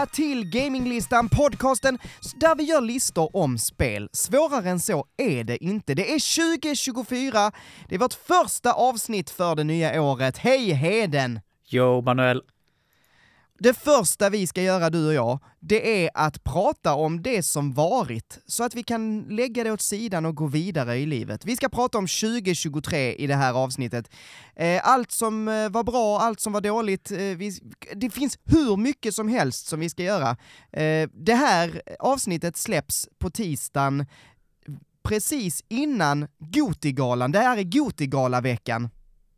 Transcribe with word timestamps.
Välkomna 0.00 0.14
till 0.14 0.44
Gaminglistan, 0.50 1.28
podcasten 1.28 1.98
där 2.34 2.54
vi 2.54 2.64
gör 2.64 2.80
listor 2.80 3.36
om 3.36 3.58
spel. 3.58 4.08
Svårare 4.12 4.70
än 4.70 4.80
så 4.80 5.04
är 5.16 5.44
det 5.44 5.64
inte. 5.64 5.94
Det 5.94 6.14
är 6.14 6.56
2024, 6.58 7.52
det 7.88 7.94
är 7.94 7.98
vårt 7.98 8.14
första 8.14 8.72
avsnitt 8.72 9.30
för 9.30 9.54
det 9.54 9.64
nya 9.64 10.02
året. 10.02 10.38
Hej 10.38 10.72
Heden! 10.72 11.40
Jo, 11.66 12.02
Manuel. 12.02 12.42
Det 13.62 13.74
första 13.74 14.30
vi 14.30 14.46
ska 14.46 14.62
göra, 14.62 14.90
du 14.90 15.06
och 15.06 15.14
jag, 15.14 15.38
det 15.58 16.04
är 16.04 16.10
att 16.14 16.44
prata 16.44 16.94
om 16.94 17.22
det 17.22 17.42
som 17.42 17.72
varit, 17.72 18.38
så 18.46 18.64
att 18.64 18.74
vi 18.74 18.82
kan 18.82 19.20
lägga 19.20 19.64
det 19.64 19.72
åt 19.72 19.82
sidan 19.82 20.26
och 20.26 20.34
gå 20.34 20.46
vidare 20.46 20.96
i 20.96 21.06
livet. 21.06 21.44
Vi 21.44 21.56
ska 21.56 21.68
prata 21.68 21.98
om 21.98 22.06
2023 22.06 23.14
i 23.14 23.26
det 23.26 23.34
här 23.34 23.52
avsnittet. 23.52 24.10
Eh, 24.56 24.80
allt 24.84 25.10
som 25.10 25.48
eh, 25.48 25.68
var 25.68 25.82
bra, 25.82 26.20
allt 26.20 26.40
som 26.40 26.52
var 26.52 26.60
dåligt, 26.60 27.10
eh, 27.10 27.18
det 27.94 28.10
finns 28.10 28.38
hur 28.44 28.76
mycket 28.76 29.14
som 29.14 29.28
helst 29.28 29.66
som 29.66 29.80
vi 29.80 29.90
ska 29.90 30.02
göra. 30.02 30.36
Det 31.12 31.34
här 31.34 31.82
avsnittet 31.98 32.56
släpps 32.56 33.08
på 33.18 33.30
tisdagen 33.30 34.06
precis 35.02 35.64
innan 35.68 36.28
Gotigalan. 36.38 37.32
Det 37.32 37.38
här 37.38 37.56
är 37.56 37.62
Gotigala-veckan, 37.62 38.88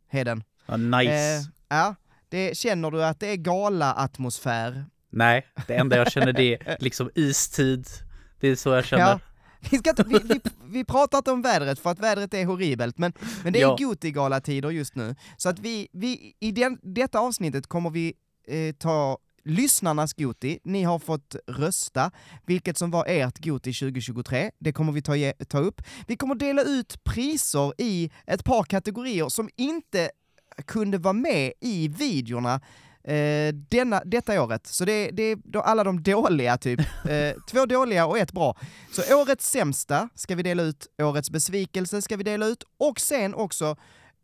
Heden. 0.09 0.43
Oh, 0.67 0.77
nice. 0.77 1.51
ja, 1.69 1.95
det, 2.33 2.57
känner 2.57 2.91
du 2.91 3.03
att 3.03 3.19
det 3.19 3.27
är 3.27 3.35
gala-atmosfär? 3.35 4.85
Nej, 5.09 5.47
det 5.67 5.75
enda 5.75 5.97
jag 5.97 6.11
känner 6.11 6.33
det 6.33 6.53
är 6.53 6.77
liksom 6.79 7.09
istid. 7.15 7.87
Det 8.39 8.47
är 8.47 8.55
så 8.55 8.69
jag 8.69 8.85
känner. 8.85 9.03
Ja. 9.03 9.19
Vi, 9.71 9.77
ska 9.77 9.93
vi, 10.07 10.19
vi, 10.23 10.41
vi, 10.63 10.85
pratar 10.85 11.17
inte 11.17 11.31
om 11.31 11.41
vädret 11.41 11.79
för 11.79 11.89
att 11.89 11.99
vädret 11.99 12.33
är 12.33 12.45
horribelt, 12.45 12.97
men, 12.97 13.13
men 13.43 13.53
det 13.53 13.59
är 13.59 13.61
ja. 13.61 13.75
Gotigalatider 13.79 14.69
just 14.69 14.95
nu. 14.95 15.15
Så 15.37 15.49
att 15.49 15.59
vi, 15.59 15.87
vi 15.91 16.35
i 16.39 16.51
den, 16.51 16.79
detta 16.81 17.19
avsnittet 17.19 17.67
kommer 17.67 17.89
vi 17.89 18.13
eh, 18.47 18.75
ta 18.75 19.17
lyssnarnas 19.45 20.13
Goti, 20.13 20.59
ni 20.63 20.83
har 20.83 20.99
fått 20.99 21.35
rösta, 21.47 22.11
vilket 22.45 22.77
som 22.77 22.91
var 22.91 23.05
ert 23.07 23.45
Goti 23.45 23.73
2023, 23.73 24.51
det 24.59 24.73
kommer 24.73 24.91
vi 24.91 25.01
ta, 25.01 25.13
ta 25.47 25.59
upp. 25.59 25.81
Vi 26.07 26.15
kommer 26.15 26.35
dela 26.35 26.63
ut 26.63 27.03
priser 27.03 27.73
i 27.77 28.11
ett 28.27 28.43
par 28.43 28.63
kategorier 28.63 29.29
som 29.29 29.49
inte 29.55 30.09
kunde 30.65 30.97
vara 30.97 31.13
med 31.13 31.53
i 31.61 31.87
videorna 31.87 32.61
eh, 33.03 33.53
denna, 33.53 34.01
detta 34.05 34.43
året. 34.43 34.67
Så 34.67 34.85
det, 34.85 35.11
det 35.11 35.23
är 35.23 35.37
då 35.43 35.61
alla 35.61 35.83
de 35.83 36.03
dåliga 36.03 36.57
typ. 36.57 36.79
Eh, 37.09 37.33
två 37.51 37.65
dåliga 37.65 38.05
och 38.05 38.17
ett 38.17 38.31
bra. 38.31 38.57
Så 38.91 39.21
årets 39.21 39.49
sämsta 39.49 40.09
ska 40.15 40.35
vi 40.35 40.43
dela 40.43 40.63
ut, 40.63 40.87
årets 41.01 41.29
besvikelse 41.29 42.01
ska 42.01 42.17
vi 42.17 42.23
dela 42.23 42.45
ut 42.45 42.63
och 42.77 42.99
sen 42.99 43.33
också 43.33 43.75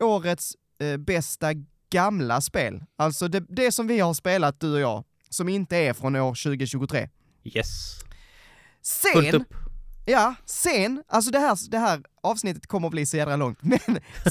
årets 0.03 0.55
eh, 0.81 0.97
bästa 0.97 1.47
gamla 1.89 2.41
spel. 2.41 2.83
Alltså 2.95 3.27
det, 3.27 3.39
det 3.49 3.71
som 3.71 3.87
vi 3.87 3.99
har 3.99 4.13
spelat 4.13 4.59
du 4.59 4.73
och 4.73 4.79
jag, 4.79 5.03
som 5.29 5.49
inte 5.49 5.77
är 5.77 5.93
från 5.93 6.15
år 6.15 6.43
2023. 6.43 7.09
Yes. 7.43 7.67
Sen 8.81 9.45
Ja, 10.09 10.35
sen, 10.45 11.03
alltså 11.07 11.31
det 11.31 11.39
här, 11.39 11.69
det 11.69 11.77
här 11.77 12.03
avsnittet 12.23 12.67
kommer 12.67 12.87
att 12.87 12.91
bli 12.91 13.05
så 13.05 13.17
jädra 13.17 13.35
långt, 13.35 13.59
men 13.63 13.79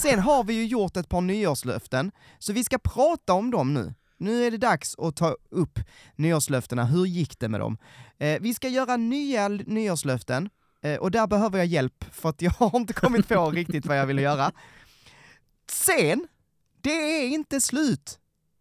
sen 0.03 0.19
har 0.19 0.45
vi 0.45 0.55
ju 0.55 0.67
gjort 0.67 0.97
ett 0.97 1.09
par 1.09 1.21
nyårslöften, 1.21 2.13
så 2.39 2.53
vi 2.53 2.65
ska 2.65 2.79
prata 2.79 3.33
om 3.33 3.51
dem 3.51 3.75
nu. 3.75 3.95
Nu 4.17 4.45
är 4.45 4.51
det 4.51 4.57
dags 4.57 4.99
att 4.99 5.17
ta 5.17 5.37
upp 5.51 5.79
nyårslöftena, 6.17 6.85
hur 6.85 7.07
gick 7.07 7.39
det 7.39 7.49
med 7.49 7.61
dem? 7.61 7.79
Eh, 8.19 8.41
vi 8.41 8.55
ska 8.55 8.69
göra 8.69 8.97
nya 8.97 9.49
nyårslöften, 9.49 10.51
eh, 10.83 10.97
och 10.97 11.11
där 11.11 11.27
behöver 11.27 11.59
jag 11.59 11.67
hjälp, 11.67 12.05
för 12.13 12.29
att 12.29 12.43
jag 12.43 12.51
har 12.51 12.77
inte 12.77 12.93
kommit 12.93 13.29
på 13.29 13.51
riktigt 13.51 13.87
vad 13.87 13.99
jag 13.99 14.07
vill 14.07 14.19
göra. 14.19 14.53
Sen, 15.71 16.29
det 16.81 17.23
är 17.23 17.29
inte 17.29 17.61
slut! 17.61 18.19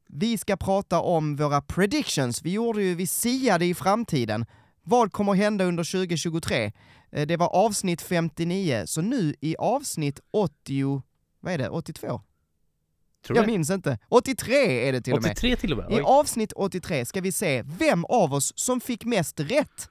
Vi 0.10 0.38
ska 0.38 0.58
prata 0.58 1.00
om 1.00 1.36
våra 1.36 1.62
predictions, 1.62 2.42
vi 2.42 2.52
gjorde 2.52 2.84
ju, 2.84 2.96
vi 2.96 3.08
siade 3.08 3.66
i 3.66 3.76
framtiden. 3.76 4.46
Vad 4.90 5.12
kommer 5.12 5.34
hända 5.34 5.66
under 5.66 5.84
2023? 5.84 6.72
Eh, 7.12 7.28
det 7.28 7.38
var 7.38 7.48
avsnitt 7.48 8.02
59, 8.02 8.84
så 8.86 9.02
nu 9.02 9.36
i 9.42 9.56
avsnitt 9.60 10.20
80, 10.32 11.02
vad 11.40 11.54
är 11.54 11.58
det, 11.58 11.70
82? 11.70 12.08
Tror 12.08 13.38
jag 13.38 13.48
det? 13.48 13.52
minns 13.52 13.70
inte. 13.70 14.00
83 14.10 14.88
är 14.88 14.94
det 14.94 15.02
till 15.02 15.14
83 15.14 15.30
och 15.30 15.52
med. 15.52 15.60
till 15.60 15.72
och 15.72 15.78
med? 15.78 15.88
Oj. 15.90 15.98
I 15.98 16.02
avsnitt 16.02 16.54
83 16.56 17.06
ska 17.06 17.22
vi 17.22 17.32
se 17.32 17.64
vem 17.66 18.06
av 18.06 18.34
oss 18.34 18.54
som 18.56 18.82
fick 18.82 19.06
mest 19.06 19.40
rätt. 19.40 19.90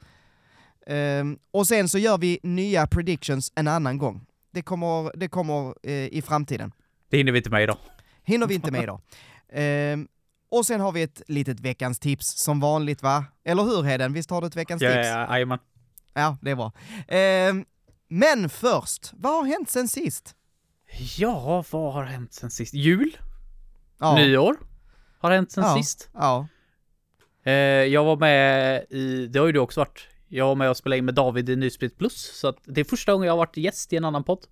Um, 0.86 1.38
och 1.50 1.66
sen 1.66 1.88
så 1.88 1.98
gör 1.98 2.18
vi 2.18 2.38
nya 2.42 2.86
predictions 2.86 3.52
en 3.54 3.68
annan 3.68 3.98
gång. 3.98 4.26
Det 4.50 4.62
kommer, 4.62 5.16
det 5.16 5.28
kommer 5.28 5.74
uh, 5.86 5.92
i 5.92 6.22
framtiden. 6.22 6.72
Det 7.08 7.16
hinner 7.16 7.32
vi 7.32 7.38
inte 7.38 7.50
med 7.50 7.62
idag. 7.62 7.78
Hinner 8.22 8.46
vi 8.46 8.54
inte 8.54 8.70
med 8.70 8.82
idag. 8.82 9.00
Um, 9.92 10.08
och 10.56 10.66
sen 10.66 10.80
har 10.80 10.92
vi 10.92 11.02
ett 11.02 11.22
litet 11.26 11.60
veckans 11.60 11.98
tips 11.98 12.38
som 12.38 12.60
vanligt 12.60 13.02
va? 13.02 13.24
Eller 13.44 13.62
hur 13.62 13.82
Heden? 13.82 14.12
Visst 14.12 14.30
har 14.30 14.40
du 14.40 14.46
ett 14.46 14.56
veckans 14.56 14.82
ja, 14.82 14.90
tips? 14.90 15.06
Ja, 15.06 15.38
ja, 15.38 15.58
Ja, 16.14 16.36
det 16.40 16.50
är 16.50 16.56
bra. 16.56 16.72
Eh, 17.08 17.54
men 18.08 18.48
först, 18.48 19.12
vad 19.16 19.32
har 19.32 19.44
hänt 19.44 19.70
sen 19.70 19.88
sist? 19.88 20.34
Ja, 21.18 21.64
vad 21.70 21.92
har 21.92 22.04
hänt 22.04 22.32
sen 22.32 22.50
sist? 22.50 22.74
Jul? 22.74 23.16
Ja. 23.98 24.14
Nyår? 24.14 24.56
Har 25.18 25.30
hänt 25.30 25.52
sen 25.52 25.64
ja. 25.64 25.76
sist? 25.76 26.08
Ja. 26.14 26.48
Eh, 27.44 27.52
jag 27.52 28.04
var 28.04 28.16
med 28.16 28.84
i, 28.90 29.26
det 29.26 29.38
har 29.38 29.46
ju 29.46 29.52
du 29.52 29.58
också 29.58 29.80
varit, 29.80 30.08
jag 30.28 30.46
var 30.46 30.54
med 30.54 30.70
och 30.70 30.76
spelade 30.76 30.98
in 30.98 31.04
med 31.04 31.14
David 31.14 31.48
i 31.48 31.56
Nysprit 31.56 31.98
Plus, 31.98 32.38
så 32.40 32.48
att 32.48 32.58
det 32.64 32.80
är 32.80 32.84
första 32.84 33.12
gången 33.12 33.26
jag 33.26 33.32
har 33.32 33.38
varit 33.38 33.56
gäst 33.56 33.92
i 33.92 33.96
en 33.96 34.04
annan 34.04 34.24
podd. 34.24 34.46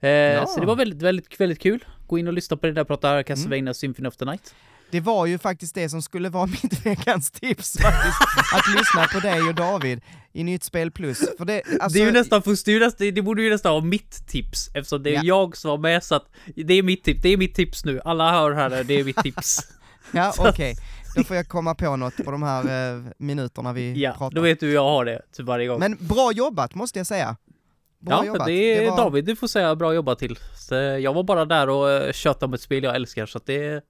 Eh, 0.00 0.10
ja. 0.10 0.46
Så 0.46 0.60
det 0.60 0.66
var 0.66 0.76
väldigt, 0.76 1.02
väldigt, 1.02 1.40
väldigt 1.40 1.60
kul. 1.60 1.84
Gå 2.06 2.18
in 2.18 2.26
och 2.26 2.32
lyssna 2.32 2.56
på 2.56 2.66
det 2.66 2.72
där 2.72 2.84
prata 2.84 3.22
Castlevania 3.22 3.60
mm. 3.60 3.74
Symphony 3.74 4.08
of 4.08 4.16
the 4.16 4.24
Night. 4.24 4.54
Det 4.90 5.00
var 5.00 5.26
ju 5.26 5.38
faktiskt 5.38 5.74
det 5.74 5.88
som 5.88 6.02
skulle 6.02 6.28
vara 6.28 6.46
mitt 6.62 6.86
veckans 6.86 7.30
tips 7.30 7.78
faktiskt, 7.78 8.18
att 8.54 8.74
lyssna 8.78 9.06
på 9.12 9.20
dig 9.20 9.42
och 9.42 9.54
David 9.54 10.00
i 10.32 10.44
Nytt 10.44 10.64
Spel 10.64 10.90
Plus. 10.90 11.18
För 11.38 11.44
det, 11.44 11.62
alltså... 11.80 11.98
det 11.98 12.04
är 12.04 12.06
ju 12.06 12.12
nästan, 12.12 12.42
för 12.42 12.98
det, 12.98 13.10
det 13.10 13.22
borde 13.22 13.42
ju 13.42 13.50
nästan 13.50 13.72
vara 13.72 13.84
mitt 13.84 14.26
tips, 14.28 14.70
eftersom 14.74 15.02
det 15.02 15.10
är 15.10 15.14
ja. 15.14 15.22
jag 15.24 15.56
som 15.56 15.70
var 15.70 15.78
med 15.78 16.04
så 16.04 16.14
att 16.14 16.26
det 16.56 16.74
är 16.74 16.82
mitt 16.82 17.04
tips, 17.04 17.22
det 17.22 17.28
är 17.28 17.36
mitt 17.36 17.54
tips 17.54 17.84
nu. 17.84 18.00
Alla 18.04 18.32
hör 18.32 18.52
här, 18.52 18.84
det 18.84 18.94
är 18.94 19.04
mitt 19.04 19.16
tips. 19.16 19.58
ja, 20.12 20.34
okej. 20.38 20.50
Okay. 20.50 20.74
Då 21.16 21.24
får 21.24 21.36
jag 21.36 21.48
komma 21.48 21.74
på 21.74 21.96
något 21.96 22.16
på 22.24 22.30
de 22.30 22.42
här 22.42 22.94
eh, 22.94 23.02
minuterna 23.18 23.72
vi 23.72 24.02
ja, 24.02 24.10
pratar. 24.10 24.24
Ja, 24.24 24.30
då 24.30 24.40
vet 24.40 24.60
du 24.60 24.66
hur 24.66 24.74
jag 24.74 24.82
har 24.84 25.04
det 25.04 25.22
typ 25.32 25.46
varje 25.46 25.66
gång. 25.66 25.80
Men 25.80 25.96
bra 26.00 26.32
jobbat 26.32 26.74
måste 26.74 26.98
jag 26.98 27.06
säga. 27.06 27.36
Bra 27.98 28.20
ja, 28.20 28.24
jobbat. 28.26 28.46
det 28.46 28.52
är 28.52 28.80
det 28.80 28.90
var... 28.90 28.96
David 28.96 29.24
du 29.24 29.36
får 29.36 29.46
säga 29.46 29.76
bra 29.76 29.94
jobbat 29.94 30.18
till. 30.18 30.38
Så 30.68 30.74
jag 30.74 31.14
var 31.14 31.22
bara 31.22 31.44
där 31.44 31.68
och 31.68 32.06
uh, 32.06 32.12
tjötade 32.12 32.44
om 32.44 32.54
ett 32.54 32.60
spel 32.60 32.84
jag 32.84 32.94
älskar, 32.94 33.26
så 33.26 33.38
att 33.38 33.46
det 33.46 33.84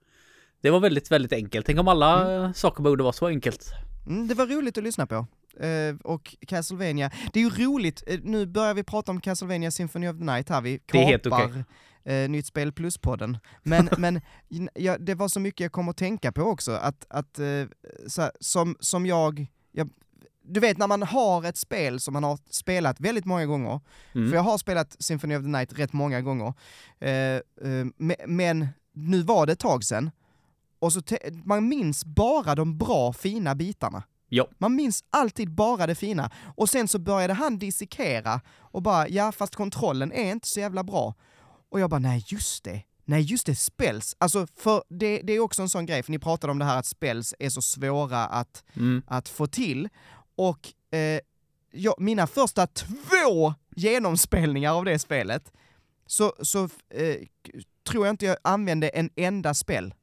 det 0.61 0.69
var 0.69 0.79
väldigt, 0.79 1.11
väldigt 1.11 1.33
enkelt. 1.33 1.65
Tänk 1.65 1.79
om 1.79 1.87
alla 1.87 2.39
mm. 2.39 2.53
saker 2.53 2.83
borde 2.83 3.03
vara 3.03 3.13
så 3.13 3.27
enkelt. 3.27 3.73
Mm, 4.07 4.27
det 4.27 4.33
var 4.33 4.45
roligt 4.45 4.77
att 4.77 4.83
lyssna 4.83 5.07
på. 5.07 5.27
Uh, 5.63 5.95
och 6.03 6.35
Castlevania, 6.47 7.11
det 7.33 7.39
är 7.39 7.43
ju 7.43 7.49
roligt, 7.49 8.03
uh, 8.11 8.19
nu 8.23 8.45
börjar 8.45 8.73
vi 8.73 8.83
prata 8.83 9.11
om 9.11 9.21
Castlevania 9.21 9.71
Symphony 9.71 10.07
of 10.07 10.17
the 10.17 10.23
Night 10.23 10.49
här, 10.49 10.61
vi 10.61 10.79
kapar 10.79 10.99
det 10.99 11.03
är 11.03 11.07
helt 11.07 11.27
okay. 11.27 12.23
uh, 12.23 12.29
Nytt 12.29 12.45
Spel 12.45 12.71
Plus-podden. 12.71 13.37
Men, 13.63 13.89
men 13.97 14.21
ja, 14.73 14.97
det 14.97 15.15
var 15.15 15.27
så 15.27 15.39
mycket 15.39 15.59
jag 15.59 15.71
kom 15.71 15.89
att 15.89 15.97
tänka 15.97 16.31
på 16.31 16.41
också, 16.41 16.71
att, 16.71 17.05
att 17.09 17.39
så, 18.07 18.31
som, 18.39 18.75
som 18.79 19.05
jag, 19.05 19.47
jag 19.71 19.89
du 20.43 20.59
vet 20.59 20.77
när 20.77 20.87
man 20.87 21.03
har 21.03 21.45
ett 21.45 21.57
spel 21.57 21.99
som 21.99 22.13
man 22.13 22.23
har 22.23 22.39
spelat 22.49 22.99
väldigt 22.99 23.25
många 23.25 23.45
gånger, 23.45 23.79
mm. 24.15 24.29
för 24.29 24.35
jag 24.35 24.43
har 24.43 24.57
spelat 24.57 24.95
Symphony 24.99 25.35
of 25.35 25.41
the 25.41 25.49
Night 25.49 25.79
rätt 25.79 25.93
många 25.93 26.21
gånger, 26.21 26.53
men 28.27 28.67
nu 28.93 29.21
var 29.21 29.45
det 29.45 29.53
ett 29.53 29.59
tag 29.59 29.83
sedan, 29.83 30.11
och 30.79 30.93
så 30.93 31.01
man 31.43 31.67
minns 31.67 32.05
bara 32.05 32.55
de 32.55 32.77
bra, 32.77 33.13
fina 33.13 33.55
bitarna. 33.55 34.03
Jo. 34.29 34.45
Man 34.57 34.75
minns 34.75 35.03
alltid 35.09 35.51
bara 35.51 35.87
det 35.87 35.95
fina. 35.95 36.31
Och 36.55 36.69
sen 36.69 36.87
så 36.87 36.99
började 36.99 37.33
han 37.33 37.57
dissekera 37.57 38.41
och 38.57 38.81
bara, 38.81 39.07
ja 39.07 39.31
fast 39.31 39.55
kontrollen 39.55 40.11
är 40.11 40.31
inte 40.31 40.47
så 40.47 40.59
jävla 40.59 40.83
bra. 40.83 41.13
Och 41.69 41.79
jag 41.79 41.89
bara, 41.89 41.99
nej 41.99 42.23
just 42.27 42.63
det. 42.63 42.81
Nej 43.05 43.21
just 43.21 43.45
det, 43.45 43.55
spells. 43.55 44.15
Alltså 44.17 44.47
för 44.55 44.83
det, 44.89 45.21
det 45.23 45.33
är 45.33 45.39
också 45.39 45.61
en 45.61 45.69
sån 45.69 45.85
grej, 45.85 46.03
för 46.03 46.11
ni 46.11 46.19
pratade 46.19 46.51
om 46.51 46.59
det 46.59 46.65
här 46.65 46.79
att 46.79 46.85
spells 46.85 47.33
är 47.39 47.49
så 47.49 47.61
svåra 47.61 48.25
att, 48.25 48.63
mm. 48.75 49.03
att 49.07 49.29
få 49.29 49.47
till. 49.47 49.89
Och 50.35 50.73
eh, 50.91 51.19
jag, 51.71 51.95
mina 51.97 52.27
första 52.27 52.67
två 52.67 53.53
genomspelningar 53.75 54.73
av 54.73 54.85
det 54.85 54.99
spelet, 54.99 55.51
så, 56.05 56.33
så 56.41 56.63
eh, 56.89 57.15
tror 57.89 58.05
jag 58.05 58.13
inte 58.13 58.25
jag 58.25 58.37
använde 58.41 58.89
en 58.89 59.09
enda 59.15 59.53
spel 59.53 59.93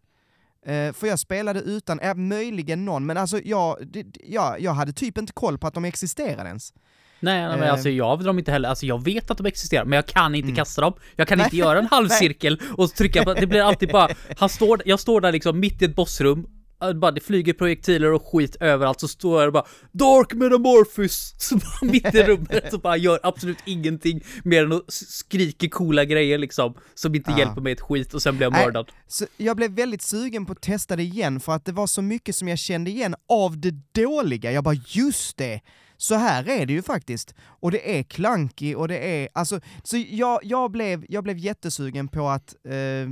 Uh, 0.69 0.93
för 0.93 1.07
jag 1.07 1.19
spelade 1.19 1.61
utan, 1.61 2.01
äh, 2.01 2.15
möjligen 2.15 2.85
någon, 2.85 3.07
men 3.07 3.17
alltså 3.17 3.41
jag, 3.45 3.77
det, 3.87 4.07
jag, 4.25 4.61
jag 4.61 4.73
hade 4.73 4.93
typ 4.93 5.19
inte 5.19 5.33
koll 5.33 5.59
på 5.59 5.67
att 5.67 5.75
de 5.75 5.85
existerade 5.85 6.49
ens. 6.49 6.73
Nej, 7.21 7.49
nej 7.49 7.59
men 7.59 7.71
alltså 7.71 7.89
jag 7.89 8.17
vill 8.17 8.27
dem 8.27 8.39
inte 8.39 8.53
heller, 8.53 8.69
alltså 8.69 8.87
jag 8.87 9.05
vet 9.05 9.31
att 9.31 9.39
de 9.39 9.47
existerar, 9.47 9.85
men 9.85 9.97
jag 9.97 10.07
kan 10.07 10.35
inte 10.35 10.47
mm. 10.47 10.57
kasta 10.57 10.83
dem. 10.83 10.95
Jag 11.17 11.29
kan 11.29 11.41
inte 11.41 11.57
göra 11.57 11.79
en 11.79 11.87
halvcirkel 11.87 12.61
och 12.77 12.95
trycka 12.95 13.25
på, 13.25 13.35
det 13.35 13.47
blir 13.47 13.63
alltid 13.63 13.89
bara, 13.93 14.09
han 14.39 14.49
står, 14.49 14.83
jag 14.85 15.01
står 15.01 15.21
där 15.21 15.33
liksom 15.33 15.61
mitt 15.61 15.83
i 15.83 15.85
ett 15.85 15.97
bossrum, 15.97 16.47
bara 16.93 17.11
det 17.11 17.21
flyger 17.21 17.53
projektiler 17.53 18.13
och 18.13 18.23
skit 18.27 18.57
överallt 18.61 19.01
så 19.01 19.09
står 19.09 19.43
jag 19.43 19.53
bara 19.53 19.65
Dark 19.93 20.33
Metamorphos! 20.33 21.35
Så 21.39 21.57
bara 21.57 21.91
mitt 21.93 22.15
i 22.15 22.23
rummet 22.23 22.65
så 22.71 22.79
bara 22.79 22.97
gör 22.97 23.21
absolut 23.23 23.59
ingenting 23.67 24.21
mer 24.45 24.65
än 24.65 24.73
att 24.73 24.85
skrika 24.89 25.69
coola 25.69 26.05
grejer 26.05 26.39
liksom. 26.39 26.75
Som 26.95 27.15
inte 27.15 27.31
Ja. 27.31 27.39
hjälper 27.39 27.61
mig 27.61 27.73
ett 27.73 27.81
skit 27.81 28.15
och 28.15 28.23
sen 28.23 28.37
blir 28.37 28.45
jag 28.47 28.53
mördad. 28.53 28.93
Så 29.09 29.27
jag 29.37 29.57
blev 29.57 29.71
väldigt 29.71 30.03
sugen 30.03 30.47
på 30.47 30.53
att 30.53 30.61
testa 30.63 30.97
det 30.97 31.03
igen 31.03 31.41
för 31.41 31.53
att 31.53 31.65
det 31.65 31.73
var 31.73 31.87
så 31.87 32.03
mycket 32.03 32.37
som 32.37 32.49
jag 32.49 32.59
kände 32.59 32.91
igen 32.91 33.15
av 33.29 33.59
det 33.61 33.75
dåliga. 33.93 34.53
Jag 34.53 34.65
bara 34.65 34.77
just 34.89 35.37
det! 35.37 35.61
Så 35.97 36.15
här 36.15 36.49
är 36.49 36.67
det 36.67 36.73
ju 36.73 36.83
faktiskt. 36.83 37.35
Och 37.43 37.71
det 37.71 37.99
är 37.99 38.03
clunky 38.03 38.75
och 38.75 38.89
det 38.89 38.99
är, 38.99 39.29
alltså, 39.35 39.61
så 39.83 39.97
jag, 40.09 40.41
jag, 40.43 40.71
blev, 40.71 41.05
jag 41.09 41.25
blev 41.25 41.39
jättesugen 41.39 42.09
på 42.09 42.29
att 42.29 42.55
eh, 42.69 43.11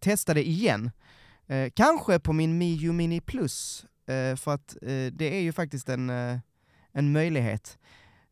testa 0.00 0.34
det 0.34 0.48
igen. 0.48 0.90
Eh, 1.48 1.70
kanske 1.74 2.18
på 2.18 2.32
min 2.32 2.58
Mio 2.58 2.92
Mini 2.92 3.20
Plus, 3.20 3.84
eh, 4.08 4.36
för 4.36 4.54
att 4.54 4.76
eh, 4.82 4.88
det 5.12 5.36
är 5.36 5.40
ju 5.40 5.52
faktiskt 5.52 5.88
en, 5.88 6.10
eh, 6.10 6.38
en 6.92 7.12
möjlighet. 7.12 7.78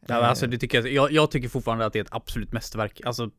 Ja, 0.07 0.15
alltså 0.15 0.47
det 0.47 0.59
tycker 0.59 0.79
jag, 0.83 0.93
jag, 0.93 1.13
jag 1.13 1.31
tycker 1.31 1.49
fortfarande 1.49 1.87
att 1.87 1.93
det 1.93 1.99
är 1.99 2.05
ett 2.05 2.15
absolut 2.15 2.53
mästerverk. 2.53 3.01
Alltså 3.05 3.31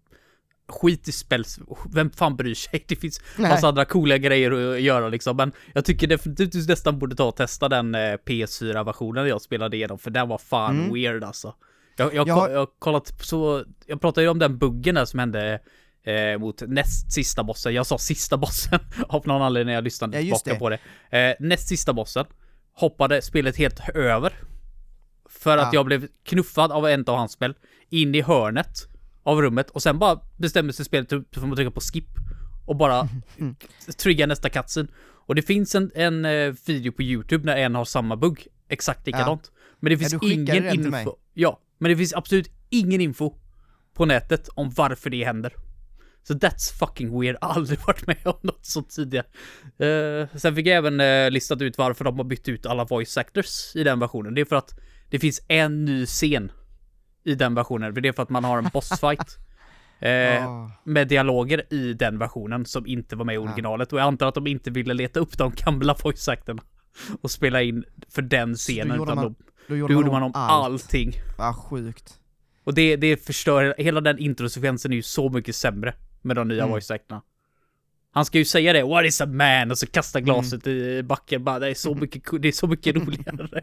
skit 0.68 1.08
i 1.08 1.12
spells, 1.12 1.60
vem 1.94 2.10
fan 2.10 2.36
bryr 2.36 2.54
sig? 2.56 2.86
Det 2.88 2.96
finns 2.96 3.22
Nej. 3.38 3.50
massa 3.52 3.68
andra 3.68 3.86
coola 3.86 4.18
grejer 4.18 4.52
att 4.76 4.82
göra 4.82 5.10
liksom, 5.10 5.38
men 5.38 5.52
jag 5.74 5.86
tycker 5.86 6.08
definitivt 6.08 6.52
du 6.52 6.66
nästan 6.68 7.00
borde 7.00 7.16
ta 7.16 7.24
och 7.28 7.36
testa 7.36 7.70
den 7.70 7.96
eh, 7.96 8.00
PS4-versionen 8.26 9.28
jag 9.28 9.42
spelade 9.42 9.78
igenom, 9.78 10.00
för 10.00 10.12
den 10.12 10.28
var 10.28 10.38
fan 10.38 10.80
Mm. 10.80 10.94
weird 10.94 11.24
alltså. 11.24 11.56
Jag, 11.98 12.14
jag, 12.14 12.28
Jag 12.28 12.36
har- 12.36 12.50
jag 12.50 12.68
kollat 12.80 13.14
så, 13.26 13.64
jag 13.86 14.02
pratade 14.02 14.24
ju 14.26 14.30
om 14.30 14.40
den 14.40 14.58
buggen 14.58 14.96
där 14.96 15.06
som 15.06 15.20
hände 15.20 15.60
eh, 16.06 16.38
mot 16.40 16.62
näst 16.68 17.12
sista 17.14 17.44
bossen. 17.44 17.74
Jag 17.74 17.86
sa 17.86 17.98
sista 17.98 18.38
bossen 18.38 18.80
av 19.10 19.28
någon 19.28 19.42
anledning 19.42 19.68
när 19.68 19.74
jag 19.74 19.84
lyssnade 19.84 20.22
Ja, 20.22 20.38
tillbaka 20.38 20.54
det. 20.54 20.60
på 20.60 20.70
det. 21.10 21.30
Eh, 21.30 21.36
näst 21.40 21.68
sista 21.68 21.94
bossen 21.94 22.26
hoppade 22.74 23.22
spelet 23.22 23.58
helt 23.58 23.90
över. 23.90 24.34
För 25.30 25.58
att 25.58 25.64
Ja. 25.74 25.80
jag 25.80 25.86
blev 25.86 26.08
knuffad 26.24 26.72
av 26.72 26.88
en 26.88 27.06
av 27.08 27.18
hans 27.18 27.32
spel 27.32 27.54
in 27.90 28.16
i 28.16 28.22
hörnet 28.22 28.88
av 29.24 29.42
rummet 29.42 29.70
och 29.70 29.84
sen 29.84 30.00
bara 30.00 30.20
bestämde 30.38 30.74
sig 30.74 30.86
spelet 30.86 31.10
för 31.10 31.18
att 31.18 31.56
trycka 31.56 31.72
på 31.72 31.80
skip 31.82 32.08
och 32.66 32.76
bara 32.76 33.10
trigga 33.98 34.28
nästa 34.28 34.50
cutscene. 34.50 34.88
Och 35.28 35.36
det 35.36 35.42
finns 35.42 35.76
en, 35.76 35.92
en 35.96 36.26
eh, 36.26 36.54
video 36.66 36.92
på 36.92 37.04
YouTube 37.04 37.46
när 37.46 37.56
en 37.58 37.76
har 37.76 37.86
samma 37.86 38.16
bugg, 38.16 38.48
exakt 38.70 39.06
likadant. 39.08 39.52
Men 39.80 39.90
det 39.90 39.98
finns 39.98 40.14
skickade 40.14 40.58
ingen 40.74 40.86
info. 40.96 41.16
Ja, 41.34 41.60
men 41.78 41.92
det 41.92 41.98
finns 41.98 42.14
absolut 42.14 42.50
ingen 42.70 43.02
info 43.02 43.34
på 43.94 44.06
nätet 44.06 44.50
om 44.54 44.70
varför 44.70 45.10
det 45.10 45.26
händer. 45.26 45.54
Så 46.28 46.34
that's 46.34 46.74
fucking 46.80 47.20
weird. 47.22 47.38
Aldrig 47.42 47.80
varit 47.88 48.08
med 48.08 48.18
om 48.24 48.38
något 48.42 48.66
sånt 48.66 48.90
tidigare. 48.90 49.26
Eh, 49.78 50.28
sen 50.38 50.56
fick 50.56 50.68
jag 50.68 50.78
även 50.78 51.00
uh, 51.02 51.32
listat 51.32 51.62
ut 51.62 51.78
varför 51.78 52.06
de 52.06 52.18
har 52.18 52.24
bytt 52.24 52.48
ut 52.48 52.66
alla 52.66 52.84
voice 52.84 53.18
actors 53.18 53.76
i 53.76 53.84
den 53.84 54.00
versionen. 54.00 54.34
Det 54.36 54.42
är 54.42 54.46
för 54.46 54.56
att 54.56 54.80
det 55.10 55.20
finns 55.20 55.42
en 55.48 55.86
ny 55.86 56.06
scen 56.06 56.52
i 57.24 57.36
den 57.36 57.56
versionen. 57.56 57.94
Det 57.94 58.08
är 58.10 58.14
för 58.14 58.24
att 58.24 58.30
man 58.30 58.44
har 58.44 58.58
en 58.58 58.70
bossfight. 58.74 59.38
eh, 60.00 60.48
Ah. 60.48 60.72
med 60.84 61.08
dialoger 61.08 61.74
i 61.74 61.94
den 61.94 62.18
versionen 62.20 62.66
som 62.66 62.88
inte 62.88 63.16
var 63.16 63.26
med 63.26 63.36
i 63.36 63.38
originalet. 63.38 63.94
Och 63.94 64.00
jag 64.00 64.06
antar 64.06 64.28
att 64.28 64.36
de 64.36 64.48
inte 64.48 64.72
ville 64.72 64.94
leta 64.94 65.20
upp 65.20 65.38
de 65.38 65.52
gamla 65.56 65.96
voice 66.04 66.28
actorna 66.28 66.62
och 67.22 67.32
spela 67.32 67.62
in 67.62 67.84
för 68.10 68.22
den 68.22 68.58
Så 68.58 68.72
då 68.72 68.76
scenen. 68.76 68.98
gjorde 68.98 69.12
Utan 69.12 69.16
man- 69.24 69.36
då, 69.68 69.76
Då 69.76 69.88
då 69.88 69.94
gjorde 69.94 70.12
man 70.12 70.24
om 70.24 70.32
allting. 70.36 71.14
Ah, 71.38 71.54
sjukt. 71.54 72.20
Och 72.64 72.74
det, 72.74 72.96
det 72.96 73.26
förstör, 73.26 73.76
hela 73.78 74.02
den 74.02 74.20
introsekvensen 74.20 74.92
är 74.92 74.96
ju 74.96 75.02
så 75.02 75.30
mycket 75.30 75.56
sämre 75.56 75.94
med 76.26 76.36
de 76.36 76.48
nya 76.48 76.62
Mm. 76.64 76.72
voice 76.72 76.92
actorna. 76.92 77.22
Han 78.12 78.26
ska 78.26 78.38
ju 78.38 78.46
säga 78.46 78.74
det, 78.74 78.84
what 78.84 79.06
is 79.06 79.22
a 79.22 79.26
man? 79.26 79.72
Och 79.72 79.78
så 79.78 79.88
kasta 79.88 80.20
Mm. 80.20 80.26
glaset 80.26 80.68
i 80.68 81.04
backen 81.04 81.44
bara, 81.44 81.60
det 81.60 81.70
är 81.70 81.74
så 81.74 81.96
mycket, 81.96 82.26
co- 82.26 82.38
det 82.38 82.48
är 82.48 82.52
så 82.52 82.68
mycket 82.68 82.96
roligare. 83.08 83.62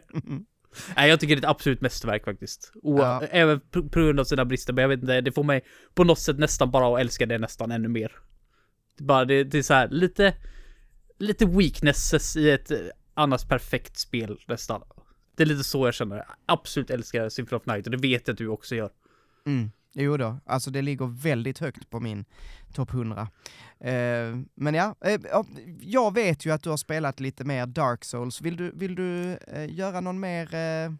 Nej, 0.95 1.09
jag 1.09 1.19
tycker 1.19 1.35
det 1.35 1.39
är 1.39 1.43
ett 1.43 1.49
absolut 1.49 1.81
mästerverk 1.81 2.25
faktiskt. 2.25 2.71
O- 2.75 2.97
Ja. 2.99 3.21
Även 3.31 3.59
på 3.69 3.81
grund 3.99 4.19
av 4.19 4.23
sina 4.23 4.45
brister, 4.45 4.73
men 4.73 4.81
jag 4.81 4.89
vet 4.89 5.01
inte, 5.01 5.21
det 5.21 5.31
får 5.31 5.43
mig 5.43 5.61
på 5.93 6.03
något 6.03 6.19
sätt 6.19 6.39
nästan 6.39 6.71
bara 6.71 6.93
att 6.95 7.01
älska 7.01 7.25
det 7.25 7.37
nästan 7.37 7.71
ännu 7.71 7.87
mer. 7.87 8.11
Det, 8.97 9.03
bara, 9.03 9.25
det, 9.25 9.43
det 9.43 9.57
är 9.57 9.61
så 9.61 9.73
här 9.73 9.87
lite, 9.89 10.35
lite 11.19 11.45
weaknesses 11.45 12.35
i 12.35 12.49
ett 12.51 12.71
eh, 12.71 12.77
annars 13.13 13.45
perfekt 13.45 13.97
spel 13.99 14.39
nästan. 14.47 14.81
Det 15.35 15.43
är 15.43 15.47
lite 15.47 15.63
så 15.63 15.87
jag 15.87 15.93
känner. 15.93 16.15
Jag 16.15 16.25
absolut 16.45 16.89
älskar 16.89 17.29
Symphony 17.29 17.57
of 17.59 17.65
Night 17.65 17.85
och 17.85 17.91
det 17.91 17.97
vet 17.97 18.27
jag 18.27 18.33
att 18.33 18.37
du 18.37 18.47
också 18.47 18.75
gör. 18.75 18.89
Mm. 19.45 19.71
Jo 19.95 20.17
då, 20.17 20.39
alltså 20.45 20.71
det 20.71 20.81
ligger 20.81 21.05
väldigt 21.23 21.59
högt 21.59 21.89
på 21.89 21.99
min 21.99 22.25
topp 22.73 22.93
100. 22.93 23.27
Eh, 23.79 23.91
men 24.55 24.73
ja, 24.73 24.95
eh, 25.05 25.19
ja, 25.31 25.45
jag 25.81 26.13
vet 26.13 26.45
ju 26.45 26.51
att 26.53 26.63
du 26.63 26.69
har 26.69 26.77
spelat 26.77 27.19
lite 27.19 27.43
mer 27.43 27.65
Dark 27.65 28.03
Souls. 28.05 28.41
Vill 28.41 28.57
du, 28.57 28.71
vill 28.75 28.95
du 28.95 29.37
eh, 29.47 29.73
göra 29.75 30.01
någon 30.01 30.19
mer 30.19 30.55
eh, 30.55 30.91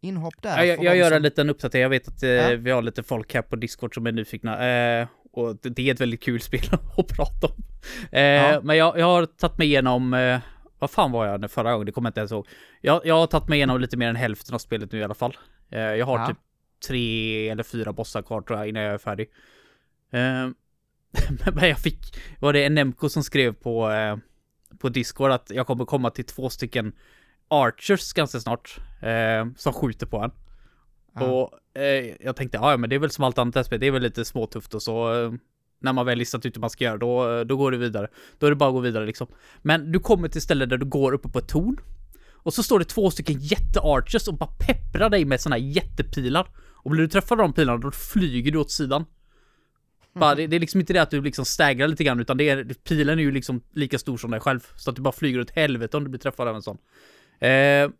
inhopp 0.00 0.42
där? 0.42 0.56
Ja, 0.58 0.64
jag, 0.64 0.84
jag 0.84 0.96
gör 0.96 1.08
som- 1.08 1.16
en 1.16 1.22
liten 1.22 1.50
uppdatering. 1.50 1.82
Jag 1.82 1.90
vet 1.90 2.08
att 2.08 2.22
eh, 2.22 2.28
Ja. 2.30 2.56
vi 2.56 2.70
har 2.70 2.82
lite 2.82 3.02
folk 3.02 3.34
här 3.34 3.42
på 3.42 3.56
Discord 3.56 3.94
som 3.94 4.06
är 4.06 4.12
nyfikna. 4.12 4.68
Eh, 4.68 5.08
och 5.32 5.56
det, 5.62 5.78
är 5.88 5.94
ett 5.94 6.00
väldigt 6.00 6.22
kul 6.22 6.40
spel 6.50 6.60
att 6.96 7.06
prata 7.16 7.46
om. 7.46 7.62
Ja. 8.10 8.60
Men 8.62 8.76
jag, 8.76 8.98
jag 8.98 9.06
har 9.06 9.26
tagit 9.26 9.58
mig 9.58 9.66
igenom... 9.66 10.40
Vad 10.80 10.90
fan 10.90 11.12
var 11.12 11.26
jag 11.26 11.40
nu 11.40 11.48
förra 11.48 11.72
gången? 11.72 11.86
Det 11.86 11.92
kommer 11.92 12.06
jag 12.06 12.10
inte 12.10 12.20
ens 12.20 12.32
ihåg. 12.32 12.46
Jag, 12.80 13.00
jag 13.06 13.14
har 13.14 13.26
tagit 13.26 13.48
mig 13.48 13.56
igenom 13.58 13.80
lite 13.80 13.96
mer 13.96 14.08
än 14.08 14.16
hälften 14.16 14.54
av 14.54 14.58
spelet 14.58 14.92
nu 14.92 14.98
i 14.98 15.04
alla 15.04 15.14
fall. 15.14 15.36
Jag 15.68 16.06
har 16.06 16.18
Ja. 16.18 16.26
typ 16.26 16.36
tre 16.86 17.48
eller 17.48 17.62
fyra 17.62 17.92
bossar 17.92 18.22
kvar 18.22 18.42
tror 18.42 18.58
jag 18.58 18.68
innan 18.68 18.82
jag 18.82 18.94
är 18.94 18.98
färdig. 18.98 19.30
Eh, 20.10 20.48
men 21.54 21.68
jag 21.68 21.78
fick... 21.78 22.16
Var 22.40 22.52
det 22.52 22.68
Nemco 22.68 23.08
som 23.08 23.22
skrev 23.22 23.52
på, 23.52 23.90
eh, 23.90 24.16
på 24.78 24.88
Discord 24.88 25.30
att 25.30 25.50
jag 25.50 25.66
kommer 25.66 25.84
komma 25.84 26.10
till 26.10 26.24
två 26.24 26.50
stycken 26.50 26.92
Archers 27.48 28.12
ganska 28.12 28.40
snart. 28.40 28.78
Eh, 29.00 29.46
som 29.56 29.72
skjuter 29.72 30.06
på 30.06 30.18
en. 30.18 30.30
Ja. 31.14 31.24
Och 31.24 31.80
eh, 31.80 32.14
jag 32.20 32.36
tänkte, 32.36 32.58
ja 32.58 32.76
men 32.76 32.90
det 32.90 32.96
är 32.96 33.00
väl 33.00 33.10
som 33.10 33.24
allt 33.24 33.38
annat 33.38 33.66
spel, 33.66 33.80
det 33.80 33.86
är 33.86 33.90
väl 33.90 34.02
lite 34.02 34.24
småtufft 34.24 34.74
och 34.74 34.82
så. 34.82 35.24
Eh, 35.24 35.32
när 35.80 35.92
man 35.92 36.06
väl 36.06 36.18
listat 36.18 36.46
ut 36.46 36.56
hur 36.56 36.60
man 36.60 36.70
ska 36.70 36.84
göra, 36.84 36.96
då, 36.96 37.44
då 37.44 37.56
går 37.56 37.70
det 37.70 37.78
vidare. 37.78 38.08
Då 38.38 38.46
är 38.46 38.50
det 38.50 38.56
bara 38.56 38.68
att 38.68 38.74
gå 38.74 38.80
vidare 38.80 39.06
liksom. 39.06 39.26
Men 39.62 39.92
du 39.92 40.00
kommer 40.00 40.28
till 40.28 40.42
ställen 40.42 40.68
där 40.68 40.76
du 40.76 40.86
går 40.86 41.12
uppe 41.12 41.28
på 41.28 41.38
ett 41.38 41.48
torn. 41.48 41.80
Och 42.32 42.54
så 42.54 42.62
står 42.62 42.78
det 42.78 42.84
två 42.84 43.10
stycken 43.10 43.38
jättearchers 43.40 44.28
och 44.28 44.34
bara 44.34 44.50
pepprar 44.58 45.10
dig 45.10 45.24
med 45.24 45.40
såna 45.40 45.56
här 45.56 45.62
jättepilar. 45.62 46.48
Och 46.88 46.92
blir 46.92 47.02
du 47.02 47.08
träffad 47.08 47.40
av 47.40 47.46
de 47.46 47.52
pilarna, 47.52 47.78
då 47.78 47.90
flyger 47.90 48.52
du 48.52 48.58
åt 48.58 48.70
sidan. 48.70 49.04
Bara, 50.14 50.34
det, 50.34 50.46
det 50.46 50.56
är 50.56 50.60
liksom 50.60 50.80
inte 50.80 50.92
det 50.92 51.02
att 51.02 51.10
du 51.10 51.22
liksom 51.22 51.44
stägrar 51.44 51.88
lite 51.88 52.04
grann, 52.04 52.20
utan 52.20 52.36
det 52.36 52.48
är, 52.48 52.64
pilen 52.64 53.18
är 53.18 53.22
ju 53.22 53.32
liksom 53.32 53.62
lika 53.72 53.98
stor 53.98 54.16
som 54.16 54.30
dig 54.30 54.40
själv. 54.40 54.60
Så 54.76 54.90
att 54.90 54.96
du 54.96 55.02
bara 55.02 55.12
flyger 55.12 55.40
åt 55.40 55.50
helvete 55.50 55.96
om 55.96 56.04
du 56.04 56.10
blir 56.10 56.20
träffad 56.20 56.48
av 56.48 56.56
en 56.56 56.62
sån. 56.62 56.78
Eh, 57.40 57.90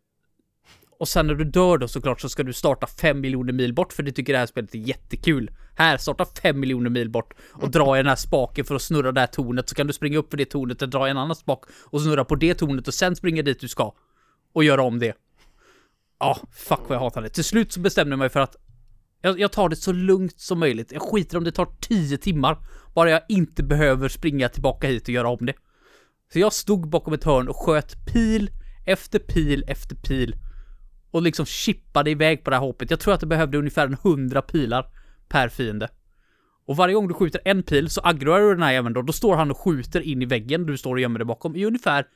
och 0.98 1.08
sen 1.08 1.26
när 1.26 1.34
du 1.34 1.44
dör 1.44 1.78
då 1.78 1.88
såklart 1.88 2.20
så 2.20 2.28
ska 2.28 2.42
du 2.42 2.52
starta 2.52 2.86
5 2.86 3.20
miljoner 3.20 3.52
mil 3.52 3.74
bort 3.74 3.92
för 3.92 4.02
det 4.02 4.12
tycker 4.12 4.32
det 4.32 4.38
här 4.38 4.46
spelet 4.46 4.74
är 4.74 4.78
jättekul. 4.78 5.50
Här, 5.76 5.96
starta 5.96 6.26
5 6.42 6.60
miljoner 6.60 6.90
mil 6.90 7.10
bort 7.10 7.34
och 7.52 7.70
dra 7.70 7.96
i 7.96 7.98
den 7.98 8.08
här 8.08 8.16
spaken 8.16 8.64
för 8.64 8.74
att 8.74 8.82
snurra 8.82 9.12
det 9.12 9.20
här 9.20 9.26
tornet 9.26 9.68
så 9.68 9.74
kan 9.74 9.86
du 9.86 9.92
springa 9.92 10.18
upp 10.18 10.30
för 10.30 10.36
det 10.36 10.44
tornet 10.44 10.82
och 10.82 10.88
dra 10.88 11.08
i 11.08 11.10
en 11.10 11.18
annan 11.18 11.36
spak 11.36 11.64
och 11.84 12.00
snurra 12.00 12.24
på 12.24 12.34
det 12.34 12.54
tornet 12.54 12.88
och 12.88 12.94
sen 12.94 13.16
springa 13.16 13.42
dit 13.42 13.60
du 13.60 13.68
ska. 13.68 13.94
Och 14.52 14.64
göra 14.64 14.82
om 14.82 14.98
det. 14.98 15.16
Ja, 16.18 16.38
fuck 16.52 16.80
vad 16.88 16.96
jag 16.96 17.00
hatar 17.00 17.22
det. 17.22 17.28
Till 17.28 17.44
slut 17.44 17.72
så 17.72 17.80
bestämde 17.80 18.12
jag 18.12 18.18
mig 18.18 18.28
för 18.28 18.40
att 18.40 18.56
jag, 19.22 19.40
jag 19.40 19.52
tar 19.52 19.68
det 19.68 19.76
så 19.76 19.92
lugnt 19.92 20.40
som 20.40 20.58
möjligt. 20.58 20.92
Jag 20.92 21.02
skiter 21.02 21.38
om 21.38 21.44
det 21.44 21.52
tar 21.52 21.68
10 21.80 22.18
timmar. 22.18 22.58
Bara 22.94 23.10
jag 23.10 23.22
inte 23.28 23.62
behöver 23.62 24.08
springa 24.08 24.48
tillbaka 24.48 24.86
hit 24.86 25.02
och 25.02 25.08
göra 25.08 25.28
om 25.28 25.46
det. 25.46 25.54
Så 26.32 26.38
jag 26.38 26.52
stod 26.52 26.88
bakom 26.88 27.12
ett 27.14 27.24
hörn 27.24 27.48
och 27.48 27.56
sköt 27.56 28.06
pil 28.12 28.50
efter 28.86 29.18
pil 29.18 29.64
efter 29.68 29.96
pil. 29.96 30.36
Och 31.10 31.22
liksom 31.22 31.46
chippade 31.46 32.10
iväg 32.10 32.44
på 32.44 32.50
det 32.50 32.56
här 32.56 32.64
hoppet. 32.64 32.90
Jag 32.90 33.00
tror 33.00 33.14
att 33.14 33.20
det 33.20 33.26
behövde 33.26 33.58
ungefär 33.58 33.88
100 34.04 34.42
pilar 34.42 34.86
per 35.28 35.48
fiende. 35.48 35.88
Och 36.66 36.76
varje 36.76 36.94
gång 36.94 37.08
du 37.08 37.14
skjuter 37.14 37.40
en 37.44 37.62
pil 37.62 37.90
så 37.90 38.00
aggrar 38.04 38.40
du 38.40 38.50
den 38.50 38.62
här 38.62 38.72
jäveln 38.72 38.94
då. 38.94 39.02
Då 39.02 39.12
står 39.12 39.36
han 39.36 39.50
och 39.50 39.58
skjuter 39.58 40.00
in 40.00 40.22
i 40.22 40.26
väggen 40.26 40.66
du 40.66 40.76
står 40.76 40.94
och 40.94 41.00
gömmer 41.00 41.18
dig 41.18 41.26
bakom 41.26 41.56
i 41.56 41.64
ungefär 41.64 42.06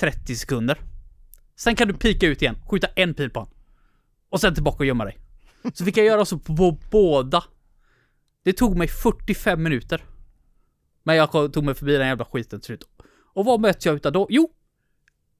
30 0.00 0.36
sekunder. 0.36 0.78
Sen 1.56 1.76
kan 1.76 1.88
du 1.88 1.94
pika 1.94 2.26
ut 2.26 2.42
igen, 2.42 2.56
skjuta 2.70 2.86
en 2.86 3.14
pil 3.14 3.30
på 3.30 3.40
honom. 3.40 3.54
Och 4.30 4.40
sen 4.40 4.54
tillbaka 4.54 4.78
och 4.78 4.86
gömma 4.86 5.04
dig. 5.04 5.23
Så 5.72 5.84
fick 5.84 5.96
jag 5.96 6.06
göra 6.06 6.24
så 6.24 6.38
på, 6.38 6.78
båda. 6.90 7.44
Det 8.44 8.52
tog 8.52 8.76
mig 8.76 8.88
45 8.88 9.62
minuter. 9.62 10.04
Men 11.02 11.16
jag 11.16 11.32
tog 11.32 11.64
mig 11.64 11.74
förbi 11.74 11.96
den 11.96 12.06
jävla 12.06 12.24
skiten 12.24 12.60
till 12.60 12.66
slut. 12.66 12.88
Och 13.34 13.44
vad 13.44 13.60
mötte 13.60 13.88
jag 13.88 13.96
utav 13.96 14.12
då? 14.12 14.26
Jo! 14.30 14.50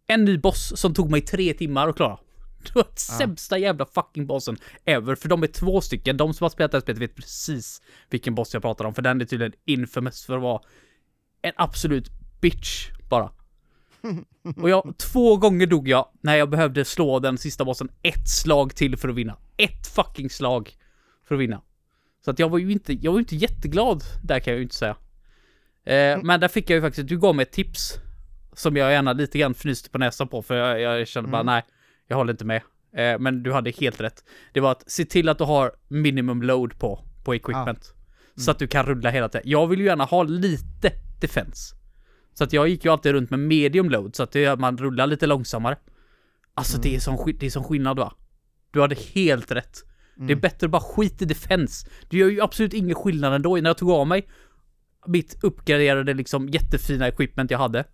En 0.07 0.25
ny 0.25 0.39
boss 0.39 0.73
som 0.77 0.95
tog 0.95 1.11
mig 1.11 1.21
tre 1.21 1.55
timmar 1.55 1.89
att 1.89 1.97
klara. 1.97 2.19
Det 2.65 2.75
var 2.75 2.87
sämsta 2.97 3.59
jävla 3.59 3.87
fucking 3.87 4.27
bossen 4.27 4.57
ever, 4.85 5.15
för 5.15 5.29
de 5.29 5.43
är 5.43 5.47
två 5.47 5.81
stycken. 5.81 6.17
De 6.17 6.35
som 6.35 6.45
har 6.45 6.51
spelat 6.51 6.73
det 6.73 6.77
här 6.77 6.83
spelet 6.83 7.03
vet 7.03 7.15
precis 7.15 7.83
vilken 8.11 8.35
boss 8.35 8.55
jag 8.55 8.63
pratar 8.63 8.85
om, 8.85 8.95
för 8.95 9.03
den 9.03 9.21
är 9.21 9.25
tydligen 9.25 9.53
infamous 9.65 10.25
för 10.25 10.37
att 10.37 10.43
vara 10.43 10.61
en 11.43 11.53
absolut 11.57 12.11
bitch 12.41 12.91
bara. 13.09 13.31
Och 14.57 14.71
jag, 14.71 14.95
två 14.99 15.37
gånger 15.37 15.67
dog 15.67 15.89
jag 15.89 16.09
när 16.21 16.37
jag 16.37 16.51
behövde 16.51 16.85
slå 16.85 17.19
den 17.19 17.39
sista 17.39 17.65
bossen 17.65 17.89
ett 18.03 18.29
slag 18.29 18.75
till 18.75 18.97
för 18.97 19.09
att 19.09 19.15
vinna. 19.15 19.37
Ett 19.57 19.87
fucking 19.87 20.31
slag 20.31 20.73
för 21.29 21.35
att 21.35 21.41
vinna. 21.41 21.61
Så 22.25 22.31
att 22.31 22.39
jag 22.39 22.49
var 22.49 22.59
ju 22.59 22.73
inte, 22.73 22.93
jag 22.93 23.13
var 23.13 23.19
inte 23.19 23.37
jätteglad 23.37 24.03
där 24.23 24.41
kan 24.41 24.53
jag 24.53 24.59
ju 24.59 24.63
inte 24.63 24.75
säga. 24.75 24.97
Eh, 25.87 26.19
Men 26.23 26.41
där 26.41 26.49
fick 26.49 26.71
jag 26.71 26.75
ju 26.77 26.81
faktiskt, 26.83 27.09
du 27.09 27.19
gav 27.19 27.35
mig 27.35 27.43
ett 27.43 27.53
tips. 27.53 27.95
som 28.53 28.77
jag 28.77 28.93
gärna 28.93 29.13
lite 29.13 29.39
grann 29.39 29.55
fnyste 29.55 29.91
på 29.91 29.99
näsan 29.99 30.29
på 30.29 30.43
för 30.43 30.55
jag, 30.55 30.81
jag 31.01 31.09
kände 31.09 31.31
bara 31.31 31.41
Mm. 31.41 31.53
nej, 31.55 31.63
jag 32.09 32.17
håller 32.17 32.33
inte 32.33 32.45
med. 32.45 32.63
Eh, 32.97 33.19
men 33.19 33.43
du 33.43 33.53
hade 33.53 33.71
helt 33.71 34.01
rätt. 34.01 34.25
Det 34.53 34.61
var 34.61 34.73
att 34.73 34.91
se 34.91 35.05
till 35.05 35.29
att 35.29 35.39
du 35.39 35.45
har 35.45 35.73
minimum 35.89 36.43
load 36.43 36.79
på, 36.79 37.05
på 37.25 37.35
equipment. 37.35 37.95
Så 38.37 38.51
att 38.51 38.59
du 38.59 38.67
kan 38.67 38.87
rulla 38.87 39.11
hela 39.11 39.29
tiden. 39.29 39.43
Jag 39.51 39.67
vill 39.67 39.81
ju 39.81 39.87
gärna 39.87 40.05
ha 40.05 40.23
lite 40.23 40.93
defense. 41.21 41.75
Så 42.35 42.45
att 42.45 42.53
jag 42.53 42.69
gick 42.69 42.85
ju 42.85 42.91
alltid 42.91 43.13
runt 43.13 43.31
med 43.31 43.39
medium 43.41 43.91
load 43.91 44.17
så 44.17 44.23
att 44.23 44.33
det 44.33 44.59
man 44.61 44.79
rullar 44.79 45.07
lite 45.07 45.27
långsammare. 45.27 45.77
Alltså 46.55 46.79
det 46.81 46.95
är 46.97 47.01
sån, 47.01 47.17
sk- 47.17 47.37
det 47.41 47.47
är 47.47 47.51
sån 47.51 47.65
skillnad 47.65 47.99
va? 47.99 48.15
Du 48.71 48.81
hade 48.81 48.95
helt 49.15 49.51
rätt. 49.51 49.79
Det 50.17 50.33
är 50.33 50.37
bättre 50.37 50.65
att 50.65 50.71
bara 50.71 50.83
skit 50.83 51.23
i 51.23 51.25
defense. 51.25 51.87
Det 52.09 52.17
gör 52.17 52.29
ju 52.31 52.41
absolut 52.41 52.73
ingen 52.75 52.95
skillnad 52.95 53.35
ändå. 53.35 53.57
När 53.57 53.71
jag 53.71 53.79
tog 53.79 53.91
av 53.91 54.07
mig 54.07 54.29
mitt 55.07 55.45
uppgraderade 55.45 56.15
liksom 56.15 56.49
jättefina 56.49 57.09
equipment 57.09 57.51
jag 57.51 57.59
hade. 57.59 57.85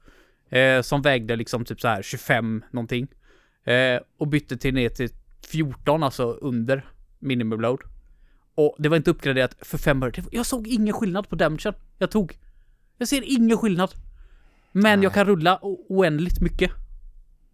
Eh, 0.50 0.82
som 0.82 1.02
vägde 1.02 1.37
liksom 1.37 1.64
typ 1.64 1.80
så 1.80 1.88
här 1.88 2.02
25 2.02 2.64
någonting. 2.73 3.06
Eh, 3.64 4.00
och 4.18 4.28
bytte 4.28 4.56
till 4.56 4.75
ner 4.75 4.88
till 4.88 5.09
14, 5.50 6.02
alltså 6.02 6.25
under 6.32 6.85
minimum 7.18 7.61
load. 7.61 7.80
Och 8.54 8.76
det 8.78 8.88
var 8.88 8.97
inte 8.97 9.11
uppgraderat 9.11 9.56
för 9.61 9.78
500. 9.78 10.12
Det 10.16 10.23
var- 10.23 10.30
Jag 10.32 10.47
såg 10.47 10.66
ingen 10.68 10.94
skillnad 10.94 11.28
på 11.28 11.37
damagen 11.37 11.75
jag 11.99 12.11
tog. 12.11 12.38
Jag 12.99 13.09
ser 13.09 13.23
ingen 13.26 13.59
skillnad. 13.59 13.90
Men 14.72 15.02
jag 15.02 15.14
kan 15.14 15.26
rulla 15.26 15.58
oändligt 15.62 16.40
mycket. 16.40 16.70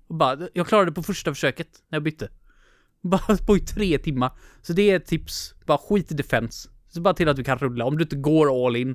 Bara, 0.09 0.49
jag 0.53 0.67
klarade 0.67 0.91
det 0.91 0.95
på 0.95 1.03
första 1.03 1.35
försöket 1.35 1.69
när 1.89 1.97
jag 1.97 2.03
bytte. 2.03 2.29
Bara 3.01 3.37
på 3.37 3.57
i 3.57 3.61
tre 3.61 3.99
timmar. 3.99 4.31
Så 4.63 4.73
det 4.73 4.91
är 4.91 4.97
ett 4.97 5.07
tips. 5.07 5.55
Bara 5.67 5.79
skit 5.79 6.13
i 6.13 6.15
defense. 6.15 6.69
Så 6.89 7.01
bara 7.01 7.15
till 7.15 7.29
att 7.29 7.37
du 7.37 7.45
kan 7.45 7.59
rulla. 7.59 7.85
Om 7.85 7.99
du 7.99 8.03
inte 8.03 8.17
går 8.17 8.67
all 8.67 8.77
in. 8.77 8.95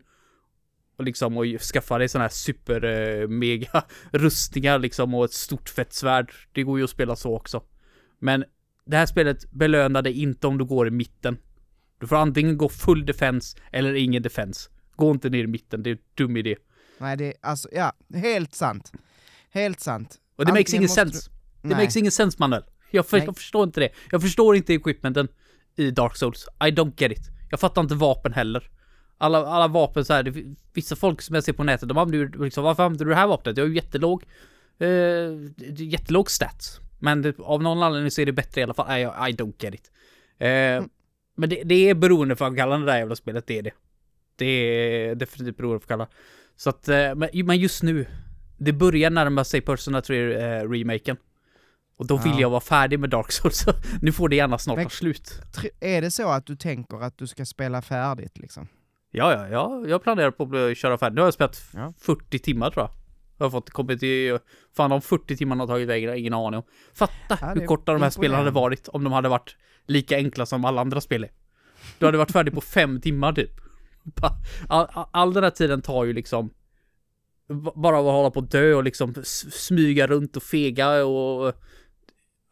Och 0.97 1.03
liksom 1.03 1.37
och 1.37 1.45
skaffa 1.45 1.97
dig 1.97 2.07
sådana 2.07 2.23
här 2.23 2.29
super 2.29 2.83
eh, 2.83 3.27
mega 3.27 3.83
rustningar 4.11 4.79
liksom 4.79 5.13
och 5.13 5.25
ett 5.25 5.33
stort 5.33 5.69
fett 5.69 5.93
svärd. 5.93 6.33
Det 6.51 6.63
går 6.63 6.77
ju 6.77 6.83
att 6.83 6.89
spela 6.89 7.15
så 7.15 7.35
också. 7.35 7.63
Men 8.19 8.45
det 8.85 8.97
här 8.97 9.05
spelet 9.05 9.51
belönar 9.51 10.01
dig 10.01 10.21
inte 10.21 10.47
om 10.47 10.57
du 10.57 10.65
går 10.65 10.87
i 10.87 10.91
mitten. 10.91 11.37
Du 11.99 12.07
får 12.07 12.15
antingen 12.15 12.57
gå 12.57 12.69
full 12.69 13.05
defense 13.05 13.57
eller 13.71 13.93
ingen 13.93 14.23
defense. 14.23 14.69
Gå 14.95 15.11
inte 15.11 15.29
ner 15.29 15.43
i 15.43 15.47
mitten, 15.47 15.83
det 15.83 15.89
är 15.89 15.91
en 15.91 16.01
dum 16.15 16.37
idé. 16.37 16.55
Nej, 17.01 17.17
det 17.17 17.25
är 17.25 17.34
alltså, 17.41 17.70
ja, 17.72 17.93
helt 18.15 18.55
sant. 18.55 18.91
Helt 19.51 19.79
sant. 19.79 20.15
Och 20.36 20.46
det 20.46 20.51
makes 20.53 20.74
ingen 20.74 20.84
måste 20.84 21.01
sense. 21.01 21.29
du- 21.62 21.70
Det 21.70 21.75
makes 21.75 21.98
ingen 21.98 22.12
sense 22.12 22.38
Manuel. 22.39 22.63
Jag, 22.91 23.05
för, 23.08 23.17
jag 23.25 23.38
förstår 23.38 23.63
inte 23.63 23.79
det. 23.79 23.89
Jag 24.12 24.22
förstår 24.22 24.55
inte 24.55 24.74
equipmenten 24.74 25.27
i 25.75 25.91
Dark 25.91 26.17
Souls. 26.17 26.48
I 26.60 26.63
don't 26.72 26.93
get 26.98 27.12
it. 27.12 27.29
Jag 27.51 27.60
fattar 27.60 27.81
inte 27.81 27.96
vapen 27.96 28.34
heller. 28.34 28.70
Alla, 29.17 29.46
alla 29.48 29.67
vapen 29.67 30.05
så 30.05 30.13
här, 30.13 30.24
det, 30.24 30.55
vissa 30.74 30.96
folk 30.96 31.22
som 31.22 31.36
jag 31.36 31.43
ser 31.43 31.53
på 31.53 31.63
nätet, 31.63 31.89
de 31.89 31.98
använder 31.98 32.17
ju 32.38 32.43
liksom, 32.46 32.63
varför 32.63 32.84
använder 32.84 33.05
du 33.05 33.12
det 33.12 33.17
här 33.17 33.27
vapnet? 33.27 33.58
Jag 33.58 33.63
har 33.63 33.70
ju 33.70 33.75
jättelåg, 33.75 34.24
eh, 34.79 34.88
jättelåg 35.77 36.31
stats. 36.31 36.79
Men 37.00 37.22
det, 37.22 37.39
av 37.39 37.63
någon 37.63 37.84
anledning 37.84 38.12
så 38.12 38.22
är 38.22 38.25
det 38.25 38.31
bättre 38.34 38.62
i 38.62 38.63
alla 38.63 38.74
fall. 38.74 38.98
I, 39.00 39.01
I 39.03 39.36
don't 39.36 39.53
get 39.60 39.74
it. 39.74 39.91
Eh, 40.38 40.48
Men 41.36 41.50
det, 41.50 41.62
det 41.65 41.89
är 41.89 41.93
beroendeframkallande 41.96 42.86
det 42.86 42.91
där 42.91 43.00
jävla 43.00 43.15
spelet, 43.15 43.48
det 43.48 43.58
är 43.58 43.62
det. 43.63 43.72
Det 44.36 44.46
är 44.46 45.15
definitivt 45.15 45.58
beroendeframkallande. 45.58 46.13
Så 46.55 46.70
att, 46.70 46.88
eh, 46.88 47.15
men, 47.15 47.29
just 47.58 47.84
nu, 47.84 48.05
det 48.58 48.74
börjar 48.74 49.10
närma 49.10 49.43
sig 49.43 49.62
Persona 49.62 50.01
3 50.01 50.34
eh. 50.34 50.63
Och 51.98 52.08
då 52.08 52.17
vill 52.17 52.31
Ja. 52.34 52.39
jag 52.39 52.50
vara 52.50 52.62
färdig 52.62 53.00
med 53.00 53.10
Dark 53.10 53.31
Souls, 53.31 53.58
så 53.58 53.72
nu 54.01 54.12
får 54.12 54.29
det 54.29 54.36
gärna 54.36 54.58
snart 54.58 54.75
Men- 54.77 54.86
ta 54.86 54.89
slut. 54.89 55.41
Är 55.79 56.01
det 56.01 56.12
så 56.12 56.29
att 56.29 56.46
du 56.46 56.55
tänker 56.55 57.03
att 57.03 57.17
du 57.17 57.27
ska 57.27 57.46
spela 57.46 57.81
färdigt 57.81 58.38
liksom? 58.38 58.67
Ja, 59.12 59.31
ja, 59.34 59.48
ja, 59.50 59.84
jag 59.88 60.03
planerar 60.03 60.31
på 60.31 60.43
att 60.43 60.77
köra 60.77 60.98
färdigt. 60.98 61.15
Nu 61.15 61.22
har 61.22 61.27
jag 61.27 61.34
spelat 61.34 61.62
Ja. 61.74 61.93
40 62.00 62.39
timmar 62.39 62.72
tror 62.72 62.84
jag. 62.84 62.91
Jag 63.38 63.46
har 63.46 63.51
fått 63.51 63.70
kommit 63.70 64.00
till, 64.00 64.38
fan 64.75 64.89
de 64.89 65.01
40 65.01 65.38
timmarna 65.38 65.62
har 65.62 65.67
tagit 65.67 65.88
vägen, 65.88 66.15
ingen 66.17 66.34
aning 66.34 66.58
om. 66.58 66.63
Fatta 66.93 67.38
Ja, 67.41 67.53
hur 67.55 67.65
korta 67.65 67.93
de 67.93 68.01
här 68.01 68.10
spelen 68.10 68.38
hade 68.38 68.51
varit 68.51 68.88
om 68.88 69.03
de 69.03 69.13
hade 69.13 69.29
varit 69.29 69.55
lika 69.88 70.15
enkla 70.17 70.46
som 70.46 70.65
alla 70.65 70.81
andra 70.81 71.01
spel 71.01 71.24
är. 71.24 71.31
Du 72.00 72.05
hade 72.05 72.17
varit 72.17 72.31
färdig 72.31 72.53
på 72.53 72.62
fem 72.62 73.01
timmar 73.01 73.34
typ. 73.34 73.51
All, 74.67 74.88
all, 74.93 75.05
all 75.12 75.34
den 75.34 75.43
här 75.43 75.51
tiden 75.51 75.81
tar 75.81 76.05
ju 76.05 76.13
liksom 76.13 76.50
bara 77.75 77.98
att 77.98 78.03
hålla 78.03 78.31
på 78.31 78.39
att 78.39 78.51
dö 78.51 78.74
och 78.74 78.84
liksom 78.84 79.13
smyga 79.51 80.08
runt 80.08 80.38
och 80.38 80.43
fega 80.43 81.05
och 81.05 81.53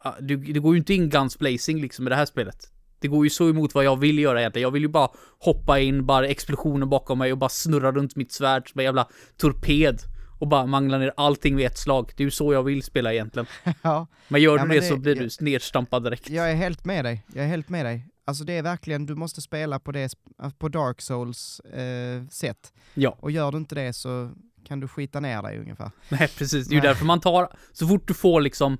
ja, 0.04 0.16
det, 0.20 0.36
det 0.36 0.60
går 0.60 0.74
ju 0.74 0.78
inte 0.78 0.94
in 0.94 1.08
guns 1.10 1.38
blazing 1.38 1.80
liksom 1.80 2.06
i 2.06 2.10
det 2.10 2.16
här 2.16 2.26
spelet. 2.26 2.56
Det 2.98 3.08
går 3.08 3.26
ju 3.26 3.30
så 3.30 3.48
emot 3.50 3.74
vad 3.74 3.84
jag 3.84 3.96
vill 4.00 4.18
göra 4.18 4.40
egentligen. 4.40 4.62
Jag 4.62 4.70
vill 4.70 4.82
ju 4.82 4.88
bara 4.88 5.08
hoppa 5.38 5.78
in, 5.80 6.06
bara 6.06 6.26
explosioner 6.26 6.86
bakom 6.86 7.18
mig 7.18 7.32
och 7.32 7.38
bara 7.38 7.50
snurra 7.50 7.92
runt 7.92 8.16
mitt 8.16 8.32
svärd 8.32 8.70
som 8.70 8.78
en 8.78 8.84
jävla 8.84 9.08
torped. 9.36 9.98
Och 10.38 10.48
bara 10.48 10.66
mangla 10.66 10.98
ner 10.98 11.12
allting 11.16 11.56
vid 11.56 11.66
ett 11.66 11.78
slag. 11.78 12.12
Det 12.16 12.22
är 12.22 12.24
ju 12.24 12.30
så 12.30 12.52
jag 12.52 12.62
vill 12.62 12.82
spela 12.82 13.12
egentligen. 13.12 13.46
ja, 13.82 14.06
Men 14.28 14.42
gör 14.42 14.56
Ja, 14.56 14.62
du 14.62 14.68
men 14.68 14.74
det, 14.76 14.80
det- 14.82 14.88
så 14.88 14.96
blir 14.96 15.16
jag- 15.16 15.30
du 15.38 15.44
nedstampad 15.44 16.04
direkt. 16.04 16.30
jag 16.30 16.50
är 16.50 16.54
helt 16.54 16.84
med 16.84 17.04
dig. 17.04 17.24
Jag 17.34 17.44
är 17.44 17.48
helt 17.48 17.68
med 17.68 17.86
dig. 17.86 18.06
Alltså 18.30 18.44
det 18.44 18.52
är 18.52 18.62
verkligen, 18.62 19.06
du 19.06 19.14
måste 19.14 19.40
spela 19.40 19.78
på 19.78 19.92
det, 19.92 20.06
sp- 20.06 20.52
på 20.58 20.68
Dark 20.68 21.00
Souls 21.00 21.60
eh, 21.60 22.26
sätt. 22.30 22.72
Ja, 22.94 23.16
Och 23.20 23.30
gör 23.30 23.52
du 23.52 23.58
inte 23.58 23.74
det 23.74 23.92
så 23.92 24.30
kan 24.66 24.80
du 24.80 24.88
skita 24.88 25.20
ner 25.20 25.42
dig 25.42 25.58
ungefär. 25.58 25.90
nej 26.08 26.28
precis. 26.38 26.68
Det 26.68 26.72
är 26.72 26.76
ju 26.76 26.80
därför 26.80 27.04
man 27.04 27.20
tar, 27.20 27.52
så 27.72 27.86
fort 27.88 28.08
du 28.08 28.14
får 28.14 28.40
liksom 28.40 28.78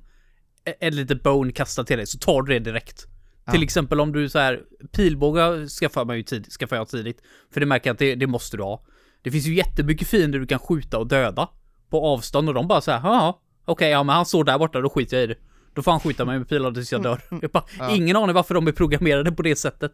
e- 0.64 0.74
ett 0.86 0.94
litet 0.94 1.22
bone 1.22 1.52
kastat 1.52 1.86
till 1.86 1.96
dig 1.96 2.06
så 2.06 2.18
tar 2.18 2.42
du 2.42 2.52
det 2.52 2.58
direkt. 2.58 3.06
Ja. 3.44 3.52
Till 3.52 3.62
exempel 3.62 4.00
om 4.00 4.12
du 4.12 4.28
så 4.28 4.38
här 4.38 4.62
pilbågar 4.92 5.66
skaffar 5.68 6.04
man 6.04 6.16
ju 6.16 6.22
tid, 6.22 6.46
skaffar 6.52 6.76
jag 6.76 6.88
tidigt. 6.88 7.22
För 7.52 7.60
det 7.60 7.66
märker 7.66 7.88
jag 7.90 7.94
att 7.94 7.98
det, 7.98 8.14
det 8.14 8.26
måste 8.26 8.56
du 8.56 8.62
ha. 8.62 8.84
Det 9.22 9.30
finns 9.30 9.46
ju 9.46 9.54
jättemycket 9.54 10.08
fiender 10.08 10.38
du 10.38 10.46
kan 10.46 10.58
skjuta 10.58 10.98
och 10.98 11.06
döda 11.08 11.48
på 11.90 12.06
avstånd 12.06 12.48
och 12.48 12.54
de 12.54 12.68
bara 12.68 12.80
så 12.80 12.90
här, 12.90 13.00
ja, 13.02 13.40
okej, 13.64 13.90
ja 13.90 14.02
men 14.02 14.14
han 14.14 14.26
står 14.26 14.44
där 14.44 14.58
borta, 14.58 14.80
då 14.80 14.90
skiter 14.90 15.16
jag 15.16 15.24
i 15.24 15.26
det. 15.26 15.36
Då 15.74 15.82
får 15.82 15.90
han 15.90 16.00
skjuta 16.00 16.24
mig 16.24 16.38
med 16.38 16.48
pilar 16.48 16.72
tills 16.72 16.92
jag 16.92 17.02
dör. 17.02 17.20
Jag 17.42 17.50
bara, 17.50 17.64
Ja. 17.78 17.90
Ingen 17.96 18.16
aning 18.16 18.34
varför 18.34 18.54
de 18.54 18.66
är 18.68 18.72
programmerade 18.72 19.32
på 19.32 19.42
det 19.42 19.56
sättet. 19.56 19.92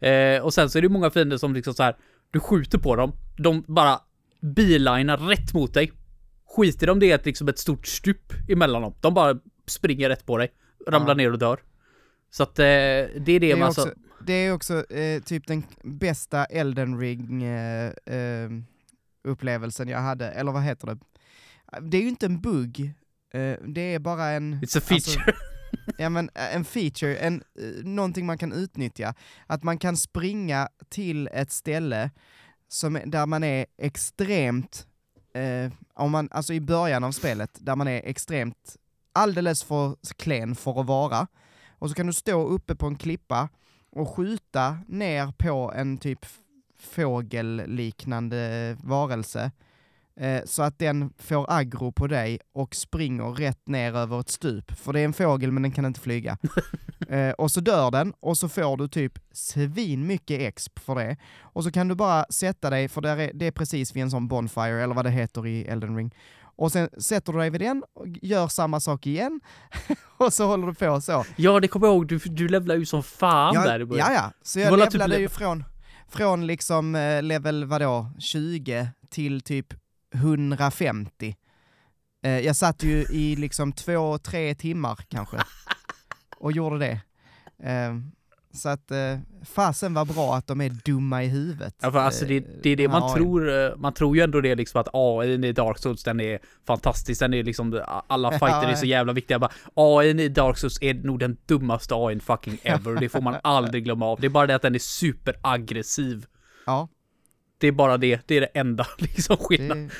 Eh, 0.00 0.42
och 0.42 0.54
sen 0.54 0.70
så 0.70 0.78
är 0.78 0.82
det 0.82 0.88
många 0.88 1.10
fiender 1.10 1.36
som 1.36 1.54
liksom 1.54 1.74
så 1.74 1.82
här, 1.82 1.96
du 2.30 2.40
skjuter 2.40 2.78
på 2.78 2.96
dem, 2.96 3.12
de 3.38 3.64
bara 3.66 4.00
bilinar 4.40 5.16
rätt 5.18 5.54
mot 5.54 5.74
dig. 5.74 5.92
Skiter 6.56 6.86
de 6.86 6.98
det 7.00 7.10
är 7.12 7.20
liksom 7.24 7.48
ett 7.48 7.58
stort 7.58 7.86
stup 7.86 8.32
emellan 8.48 8.82
dem. 8.82 8.94
De 9.00 9.14
bara 9.14 9.38
springer 9.66 10.08
rätt 10.08 10.26
på 10.26 10.38
dig, 10.38 10.48
ramlar 10.86 11.08
Ja. 11.10 11.14
ner 11.14 11.32
och 11.32 11.38
dör. 11.38 11.60
Så 12.30 12.42
att 12.42 12.58
eh, 12.58 12.64
det 12.64 13.06
är 13.06 13.20
det, 13.24 13.38
Det 13.38 13.50
är 13.52 13.56
man 13.56 13.68
också, 13.68 13.80
så... 13.82 13.88
det 14.26 14.32
är 14.32 14.52
också 14.52 14.90
eh, 14.92 15.22
typ 15.22 15.46
den 15.46 15.62
bästa 15.84 16.44
Elden 16.44 16.98
Ring 17.00 17.42
eh, 17.42 17.92
eh, 18.06 18.50
upplevelsen 19.24 19.88
jag 19.88 19.98
hade, 19.98 20.28
eller 20.30 20.52
vad 20.52 20.62
heter 20.62 20.86
det? 20.86 20.98
Det 21.80 21.96
är 21.96 22.02
ju 22.02 22.08
inte 22.08 22.26
en 22.26 22.40
bugg, 22.40 22.92
det 23.74 23.80
är 23.94 23.98
bara 23.98 24.26
en... 24.30 24.54
It's 24.54 24.78
a 24.78 24.80
feature. 24.84 25.32
ja 25.98 26.08
men 26.08 26.30
eh, 26.34 26.56
en 26.56 26.64
feature, 26.64 27.16
en, 27.16 27.42
eh, 27.58 27.84
någonting 27.84 28.26
man 28.26 28.38
kan 28.38 28.52
utnyttja. 28.52 29.14
Att 29.46 29.62
man 29.62 29.78
kan 29.78 29.96
springa 29.96 30.68
till 30.88 31.28
ett 31.32 31.52
ställe 31.52 32.10
som, 32.68 32.96
är- 32.96 33.06
där 33.06 33.26
man 33.26 33.44
är 33.44 33.66
extremt, 33.78 34.86
eh, 35.34 35.72
om 35.94 36.10
man, 36.10 36.28
alltså 36.30 36.52
i 36.54 36.60
början 36.60 37.04
av 37.04 37.12
spelet, 37.12 37.50
där 37.60 37.76
man 37.76 37.88
är 37.88 38.02
extremt 38.04 38.76
alldeles 39.12 39.62
för 39.64 39.96
klen 40.16 40.54
för 40.54 40.80
att 40.80 40.86
vara. 40.86 41.26
Och 41.70 41.88
så 41.88 41.94
kan 41.94 42.06
du 42.06 42.12
stå 42.12 42.46
uppe 42.46 42.74
på 42.74 42.86
en 42.86 42.96
klippa 42.96 43.48
och 43.90 44.08
skjuta 44.16 44.78
ner 44.88 45.32
på 45.38 45.72
en 45.76 45.98
typ 45.98 46.26
fågelliknande 46.78 48.76
varelse 48.82 49.50
eh, 50.18 50.42
så 50.44 50.62
att 50.62 50.78
den 50.78 51.12
får 51.18 51.46
aggro 51.48 51.92
på 51.92 52.06
dig 52.06 52.38
och 52.52 52.74
springer 52.74 53.24
rätt 53.24 53.68
ner 53.68 53.96
över 53.96 54.20
ett 54.20 54.28
stup. 54.28 54.78
För 54.78 54.92
det 54.92 55.00
är 55.00 55.04
en 55.04 55.12
fågel 55.12 55.52
men 55.52 55.62
den 55.62 55.72
kan 55.72 55.84
inte 55.84 56.00
flyga. 56.00 56.38
eh, 57.08 57.30
och 57.30 57.50
så 57.50 57.60
dör 57.60 57.90
den 57.90 58.12
och 58.20 58.38
så 58.38 58.48
får 58.48 58.76
du 58.76 58.88
typ 58.88 59.18
svin 59.32 60.06
mycket 60.06 60.40
exp 60.40 60.78
för 60.78 60.94
det. 60.94 61.16
Och 61.40 61.64
så 61.64 61.70
kan 61.70 61.88
du 61.88 61.94
bara 61.94 62.24
sätta 62.30 62.70
dig, 62.70 62.88
för 62.88 63.06
är, 63.06 63.30
det 63.34 63.46
är 63.46 63.50
precis 63.50 63.96
vid 63.96 64.02
en 64.02 64.10
sån 64.10 64.28
bonfire 64.28 64.82
eller 64.82 64.94
vad 64.94 65.04
det 65.04 65.10
heter 65.10 65.46
i 65.46 65.64
Elden 65.64 65.96
ring. 65.96 66.14
Och 66.58 66.72
sen 66.72 66.88
sätter 66.98 67.32
du 67.32 67.38
dig 67.38 67.50
vid 67.50 67.60
den 67.60 67.84
och 67.94 68.06
gör 68.22 68.48
samma 68.48 68.80
sak 68.80 69.06
igen 69.06 69.40
och 70.16 70.32
så 70.32 70.46
håller 70.46 70.66
du 70.66 70.74
på 70.74 71.00
så. 71.00 71.24
Ja, 71.36 71.60
det 71.60 71.68
kommer 71.68 71.86
jag 71.86 71.94
ihåg. 71.94 72.08
Du, 72.08 72.18
du 72.18 72.48
levlar 72.48 72.74
ju 72.74 72.86
som 72.86 73.02
fan 73.02 73.54
ja, 73.54 73.64
där 73.64 73.80
i 73.80 73.84
början. 73.84 74.12
ja, 74.12 74.14
ja, 74.14 74.32
så 74.42 74.58
jag 74.60 74.70
typ 74.70 74.78
levlade 74.78 75.08
level- 75.08 75.20
ju 75.20 75.28
från, 75.28 75.64
från 76.08 76.46
liksom 76.46 76.94
eh, 76.94 77.22
level 77.22 77.64
vadå, 77.64 78.10
20 78.18 78.88
till 79.10 79.40
typ 79.40 79.74
150. 80.14 81.36
Eh, 82.24 82.38
jag 82.40 82.56
satt 82.56 82.82
ju 82.82 83.02
i 83.10 83.36
liksom 83.36 83.72
två, 83.72 84.18
tre 84.18 84.54
timmar 84.54 84.98
kanske 85.08 85.36
och 86.38 86.52
gjorde 86.52 86.78
det. 86.78 87.00
Eh, 87.70 87.96
så 88.54 88.68
att 88.68 88.90
eh, 88.90 89.18
fasen 89.44 89.94
var 89.94 90.04
bra 90.04 90.34
att 90.36 90.46
de 90.46 90.60
är 90.60 90.70
dumma 90.84 91.24
i 91.24 91.26
huvudet. 91.26 91.74
Ja, 91.82 91.92
för 91.92 91.98
alltså 91.98 92.24
det, 92.24 92.36
Eh, 92.36 92.42
det 92.62 92.70
är 92.70 92.76
det 92.76 92.88
man 92.88 93.02
AI:n. 93.02 93.14
tror, 93.14 93.64
eh, 93.64 93.76
man 93.76 93.92
tror 93.94 94.16
ju 94.16 94.22
ändå 94.22 94.40
det 94.40 94.54
liksom 94.54 94.80
att 94.80 94.88
AI 94.92 95.46
i 95.48 95.52
Dark 95.52 95.78
Souls 95.78 96.04
den 96.04 96.20
är 96.20 96.38
fantastisk, 96.66 97.20
den 97.20 97.34
är 97.34 97.42
liksom, 97.42 97.82
alla 98.06 98.30
fighter 98.38 98.68
är 98.68 98.74
så 98.74 98.86
jävla 98.86 99.12
viktiga. 99.12 99.38
Bara, 99.38 99.52
AI 99.74 100.08
i 100.22 100.28
Dark 100.28 100.58
Souls 100.58 100.78
är 100.82 100.94
nog 100.94 101.18
den 101.18 101.36
dummaste 101.46 101.94
AI 101.94 102.20
fucking 102.20 102.58
ever, 102.62 103.00
det 103.00 103.08
får 103.08 103.20
man 103.20 103.36
aldrig 103.44 103.84
glömma 103.84 104.06
av. 104.06 104.20
Det 104.20 104.26
är 104.26 104.30
bara 104.30 104.46
det 104.46 104.54
att 104.54 104.62
den 104.62 104.74
är 104.74 104.78
superaggressiv. 104.78 106.26
Ja, 106.66 106.88
Det 107.58 107.66
är 107.66 107.72
bara 107.72 107.96
det, 107.96 108.20
det 108.26 108.36
är 108.36 108.40
det 108.40 108.46
enda 108.46 108.86
liksom 108.98 109.36
skillnaden. 109.36 109.90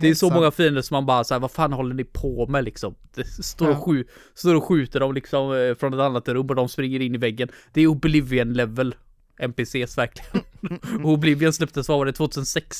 Det 0.00 0.08
är 0.08 0.14
så 0.14 0.30
många 0.30 0.50
fiender 0.50 0.82
som 0.82 0.94
man 0.94 1.06
bara 1.06 1.24
såhär, 1.24 1.40
vad 1.40 1.50
fan 1.50 1.72
håller 1.72 1.94
ni 1.94 2.04
på 2.04 2.46
med 2.46 2.64
liksom? 2.64 2.94
Står, 3.42 3.70
och, 3.70 3.84
skj 3.84 4.04
står 4.34 4.54
och 4.54 4.64
skjuter 4.64 5.00
dem 5.00 5.14
liksom 5.14 5.52
eh, 5.52 5.74
från 5.74 5.94
ett 5.94 6.00
annat 6.00 6.28
rum 6.28 6.46
och 6.46 6.54
de 6.54 6.68
springer 6.68 7.00
in 7.00 7.14
i 7.14 7.18
väggen. 7.18 7.48
Det 7.72 7.80
är 7.80 7.86
Oblivion 7.86 8.52
level 8.52 8.94
NPCs 9.38 9.98
verkligen. 9.98 10.44
och 11.04 11.10
Oblivion 11.12 11.52
släpptes, 11.52 11.88
vad 11.88 11.98
var 11.98 12.06
det, 12.06 12.12
2006? 12.12 12.76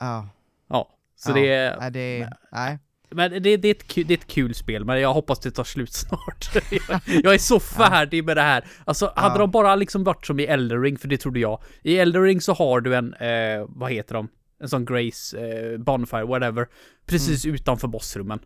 Ja. 0.00 0.28
Ja, 0.68 0.98
så 1.16 1.30
ja. 1.30 1.34
det 1.34 1.48
är... 1.48 1.76
Nej, 1.80 1.90
det 1.90 2.20
är, 2.20 2.32
nej. 2.52 2.78
Men 3.10 3.30
det, 3.30 3.56
det, 3.56 3.68
är 3.68 3.70
ett 3.70 3.94
det 3.94 4.10
är 4.10 4.18
ett 4.18 4.26
kul 4.26 4.54
spel, 4.54 4.84
men 4.84 5.00
jag 5.00 5.14
hoppas 5.14 5.40
det 5.40 5.50
tar 5.50 5.64
slut 5.64 5.92
snart. 5.92 6.48
jag, 6.88 7.00
jag 7.06 7.34
är 7.34 7.38
så 7.38 7.60
färdig 7.60 8.24
med 8.24 8.36
det 8.36 8.42
här. 8.42 8.64
Alltså, 8.84 9.12
hade 9.16 9.38
de 9.38 9.50
bara 9.50 9.74
liksom 9.76 10.04
varit 10.04 10.26
som 10.26 10.40
i 10.40 10.44
Eldering, 10.44 10.98
för 10.98 11.08
det 11.08 11.16
trodde 11.16 11.40
jag. 11.40 11.62
I 11.82 11.98
Eldering 11.98 12.40
så 12.40 12.52
har 12.52 12.80
du 12.80 12.94
en, 12.94 13.14
eh, 13.14 13.66
vad 13.68 13.92
heter 13.92 14.14
de? 14.14 14.28
En 14.60 14.68
sån 14.68 14.84
Grace, 14.84 15.38
eh, 15.38 15.78
Bonfire, 15.78 16.24
whatever. 16.24 16.66
Precis 17.06 17.44
mm. 17.44 17.54
utanför 17.54 17.88
bossrummen. 17.88 18.38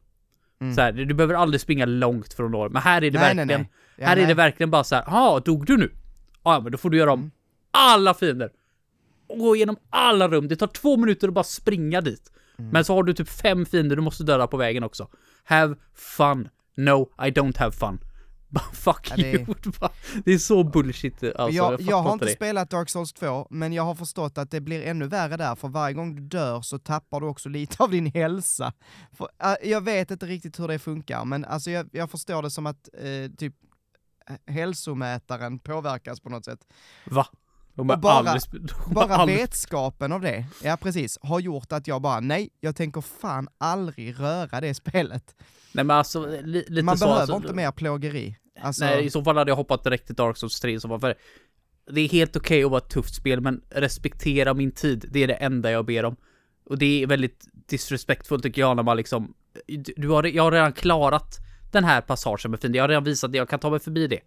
Mm. 0.61 0.75
Så 0.75 0.81
här, 0.81 0.93
du 0.93 1.15
behöver 1.15 1.35
aldrig 1.35 1.61
springa 1.61 1.87
långt 1.87 2.35
från 2.35 2.51
norr. 2.51 2.69
Men 2.69 2.83
här 2.83 3.05
är 3.05 3.11
det 3.11 3.19
nej, 3.19 3.27
verkligen, 3.27 3.49
nej, 3.49 3.59
nej. 3.59 3.71
Ja, 3.97 4.07
här 4.07 4.17
är 4.17 4.27
det 4.27 4.35
verkligen 4.35 4.71
bara 4.71 4.85
så 4.85 4.95
här, 4.95 5.05
ja, 5.07 5.43
dog 5.45 5.67
du 5.67 5.77
nu? 5.77 5.91
Ja, 6.45 6.61
men 6.61 6.73
då 6.73 6.79
får 6.79 6.91
du 6.91 6.99
göra 6.99 7.13
om 7.13 7.21
mm. 7.21 7.31
alla 7.71 8.15
fiender. 8.15 8.51
Och 9.27 9.39
gå 9.39 9.57
igenom 9.57 9.77
alla 9.91 10.29
rum. 10.29 10.49
Det 10.49 10.57
tar 10.57 10.67
två 10.67 10.97
minuter 10.97 11.29
att 11.29 11.35
bara 11.35 11.45
springa 11.45 12.01
dit. 12.01 12.33
Mm. 12.59 12.71
Men 12.71 12.85
så 12.85 12.95
har 12.95 13.03
du 13.03 13.15
typ 13.15 13.29
fem 13.29 13.67
fiender 13.67 13.97
du 13.97 14.03
måste 14.03 14.25
döda 14.25 14.47
på 14.47 14.57
vägen 14.57 14.85
också. 14.85 15.09
Have 15.45 15.77
fun. 15.95 16.49
No, 16.77 17.11
I 17.19 17.31
don't 17.31 17.59
have 17.59 17.73
fun. 17.73 17.99
Fuck 18.73 19.11
ja, 19.11 19.17
det... 19.17 19.33
you. 19.33 19.47
det 20.25 20.33
är 20.35 20.39
så 20.39 20.65
bullshit 20.65 21.23
alltså, 21.23 21.57
Jag, 21.57 21.73
jag, 21.73 21.81
jag 21.81 22.03
har 22.03 22.13
inte 22.13 22.25
det. 22.25 22.33
spelat 22.33 22.71
Dark 22.71 22.91
Souls 22.91 23.13
2, 23.13 23.47
men 23.51 23.73
jag 23.73 23.83
har 23.83 23.95
förstått 23.95 24.39
att 24.39 24.51
det 24.51 24.61
blir 24.61 24.83
ännu 24.83 25.07
värre 25.07 25.37
där, 25.37 25.55
för 25.55 25.69
varje 25.69 25.95
gång 25.95 26.17
du 26.17 26.23
dör 26.23 26.61
så 26.61 26.79
tappar 26.79 27.21
du 27.21 27.27
också 27.27 27.49
lite 27.49 27.83
av 27.83 27.91
din 27.91 28.07
hälsa. 28.07 28.73
För, 29.13 29.29
äh, 29.43 29.71
jag 29.71 29.81
vet 29.81 30.11
inte 30.11 30.27
riktigt 30.27 30.61
hur 30.61 30.69
det 30.69 30.79
funkar, 30.79 31.25
men 31.25 31.45
alltså 31.45 31.71
jag, 31.71 31.89
jag 31.93 32.11
förstår 32.11 32.43
det 32.43 32.51
som 32.51 32.67
att 32.67 32.89
äh, 32.93 33.37
typ 33.37 33.55
hälsomätaren 34.47 35.59
påverkas 35.59 36.21
på 36.21 36.29
något 36.29 36.45
sätt. 36.45 36.61
Va? 37.05 37.27
Och 37.77 37.87
bara, 37.87 38.13
aldrig, 38.13 38.43
bara 38.95 39.15
aldrig... 39.15 39.39
vetskapen 39.39 40.13
av 40.13 40.21
det, 40.21 40.47
ja 40.63 40.77
precis, 40.77 41.19
har 41.23 41.41
gjort 41.41 41.73
att 41.73 41.87
jag 41.87 42.03
bara, 42.03 42.21
nej, 42.21 42.51
jag 42.61 42.77
tänker 42.77 43.01
fan 43.01 43.49
aldrig 43.59 44.21
röra 44.21 44.61
det 44.61 44.75
spelet. 44.75 45.35
Nej 45.73 45.85
men 45.85 45.97
alltså, 45.97 46.27
li, 46.27 46.65
lite 46.69 46.83
Man 46.83 46.99
så, 46.99 47.05
behöver 47.05 47.21
alltså, 47.21 47.37
inte 47.37 47.55
mer 47.55 47.73
plågeri. 47.73 48.37
Alltså... 48.61 48.85
Nej, 48.85 49.05
i 49.05 49.11
så 49.11 49.25
fall 49.25 49.37
hade 49.37 49.51
jag 49.51 49.57
hoppat 49.57 49.85
direkt 49.85 50.07
till 50.07 50.15
Dark 50.15 50.37
Souls 50.37 50.61
3 50.61 50.81
så 50.81 50.99
för 50.99 51.15
det 51.91 52.01
är 52.01 52.09
helt 52.09 52.37
okej 52.37 52.57
okay 52.57 52.65
att 52.65 52.71
vara 52.71 52.81
ett 52.81 52.91
tufft 52.91 53.15
spel, 53.15 53.41
men 53.41 53.63
respektera 53.71 54.55
min 54.55 54.73
tid, 54.73 55.05
det 55.11 55.23
är 55.23 55.27
det 55.27 55.35
enda 55.35 55.71
jag 55.71 55.87
ber 55.87 56.05
om. 56.05 56.17
Och 56.67 56.79
det 56.79 57.03
är 57.03 57.07
väldigt 57.07 57.49
disrespektfullt 57.69 58.43
tycker 58.43 58.61
jag 58.61 58.77
när 58.77 58.83
man 58.83 58.97
liksom, 58.97 59.35
du 59.97 60.09
har, 60.09 60.25
jag 60.25 60.43
har 60.43 60.53
redan 60.53 60.73
klarat 60.73 61.39
den 61.73 61.85
här 61.85 62.01
passagen 62.01 62.51
med 62.51 62.61
fin, 62.61 62.75
jag 62.75 62.83
har 62.83 62.89
redan 62.89 63.05
visat 63.05 63.31
att 63.31 63.37
jag 63.37 63.49
kan 63.49 63.59
ta 63.59 63.71
mig 63.71 63.81
förbi 63.81 64.07
det. 64.07 64.21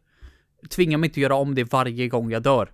Tvinga 0.69 0.97
mig 0.97 1.07
inte 1.07 1.17
att 1.17 1.21
göra 1.21 1.35
om 1.35 1.55
det 1.55 1.63
varje 1.63 2.07
gång 2.07 2.31
jag 2.31 2.43
dör 2.43 2.71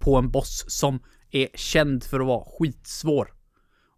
på 0.00 0.16
en 0.16 0.30
boss 0.30 0.64
som 0.68 1.00
är 1.30 1.48
känd 1.54 2.04
för 2.04 2.20
att 2.20 2.26
vara 2.26 2.44
skitsvår. 2.58 3.32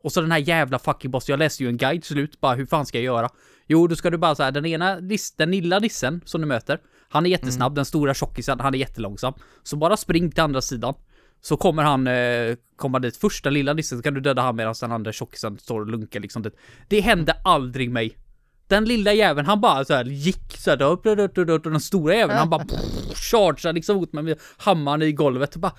Och 0.02 0.12
så 0.12 0.20
den 0.20 0.32
här 0.32 0.38
jävla 0.38 0.78
fucking 0.78 1.10
bossen, 1.10 1.32
jag 1.32 1.38
läste 1.38 1.62
ju 1.62 1.68
en 1.68 1.76
guide 1.76 2.04
slut, 2.04 2.40
bara 2.40 2.54
hur 2.54 2.66
fan 2.66 2.86
ska 2.86 2.98
jag 2.98 3.04
göra? 3.04 3.28
Jo, 3.66 3.86
då 3.86 3.96
ska 3.96 4.10
du 4.10 4.18
bara 4.18 4.34
säga 4.34 4.50
den 4.50 4.66
ena, 4.66 5.00
den 5.36 5.50
lilla 5.50 5.78
nissen 5.78 6.20
som 6.24 6.40
du 6.40 6.46
möter, 6.46 6.80
han 7.08 7.26
är 7.26 7.30
jättesnabb, 7.30 7.70
mm. 7.70 7.74
den 7.74 7.84
stora 7.84 8.14
tjockisen, 8.14 8.60
han 8.60 8.74
är 8.74 8.78
jättelångsam. 8.78 9.34
Så 9.62 9.76
bara 9.76 9.96
spring 9.96 10.30
till 10.30 10.42
andra 10.42 10.60
sidan. 10.60 10.94
Så 11.40 11.56
kommer 11.56 11.82
han 11.82 12.06
eh, 12.06 12.56
komma 12.76 12.98
dit, 12.98 13.16
första 13.16 13.50
lilla 13.50 13.72
nissen, 13.72 13.98
så 13.98 14.02
kan 14.02 14.14
du 14.14 14.20
döda 14.20 14.42
han 14.42 14.56
medan 14.56 14.74
den 14.80 14.92
andra 14.92 15.12
tjockisen 15.12 15.58
står 15.58 15.80
och 15.80 15.86
lunkar 15.86 16.20
liksom. 16.20 16.42
Det, 16.42 16.50
det 16.88 17.00
hände 17.00 17.32
aldrig 17.44 17.90
mig. 17.90 18.16
Den 18.72 18.84
lilla 18.84 19.12
jäveln, 19.12 19.46
han 19.46 19.60
bara 19.60 19.84
så 19.84 19.94
här 19.94 20.04
gick 20.04 20.56
så 20.58 20.70
här, 20.70 20.82
och 20.82 21.62
den 21.62 21.80
stora 21.80 22.14
jäveln, 22.14 22.38
han 22.38 22.50
bara 22.50 22.64
chargeade 23.14 23.72
liksom 23.72 23.96
mot 23.96 24.12
mig 24.12 24.24
med 24.24 24.38
hammaren 24.56 25.02
i 25.02 25.12
golvet 25.12 25.54
och 25.54 25.60
bara 25.60 25.72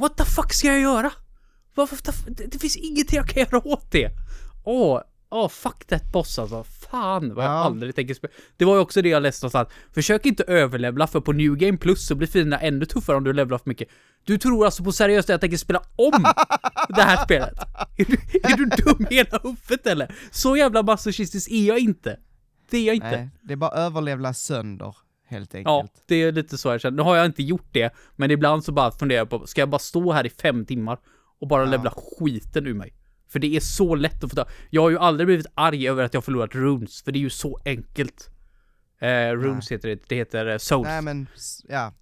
What 0.00 0.16
the 0.16 0.24
fuck 0.24 0.52
ska 0.52 0.68
jag 0.68 0.80
göra? 0.80 1.12
Vad, 1.74 1.88
det, 2.50 2.58
finns 2.58 2.76
ingenting 2.76 3.16
jag 3.16 3.28
kan 3.28 3.42
göra 3.42 3.68
åt 3.68 3.92
det! 3.92 4.10
Åh, 4.64 5.00
åh 5.30 5.48
fuck 5.48 5.84
that 5.86 6.12
boss 6.12 6.38
alltså. 6.38 6.64
Fan 6.64 7.34
vad 7.34 7.44
jag 7.44 7.52
aldrig 7.52 7.94
tänker 7.94 8.14
spela. 8.14 8.32
Det 8.56 8.64
var 8.64 8.74
ju 8.74 8.80
också 8.80 9.02
det 9.02 9.08
jag 9.08 9.22
läste 9.22 9.44
någonstans. 9.44 9.68
Försök 9.94 10.26
inte 10.26 10.42
överlevla 10.42 11.06
för 11.06 11.20
på 11.20 11.32
New 11.32 11.56
Game 11.56 11.78
Plus 11.78 12.06
så 12.06 12.14
blir 12.14 12.28
fienderna 12.28 12.60
ännu 12.60 12.84
tuffare 12.84 13.16
om 13.16 13.24
du 13.24 13.32
levlar 13.32 13.58
för 13.58 13.68
mycket. 13.68 13.88
Du 14.24 14.38
tror 14.38 14.64
alltså 14.64 14.84
på 14.84 14.92
seriöst 14.92 15.30
att 15.30 15.32
jag 15.32 15.40
tänker 15.40 15.56
spela 15.56 15.82
om 15.96 16.12
det 16.88 17.02
här 17.02 17.24
spelet? 17.24 17.58
Är 17.96 18.04
du, 18.04 18.18
är 18.42 18.56
du 18.56 18.64
dum 18.64 19.06
i 19.10 19.14
hela 19.14 19.38
huvudet 19.42 19.86
eller? 19.86 20.14
Så 20.30 20.56
jävla 20.56 20.82
masochistisk 20.82 21.50
är 21.50 21.66
jag 21.66 21.78
inte. 21.78 22.18
Det 22.70 22.78
är 22.78 22.86
jag 22.86 22.94
inte. 22.94 23.10
Nej, 23.10 23.30
det 23.42 23.52
är 23.52 23.56
bara 23.56 23.70
överlevla 23.70 24.34
sönder 24.34 24.96
helt 25.32 25.54
enkelt. 25.54 25.92
Ja, 25.94 26.02
det 26.06 26.22
är 26.22 26.32
lite 26.32 26.58
så 26.58 26.68
jag 26.68 26.80
känner. 26.80 26.96
Nu 26.96 27.02
har 27.02 27.16
jag 27.16 27.26
inte 27.26 27.42
gjort 27.42 27.68
det, 27.72 27.94
men 28.16 28.30
ibland 28.30 28.64
så 28.64 28.72
bara 28.72 28.90
funderar 28.90 29.18
jag 29.18 29.30
på, 29.30 29.46
ska 29.46 29.60
jag 29.60 29.68
bara 29.68 29.78
stå 29.78 30.12
här 30.12 30.26
i 30.26 30.30
fem 30.30 30.66
timmar 30.66 30.98
och 31.40 31.48
bara 31.48 31.64
ja. 31.64 31.70
levla 31.70 31.92
skiten 31.96 32.66
ur 32.66 32.74
mig? 32.74 32.94
För 33.28 33.38
det 33.38 33.56
är 33.56 33.60
så 33.60 33.94
lätt 33.94 34.24
att 34.24 34.30
få 34.30 34.36
ta. 34.36 34.46
Jag 34.70 34.82
har 34.82 34.90
ju 34.90 34.98
aldrig 34.98 35.26
blivit 35.26 35.46
arg 35.54 35.88
över 35.88 36.04
att 36.04 36.14
jag 36.14 36.24
förlorat 36.24 36.54
runes, 36.54 37.02
för 37.02 37.12
det 37.12 37.18
är 37.18 37.20
ju 37.20 37.30
så 37.30 37.58
enkelt. 37.64 38.30
Eh, 39.00 39.30
runes 39.30 39.70
Nej. 39.70 39.76
heter 39.76 39.88
det, 39.88 40.08
det 40.08 40.16
heter 40.16 40.46
eh, 40.46 40.58
souls. 40.58 40.86
Nej 40.86 41.02
men, 41.02 41.26
ja. 41.68 41.92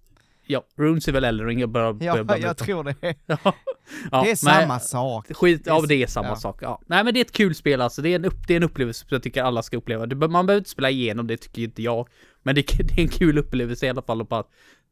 Ja, 0.51 0.63
runes 0.77 1.07
är 1.07 1.11
väl 1.11 1.23
Eldering, 1.23 1.59
jag 1.59 1.69
börjar, 1.69 1.93
börjar 1.93 2.25
Ja, 2.27 2.37
jag 2.37 2.57
tror 2.57 2.83
det. 2.83 3.15
ja. 3.25 3.37
ja, 4.11 4.23
det 4.23 4.31
är 4.31 4.35
samma 4.35 4.79
sak. 4.79 5.27
Skit, 5.33 5.61
ja 5.65 5.83
det 5.87 5.95
är 5.95 6.07
samma 6.07 6.27
ja. 6.27 6.35
sak. 6.35 6.59
Ja. 6.61 6.81
Nej 6.85 7.03
men 7.03 7.13
det 7.13 7.19
är 7.19 7.25
ett 7.25 7.31
kul 7.31 7.55
spel 7.55 7.81
alltså, 7.81 8.01
det 8.01 8.09
är 8.09 8.15
en, 8.15 8.25
upp, 8.25 8.47
det 8.47 8.53
är 8.53 8.57
en 8.57 8.63
upplevelse 8.63 8.99
som 8.99 9.07
jag 9.09 9.23
tycker 9.23 9.43
alla 9.43 9.63
ska 9.63 9.77
uppleva. 9.77 10.27
Man 10.27 10.45
behöver 10.45 10.57
inte 10.57 10.69
spela 10.69 10.89
igenom 10.89 11.27
det, 11.27 11.37
tycker 11.37 11.61
inte 11.61 11.81
jag. 11.81 12.07
Men 12.43 12.55
det, 12.55 12.61
det 12.77 12.97
är 12.97 13.01
en 13.01 13.07
kul 13.07 13.37
upplevelse 13.37 13.85
i 13.85 13.89
alla 13.89 14.01
fall 14.01 14.21
att 14.21 14.29
bara 14.29 14.43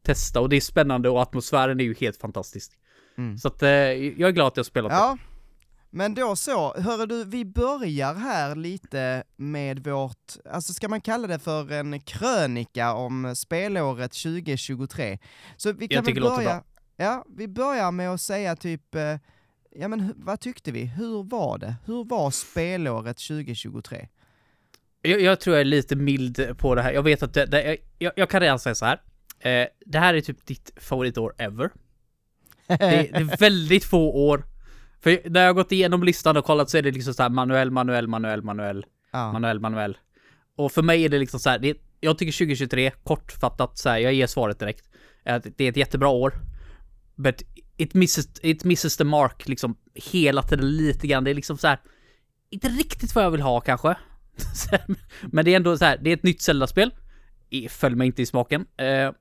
testa 0.04 0.42
och 0.42 0.50
det 0.50 0.56
är 0.56 0.62
spännande 0.62 1.10
och 1.10 1.22
atmosfären 1.22 1.80
är 1.80 1.84
ju 1.84 1.96
helt 2.00 2.18
fantastisk. 2.18 2.72
Mm. 3.18 3.38
Så 3.38 3.48
att 3.48 3.64
eh, 3.64 3.70
jag 3.70 4.22
är 4.22 4.32
glad 4.32 4.48
att 4.48 4.58
jag 4.58 4.66
spelat 4.66 4.92
ja. 4.92 5.18
det. 5.18 5.29
Men 5.92 6.14
då 6.14 6.36
så, 6.36 6.74
hörru 6.74 7.06
du, 7.06 7.26
vi 7.26 7.46
börjar 7.46 8.16
här 8.16 8.56
lite 8.56 9.24
med 9.36 9.88
vårt, 9.88 10.34
alltså 10.52 10.74
ska 10.74 10.88
man 10.88 11.02
kalla 11.02 11.28
det 11.28 11.40
för 11.40 11.72
en 11.72 12.00
krönika 12.00 12.94
om 12.94 13.36
spelåret 13.36 14.12
2023? 14.12 15.20
Så 15.58 15.72
vi 15.72 15.88
kan 15.88 16.06
jag 16.06 16.14
väl 16.14 16.24
börja, 16.24 16.64
ja, 16.98 17.26
vi 17.38 17.48
börjar 17.48 17.92
med 17.92 18.10
att 18.10 18.22
säga 18.22 18.56
typ, 18.56 18.96
eh, 18.96 19.18
ja 19.76 19.88
men 19.88 20.14
vad 20.16 20.40
tyckte 20.40 20.72
vi? 20.72 20.86
Hur 20.86 21.24
var 21.24 21.58
det? 21.58 21.76
Hur 21.86 22.04
var 22.04 22.32
spelåret 22.32 23.18
2023? 23.18 24.08
Jag, 25.02 25.22
jag, 25.22 25.40
tror 25.40 25.56
jag 25.56 25.62
är 25.62 25.66
lite 25.66 25.96
mild 25.96 26.58
på 26.58 26.76
det 26.76 26.82
här. 26.82 26.92
Jag 26.92 27.04
vet 27.04 27.24
att 27.24 27.34
det, 27.34 27.46
det, 27.46 27.78
jag, 27.98 28.14
jag, 28.16 28.30
kan 28.30 28.42
redan 28.42 28.60
säga 28.60 28.76
så 28.76 28.86
här. 28.86 29.02
Eh, 29.40 29.68
det 29.86 30.00
här 30.00 30.14
är 30.14 30.22
typ 30.22 30.46
ditt 30.46 30.72
favoritår 30.78 31.34
ever. 31.38 31.70
Det, 32.68 32.78
det, 32.78 33.18
är 33.18 33.38
väldigt 33.38 33.86
få 33.86 34.12
år. 34.12 34.44
För 35.02 35.30
när 35.30 35.42
jag 35.42 35.48
har 35.48 35.54
gått 35.54 35.72
igenom 35.72 36.04
listan 36.04 36.38
och 36.38 36.46
kollat 36.46 36.70
så 36.70 36.78
är 36.78 36.82
det 36.82 36.92
liksom 36.92 37.14
så 37.14 37.24
här 37.24 37.30
manuell, 37.30 37.72
manuell, 37.72 38.08
manuell, 38.08 38.44
manuell, 38.44 38.86
ja. 39.12 39.32
manuell, 39.32 39.60
manuell. 39.60 39.98
Och 40.56 40.72
för 40.72 40.82
mig 40.82 41.06
är 41.06 41.10
det 41.10 41.20
liksom 41.20 41.40
så 41.40 41.50
här, 41.50 41.60
det, 41.60 41.78
jag 42.00 42.18
tycker 42.18 42.32
2023, 42.32 42.92
kortfattat 43.04 43.78
så 43.78 43.90
här, 43.90 43.98
jag 43.98 44.14
ger 44.14 44.28
svaret 44.28 44.60
direkt. 44.60 44.90
Det 45.58 45.62
är 45.62 45.70
ett 45.70 45.78
jättebra 45.78 46.08
år. 46.08 46.34
But 47.16 47.42
it 47.78 47.94
misses, 47.94 48.28
it 48.42 48.64
misses 48.64 48.98
the 48.98 49.04
mark 49.04 49.48
liksom 49.48 49.78
hela 49.94 50.44
tiden 50.44 50.78
lite 50.78 51.08
grann. 51.08 51.24
Det 51.24 51.32
är 51.32 51.36
liksom 51.36 51.58
så 51.58 51.68
här, 51.68 51.80
inte 52.50 52.68
riktigt 52.68 53.16
vad 53.16 53.24
jag 53.24 53.32
vill 53.32 53.42
ha 53.42 53.62
kanske. 53.62 53.96
Men 55.32 55.46
det 55.46 55.52
är 55.52 55.56
ändå 55.56 55.78
så 55.78 55.86
här, 55.86 55.98
det 56.02 56.10
är 56.10 56.14
ett 56.14 56.24
nytt 56.24 56.42
Zelda-spel. 56.42 56.92
Följ 57.70 57.96
mig 57.96 58.08
inte 58.08 58.22
i 58.22 58.26
smaken. 58.26 58.62
Uh, 58.62 59.12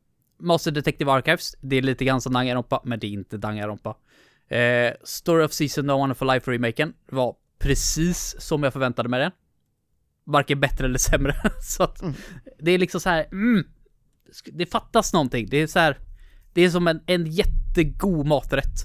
Master 0.41 0.71
Detective 0.71 1.13
Archives, 1.13 1.55
det 1.61 1.77
är 1.77 1.83
lite 1.83 2.05
grann 2.05 2.21
som 2.21 2.33
Danganronpa, 2.33 2.83
men 2.85 2.99
det 2.99 3.07
är 3.07 3.11
inte 3.11 3.37
Danganronpa. 3.37 3.97
Uh, 4.53 4.93
Story 5.05 5.45
of 5.45 5.53
Season 5.53 5.87
No 5.87 6.15
for 6.15 6.27
Life-remaken 6.27 6.95
var 7.07 7.35
precis 7.59 8.37
som 8.39 8.63
jag 8.63 8.73
förväntade 8.73 9.09
mig 9.09 9.21
den. 9.21 9.33
Varken 10.25 10.61
bättre 10.61 10.85
eller 10.85 10.99
sämre. 10.99 11.35
så 11.63 11.83
att 11.83 12.03
mm. 12.03 12.15
det 12.59 12.71
är 12.71 12.79
liksom 12.79 13.01
så 13.01 13.09
här, 13.09 13.27
mm, 13.33 13.65
det 14.53 14.67
fattas 14.67 15.13
någonting. 15.13 15.47
Det 15.51 15.57
är 15.57 15.67
så 15.67 15.79
här, 15.79 15.99
det 16.53 16.63
är 16.63 16.71
som 16.71 16.89
en, 16.89 17.01
en 17.07 17.27
jättegod 17.27 18.27
maträtt. 18.27 18.85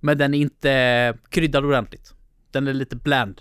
Men 0.00 0.18
den 0.18 0.34
är 0.34 0.38
inte 0.38 1.18
kryddad 1.28 1.64
ordentligt. 1.64 2.14
Den 2.50 2.68
är 2.68 2.72
lite 2.72 2.96
bland. 2.96 3.40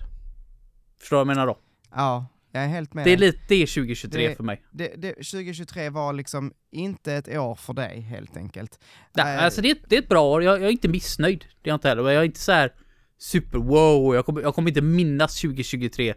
Förstår 1.00 1.18
du 1.18 1.18
vad 1.18 1.30
jag 1.30 1.38
menar 1.38 1.48
då? 1.48 1.60
Ja, 1.92 2.26
jag 2.52 2.64
är 2.64 2.68
helt 2.68 2.94
med 2.94 3.06
Det 3.06 3.14
är 3.14 3.18
lite 3.18 3.40
det 3.48 3.66
2023 3.66 4.28
det, 4.28 4.36
för 4.36 4.44
mig. 4.44 4.62
Det, 4.72 4.94
det, 4.98 5.14
2023 5.14 5.90
var 5.90 6.14
liksom 6.14 6.54
inte 6.72 7.14
ett 7.14 7.28
år 7.28 7.56
för 7.56 7.74
dig 7.74 8.00
helt 8.02 8.38
enkelt. 8.38 8.80
Nej, 9.14 9.36
äh, 9.36 9.44
alltså 9.44 9.62
det, 9.62 9.78
det 9.88 9.96
är 9.96 10.00
ett 10.00 10.10
bra 10.10 10.22
år, 10.22 10.44
jag, 10.44 10.62
jag, 10.62 10.68
är 10.68 10.72
inte 10.72 10.88
missnöjd. 10.88 11.40
Det 11.40 11.70
är 11.70 11.72
jag 11.72 11.76
inte 11.76 11.88
heller, 11.88 12.10
jag 12.10 12.22
är 12.22 12.26
inte 12.26 12.40
så 12.40 12.52
här 12.52 12.74
super 13.18 13.58
wow, 13.58 14.16
jag 14.16 14.26
kommer, 14.26 14.42
jag 14.42 14.56
kommer 14.56 14.70
inte 14.70 14.82
minnas 14.82 15.42
2023 15.42 16.14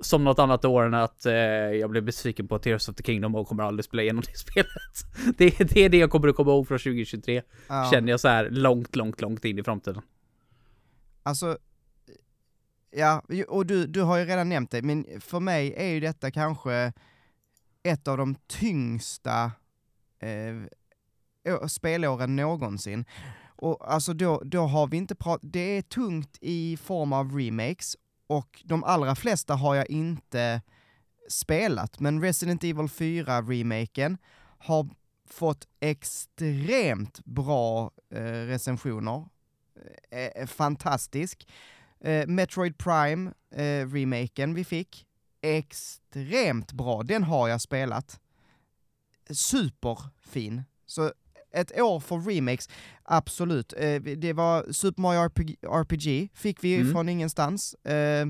som 0.00 0.24
något 0.24 0.38
annat 0.38 0.64
år 0.64 0.82
än 0.82 0.94
att 0.94 1.26
eh, 1.26 1.34
jag 1.34 1.90
blev 1.90 2.04
besviken 2.04 2.48
på 2.48 2.58
Tears 2.58 2.88
of 2.88 2.96
the 2.96 3.02
Kingdom 3.02 3.34
och 3.34 3.48
kommer 3.48 3.62
aldrig 3.62 3.84
spela 3.84 4.02
igenom 4.02 4.22
det 4.26 4.38
spelet. 4.38 5.38
det, 5.38 5.70
det 5.74 5.84
är 5.84 5.88
det 5.88 5.98
jag 5.98 6.10
kommer 6.10 6.28
att 6.28 6.36
komma 6.36 6.50
ihåg 6.50 6.68
från 6.68 6.78
2023. 6.78 7.42
Ja. 7.68 7.88
Känner 7.92 8.10
jag 8.10 8.20
så 8.20 8.28
här 8.28 8.50
långt, 8.50 8.96
långt, 8.96 9.20
långt 9.20 9.44
in 9.44 9.58
i 9.58 9.62
framtiden. 9.62 10.02
Alltså, 11.22 11.58
Ja, 12.98 13.22
och 13.48 13.66
du, 13.66 13.86
du 13.86 14.02
har 14.02 14.16
ju 14.16 14.24
redan 14.24 14.48
nämnt 14.48 14.70
det, 14.70 14.82
men 14.82 15.20
för 15.20 15.40
mig 15.40 15.74
är 15.76 15.86
ju 15.86 16.00
detta 16.00 16.30
kanske 16.30 16.92
ett 17.82 18.08
av 18.08 18.16
de 18.16 18.34
tyngsta 18.46 19.52
eh, 20.18 21.66
spelåren 21.66 22.36
någonsin. 22.36 23.04
Och 23.46 23.92
alltså 23.92 24.12
då, 24.12 24.42
då 24.44 24.62
har 24.62 24.86
vi 24.86 24.96
inte 24.96 25.14
pratat, 25.14 25.52
det 25.52 25.60
är 25.78 25.82
tungt 25.82 26.38
i 26.40 26.76
form 26.76 27.12
av 27.12 27.38
remakes, 27.38 27.96
och 28.26 28.62
de 28.64 28.84
allra 28.84 29.14
flesta 29.14 29.54
har 29.54 29.74
jag 29.74 29.90
inte 29.90 30.62
spelat, 31.28 32.00
men 32.00 32.22
Resident 32.22 32.64
Evil 32.64 32.86
4-remaken 32.86 34.18
har 34.58 34.88
fått 35.28 35.66
extremt 35.80 37.24
bra 37.24 37.90
eh, 38.10 38.22
recensioner. 38.22 39.28
Eh, 40.10 40.20
eh 40.20 40.46
fantastisk. 40.46 41.46
Eh, 42.06 42.26
Metroid 42.26 42.78
Prime, 42.78 43.32
eh, 43.50 43.88
remaken 43.88 44.54
vi 44.54 44.64
fick, 44.64 45.06
extremt 45.42 46.72
bra. 46.72 47.02
Den 47.02 47.22
har 47.22 47.48
jag 47.48 47.60
spelat. 47.60 48.20
Superfin. 49.30 50.62
Så 50.86 51.12
ett 51.52 51.80
år 51.80 52.00
för 52.00 52.18
remakes, 52.18 52.68
absolut. 53.02 53.72
Eh, 53.76 54.02
det 54.02 54.32
var 54.32 54.72
Super 54.72 55.02
Mario 55.02 55.20
RPG, 55.20 55.56
RPG 55.62 56.30
fick 56.34 56.64
vi 56.64 56.76
mm. 56.76 56.92
från 56.92 57.08
ingenstans. 57.08 57.74
Eh, 57.74 58.28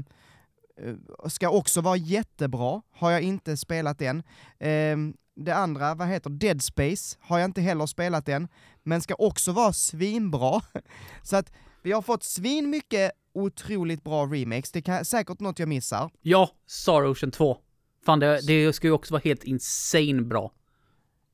eh, 0.76 0.94
ska 1.28 1.50
också 1.50 1.80
vara 1.80 1.96
jättebra, 1.96 2.82
har 2.92 3.10
jag 3.10 3.22
inte 3.22 3.56
spelat 3.56 4.02
än. 4.02 4.22
Eh, 4.58 4.96
det 5.34 5.54
andra, 5.54 5.94
vad 5.94 6.08
heter 6.08 6.30
Dead 6.30 6.62
Space, 6.62 7.16
har 7.20 7.38
jag 7.38 7.44
inte 7.44 7.60
heller 7.60 7.86
spelat 7.86 8.28
än, 8.28 8.48
men 8.82 9.00
ska 9.00 9.14
också 9.14 9.52
vara 9.52 9.72
svinbra. 9.72 10.60
Så 11.22 11.36
att 11.36 11.52
vi 11.82 11.92
har 11.92 12.02
fått 12.02 12.22
svin 12.22 12.70
mycket 12.70 13.12
otroligt 13.36 14.04
bra 14.04 14.26
remakes, 14.26 14.72
det 14.72 14.88
är 14.88 15.04
säkert 15.04 15.40
något 15.40 15.58
jag 15.58 15.68
missar. 15.68 16.10
Ja, 16.22 16.50
Star 16.66 17.06
Ocean 17.10 17.30
2. 17.30 17.56
Fan, 18.06 18.20
det, 18.20 18.46
det 18.46 18.72
ska 18.72 18.86
ju 18.86 18.92
också 18.92 19.14
vara 19.14 19.22
helt 19.24 19.44
insane 19.44 20.22
bra. 20.22 20.52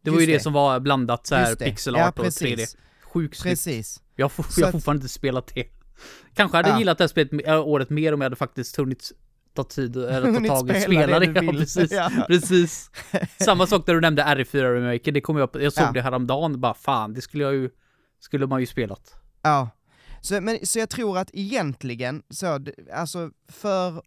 Det 0.03 0.11
var 0.11 0.21
ju 0.21 0.27
det. 0.27 0.33
det. 0.33 0.41
som 0.41 0.53
var 0.53 0.81
blandat 0.81 1.27
så 1.27 1.35
här 1.35 1.55
pixel 1.55 1.97
art 1.97 2.15
ja, 2.17 2.23
och 2.23 2.27
3D. 2.27 2.77
Sjukt 3.03 3.43
Precis. 3.43 4.03
Jag 4.17 4.27
har, 4.27 4.47
jag 4.57 4.67
har 4.67 4.73
fortfarande 4.73 4.99
inte 4.99 5.13
spelat 5.13 5.53
det. 5.55 5.65
Kanske 6.35 6.57
hade 6.57 6.69
ja. 6.69 6.79
gillat 6.79 6.99
det 6.99 7.05
här 7.05 7.09
spelet 7.09 7.49
året 7.49 7.91
mer 7.91 8.15
om 8.15 8.21
jag 8.21 8.25
hade 8.25 8.37
faktiskt 8.37 8.77
hunnit 8.77 9.13
ta 9.55 9.65
tid, 9.65 9.97
eller 9.97 10.49
ta 10.49 10.57
tag 10.57 10.77
i 10.77 10.81
spela 10.81 11.19
det. 11.19 11.27
Ja, 11.43 11.53
precis. 11.53 11.93
Ja. 11.93 12.11
precis. 12.27 12.91
Samma 13.45 13.67
sak 13.67 13.87
där 13.87 13.95
du 13.95 14.01
nämnde 14.01 14.23
R4-remaken, 14.23 15.13
det 15.15 15.21
kom 15.21 15.37
jag 15.37 15.49
jag 15.53 15.73
såg 15.73 15.85
ja. 15.85 15.93
det 15.93 16.03
häromdagen, 16.03 16.61
bara 16.61 16.75
fan, 16.75 17.15
det 17.15 17.21
skulle 17.21 17.45
jag 17.45 17.55
ju, 17.55 17.71
skulle 18.21 18.47
man 18.47 18.61
ju 18.61 18.67
spelat. 18.67 19.15
Ja. 19.43 19.71
Så, 20.25 20.41
men, 20.41 20.67
så 20.67 20.79
jag 20.79 20.91
tror 20.91 21.19
att 21.19 21.31
egentligen, 21.33 22.23
så, 22.31 22.61
alltså 22.93 23.31
för 23.49 24.03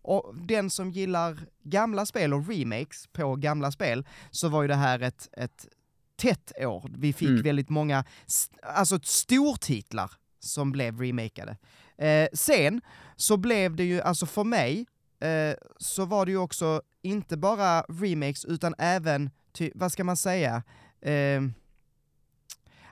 den 0.48 0.70
som 0.70 0.92
gillar 0.92 1.40
gamla 1.64 2.06
spel 2.06 2.34
och 2.34 2.48
remakes 2.50 3.08
på 3.08 3.36
gamla 3.36 3.72
spel, 3.72 4.08
så 4.32 4.50
var 4.50 4.62
ju 4.62 4.68
det 4.68 4.76
här 4.76 5.00
ett, 5.00 5.30
ett 5.38 5.68
tätt 6.16 6.52
år. 6.60 6.92
Vi 6.98 7.14
fick 7.14 7.30
mm. 7.30 7.44
väldigt 7.44 7.70
många, 7.70 8.04
alltså 8.62 9.00
stortitlar 9.04 10.12
som 10.40 10.72
blev 10.72 11.02
remakade. 11.02 11.58
Eh, 11.98 12.28
sen 12.34 12.82
så 13.16 13.38
blev 13.38 13.76
det 13.76 13.84
ju, 13.84 14.02
alltså 14.02 14.26
för 14.26 14.44
mig, 14.44 14.86
eh, 15.20 15.56
så 15.78 16.06
var 16.06 16.26
det 16.26 16.32
ju 16.32 16.38
också 16.38 16.82
inte 17.02 17.38
bara 17.38 17.82
remakes 17.82 18.46
utan 18.46 18.76
även, 18.78 19.30
ty, 19.52 19.72
vad 19.76 19.92
ska 19.92 20.04
man 20.04 20.18
säga, 20.18 20.64
eh, 21.02 21.42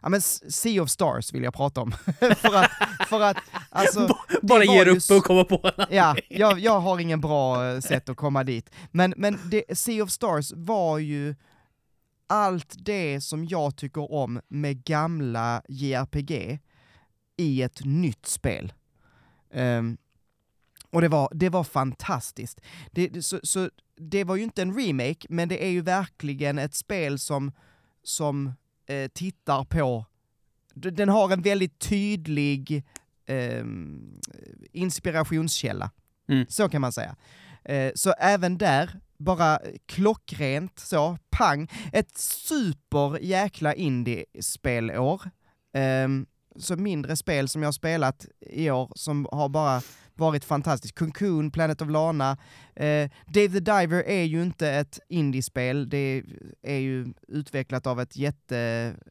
ja 0.03 0.09
men 0.09 0.21
Sea 0.21 0.83
of 0.83 0.89
Stars 0.89 1.33
vill 1.33 1.43
jag 1.43 1.53
prata 1.53 1.81
om. 1.81 1.91
för 2.37 2.55
att, 2.55 2.71
för 3.07 3.21
att, 3.21 3.37
alltså... 3.69 4.17
Bara 4.41 4.63
ger 4.63 4.87
upp 4.87 5.11
och 5.11 5.23
komma 5.23 5.43
på 5.43 5.71
Ja, 5.89 6.15
jag, 6.29 6.59
jag 6.59 6.79
har 6.79 6.99
ingen 6.99 7.21
bra 7.21 7.69
eh, 7.69 7.79
sätt 7.79 8.09
att 8.09 8.17
komma 8.17 8.43
dit. 8.43 8.69
Men, 8.91 9.13
men 9.17 9.39
det, 9.51 9.77
Sea 9.77 10.03
of 10.03 10.09
Stars 10.11 10.51
var 10.55 10.97
ju 10.97 11.35
allt 12.27 12.75
det 12.77 13.21
som 13.21 13.45
jag 13.45 13.75
tycker 13.75 14.11
om 14.11 14.41
med 14.47 14.83
gamla 14.83 15.61
JRPG 15.67 16.59
i 17.37 17.61
ett 17.61 17.85
nytt 17.85 18.25
spel. 18.25 18.73
Um, 19.53 19.97
och 20.89 21.01
det 21.01 21.07
var, 21.07 21.29
det 21.33 21.49
var 21.49 21.63
fantastiskt. 21.63 22.61
Det, 22.91 23.25
så, 23.25 23.39
så, 23.43 23.69
det 23.95 24.23
var 24.23 24.35
ju 24.35 24.43
inte 24.43 24.61
en 24.61 24.79
remake, 24.79 25.27
men 25.29 25.49
det 25.49 25.65
är 25.65 25.69
ju 25.69 25.81
verkligen 25.81 26.59
ett 26.59 26.75
spel 26.75 27.19
som, 27.19 27.51
som 28.03 28.53
eh, 28.87 29.07
tittar 29.07 29.63
på, 29.63 30.05
den 30.73 31.09
har 31.09 31.33
en 31.33 31.41
väldigt 31.41 31.79
tydlig 31.79 32.83
eh, 33.25 33.65
inspirationskälla. 34.71 35.91
Mm. 36.29 36.45
Så 36.49 36.69
kan 36.69 36.81
man 36.81 36.91
säga. 36.91 37.15
Eh, 37.65 37.91
så 37.95 38.13
även 38.19 38.57
där, 38.57 38.99
bara 39.17 39.59
klockrent 39.85 40.79
så, 40.79 41.17
pang. 41.29 41.71
Ett 41.93 42.17
super 42.17 43.19
jäkla 43.19 43.73
indie-spelår. 43.73 45.21
Um, 46.05 46.25
så 46.55 46.75
mindre 46.75 47.17
spel 47.17 47.49
som 47.49 47.61
jag 47.61 47.67
har 47.67 47.73
spelat 47.73 48.25
i 48.39 48.71
år 48.71 48.91
som 48.95 49.27
har 49.31 49.49
bara 49.49 49.81
varit 50.15 50.45
fantastiskt. 50.45 50.95
Cocoon, 50.95 51.52
Planet 51.52 51.82
of 51.82 51.89
Lana. 51.89 52.38
Eh, 52.76 53.10
Dave 53.28 53.49
the 53.49 53.60
Diver 53.60 54.04
är 54.08 54.23
ju 54.23 54.43
inte 54.43 54.69
ett 54.69 54.99
indiespel, 55.10 55.89
det 55.89 56.23
är 56.62 56.78
ju 56.78 57.13
utvecklat 57.28 57.88
av 57.88 58.02
ett 58.02 58.17
jätte, 58.17 58.58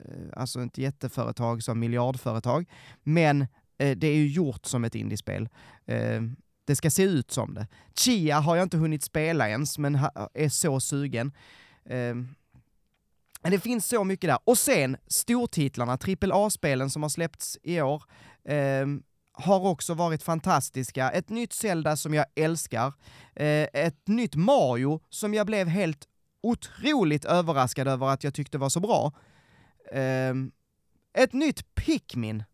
eh, 0.05 0.41
alltså 0.41 0.63
ett 0.63 0.79
jätteföretag 0.79 1.63
som 1.63 1.81
miljardföretag. 1.81 2.69
Men 3.03 3.43
eh, 3.79 3.97
det 3.97 4.07
är 4.07 4.15
ju 4.15 4.27
gjort 4.27 4.67
som 4.67 4.85
ett 4.85 4.95
indiespel. 4.95 5.49
Eh, 5.87 6.23
det 6.65 6.77
ska 6.77 6.91
se 6.91 7.03
ut 7.03 7.31
som 7.31 7.55
det. 7.55 7.67
Chia 7.95 8.41
har 8.41 8.57
jag 8.57 8.63
inte 8.63 8.77
hunnit 8.77 9.03
spela 9.03 9.49
ens, 9.49 9.79
men 9.79 9.99
är 10.35 10.49
så 10.49 10.81
sugen. 10.81 11.33
Eh, 11.85 12.15
det 13.51 13.59
finns 13.59 13.87
så 13.87 14.05
mycket 14.05 14.31
där. 14.31 14.39
Och 14.45 14.59
sen 14.59 14.97
stortitlarna, 15.07 15.93
AAA-spelen 15.93 16.91
som 16.91 17.03
har 17.03 17.11
släppts 17.11 17.59
i 17.63 17.81
år, 17.81 18.03
um, 18.83 19.03
har 19.33 19.61
också 19.61 19.95
varit 19.95 20.23
fantastiska. 20.23 21.11
Ett 21.11 21.29
nytt 21.29 21.53
Zelda 21.53 21.97
som 21.97 22.15
jag 22.15 22.27
älskar, 22.35 22.87
uh, 22.87 23.67
ett 23.73 24.09
nytt 24.09 24.35
Mario 24.35 25.01
som 25.09 25.35
jag 25.35 25.47
blev 25.47 25.69
helt 25.69 26.09
otroligt 26.43 27.25
överraskad 27.25 27.89
över 27.89 28.07
att 28.07 28.25
jag 28.25 28.35
tyckte 28.35 28.59
var 28.59 28.69
så 28.69 28.81
bra. 28.81 29.13
Um, 29.93 30.53
ett 31.19 31.33
nytt 31.33 31.75
Pikmin 31.75 32.45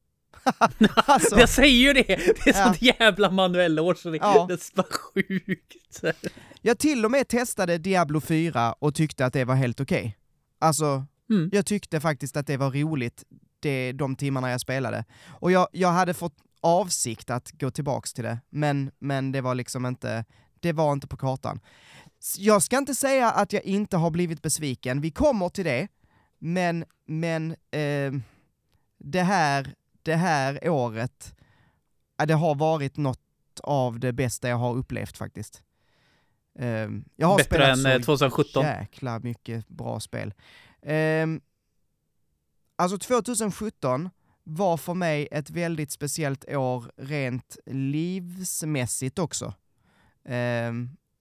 alltså. 0.95 1.38
Jag 1.38 1.49
säger 1.49 1.87
ju 1.87 1.93
det! 1.93 2.17
Det 2.17 2.51
är 2.51 2.59
ja. 2.59 2.64
sånt 2.64 2.83
jävla 2.83 3.31
manuellår 3.31 3.95
så 3.95 4.11
det, 4.11 4.17
ja. 4.17 4.47
det 4.49 4.55
är 4.55 4.77
bara 4.77 4.87
sjukt. 4.91 6.03
Jag 6.62 6.79
till 6.79 7.05
och 7.05 7.11
med 7.11 7.29
testade 7.29 7.79
Diablo 7.79 8.21
4 8.21 8.73
och 8.73 8.95
tyckte 8.95 9.27
att 9.27 9.33
det 9.33 9.45
var 9.45 9.55
helt 9.55 9.81
okej. 9.81 9.99
Okay. 9.99 10.12
Alltså, 10.59 11.07
mm. 11.31 11.51
jag 11.53 11.67
tyckte 11.67 12.01
faktiskt 12.01 12.37
att 12.37 12.47
det 12.47 12.57
var 12.57 12.71
roligt 12.71 13.25
det, 13.61 13.93
de 13.93 14.17
timmarna 14.17 14.51
jag 14.51 14.61
spelade. 14.61 15.05
Och 15.29 15.53
jag, 15.53 15.69
jag 15.73 15.88
hade 15.88 16.14
fått 16.14 16.37
avsikt 16.61 17.31
att 17.31 17.53
gå 17.53 17.71
tillbaks 17.71 18.12
till 18.12 18.25
det, 18.25 18.38
men, 18.51 18.90
men 18.99 19.33
det 19.33 19.40
var 19.40 19.55
liksom 19.55 19.87
inte, 19.87 20.25
det 20.61 20.73
var 20.73 20.92
inte 20.92 21.07
på 21.07 21.16
kartan. 21.16 21.61
Jag 22.38 22.62
ska 22.62 22.79
inte 22.79 22.94
säga 22.94 23.31
att 23.31 23.53
jag 23.53 23.62
inte 23.62 23.97
har 23.97 24.11
blivit 24.11 24.42
besviken, 24.42 25.01
vi 25.01 25.11
kommer 25.11 25.49
till 25.49 25.64
det, 25.64 25.88
men, 26.38 26.85
men 27.07 27.51
eh, 27.71 28.12
det 28.99 29.23
här 29.23 29.75
det 30.09 30.16
här 30.16 30.68
året, 30.68 31.35
det 32.27 32.35
har 32.35 32.55
varit 32.55 32.97
något 32.97 33.21
av 33.62 34.01
det 34.01 34.12
bästa 34.12 34.49
jag 34.49 34.57
har 34.57 34.75
upplevt 34.75 35.16
faktiskt. 35.16 35.62
Um, 36.59 37.05
jag 37.16 37.27
har 37.27 37.37
Bättre 37.37 37.75
spelat 37.75 37.94
än 37.94 38.03
2017? 38.03 38.62
så 38.62 38.68
jäkla 38.68 39.18
mycket 39.18 39.68
bra 39.68 40.01
spel. 40.01 40.35
Um, 40.83 41.40
alltså 42.77 42.99
2017 42.99 44.11
var 44.49 44.77
för 44.77 44.95
mig 44.95 45.29
ett 45.31 45.51
väldigt 45.51 45.91
speciellt 45.91 46.45
år 46.49 46.91
rent 46.97 47.57
livsmässigt 47.67 49.19
också. 49.19 49.55
Eh, 50.25 50.73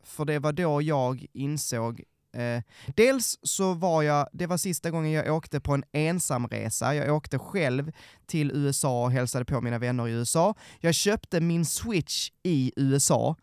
för 0.03 0.25
det 0.25 0.39
var 0.39 0.51
då 0.51 0.81
jag 0.81 1.25
insåg 1.33 2.03
Eh, 2.37 2.61
dels 2.95 3.39
så 3.43 3.73
var 3.73 4.03
jag, 4.03 4.27
det 4.33 4.47
var 4.47 4.57
sista 4.57 4.91
gången 4.91 5.11
jag 5.11 5.35
åkte 5.35 5.59
på 5.59 5.73
en 5.73 5.83
ensamresa, 5.91 6.95
jag 6.95 7.15
åkte 7.15 7.39
själv 7.39 7.91
till 8.25 8.51
USA 8.51 9.03
och 9.03 9.11
hälsade 9.11 9.45
på 9.45 9.61
mina 9.61 9.79
vänner 9.79 10.07
i 10.07 10.11
USA. 10.11 10.55
Jag 10.79 10.93
köpte 10.93 11.41
min 11.41 11.65
switch 11.65 12.29
i 12.43 12.71
USA, 12.75 13.35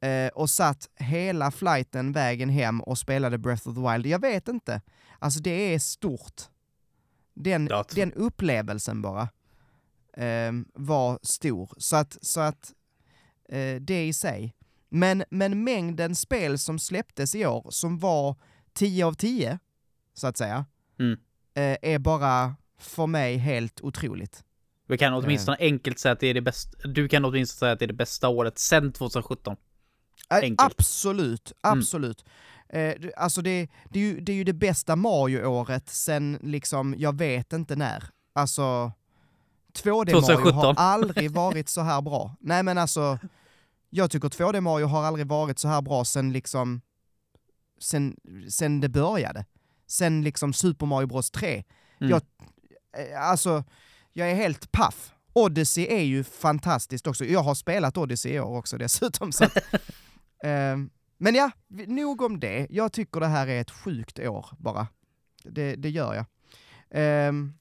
eh, 0.00 0.28
och 0.28 0.50
satt 0.50 0.88
hela 0.94 1.50
flighten 1.50 2.12
vägen 2.12 2.48
hem 2.48 2.80
och 2.80 2.98
spelade 2.98 3.38
Breath 3.38 3.68
of 3.68 3.74
the 3.74 3.92
Wild. 3.92 4.06
Jag 4.06 4.20
vet 4.20 4.48
inte, 4.48 4.80
alltså 5.18 5.40
det 5.40 5.74
är 5.74 5.78
stort. 5.78 6.42
Den, 7.36 7.70
den 7.94 8.12
upplevelsen 8.12 9.02
bara 9.02 9.28
eh, 10.16 10.52
var 10.74 11.18
stor, 11.22 11.70
så 11.76 11.96
att, 11.96 12.18
så 12.22 12.40
att 12.40 12.72
eh, 13.48 13.74
det 13.80 14.06
i 14.06 14.12
sig 14.12 14.56
men, 14.88 15.24
men 15.30 15.64
mängden 15.64 16.14
spel 16.14 16.58
som 16.58 16.78
släpptes 16.78 17.34
i 17.34 17.46
år, 17.46 17.66
som 17.70 17.98
var 17.98 18.36
10 18.72 19.06
av 19.06 19.12
10, 19.12 19.58
så 20.14 20.26
att 20.26 20.36
säga, 20.36 20.64
mm. 20.98 21.18
eh, 21.54 21.92
är 21.92 21.98
bara 21.98 22.56
för 22.78 23.06
mig 23.06 23.36
helt 23.36 23.80
otroligt. 23.80 24.44
Vi 24.88 24.98
kan 24.98 25.14
åtminstone 25.14 25.56
enkelt 25.60 25.98
säga 25.98 26.12
att 26.12 26.20
det 26.20 26.26
är 26.26 26.34
det 26.34 26.40
bästa. 26.40 26.88
Du 26.88 27.08
kan 27.08 27.24
åtminstone 27.24 27.58
säga 27.58 27.72
att 27.72 27.78
det 27.78 27.84
är 27.84 27.86
det 27.88 27.92
bästa 27.94 28.28
året 28.28 28.58
sedan 28.58 28.92
2017. 28.92 29.56
Äh, 30.30 30.36
Enkelt. 30.36 30.72
Absolut, 30.72 31.52
absolut. 31.60 32.24
Eh, 32.68 32.94
det- 33.00 33.14
alltså 33.16 33.42
det, 33.42 33.68
det, 33.90 33.98
är 33.98 34.02
ju, 34.04 34.20
det 34.20 34.32
är 34.32 34.36
ju 34.36 34.44
det 34.44 34.52
bästa 34.52 34.96
Mario-året 34.96 35.88
sen 35.90 36.38
liksom, 36.42 36.94
jag 36.98 37.18
vet 37.18 37.52
inte 37.52 37.76
när. 37.76 38.04
Alltså, 38.32 38.92
2D 39.74 39.90
Mario 39.94 40.20
2017. 40.20 40.52
har 40.54 40.74
aldrig 40.74 41.30
varit 41.34 41.68
så 41.68 41.80
här 41.80 42.02
bra. 42.02 42.36
Nej 42.40 42.62
men 42.62 42.78
alltså, 42.78 43.18
jag 43.90 44.10
tycker 44.10 44.28
2D 44.28 44.60
Mario 44.60 44.86
har 44.86 45.04
aldrig 45.04 45.26
varit 45.26 45.58
så 45.58 45.68
här 45.68 45.82
bra 45.82 46.04
sen 46.04 46.32
liksom, 46.32 46.80
sen, 47.80 48.16
sen 48.50 48.80
det 48.80 48.88
började. 48.88 49.44
Sen 49.86 50.22
liksom 50.22 50.52
Super 50.52 50.86
Mario 50.86 51.06
Bros 51.06 51.30
3. 51.30 51.64
Mm. 52.00 52.10
Jag, 52.10 52.22
eh, 53.12 53.22
alltså, 53.22 53.64
jag 54.12 54.30
är 54.30 54.34
helt 54.34 54.72
paff. 54.72 55.12
Odyssey 55.32 55.86
är 55.86 56.02
ju 56.02 56.24
fantastiskt 56.24 57.06
också. 57.06 57.24
Jag 57.24 57.40
har 57.42 57.54
spelat 57.54 57.96
Odyssey 57.96 58.32
i 58.32 58.40
år 58.40 58.58
också 58.58 58.78
dessutom. 58.78 59.32
Så 59.32 59.44
att, 59.44 59.56
Ehm, 60.44 60.90
men 61.18 61.34
ja, 61.34 61.50
nog 61.68 62.22
om 62.22 62.40
det. 62.40 62.66
Jag 62.70 62.92
tycker 62.92 63.20
det 63.20 63.26
här 63.26 63.46
är 63.46 63.60
ett 63.60 63.70
sjukt 63.70 64.18
år 64.18 64.46
bara. 64.58 64.86
Det, 65.44 65.76
det 65.76 65.90
gör 65.90 66.14
jag. 66.14 66.24
Ehm, 66.90 67.52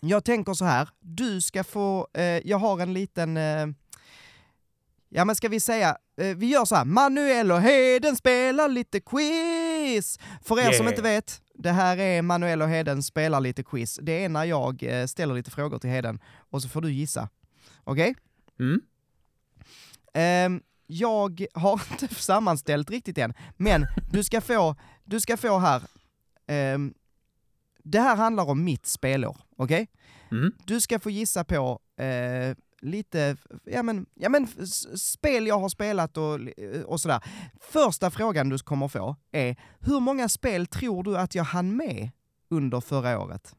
jag 0.00 0.24
tänker 0.24 0.54
så 0.54 0.64
här, 0.64 0.88
du 1.00 1.40
ska 1.40 1.64
få, 1.64 2.08
eh, 2.14 2.24
jag 2.24 2.58
har 2.58 2.80
en 2.80 2.92
liten, 2.92 3.36
eh, 3.36 3.66
ja 5.08 5.24
men 5.24 5.36
ska 5.36 5.48
vi 5.48 5.60
säga, 5.60 5.96
eh, 6.16 6.36
vi 6.36 6.46
gör 6.46 6.64
så 6.64 6.74
här, 6.74 6.84
Manuel 6.84 7.52
och 7.52 7.60
Heden 7.60 8.16
spelar 8.16 8.68
lite 8.68 9.00
quiz! 9.00 10.18
För 10.42 10.58
er 10.58 10.72
som 10.72 10.86
Yeah. 10.86 10.88
inte 10.88 11.02
vet, 11.02 11.42
det 11.54 11.70
här 11.70 11.96
är 11.98 12.22
Manuel 12.22 12.62
och 12.62 12.68
Heden 12.68 13.02
spelar 13.02 13.40
lite 13.40 13.62
quiz. 13.62 13.98
Det 14.02 14.24
är 14.24 14.28
när 14.28 14.44
jag 14.44 14.84
ställer 15.06 15.34
lite 15.34 15.50
frågor 15.50 15.78
till 15.78 15.90
Heden 15.90 16.20
och 16.50 16.62
så 16.62 16.68
får 16.68 16.80
du 16.80 16.92
gissa. 16.92 17.28
Okej? 17.84 18.14
Mm. 18.60 18.80
Ehm, 20.14 20.62
jag 20.86 21.46
har 21.54 21.72
inte 21.92 22.14
sammanställt 22.14 22.90
riktigt 22.90 23.18
än, 23.18 23.34
men 23.56 23.86
du 24.12 24.24
ska 24.24 24.40
få, 24.40 24.76
du 25.04 25.20
ska 25.20 25.36
få 25.36 25.58
här, 25.58 25.82
ehm, 26.46 26.94
det 27.84 28.00
här 28.00 28.16
handlar 28.16 28.50
om 28.50 28.64
mitt 28.64 28.86
spelår, 28.86 29.36
okej? 29.56 29.88
Mm. 30.30 30.52
Du 30.66 30.80
ska 30.80 30.98
få 30.98 31.10
gissa 31.10 31.44
på 31.44 31.80
eh, 31.96 32.56
lite, 32.80 33.36
ja 33.64 33.82
men, 33.82 34.06
ja 34.14 34.28
men 34.28 34.48
spel 34.96 35.46
jag 35.46 35.58
har 35.58 35.68
spelat 35.68 36.16
och, 36.16 36.38
och 36.84 37.00
sådär. 37.00 37.20
Första 37.60 38.10
frågan 38.10 38.48
du 38.48 38.58
kommer 38.58 38.88
få 38.88 39.16
är, 39.32 39.56
hur 39.80 40.00
många 40.00 40.28
spel 40.28 40.66
tror 40.66 41.04
du 41.04 41.18
att 41.18 41.34
jag 41.34 41.44
hann 41.44 41.76
med 41.76 42.10
under 42.48 42.80
förra 42.80 43.20
året? 43.20 43.56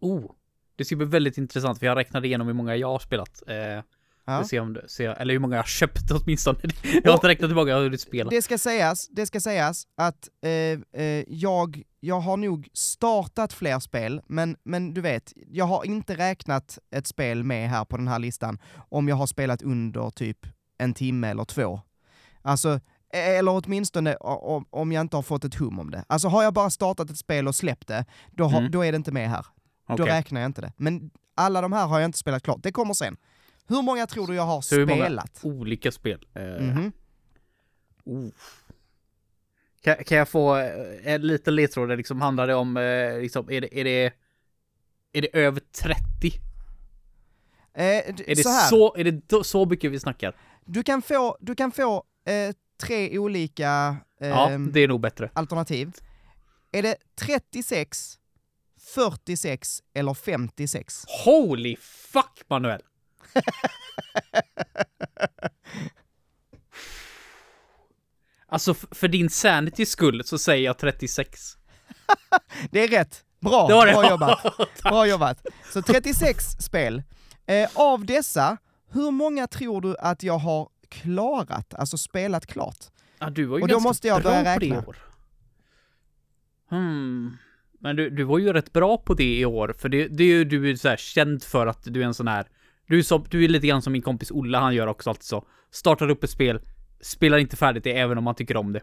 Oh. 0.00 0.30
Det 0.76 0.84
ska 0.84 0.96
bli 0.96 1.06
väldigt 1.06 1.38
intressant 1.38 1.78
för 1.78 1.86
jag 1.86 1.96
räknade 1.96 2.26
igenom 2.26 2.46
hur 2.46 2.54
många 2.54 2.76
jag 2.76 2.88
har 2.88 2.98
spelat. 2.98 3.42
Eh, 3.46 3.82
Ja. 4.26 4.44
ser 4.44 4.60
om 4.60 4.78
ser, 4.88 5.08
eller 5.10 5.34
hur 5.34 5.38
många 5.40 5.56
jag 5.56 5.62
har 5.62 5.66
köpt 5.68 6.10
åtminstone. 6.10 6.58
Jag 7.04 7.10
har 7.10 7.14
inte 7.14 7.28
räknat 7.28 7.50
hur 7.50 7.54
många 7.54 7.68
jag 7.70 7.76
har 7.76 7.82
hunnit 7.82 8.00
spela. 8.00 8.30
Det 8.30 8.42
ska 8.42 8.58
sägas, 8.58 9.08
det 9.08 9.26
ska 9.26 9.40
sägas 9.40 9.86
att 9.96 10.28
eh, 10.44 11.00
eh, 11.02 11.24
jag, 11.28 11.82
jag 12.00 12.20
har 12.20 12.36
nog 12.36 12.68
startat 12.72 13.52
fler 13.52 13.78
spel, 13.78 14.20
men, 14.26 14.56
men 14.64 14.94
du 14.94 15.00
vet, 15.00 15.32
jag 15.48 15.64
har 15.64 15.84
inte 15.84 16.14
räknat 16.16 16.78
ett 16.90 17.06
spel 17.06 17.44
med 17.44 17.70
här 17.70 17.84
på 17.84 17.96
den 17.96 18.08
här 18.08 18.18
listan 18.18 18.58
om 18.88 19.08
jag 19.08 19.16
har 19.16 19.26
spelat 19.26 19.62
under 19.62 20.10
typ 20.10 20.38
en 20.78 20.94
timme 20.94 21.28
eller 21.28 21.44
två. 21.44 21.80
Alltså, 22.42 22.80
eller 23.12 23.52
åtminstone 23.64 24.16
o- 24.16 24.56
o- 24.56 24.64
om 24.70 24.92
jag 24.92 25.00
inte 25.00 25.16
har 25.16 25.22
fått 25.22 25.44
ett 25.44 25.54
hum 25.54 25.78
om 25.78 25.90
det. 25.90 26.04
Alltså 26.06 26.28
har 26.28 26.42
jag 26.42 26.54
bara 26.54 26.70
startat 26.70 27.10
ett 27.10 27.18
spel 27.18 27.48
och 27.48 27.54
släppt 27.54 27.88
det, 27.88 28.04
då, 28.30 28.44
har, 28.44 28.58
Mm. 28.58 28.70
då 28.70 28.84
är 28.84 28.92
det 28.92 28.96
inte 28.96 29.12
med 29.12 29.30
här. 29.30 29.46
Då 29.88 29.94
Okej. 29.94 30.06
räknar 30.06 30.40
jag 30.40 30.48
inte 30.48 30.60
det. 30.60 30.72
Men 30.76 31.10
alla 31.36 31.60
de 31.60 31.72
här 31.72 31.86
har 31.86 32.00
jag 32.00 32.08
inte 32.08 32.18
spelat 32.18 32.42
klart, 32.42 32.62
det 32.62 32.72
kommer 32.72 32.94
sen. 32.94 33.16
Hur 33.68 33.82
många 33.82 34.06
tror 34.06 34.26
du 34.26 34.34
jag 34.34 34.42
har 34.42 34.60
Så 34.60 34.74
hur 34.76 34.86
många 34.86 35.04
spelat? 35.04 35.40
olika 35.42 35.92
spel? 35.92 36.26
Eh, 36.34 36.42
Mhm. 36.42 36.92
oh. 38.04 38.28
kan, 39.80 39.96
kan 40.04 40.18
jag 40.18 40.28
få 40.28 40.56
eh, 40.56 41.12
en 41.14 41.22
liten 41.22 41.54
ledtråd? 41.54 41.96
Liksom 41.98 42.20
handlar 42.20 42.46
det 42.46 42.54
om, 42.54 42.76
eh, 42.76 43.18
liksom, 43.20 43.50
är 43.50 43.60
det, 43.60 43.80
är 43.80 43.84
det, 43.84 44.12
är 45.12 45.22
det 45.22 45.36
över 45.36 45.60
30? 45.60 46.00
Eh, 47.74 48.14
d- 48.14 48.24
Är 48.26 48.34
det 48.34 48.42
så 48.42 48.50
så, 48.68 48.94
är 48.96 49.04
det 49.04 49.44
så 49.44 49.66
mycket 49.66 49.92
vi 49.92 50.00
snackar? 50.00 50.36
Du 50.64 50.82
kan 50.82 51.02
få, 51.02 51.36
du 51.40 51.54
kan 51.54 51.72
få 51.72 52.04
eh, 52.26 52.54
tre 52.80 53.18
olika 53.18 53.96
Ja, 54.18 54.50
ehm, 54.50 54.72
det 54.72 54.80
är 54.80 54.88
nog 54.88 55.00
bättre. 55.00 55.30
alternativ. 55.34 55.92
Är 56.72 56.82
det 56.82 56.96
36, 57.20 58.18
46 58.94 59.82
eller 59.94 60.14
56? 60.14 61.04
Holy 61.24 61.76
fuck 61.80 62.42
Manuel! 62.48 62.82
alltså 68.48 68.74
för 68.74 69.08
din 69.08 69.30
sanity 69.30 69.86
skull 69.86 70.24
så 70.24 70.38
säger 70.38 70.64
jag 70.64 70.78
36. 70.78 71.56
Det 72.70 72.80
är 72.84 72.88
rätt! 72.88 73.24
Bra, 73.40 73.66
Det 73.68 73.86
det. 73.86 73.92
bra 73.92 74.10
jobbat! 74.10 74.42
Bra 74.82 75.06
jobbat! 75.06 75.46
Så 75.72 75.82
36 75.82 76.44
spel. 76.44 77.02
Eh, 77.46 77.68
av 77.74 78.04
dessa, 78.04 78.56
hur 78.92 79.10
många 79.10 79.46
tror 79.46 79.80
du 79.80 79.96
att 79.96 80.22
jag 80.22 80.38
har 80.38 80.68
klarat, 80.88 81.74
alltså 81.74 81.98
spelat 81.98 82.46
klart? 82.46 82.78
Ja, 83.18 83.30
du 83.30 83.44
var 83.44 83.58
ju 83.58 83.62
Och 83.62 83.68
då 83.68 83.80
måste 83.80 84.08
jag 84.08 84.22
börja 84.22 84.54
på 84.54 84.60
det 84.60 84.66
i 84.66 84.70
räkna. 84.70 84.94
Hmm. 86.70 87.36
Men 87.80 87.96
du, 87.96 88.10
du 88.10 88.24
var 88.24 88.38
ju 88.38 88.52
rätt 88.52 88.72
bra 88.72 88.98
på 88.98 89.14
det 89.14 89.38
i 89.38 89.44
år, 89.44 89.74
för 89.78 89.88
det, 89.88 90.08
det 90.08 90.24
är 90.24 90.28
ju 90.28 90.44
du 90.44 90.70
är 90.70 90.76
så 90.76 90.96
känd 90.96 91.42
för 91.42 91.66
att 91.66 91.82
du 91.84 92.02
är 92.02 92.06
en 92.06 92.14
sån 92.14 92.28
här... 92.28 92.46
Du 92.86 92.98
är, 92.98 93.02
som, 93.02 93.24
du 93.30 93.44
är 93.44 93.48
lite 93.48 93.66
grann 93.66 93.82
som 93.82 93.92
min 93.92 94.02
kompis 94.02 94.30
Olle, 94.30 94.58
han 94.58 94.74
gör 94.74 94.86
också 94.86 95.10
alltid 95.10 95.24
så. 95.24 95.46
Startar 95.70 96.10
upp 96.10 96.24
ett 96.24 96.30
spel, 96.30 96.60
spelar 97.00 97.38
inte 97.38 97.56
färdigt 97.56 97.84
det 97.84 97.98
även 97.98 98.18
om 98.18 98.26
han 98.26 98.34
tycker 98.34 98.56
om 98.56 98.72
det. 98.72 98.82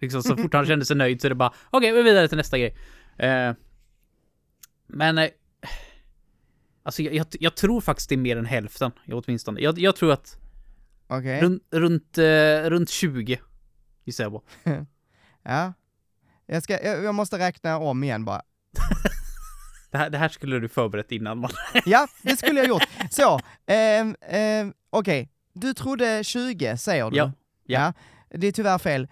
Liksom 0.00 0.22
så 0.22 0.36
fort 0.36 0.54
han 0.54 0.66
känner 0.66 0.84
sig 0.84 0.96
nöjd 0.96 1.20
så 1.20 1.26
är 1.26 1.28
det 1.28 1.34
bara 1.34 1.54
okej, 1.70 1.92
vi 1.92 1.98
är 1.98 2.04
vidare 2.04 2.28
till 2.28 2.36
nästa 2.36 2.58
grej. 2.58 2.76
Eh, 3.18 3.52
men... 4.86 5.18
Eh, 5.18 5.28
alltså 6.82 7.02
jag, 7.02 7.14
jag, 7.14 7.26
jag 7.40 7.56
tror 7.56 7.80
faktiskt 7.80 8.08
det 8.08 8.14
är 8.14 8.16
mer 8.16 8.36
än 8.36 8.46
hälften, 8.46 8.90
åtminstone. 9.12 9.60
Jag, 9.60 9.78
jag 9.78 9.96
tror 9.96 10.12
att 10.12 10.38
Okej? 11.06 11.40
runt, 11.40 11.62
runt, 11.70 12.18
eh, 12.18 12.70
runt 12.70 12.90
20 12.90 13.40
gissar 14.04 14.24
jag 14.24 14.32
på. 14.32 14.42
Ja. 15.46 15.72
Jag, 16.46 16.62
ska, 16.62 16.84
jag, 16.84 17.04
jag 17.04 17.14
måste 17.14 17.38
räkna 17.38 17.78
om 17.78 18.04
igen 18.04 18.24
bara. 18.24 18.42
Det 19.94 19.98
här, 19.98 20.10
det 20.10 20.18
här 20.18 20.28
skulle 20.28 20.60
du 20.60 20.68
förberett 20.68 21.12
innan 21.12 21.38
man... 21.38 21.50
Ja, 21.86 22.08
det 22.22 22.36
skulle 22.36 22.60
jag 22.60 22.68
gjort. 22.68 22.88
Så, 23.10 23.40
ehm, 23.66 24.16
ehm, 24.28 24.72
okej. 24.90 25.30
Du 25.52 25.74
trodde 25.74 26.24
20, 26.24 26.76
säger 26.76 27.10
du? 27.10 27.16
Ja. 27.16 27.32
Ja. 27.66 27.92
Det 28.30 28.46
är 28.46 28.52
tyvärr 28.52 28.78
fel. 28.78 29.08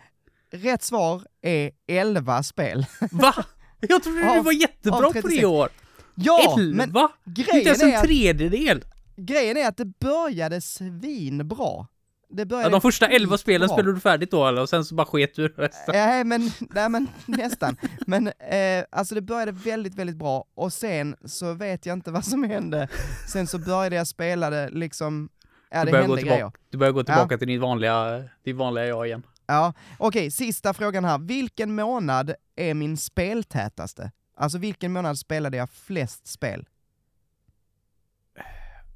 Rätt 0.53 0.83
svar 0.83 1.23
är 1.43 1.71
11 1.87 2.43
spel. 2.43 2.87
Va? 3.11 3.35
Jag 3.81 4.03
trodde 4.03 4.35
du 4.35 4.43
var 4.43 4.53
jättebra 4.53 4.99
på 5.01 5.13
det 5.13 5.23
36. 5.23 5.43
i 5.43 5.45
år. 5.45 5.69
Ja, 6.15 6.55
men 6.57 6.81
Elva? 6.81 7.09
Inte 7.27 7.43
grejen 7.43 7.67
ens 7.67 7.83
är, 7.83 7.87
en 7.87 8.03
tredjedel. 8.03 8.85
grejen 9.17 9.57
är 9.57 9.69
att 9.69 9.77
det 9.77 9.99
började 9.99 10.61
svinbra. 10.61 11.87
Det 12.33 12.43
Ja, 12.43 12.47
började 12.47 12.71
de 12.71 12.81
första 12.81 13.09
elva 13.09 13.39
spelen 13.39 13.69
bra. 13.69 13.77
spelade 13.77 13.95
du 13.97 14.01
färdigt 14.01 14.31
då 14.31 14.47
eller? 14.47 14.63
Och 14.63 14.69
sen 14.69 14.85
så 14.85 14.95
bara 14.95 15.07
sket 15.07 15.35
du 15.35 15.49
resten. 15.49 15.93
Nej 15.95 16.25
men, 16.25 16.51
nej 16.61 16.89
men 16.89 17.09
nästan. 17.27 17.77
Men 18.07 18.27
eh, 18.27 18.85
alltså 18.91 19.15
det 19.15 19.21
började 19.21 19.53
väldigt, 19.53 19.95
väldigt 19.95 20.17
bra 20.17 20.45
och 20.55 20.73
sen 20.73 21.17
så 21.25 21.53
vet 21.53 21.87
jag 21.87 21.93
inte 21.97 22.11
vad 22.11 22.25
som 22.25 22.45
hände. 22.45 22.89
Sen 23.33 23.47
så 23.47 23.59
började 23.59 23.97
jag 23.97 24.07
spela 24.07 24.51
det 24.51 24.69
liksom, 24.71 25.29
ja 25.71 25.81
Du 25.81 25.85
det 25.87 25.91
börjar, 25.93 26.07
gå 26.07 26.15
hände 26.15 26.23
grejer. 26.23 26.37
tillbaka, 26.37 26.59
du 26.71 26.79
börjar 26.79 26.93
gå 26.93 27.05
tillbaka 27.05 27.39
till 27.39 27.49
ditt 27.49 27.61
vanliga, 27.61 28.25
ditt 28.45 28.57
vanliga 28.57 28.87
jag 28.87 29.07
igen. 29.07 29.23
Ja, 29.47 29.73
okej, 29.99 30.31
sista 30.31 30.75
frågan 30.75 31.05
här. 31.05 31.19
Vilken 31.19 31.75
månad 31.75 32.35
är 32.57 32.75
min 32.75 32.97
speltätaste? 32.97 34.11
Alltså 34.37 34.59
vilken 34.59 34.93
månad 34.93 35.19
spelade 35.19 35.57
jag 35.57 35.71
flest 35.71 36.27
spel? 36.27 36.67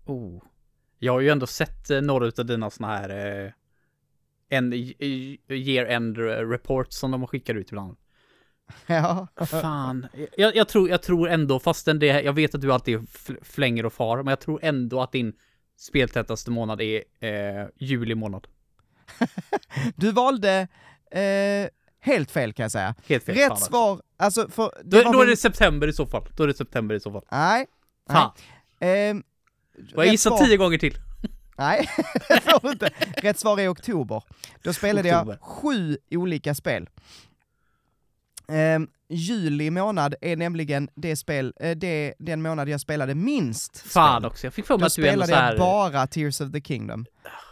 Oh. 0.05 0.43
Jag 0.99 1.13
har 1.13 1.21
ju 1.21 1.29
ändå 1.29 1.47
sett 1.47 1.91
eh, 1.91 2.01
några 2.01 2.27
utav 2.27 2.47
dina 2.47 2.71
såna 2.71 2.89
här 2.97 3.09
eh, 3.45 3.53
en, 4.49 4.73
i- 4.73 5.39
year 5.49 5.87
end 5.87 6.19
reports 6.51 6.97
som 6.99 7.11
de 7.11 7.27
skickar 7.27 7.55
ut 7.55 7.69
ibland. 7.69 7.97
Ja, 8.87 9.27
Fan. 9.47 10.07
Jag, 10.37 10.57
jag, 10.57 10.69
tror, 10.69 10.89
jag 10.91 11.03
tror 11.03 11.29
ändå, 11.29 11.59
fastän 11.61 11.99
det, 11.99 12.07
jag 12.07 12.33
vet 12.33 12.55
att 12.55 12.61
du 12.61 12.73
alltid 12.73 12.99
fl- 12.99 13.45
flänger 13.45 13.87
och 13.87 13.93
far, 13.93 14.17
men 14.17 14.27
jag 14.27 14.41
tror 14.41 14.61
ändå 14.63 15.03
att 15.03 15.13
din 15.13 15.33
speltätaste 15.77 16.51
månad 16.51 16.81
är 16.81 17.03
eh, 17.21 17.67
juli 17.77 18.15
månad. 18.15 18.47
du 19.97 20.13
valde 20.13 20.69
eh, 21.11 21.69
helt 22.01 22.31
fel 22.31 22.53
kan 22.53 22.65
jag 22.65 22.73
säga. 22.73 22.95
Helt 23.07 23.25
fel. 23.25 23.35
Rätt 23.35 23.43
fan, 23.43 23.51
alltså. 23.53 23.67
svar, 23.71 24.01
alltså 24.17 24.49
för... 24.49 24.73
Då, 24.85 25.03
då 25.13 25.21
är 25.23 25.27
det 25.27 25.37
september 25.37 25.89
i 25.89 25.93
så 25.93 26.07
fall. 26.07 26.25
Då 26.37 26.43
är 26.43 26.47
det 26.47 26.55
september 26.55 26.95
i 26.95 27.01
så 27.01 27.13
fall. 27.13 27.25
Nej. 27.31 27.67
Nej. 28.09 28.29
Ehm, 28.81 29.23
Och 29.95 30.05
jag 30.05 30.13
gissar 30.13 30.31
svar- 30.31 30.47
tio 30.47 30.57
gånger 30.57 30.79
till. 30.79 30.99
Nej, 31.59 31.89
det 32.29 32.41
får 32.41 32.61
du 32.63 32.71
inte. 32.73 32.91
Rätt 33.17 33.39
svar 33.39 33.61
är 33.61 33.69
oktober. 33.73 34.23
Då 34.63 34.73
spelade 34.73 35.17
Oktober. 35.17 35.33
jag 35.41 35.49
sju 35.49 35.99
olika 36.11 36.55
spel. 36.55 36.89
Ehm, 38.49 38.89
juli 39.09 39.71
månad 39.71 40.15
är 40.21 40.37
nämligen 40.37 40.89
det 40.95 41.17
spel, 41.17 41.53
eh, 41.61 41.77
det, 41.77 42.15
den 42.19 42.43
månad 42.43 42.69
jag 42.69 42.81
spelade 42.81 43.15
minst 43.15 43.79
Fan 43.79 44.21
spel. 44.21 44.31
också, 44.31 44.47
jag 44.47 44.55
fick 44.55 44.67
för 44.67 44.75
mig 44.75 44.81
Då 44.81 44.87
att 44.87 44.95
du 44.95 45.03
spelade 45.03 45.27
så 45.27 45.35
här... 45.35 45.51
jag 45.53 45.59
bara 45.59 46.07
Tears 46.07 46.41
of 46.41 46.53
the 46.53 46.61
Kingdom. 46.61 47.07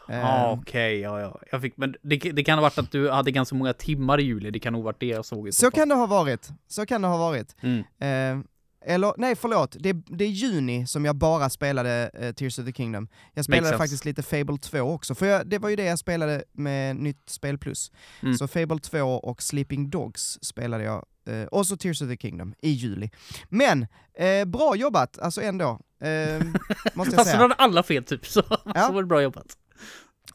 Ja, 0.08 0.14
Ehm, 0.52 0.58
okej, 0.60 1.00
ja, 1.00 1.20
ja. 1.20 1.40
Jag 1.52 1.60
fick, 1.62 1.76
men 1.76 1.96
det, 2.02 2.16
det 2.16 2.44
kan 2.44 2.58
ha 2.58 2.62
varit 2.62 2.78
att 2.78 2.92
du 2.92 3.10
hade 3.10 3.30
ganska 3.30 3.56
många 3.56 3.72
timmar 3.72 4.20
i 4.20 4.22
juli, 4.24 4.50
det 4.50 4.58
kan 4.58 4.72
nog 4.72 4.84
varit 4.84 5.00
det 5.00 5.06
jag 5.06 5.24
såg 5.24 5.48
i 5.48 5.52
så 5.52 5.70
kan 5.70 5.88
det 5.88 5.94
ha 5.94 6.06
varit, 6.06 6.48
så 6.68 6.86
kan 6.86 7.02
det 7.02 7.08
ha 7.08 7.16
varit. 7.18 7.56
Mm. 7.60 8.44
Eller 8.86 9.14
nej 9.16 9.36
förlåt, 9.36 9.76
det, 9.80 9.92
det 9.92 10.24
är 10.24 10.28
juni 10.28 10.86
som 10.86 11.04
jag 11.04 11.16
bara 11.16 11.50
spelade 11.50 12.10
eh, 12.14 12.32
Tears 12.32 12.58
of 12.58 12.64
the 12.64 12.72
Kingdom. 12.72 13.08
Jag 13.34 13.44
spelade 13.44 13.78
faktiskt 13.78 14.04
lite 14.04 14.22
Fable 14.22 14.58
2 14.58 14.80
också, 14.80 15.14
för 15.14 15.26
jag, 15.26 15.46
det 15.46 15.58
var 15.58 15.68
ju 15.68 15.76
det 15.76 15.84
jag 15.84 15.98
spelade 15.98 16.44
med 16.52 16.96
nytt 16.96 17.28
spel 17.28 17.58
plus. 17.58 17.92
Mm. 18.22 18.34
Så 18.38 18.48
Fable 18.48 18.78
2 18.78 18.98
och 19.00 19.42
Sleeping 19.42 19.90
Dogs 19.90 20.38
spelade 20.42 20.84
jag, 20.84 21.04
eh, 21.26 21.44
och 21.44 21.66
så 21.66 21.76
Tears 21.76 22.02
of 22.02 22.08
the 22.08 22.16
Kingdom 22.16 22.54
i 22.62 22.70
juli. 22.70 23.10
Men, 23.48 23.86
eh, 24.18 24.44
bra 24.44 24.76
jobbat, 24.76 25.18
alltså 25.18 25.42
ändå. 25.42 25.80
Eh, 26.00 26.44
måste 26.94 27.14
jag 27.14 27.14
Fast 27.14 27.30
säga. 27.30 27.36
hade 27.36 27.54
alla 27.54 27.82
fel 27.82 28.04
typ, 28.04 28.26
så, 28.26 28.42
så 28.42 28.92
var 28.92 29.02
det 29.02 29.08
bra 29.08 29.22
jobbat. 29.22 29.56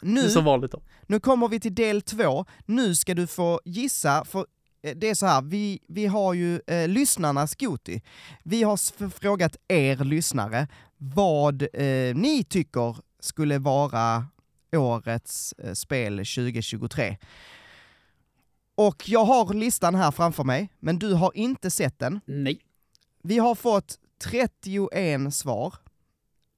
Nu, 0.01 0.29
nu 1.07 1.19
kommer 1.19 1.47
vi 1.47 1.59
till 1.59 1.75
del 1.75 2.01
två. 2.01 2.45
Nu 2.65 2.95
ska 2.95 3.13
du 3.13 3.27
få 3.27 3.61
gissa, 3.65 4.25
för 4.25 4.45
det 4.81 5.09
är 5.09 5.15
så 5.15 5.25
här, 5.25 5.41
vi, 5.41 5.79
vi 5.87 6.05
har 6.05 6.33
ju 6.33 6.61
eh, 6.67 6.87
lyssnarnas 6.87 7.55
Goti. 7.55 8.01
Vi 8.43 8.63
har 8.63 9.09
frågat 9.09 9.55
er 9.67 9.95
lyssnare 9.95 10.67
vad 10.97 11.61
eh, 11.61 12.15
ni 12.15 12.45
tycker 12.49 12.97
skulle 13.19 13.57
vara 13.59 14.27
årets 14.75 15.53
eh, 15.53 15.73
spel 15.73 16.17
2023. 16.17 17.17
Och 18.75 19.09
jag 19.09 19.25
har 19.25 19.53
listan 19.53 19.95
här 19.95 20.11
framför 20.11 20.43
mig, 20.43 20.69
men 20.79 20.99
du 20.99 21.13
har 21.13 21.31
inte 21.37 21.71
sett 21.71 21.99
den. 21.99 22.19
Nej. 22.25 22.59
Vi 23.23 23.37
har 23.37 23.55
fått 23.55 23.99
31 24.23 25.33
svar. 25.33 25.73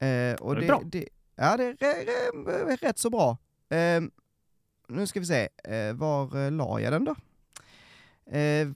Eh, 0.00 0.34
och 0.34 0.54
Det 0.54 0.58
är 0.58 0.60
det, 0.60 0.66
bra. 0.66 0.82
Det, 0.84 1.08
ja, 1.36 1.56
det 1.56 1.64
är 1.64 1.74
re, 1.74 2.66
re, 2.66 2.76
rätt 2.76 2.98
så 2.98 3.10
bra. 3.10 3.38
Eh, 3.70 4.02
nu 4.88 5.06
ska 5.06 5.20
vi 5.20 5.26
se, 5.26 5.48
eh, 5.64 5.94
var 5.94 6.44
eh, 6.44 6.50
la 6.50 6.80
jag 6.80 6.92
den 6.92 7.04
då? 7.04 7.14
Eh, 8.30 8.68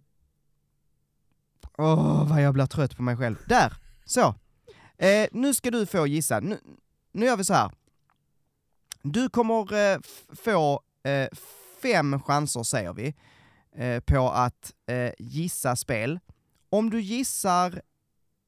Åh, 1.78 2.28
vad 2.28 2.42
jag 2.42 2.54
blir 2.54 2.66
trött 2.66 2.96
på 2.96 3.02
mig 3.02 3.16
själv. 3.16 3.36
Där! 3.46 3.72
Så. 4.04 4.34
Eh, 4.98 5.28
nu 5.32 5.54
ska 5.54 5.70
du 5.70 5.86
få 5.86 6.06
gissa. 6.06 6.40
Nu, 6.40 6.58
nu 7.12 7.26
gör 7.26 7.36
vi 7.36 7.44
så 7.44 7.54
här. 7.54 7.70
Du 9.02 9.28
kommer 9.28 9.74
eh, 9.92 9.98
få 10.34 10.80
eh, 11.04 11.28
fem 11.82 12.20
chanser, 12.22 12.62
säger 12.62 12.92
vi, 12.92 13.14
eh, 13.76 14.00
på 14.00 14.30
att 14.30 14.72
eh, 14.86 15.12
gissa 15.18 15.76
spel. 15.76 16.20
Om 16.70 16.90
du 16.90 17.00
gissar 17.00 17.82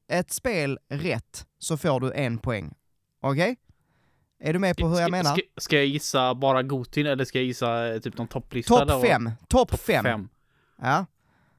ett 0.07 0.31
spel 0.31 0.79
rätt 0.89 1.45
så 1.57 1.77
får 1.77 1.99
du 1.99 2.11
en 2.13 2.37
poäng. 2.37 2.73
Okej? 3.21 3.55
Är 4.39 4.53
du 4.53 4.59
med 4.59 4.77
på 4.77 4.87
hur 4.87 4.99
jag 4.99 5.11
menar? 5.11 5.33
Ska, 5.33 5.41
ska 5.57 5.75
jag 5.75 5.85
gissa 5.85 6.35
bara 6.35 6.63
Gotin 6.63 7.05
eller 7.05 7.25
ska 7.25 7.37
jag 7.37 7.45
gissa 7.45 7.93
eh, 7.93 7.99
typ 7.99 8.17
någon 8.17 8.27
topplista? 8.27 8.85
Topp 8.85 9.01
fem. 9.01 9.31
Topp 9.47 9.79
fem. 9.79 10.29
Ja. 10.81 11.05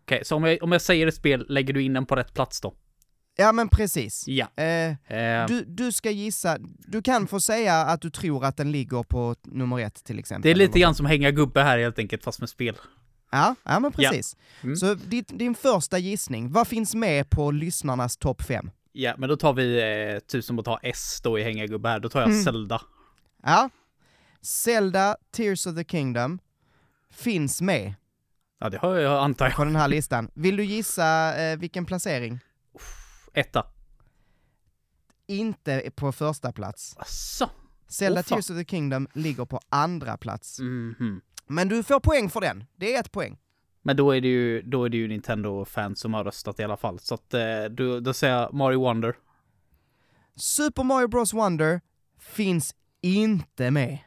Okej, 0.05 0.23
så 0.25 0.37
om 0.37 0.45
jag, 0.45 0.63
om 0.63 0.73
jag 0.73 0.83
säger 0.83 1.07
ett 1.07 1.15
spel, 1.15 1.47
lägger 1.49 1.75
du 1.75 1.83
in 1.83 1.93
den 1.93 2.07
på 2.07 2.17
rätt 2.17 2.35
plats 2.35 2.61
då? 2.61 2.75
ja, 3.37 3.53
men 3.53 3.69
precis. 3.69 4.25
Ja. 4.29 4.47
Eh, 4.57 5.15
Eh, 5.17 5.47
du, 5.47 5.65
du 5.65 5.93
ska 5.93 6.11
gissa, 6.11 6.57
du 6.79 7.03
kan 7.03 7.27
få 7.27 7.41
säga 7.41 7.75
att 7.81 8.01
du 8.01 8.11
tror 8.11 8.45
att 8.45 8.57
den 8.57 8.73
ligger 8.73 9.03
på 9.03 9.37
nummer 9.43 9.79
ett 9.81 10.05
till 10.05 10.19
exempel. 10.19 10.43
det 10.43 10.51
är 10.51 10.55
lite 10.55 10.79
grann 10.79 10.95
som 10.95 11.07
hänga 11.07 11.31
gubbe 11.31 11.63
här 11.63 11.79
helt 11.79 11.99
enkelt, 11.99 12.25
fast 12.25 12.41
med 12.41 12.49
spel. 12.49 12.77
Ja, 13.31 13.55
ja 13.65 13.81
men 13.81 13.93
precis. 13.93 14.37
Mm. 14.63 14.77
Så 14.77 14.95
ditt, 14.95 15.39
din 15.39 15.55
första 15.55 15.99
gissning, 15.99 16.53
vad 16.53 16.69
finns 16.69 16.95
med 16.95 17.31
på 17.31 17.51
lyssnarnas 17.51 18.17
topp 18.17 18.43
fem? 18.43 18.71
Ja, 18.93 19.15
men 19.19 19.29
då 19.29 19.37
tar 19.37 19.53
vi 19.53 19.79
eh, 20.13 20.19
typ 20.19 20.45
som 20.45 20.59
att 20.59 20.65
ta 20.65 20.79
S 20.83 21.21
då 21.23 21.39
i 21.39 21.43
hänga 21.43 21.67
gubbe 21.67 21.89
här. 21.89 22.01
Då 22.01 22.09
tar 22.09 22.21
jag 22.21 22.29
Mm. 22.31 22.43
Zelda. 22.43 22.83
Ja. 23.43 23.71
Zelda, 24.43 25.17
Tears 25.33 25.67
of 25.67 25.75
the 25.77 25.85
Kingdom, 25.85 26.39
finns 27.11 27.61
med 27.63 27.95
Ja, 28.63 28.71
det 28.71 28.79
har 28.79 28.97
jag 28.97 29.25
antar 29.25 29.47
jag. 29.47 29.55
på 29.57 29.65
den 29.65 29.77
här 29.77 29.89
listan. 29.89 30.31
Vill 30.35 30.57
du 30.57 30.65
gissa 30.65 31.39
eh, 31.43 31.59
vilken 31.59 31.87
placering? 31.87 32.39
Etta. 33.35 33.67
Inte 35.27 35.91
på 35.95 36.13
första 36.13 36.53
plats. 36.53 36.95
Asså? 36.99 37.51
Zelda 37.89 38.23
fan. 38.23 38.37
Tears 38.37 38.51
of 38.51 38.57
the 38.57 38.65
Kingdom 38.65 39.09
ligger 39.13 39.45
på 39.45 39.61
andra 39.69 40.17
plats. 40.17 40.59
Mhm. 40.61 41.21
Men 41.47 41.69
du 41.69 41.83
får 41.83 42.01
poäng 42.01 42.31
för 42.31 42.41
den. 42.41 42.65
Det 42.77 42.95
är 42.95 43.01
ett 43.01 43.13
poäng. 43.13 43.39
Men 43.83 43.97
då 43.97 44.11
är 44.17 44.21
det 44.21 44.29
ju, 44.29 44.63
då 44.63 44.85
är 44.85 44.89
det 44.89 44.97
ju 44.97 45.09
Nintendo-fans 45.09 46.01
som 46.01 46.15
har 46.15 46.25
röstat 46.25 46.61
i 46.61 46.63
alla 46.65 46.77
fall. 46.77 46.99
Så 46.99 47.15
att 47.15 47.35
eh, 47.35 47.65
då, 47.71 48.01
då 48.01 48.13
säger 48.13 48.35
jag 48.35 48.55
Mario 48.55 48.81
Wonder. 48.81 49.15
Super 50.37 50.85
Mario 50.85 51.09
Bros 51.09 51.33
Wonder 51.35 51.81
finns 52.19 52.75
inte 53.01 53.71
med. 53.71 53.99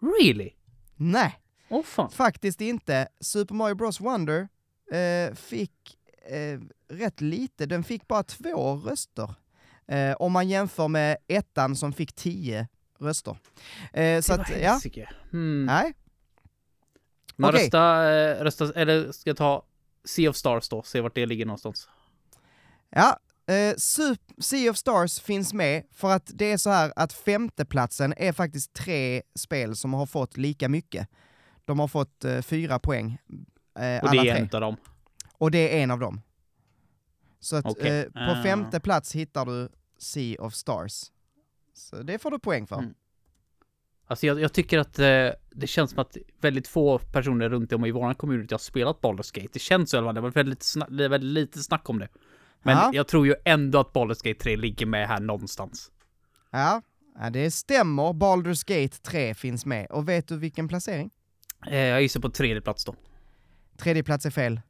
Really? 0.00 0.50
Nej, 0.96 1.40
Åh 1.70 1.82
fan. 1.82 2.10
faktiskt 2.10 2.60
inte. 2.60 3.08
Super 3.20 3.54
Mario 3.54 3.74
Bros 3.74 4.00
Wonder 4.00 4.48
eh, 4.92 5.34
fick 5.34 5.98
eh, 6.28 6.60
rätt 6.88 7.20
lite. 7.20 7.66
Den 7.66 7.84
fick 7.84 8.08
bara 8.08 8.22
två 8.22 8.74
röster. 8.74 9.34
Eh, 9.88 10.12
om 10.18 10.32
man 10.32 10.48
jämför 10.48 10.88
med 10.88 11.16
ettan 11.28 11.76
som 11.76 11.92
fick 11.92 12.12
tio 12.12 12.68
röster. 12.98 13.36
Eh, 13.92 14.20
så 14.20 14.34
att, 14.34 14.50
ja. 14.60 14.80
Hmm. 15.30 15.66
nej. 15.66 15.94
Men 17.36 17.50
Okej. 17.50 17.62
rösta, 17.64 18.12
eh, 18.12 18.42
rösta, 18.44 18.72
eller 18.74 19.12
ska 19.12 19.30
jag 19.30 19.36
ta 19.36 19.64
Sea 20.04 20.30
of 20.30 20.36
Stars 20.36 20.68
då, 20.68 20.82
se 20.82 21.00
vart 21.00 21.14
det 21.14 21.26
ligger 21.26 21.46
någonstans. 21.46 21.88
Ja, 22.90 23.18
eh, 23.46 23.74
Sup- 23.76 24.40
Sea 24.42 24.70
of 24.70 24.76
Stars 24.76 25.20
finns 25.20 25.52
med 25.52 25.82
för 25.92 26.10
att 26.10 26.30
det 26.34 26.52
är 26.52 26.56
så 26.56 26.70
här 26.70 26.92
att 26.96 27.12
femteplatsen 27.12 28.14
är 28.16 28.32
faktiskt 28.32 28.72
tre 28.72 29.22
spel 29.34 29.76
som 29.76 29.94
har 29.94 30.06
fått 30.06 30.36
lika 30.36 30.68
mycket. 30.68 31.08
De 31.70 31.78
har 31.78 31.88
fått 31.88 32.24
eh, 32.24 32.40
fyra 32.42 32.78
poäng. 32.78 33.18
Eh, 33.78 34.02
Och 34.02 34.08
alla 34.08 34.22
det 34.22 34.28
är 34.28 34.36
en 34.36 34.44
utav 34.44 34.60
dem. 34.60 34.76
Och 35.38 35.50
det 35.50 35.78
är 35.78 35.82
en 35.82 35.90
av 35.90 35.98
dem. 36.00 36.20
Så 37.40 37.56
att 37.56 37.66
Okej. 37.66 37.98
eh, 38.00 38.04
på 38.12 38.18
Ah. 38.38 38.42
femte 38.42 38.80
plats 38.80 39.14
hittar 39.14 39.46
du 39.46 39.68
Sea 39.98 40.42
of 40.42 40.54
Stars. 40.54 41.02
Så 41.74 42.02
det 42.02 42.18
får 42.18 42.30
du 42.30 42.38
poäng 42.38 42.66
för. 42.66 42.76
Mm. 42.78 42.94
Alltså 44.06 44.26
jag, 44.26 44.40
jag 44.40 44.52
tycker 44.52 44.78
att 44.78 44.98
eh, 44.98 45.28
det 45.50 45.66
känns 45.66 45.90
som 45.90 45.98
att 46.00 46.16
väldigt 46.40 46.68
få 46.68 46.98
personer 46.98 47.48
runt 47.48 47.72
om 47.72 47.84
i 47.84 47.90
våran 47.90 48.14
community 48.14 48.54
har 48.54 48.58
spelat 48.58 49.00
Baldur's 49.00 49.34
Gate. 49.34 49.48
Det 49.52 49.58
känns 49.58 49.90
så 49.90 49.96
i 49.96 49.98
alla 49.98 50.06
fall, 50.08 50.14
det 50.14 50.20
var 50.20 50.30
väldigt, 50.30 50.60
sna- 50.60 51.08
väldigt 51.08 51.22
lite 51.30 51.58
snack 51.62 51.88
om 51.90 51.98
det. 51.98 52.08
Men 52.62 52.76
Ja. 52.76 52.90
jag 52.94 53.08
tror 53.08 53.26
ju 53.26 53.34
ändå 53.44 53.80
att 53.80 53.92
Baldur's 53.92 54.24
Gate 54.28 54.40
3 54.40 54.56
ligger 54.56 54.86
med 54.86 55.08
här 55.08 55.20
någonstans. 55.20 55.90
Ja. 56.50 56.82
ja, 57.20 57.30
det 57.30 57.50
stämmer. 57.50 58.12
Baldur's 58.12 58.64
Gate 58.82 58.96
3 59.02 59.34
finns 59.34 59.66
med. 59.66 59.86
Och 59.90 60.08
vet 60.08 60.28
du 60.28 60.36
vilken 60.38 60.68
placering? 60.68 61.10
Eh, 61.66 61.76
jag 61.78 62.02
gissar 62.02 62.20
på 62.20 62.30
tredje 62.30 62.60
plats 62.60 62.84
då. 62.84 62.94
Tredje 63.76 64.02
plats 64.02 64.26
är 64.26 64.30
fel. 64.30 64.60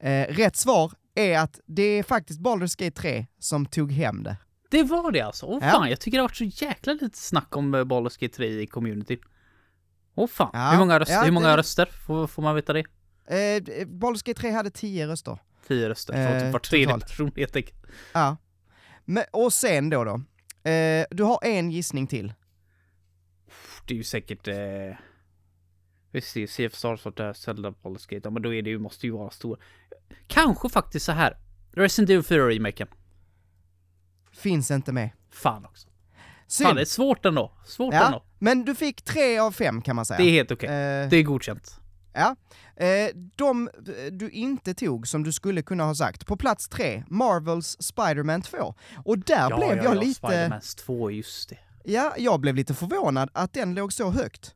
Eh, 0.00 0.26
rätt 0.28 0.56
svar 0.56 0.92
är 1.14 1.38
att 1.38 1.60
det 1.66 1.82
är 1.82 2.02
faktiskt 2.02 2.40
Baldur's 2.40 2.84
Gate 2.84 3.00
3 3.00 3.26
som 3.38 3.66
tog 3.66 3.92
hem 3.92 4.22
det. 4.22 4.36
Det 4.70 4.82
var 4.82 5.10
det 5.12 5.20
alltså. 5.20 5.46
Åh 5.46 5.58
Ja. 5.62 5.70
fan, 5.70 5.90
jag 5.90 6.00
tycker 6.00 6.18
det 6.18 6.22
har 6.22 6.28
varit 6.28 6.36
så 6.36 6.64
jäkla 6.64 6.92
lite 6.92 7.18
snack 7.18 7.56
om 7.56 7.74
eh, 7.74 7.84
Baldur's 7.84 8.20
Gate 8.20 8.34
3 8.36 8.60
i 8.60 8.66
community. 8.66 9.18
Åh 10.14 10.26
fan. 10.28 10.50
Ja, 10.52 10.70
Hur 10.70 10.78
många, 10.78 11.00
röster, 11.00 11.14
ja, 11.14 11.22
hur 11.22 11.32
många 11.32 11.48
det- 11.48 11.56
röster? 11.56 11.86
Får, 12.06 12.26
får 12.26 12.42
man 12.42 12.54
veta 12.54 12.72
det? 12.72 12.80
Eh, 13.28 13.60
Baldur's 13.86 14.26
Gate 14.26 14.40
3 14.40 14.50
hade 14.50 14.70
10 14.70 15.06
röster. 15.06 15.38
Tio 15.68 15.88
röster. 15.88 16.12
Från 16.12 16.36
Eh, 16.36 16.42
typ 16.42 16.52
var 16.52 16.60
tredje 16.60 16.98
person 16.98 17.32
helt 17.36 17.56
enkelt. 17.56 17.76
Ja. 18.12 18.36
Men, 19.04 19.24
och 19.32 19.52
sen 19.52 19.90
då 19.90 20.04
då. 20.04 20.14
Eh, 20.70 21.06
du 21.10 21.22
har 21.22 21.38
en 21.42 21.70
gissning 21.70 22.06
till. 22.06 22.34
Det 23.86 23.94
är 23.94 23.98
ju 23.98 24.04
säkert... 24.04 24.48
Eh... 24.48 24.54
Vi 26.16 26.22
ser, 26.22 26.46
CF 26.46 26.74
Stars 26.74 27.06
är, 27.06 27.32
Zelda 27.32 27.70
Baldur's 27.70 28.06
Gate. 28.08 28.20
Ja, 28.24 28.30
men 28.30 28.42
då 28.42 28.54
är 28.54 28.62
det 28.62 28.70
ju, 28.70 28.78
måste 28.78 29.06
ju 29.06 29.12
vara 29.12 29.30
stora. 29.30 29.60
Kanske 30.26 30.68
faktiskt 30.68 31.06
så 31.06 31.12
här. 31.12 31.36
Resident 31.72 32.10
Evil 32.10 32.22
4 32.22 32.48
remaken. 32.48 32.88
Finns 34.32 34.70
inte 34.70 34.92
med. 34.92 35.10
Fan 35.30 35.64
också. 35.64 35.88
Synd. 36.46 36.66
Fan, 36.66 36.76
det 36.76 36.82
är 36.82 36.84
svårt 36.84 37.26
ändå. 37.26 37.52
Svårt 37.66 37.94
ja, 37.94 38.06
ändå. 38.06 38.22
men 38.38 38.64
du 38.64 38.74
fick 38.74 39.02
tre 39.02 39.38
av 39.38 39.52
fem 39.52 39.82
kan 39.82 39.96
man 39.96 40.04
säga. 40.04 40.18
Det 40.18 40.24
är 40.24 40.30
helt 40.30 40.50
okej. 40.50 40.68
Eh, 40.68 41.08
Det 41.08 41.16
är 41.16 41.22
godkänt. 41.22 41.80
Ja. 42.12 42.36
Eh, 42.84 43.08
de 43.36 43.70
du 44.12 44.30
inte 44.30 44.74
tog, 44.74 45.08
som 45.08 45.22
du 45.22 45.32
skulle 45.32 45.62
kunna 45.62 45.84
ha 45.84 45.94
sagt, 45.94 46.26
på 46.26 46.36
plats 46.36 46.68
tre, 46.68 47.04
Marvels 47.08 47.76
Spider-Man 47.80 48.42
2. 48.42 48.74
Och 49.04 49.18
där 49.18 49.56
blev 49.56 49.84
jag 49.84 49.96
lite... 49.96 50.20
Spider-Mans 50.20 50.76
2, 50.76 51.10
just 51.10 51.48
det. 51.48 51.58
Ja, 51.84 52.14
jag 52.18 52.40
blev 52.40 52.54
lite 52.54 52.74
förvånad 52.74 53.30
att 53.32 53.52
den 53.52 53.74
låg 53.74 53.92
så 53.92 54.10
högt. 54.10 54.55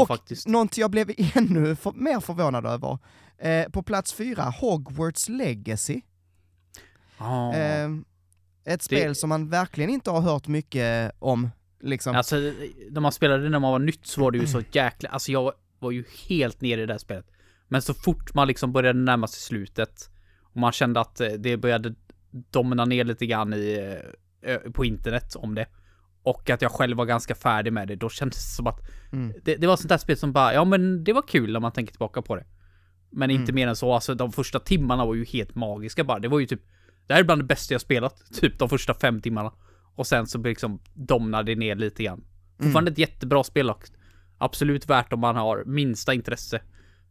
Och 0.00 0.08
faktiskt. 0.08 0.48
någonting 0.48 0.80
jag 0.80 0.90
blev 0.90 1.10
ännu 1.34 1.76
för, 1.76 1.92
mer 1.92 2.20
förvånad 2.20 2.66
över, 2.66 2.98
eh, 3.38 3.68
på 3.70 3.82
plats 3.82 4.12
fyra, 4.12 4.42
Hogwarts 4.42 5.28
Legacy. 5.28 6.00
Ja. 7.18 7.54
Eh, 7.54 7.88
ett 8.64 8.82
spel 8.82 9.14
som 9.14 9.28
man 9.28 9.48
verkligen 9.48 9.90
inte 9.90 10.10
har 10.10 10.20
hört 10.20 10.48
mycket 10.48 11.12
om, 11.18 11.50
liksom. 11.80 12.16
Alltså, 12.16 12.36
när 12.90 13.00
man 13.00 13.12
spelade 13.12 13.42
det 13.42 13.48
när 13.48 13.58
man 13.58 13.72
var 13.72 13.78
nytt 13.78 14.06
så 14.06 14.20
var 14.20 14.30
det 14.30 14.38
ju 14.38 14.46
så 14.46 14.62
jäkla... 14.72 15.08
Alltså 15.08 15.32
jag 15.32 15.52
var 15.78 15.90
ju 15.90 16.04
helt 16.28 16.60
nere 16.60 16.82
i 16.82 16.86
det 16.86 16.92
här 16.92 16.98
spelet. 16.98 17.26
Men 17.68 17.82
så 17.82 17.94
fort 17.94 18.34
man 18.34 18.48
liksom 18.48 18.72
började 18.72 18.98
närma 18.98 19.26
sig 19.26 19.40
slutet 19.40 20.10
och 20.40 20.56
man 20.56 20.72
kände 20.72 21.00
att 21.00 21.20
eh, 21.20 21.28
det 21.28 21.56
började 21.56 21.94
domna 22.30 22.84
ner 22.84 23.04
lite 23.04 23.26
grann 23.26 23.52
i, 23.52 24.00
eh, 24.42 24.58
på 24.58 24.84
internet 24.84 25.36
om 25.36 25.54
det. 25.54 25.66
Och 26.24 26.50
att 26.50 26.62
jag 26.62 26.72
själv 26.72 26.96
var 26.96 27.04
ganska 27.04 27.34
färdig 27.34 27.72
med 27.72 27.88
det, 27.88 27.96
då 27.96 28.08
kändes 28.08 28.36
det 28.36 28.56
som 28.56 28.66
att 28.66 28.80
mm. 29.12 29.34
det, 29.42 29.56
det, 29.56 29.66
var 29.66 29.76
sånt 29.76 29.88
där 29.88 29.98
spel 29.98 30.16
som 30.16 30.32
bara, 30.32 30.54
ja 30.54 30.64
men 30.64 31.04
det 31.04 31.12
var 31.12 31.22
kul 31.22 31.52
när 31.52 31.60
man 31.60 31.72
tänker 31.72 31.92
tillbaka 31.92 32.22
på 32.22 32.36
det. 32.36 32.44
Men 33.10 33.30
inte 33.30 33.42
mm. 33.42 33.54
mer 33.54 33.68
än 33.68 33.76
så, 33.76 33.92
alltså 33.92 34.14
de 34.14 34.32
första 34.32 34.60
timmarna 34.60 35.04
var 35.04 35.14
ju 35.14 35.24
helt 35.24 35.54
magiska 35.54 36.04
bara. 36.04 36.18
Det 36.18 36.28
var 36.28 36.38
ju 36.38 36.46
typ, 36.46 36.60
det 37.06 37.14
här 37.14 37.20
är 37.20 37.24
bland 37.24 37.40
det 37.40 37.44
bästa 37.44 37.74
jag 37.74 37.80
spelat, 37.80 38.22
typ 38.40 38.58
de 38.58 38.68
första 38.68 38.94
fem 38.94 39.20
timmarna. 39.20 39.52
Och 39.94 40.06
sen 40.06 40.26
så 40.26 40.38
liksom 40.38 40.80
domnade 40.94 41.54
det 41.54 41.58
ner 41.58 41.74
lite 41.74 42.02
grann. 42.02 42.24
Fortfarande 42.58 42.88
mm. 42.88 42.92
ett 42.92 42.98
jättebra 42.98 43.44
spel 43.44 43.70
och 43.70 43.88
absolut 44.38 44.86
värt 44.86 45.12
om 45.12 45.20
man 45.20 45.36
har 45.36 45.64
minsta 45.66 46.14
intresse 46.14 46.62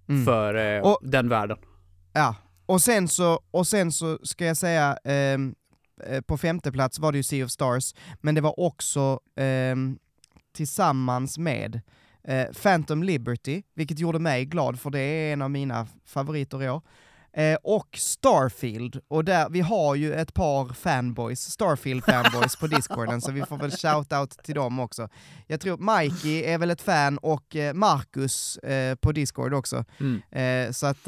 mm. 0.09 0.25
för 0.25 0.55
eh, 0.55 0.81
och, 0.81 0.99
den 1.03 1.29
världen. 1.29 1.57
Ja, 2.13 2.35
och 2.65 2.81
sen 2.81 3.07
så, 3.07 3.39
och 3.51 3.67
sen 3.67 3.91
så 3.91 4.19
ska 4.23 4.45
jag 4.45 4.57
säga, 4.57 4.97
eh, 5.03 5.37
på 6.25 6.37
femte 6.37 6.71
plats 6.71 6.99
var 6.99 7.11
det 7.11 7.17
ju 7.17 7.23
Sea 7.23 7.45
of 7.45 7.51
Stars, 7.51 7.95
men 8.21 8.35
det 8.35 8.41
var 8.41 8.59
också 8.59 9.19
eh, 9.35 9.75
tillsammans 10.55 11.37
med 11.37 11.81
eh, 12.23 12.45
Phantom 12.63 13.03
Liberty, 13.03 13.63
vilket 13.73 13.99
gjorde 13.99 14.19
mig 14.19 14.45
glad 14.45 14.79
för 14.79 14.89
det 14.89 14.99
är 14.99 15.33
en 15.33 15.41
av 15.41 15.51
mina 15.51 15.87
favoriter 16.05 16.63
i 16.63 16.69
år. 16.69 16.81
Eh, 17.35 17.57
och 17.63 17.87
Starfield, 17.97 18.99
och 19.07 19.25
där, 19.25 19.49
vi 19.49 19.61
har 19.61 19.95
ju 19.95 20.13
ett 20.13 20.33
par 20.33 20.73
fanboys, 20.73 21.57
Starfield-fanboys 21.59 22.59
på 22.59 22.67
discorden, 22.67 23.21
så 23.21 23.31
vi 23.31 23.45
får 23.45 23.57
väl 23.57 23.71
shout-out 23.71 24.43
till 24.43 24.55
dem 24.55 24.79
också. 24.79 25.09
Jag 25.47 25.61
tror 25.61 25.97
Mikey 25.97 26.43
är 26.43 26.57
väl 26.57 26.71
ett 26.71 26.81
fan, 26.81 27.17
och 27.17 27.55
eh, 27.55 27.73
Marcus 27.73 28.57
eh, 28.57 28.95
på 28.95 29.11
Discord 29.11 29.53
också. 29.53 29.85
Mm. 29.99 30.21
Eh, 30.31 30.71
så 30.71 30.87
att, 30.87 31.07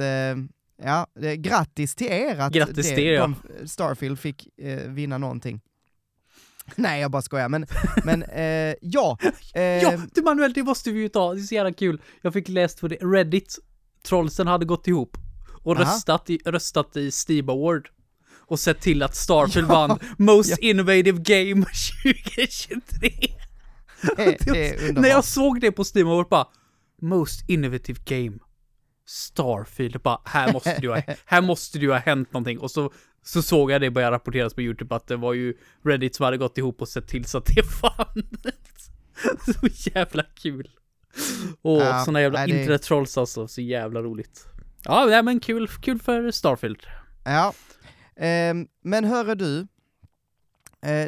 ja, 0.83 1.07
grattis 1.37 1.95
till 1.95 2.07
er 2.07 2.39
att 2.39 2.53
grattis 2.53 2.89
det, 2.89 2.95
till 2.95 3.03
er, 3.03 3.13
ja. 3.13 3.33
Starfield 3.65 4.19
fick 4.19 4.59
eh, 4.59 4.89
vinna 4.89 5.17
någonting. 5.17 5.61
Nej, 6.75 7.01
jag 7.01 7.11
bara 7.11 7.21
skojar, 7.21 7.49
men, 7.49 7.67
men 8.03 8.23
eh, 8.23 8.75
ja. 8.81 9.17
Eh, 9.53 9.61
ja, 9.61 9.99
du 10.13 10.21
Manuel, 10.21 10.53
det 10.53 10.63
måste 10.63 10.91
vi 10.91 10.99
ju 10.99 11.09
ta, 11.09 11.33
det 11.33 11.39
är 11.39 11.43
så 11.43 11.55
jävla 11.55 11.73
kul. 11.73 12.01
Jag 12.21 12.33
fick 12.33 12.49
läst 12.49 12.81
på 12.81 12.87
det, 12.87 12.95
Reddit, 12.95 13.55
trollsen 14.07 14.47
hade 14.47 14.65
gått 14.65 14.87
ihop 14.87 15.17
och 15.63 15.77
röstat 15.77 16.29
i, 16.29 16.39
röstat 16.45 16.97
i 16.97 17.11
Steam 17.11 17.49
Award. 17.49 17.89
Och 18.47 18.59
sett 18.59 18.81
till 18.81 19.03
att 19.03 19.15
Starfield 19.15 19.67
ja, 19.69 19.87
vann 19.87 19.99
Most 20.17 20.49
ja. 20.49 20.57
Innovative 20.69 21.19
Game 21.21 21.65
2023. 22.03 23.09
Det, 24.15 24.37
det 24.45 24.99
När 24.99 25.09
jag 25.09 25.23
såg 25.23 25.61
det 25.61 25.71
på 25.71 25.83
Steam 25.95 26.07
Award 26.07 26.29
bara, 26.29 26.47
Most 27.01 27.49
Innovative 27.49 27.99
Game. 28.05 28.37
Starfield, 29.05 30.01
bara, 30.01 30.21
här 30.25 30.53
måste 30.53 30.77
du 30.81 30.89
ha, 30.89 31.01
här 31.25 31.41
måste 31.41 31.79
du 31.79 31.91
ha 31.91 31.97
hänt 31.97 32.33
någonting. 32.33 32.59
Och 32.59 32.71
så, 32.71 32.91
så 33.23 33.41
såg 33.41 33.71
jag 33.71 33.81
det 33.81 33.91
börja 33.91 34.11
rapporteras 34.11 34.53
på 34.53 34.61
YouTube 34.61 34.95
att 34.95 35.07
det 35.07 35.15
var 35.15 35.33
ju 35.33 35.53
Reddit 35.83 36.15
som 36.15 36.23
hade 36.23 36.37
gått 36.37 36.57
ihop 36.57 36.81
och 36.81 36.87
sett 36.87 37.07
till 37.07 37.25
så 37.25 37.37
att 37.37 37.45
det 37.45 37.63
fann. 37.81 38.29
så 39.45 39.89
jävla 39.89 40.23
kul. 40.23 40.69
Och 41.61 41.81
ja, 41.81 42.03
såna 42.05 42.21
jävla 42.21 42.45
det... 42.45 42.51
internet-trolls 42.51 43.17
alltså, 43.17 43.47
så 43.47 43.61
jävla 43.61 44.01
roligt. 44.01 44.47
Ja, 44.83 45.21
men 45.21 45.39
kul, 45.39 45.67
kul 45.67 45.99
för 45.99 46.31
Starfield. 46.31 46.79
Ja, 47.23 47.53
eh, 48.25 48.53
men 48.83 49.03
hörru 49.03 49.35
du, 49.35 49.67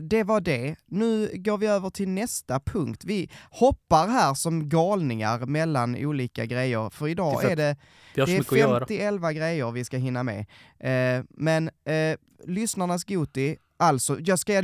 det 0.01 0.23
var 0.23 0.41
det. 0.41 0.75
Nu 0.85 1.31
går 1.33 1.57
vi 1.57 1.67
över 1.67 1.89
till 1.89 2.09
nästa 2.09 2.59
punkt. 2.59 3.03
Vi 3.05 3.29
hoppar 3.51 4.07
här 4.07 4.33
som 4.33 4.69
galningar 4.69 5.45
mellan 5.45 5.95
olika 5.95 6.45
grejer, 6.45 6.89
för 6.89 7.07
idag 7.07 7.39
det 7.41 7.51
är, 7.51 7.55
det, 7.55 7.75
det 8.15 8.21
är 8.21 8.41
50-11 8.41 9.31
grejer 9.31 9.71
vi 9.71 9.85
ska 9.85 9.97
hinna 9.97 10.23
med. 10.23 10.45
Eh, 10.79 11.23
men 11.29 11.69
eh, 11.85 12.17
lyssnarnas 12.45 13.03
Goti 13.03 13.57
Alltså, 13.79 14.19
jag 14.19 14.39
ska 14.39 14.61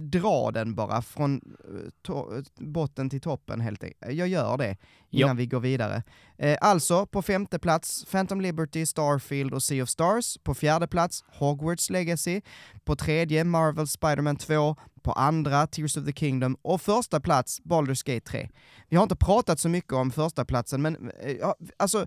dra 0.00 0.50
den 0.50 0.74
bara 0.74 1.02
från 1.02 1.40
eh, 2.08 2.42
botten 2.58 3.10
till 3.10 3.20
toppen 3.20 3.60
helt 3.60 3.84
enkelt. 3.84 4.14
Jag 4.14 4.28
gör 4.28 4.56
det 4.56 4.76
innan 5.10 5.30
jo. 5.30 5.34
vi 5.34 5.46
går 5.46 5.60
vidare. 5.60 6.02
Eh, 6.38 6.58
alltså, 6.60 7.06
på 7.06 7.22
femte 7.22 7.58
plats 7.58 8.04
Phantom 8.04 8.40
Liberty, 8.40 8.86
Starfield 8.86 9.54
och 9.54 9.62
Sea 9.62 9.82
of 9.82 9.88
Stars. 9.88 10.38
På 10.42 10.54
fjärde 10.54 10.86
plats 10.86 11.24
Hogwarts 11.28 11.90
Legacy. 11.90 12.40
På 12.84 12.96
tredje 12.96 13.44
Marvel 13.44 13.86
Spiderman 13.86 14.36
2. 14.36 14.76
På 15.02 15.12
andra 15.12 15.66
Tears 15.66 15.96
of 15.96 16.04
the 16.04 16.12
Kingdom. 16.12 16.56
Och 16.62 16.80
första 16.80 17.20
plats 17.20 17.62
Baldur's 17.62 18.14
Gate 18.14 18.26
3. 18.30 18.48
Vi 18.88 18.96
har 18.96 19.02
inte 19.02 19.16
pratat 19.16 19.60
så 19.60 19.68
mycket 19.68 19.92
om 19.92 20.10
första 20.10 20.44
platsen 20.44 20.82
men 20.82 21.10
eh, 21.10 21.52
alltså, 21.76 22.06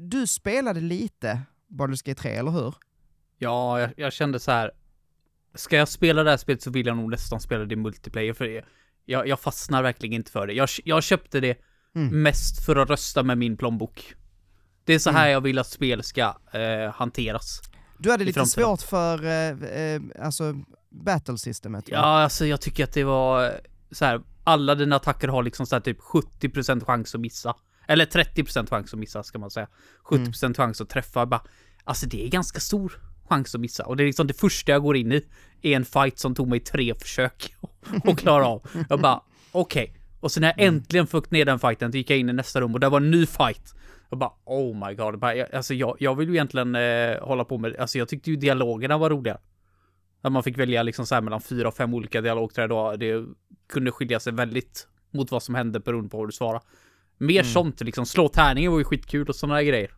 du 0.00 0.26
spelade 0.26 0.80
lite 0.80 1.40
Baldur's 1.68 2.06
Gate 2.06 2.22
3, 2.22 2.30
eller 2.30 2.50
hur? 2.50 2.74
Ja, 3.38 3.80
jag, 3.80 3.90
jag 3.96 4.12
kände 4.12 4.40
så 4.40 4.50
här 4.50 4.70
ska 5.58 5.76
jag 5.76 5.88
spela 5.88 6.24
det 6.24 6.30
här 6.30 6.36
spelet 6.36 6.62
så 6.62 6.70
vill 6.70 6.86
jag 6.86 6.96
nog 6.96 7.10
nästan 7.10 7.40
spela 7.40 7.64
det 7.64 7.76
multiplayer 7.76 8.32
för 8.32 8.64
jag, 9.04 9.28
jag 9.28 9.40
fastnar 9.40 9.82
verkligen 9.82 10.12
inte 10.12 10.30
för 10.30 10.46
det. 10.46 10.52
Jag, 10.52 10.68
jag 10.84 11.02
köpte 11.02 11.40
det 11.40 11.58
mm. 11.96 12.22
mest 12.22 12.64
för 12.64 12.76
att 12.76 12.90
rösta 12.90 13.22
med 13.22 13.38
min 13.38 13.56
plånbok. 13.56 14.14
Det 14.84 14.94
är 14.94 14.98
så 14.98 15.10
här 15.10 15.22
mm. 15.22 15.32
jag 15.32 15.40
vill 15.40 15.58
att 15.58 15.66
spel 15.66 16.02
ska 16.02 16.36
eh, 16.52 16.92
hanteras. 16.94 17.60
Du 17.98 18.10
hade 18.10 18.24
lite 18.24 18.46
svårt 18.46 18.82
för, 18.82 19.24
eh, 19.24 19.48
eh, 19.50 20.02
alltså, 20.20 20.54
battle 20.90 21.38
systemet? 21.38 21.90
Va? 21.90 21.96
Ja, 21.96 22.22
alltså 22.22 22.46
jag 22.46 22.60
tycker 22.60 22.84
att 22.84 22.92
det 22.92 23.04
var 23.04 23.44
eh, 23.44 23.50
så 23.90 24.04
här. 24.04 24.20
alla 24.44 24.74
dina 24.74 24.96
attacker 24.96 25.28
har 25.28 25.42
liksom 25.42 25.66
så 25.66 25.74
här 25.74 25.80
typ 25.80 26.00
70% 26.00 26.84
chans 26.84 27.14
att 27.14 27.20
missa. 27.20 27.56
Eller 27.88 28.06
30% 28.06 28.70
chans 28.70 28.92
att 28.92 28.98
missa 28.98 29.22
ska 29.22 29.38
man 29.38 29.50
säga. 29.50 29.68
70% 30.10 30.44
mm. 30.44 30.54
chans 30.54 30.80
att 30.80 30.88
träffa. 30.88 31.26
Bara, 31.26 31.42
alltså 31.84 32.06
det 32.06 32.24
är 32.24 32.28
ganska 32.28 32.60
stor 32.60 32.92
chans 33.28 33.54
att 33.54 33.60
missa. 33.60 33.86
Och 33.86 33.96
det 33.96 34.02
är 34.02 34.06
liksom 34.06 34.26
det 34.26 34.34
första 34.34 34.72
jag 34.72 34.82
går 34.82 34.96
in 34.96 35.12
i. 35.12 35.24
Är 35.62 35.76
en 35.76 35.84
fight 35.84 36.18
som 36.18 36.34
tog 36.34 36.48
mig 36.48 36.60
tre 36.60 36.94
försök 36.94 37.54
att 38.04 38.18
klara 38.18 38.46
av. 38.46 38.62
Jag 38.88 39.00
bara, 39.00 39.20
okej. 39.52 39.82
Okay. 39.82 39.94
Och 40.20 40.32
sen 40.32 40.40
när 40.40 40.48
jag 40.48 40.60
mm. 40.60 40.74
äntligen 40.74 41.06
fick 41.06 41.30
ner 41.30 41.44
den 41.44 41.58
fighten, 41.58 41.90
gick 41.90 42.10
jag 42.10 42.18
in 42.18 42.28
i 42.28 42.32
nästa 42.32 42.60
rum 42.60 42.74
och 42.74 42.80
där 42.80 42.90
var 42.90 43.00
en 43.00 43.10
ny 43.10 43.26
fight. 43.26 43.74
Jag 44.10 44.18
bara, 44.18 44.32
oh 44.44 44.88
my 44.88 44.94
god. 44.94 45.24
Alltså 45.24 45.74
jag, 45.74 45.96
jag 46.00 46.14
vill 46.14 46.28
ju 46.28 46.34
egentligen 46.34 46.74
eh, 46.74 47.20
hålla 47.20 47.44
på 47.44 47.58
med, 47.58 47.76
alltså 47.76 47.98
jag 47.98 48.08
tyckte 48.08 48.30
ju 48.30 48.36
dialogerna 48.36 48.98
var 48.98 49.10
roliga. 49.10 49.38
Att 50.22 50.32
man 50.32 50.42
fick 50.42 50.58
välja 50.58 50.82
liksom 50.82 51.06
så 51.06 51.14
här 51.14 51.22
mellan 51.22 51.40
fyra 51.40 51.68
och 51.68 51.74
fem 51.74 51.94
olika 51.94 52.20
dialogträd 52.20 52.72
och 52.72 52.98
det 52.98 53.24
kunde 53.68 53.90
skilja 53.90 54.20
sig 54.20 54.32
väldigt 54.32 54.88
mot 55.10 55.30
vad 55.30 55.42
som 55.42 55.54
hände 55.54 55.80
beroende 55.80 56.10
på 56.10 56.18
hur 56.18 56.26
du 56.26 56.32
svarade. 56.32 56.64
Mer 57.18 57.40
mm. 57.40 57.52
sånt 57.52 57.80
liksom, 57.80 58.06
slå 58.06 58.28
tärningen 58.28 58.72
var 58.72 58.78
ju 58.78 58.84
skitkul 58.84 59.28
och 59.28 59.36
sådana 59.36 59.62
grejer. 59.62 59.90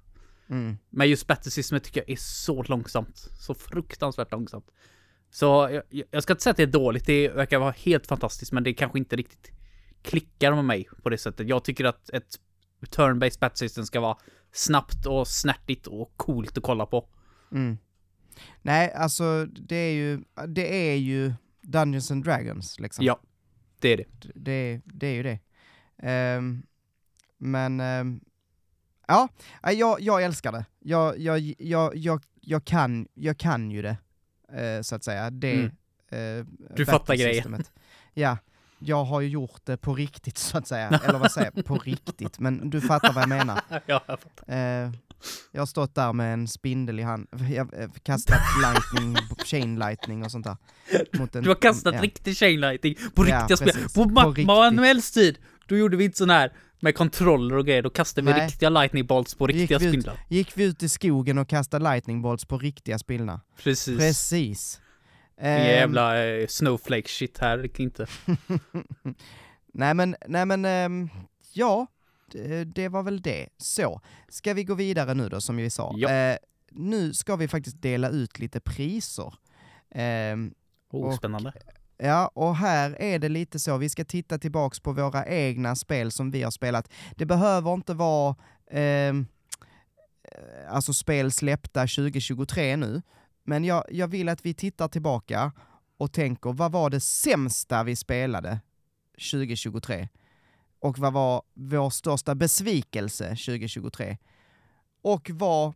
Mm. 0.50 0.78
Men 0.90 1.08
just 1.08 1.26
battle 1.26 1.80
tycker 1.80 2.00
jag 2.00 2.10
är 2.10 2.16
så 2.16 2.62
långsamt. 2.62 3.28
Så 3.38 3.54
fruktansvärt 3.54 4.32
långsamt. 4.32 4.70
Så 5.30 5.44
jag, 5.90 6.04
jag, 6.10 6.22
ska 6.22 6.32
inte 6.32 6.42
säga 6.42 6.50
att 6.50 6.56
det 6.56 6.62
är 6.62 6.66
dåligt, 6.66 7.06
det 7.06 7.28
verkar 7.28 7.58
vara 7.58 7.70
helt 7.70 8.06
fantastiskt, 8.06 8.52
men 8.52 8.62
det 8.62 8.74
kanske 8.74 8.98
inte 8.98 9.16
riktigt 9.16 9.52
klickar 10.02 10.54
med 10.54 10.64
mig 10.64 10.88
på 11.02 11.10
det 11.10 11.18
sättet. 11.18 11.48
Jag 11.48 11.64
tycker 11.64 11.84
att 11.84 12.10
ett 12.10 12.38
turn-based 12.80 13.40
battle 13.40 13.68
ska 13.68 14.00
vara 14.00 14.16
snabbt 14.52 15.06
och 15.06 15.28
snärtigt 15.28 15.86
och 15.86 16.12
coolt 16.16 16.58
att 16.58 16.64
kolla 16.64 16.86
på. 16.86 17.08
Mm. 17.52 17.78
Nej, 18.62 18.92
alltså 18.92 19.46
det 19.46 19.76
är 19.76 19.92
ju, 19.92 20.20
det 20.48 20.90
är 20.90 20.96
ju 20.96 21.32
Dungeons 21.62 22.10
and 22.10 22.24
Dragons 22.24 22.80
liksom. 22.80 23.04
Ja, 23.04 23.20
det 23.80 23.88
är 23.88 23.96
det. 23.96 24.32
Det, 24.34 24.80
det 24.84 25.06
är 25.06 25.14
ju 25.14 25.22
det. 25.22 25.38
Um, 26.36 26.62
men 27.38 27.80
um, 27.80 28.20
Ja, 29.10 29.28
jag, 29.72 30.00
jag 30.00 30.22
älskar 30.22 30.52
det. 30.52 30.64
Jag, 30.78 31.18
jag, 31.18 31.54
jag, 31.58 31.96
jag, 31.96 32.22
jag, 32.40 32.64
kan, 32.64 33.08
jag 33.14 33.38
kan 33.38 33.70
ju 33.70 33.82
det, 33.82 33.96
eh, 34.52 34.82
så 34.82 34.94
att 34.94 35.04
säga. 35.04 35.30
Det, 35.30 35.52
mm. 35.52 36.40
eh, 36.40 36.46
du 36.76 36.86
fattar 36.86 37.14
grejen. 37.14 37.64
Ja, 38.14 38.36
jag 38.78 39.04
har 39.04 39.20
ju 39.20 39.28
gjort 39.28 39.60
det 39.64 39.76
på 39.76 39.94
riktigt 39.94 40.38
så 40.38 40.58
att 40.58 40.68
säga. 40.68 40.88
Eller 41.04 41.18
vad 41.18 41.32
säger 41.32 41.50
jag? 41.54 41.64
På 41.64 41.78
riktigt, 41.78 42.38
men 42.38 42.70
du 42.70 42.80
fattar 42.80 43.12
vad 43.12 43.22
jag 43.22 43.28
menar. 43.28 43.60
ja, 43.68 43.80
jag 43.86 44.20
fattar. 44.20 44.54
Eh, 44.84 44.90
jag 45.52 45.60
har 45.60 45.66
stått 45.66 45.94
där 45.94 46.12
med 46.12 46.32
en 46.32 46.48
spindel 46.48 47.00
i 47.00 47.02
hand, 47.02 47.28
jag 47.50 47.64
har 47.64 47.98
kastat 48.02 48.40
lightning, 48.62 49.16
chain 49.44 49.78
lightning 49.78 50.24
och 50.24 50.30
sånt 50.30 50.46
där. 50.46 50.56
En, 51.12 51.42
du 51.42 51.48
har 51.48 51.60
kastat 51.60 51.94
ja. 51.94 52.02
riktig 52.02 52.36
chain 52.36 52.60
lightning 52.60 52.94
på 53.14 53.22
riktiga 53.22 53.46
ja, 53.48 53.56
spel. 53.56 53.88
På, 53.94 54.04
på 54.04 54.44
Manuels 54.44 55.10
tid, 55.10 55.38
då 55.66 55.76
gjorde 55.76 55.96
vi 55.96 56.04
inte 56.04 56.18
sån 56.18 56.30
här 56.30 56.52
med 56.80 56.94
kontroller 56.94 57.56
och 57.56 57.66
grejer, 57.66 57.82
då 57.82 57.90
kastade 57.90 58.32
vi 58.32 58.40
riktiga 58.40 58.68
lightning 58.68 59.06
bolts 59.06 59.34
på 59.34 59.46
riktiga 59.46 59.78
gick 59.78 59.88
spindlar. 59.88 60.14
Ut, 60.14 60.20
gick 60.28 60.56
vi 60.56 60.64
ut 60.64 60.82
i 60.82 60.88
skogen 60.88 61.38
och 61.38 61.48
kastade 61.48 61.84
lightning 61.84 62.22
bolts 62.22 62.44
på 62.44 62.58
riktiga 62.58 62.98
spindlar. 62.98 63.40
Precis. 63.62 63.98
Precis. 63.98 64.80
Um, 65.40 65.46
jävla 65.46 66.26
uh, 66.26 66.46
snowflake 66.46 67.08
shit 67.08 67.38
här, 67.38 67.80
inte. 67.80 68.06
nej 69.72 69.94
men, 69.94 70.16
nej 70.26 70.46
men, 70.46 70.64
um, 70.64 71.10
ja, 71.52 71.86
det, 72.32 72.64
det, 72.64 72.88
var 72.88 73.02
väl 73.02 73.22
det. 73.22 73.48
Så, 73.56 74.00
ska 74.28 74.54
vi 74.54 74.64
gå 74.64 74.74
vidare 74.74 75.14
nu 75.14 75.28
då, 75.28 75.40
som 75.40 75.56
vi 75.56 75.70
sa? 75.70 75.94
Ja. 75.96 76.32
Uh, 76.32 76.38
nu 76.70 77.12
ska 77.14 77.36
vi 77.36 77.48
faktiskt 77.48 77.82
dela 77.82 78.08
ut 78.08 78.38
lite 78.38 78.60
priser. 78.60 79.34
Um, 79.94 80.54
oh, 80.90 81.06
och, 81.06 81.14
spännande. 81.14 81.52
Ja, 82.02 82.30
och 82.34 82.56
här 82.56 82.96
är 83.02 83.18
det 83.18 83.28
lite 83.28 83.58
så, 83.58 83.76
vi 83.76 83.88
ska 83.88 84.04
titta 84.04 84.38
tillbaks 84.38 84.80
på 84.80 84.92
våra 84.92 85.26
egna 85.26 85.76
spel 85.76 86.10
som 86.10 86.30
vi 86.30 86.42
har 86.42 86.50
spelat. 86.50 86.90
Det 87.16 87.26
behöver 87.26 87.74
inte 87.74 87.94
vara 87.94 88.36
ehm, 88.70 89.26
eh, 90.22 90.74
alltså 90.74 90.92
spel 90.92 91.32
släppta 91.32 91.80
2023 91.80 92.76
nu, 92.76 93.02
men 93.44 93.64
jag, 93.64 93.84
jag 93.90 94.08
vill 94.08 94.28
att 94.28 94.46
vi 94.46 94.54
tittar 94.54 94.88
tillbaka 94.88 95.52
och 95.96 96.12
tänker, 96.12 96.52
vad 96.52 96.72
var 96.72 96.90
det 96.90 97.00
sämsta 97.00 97.82
vi 97.82 97.96
spelade 97.96 98.60
2023? 99.32 100.08
Och 100.78 100.98
vad 100.98 101.12
var 101.12 101.42
vår 101.54 101.90
största 101.90 102.34
besvikelse 102.34 103.28
2023? 103.28 104.18
Och 105.02 105.30
vad 105.32 105.74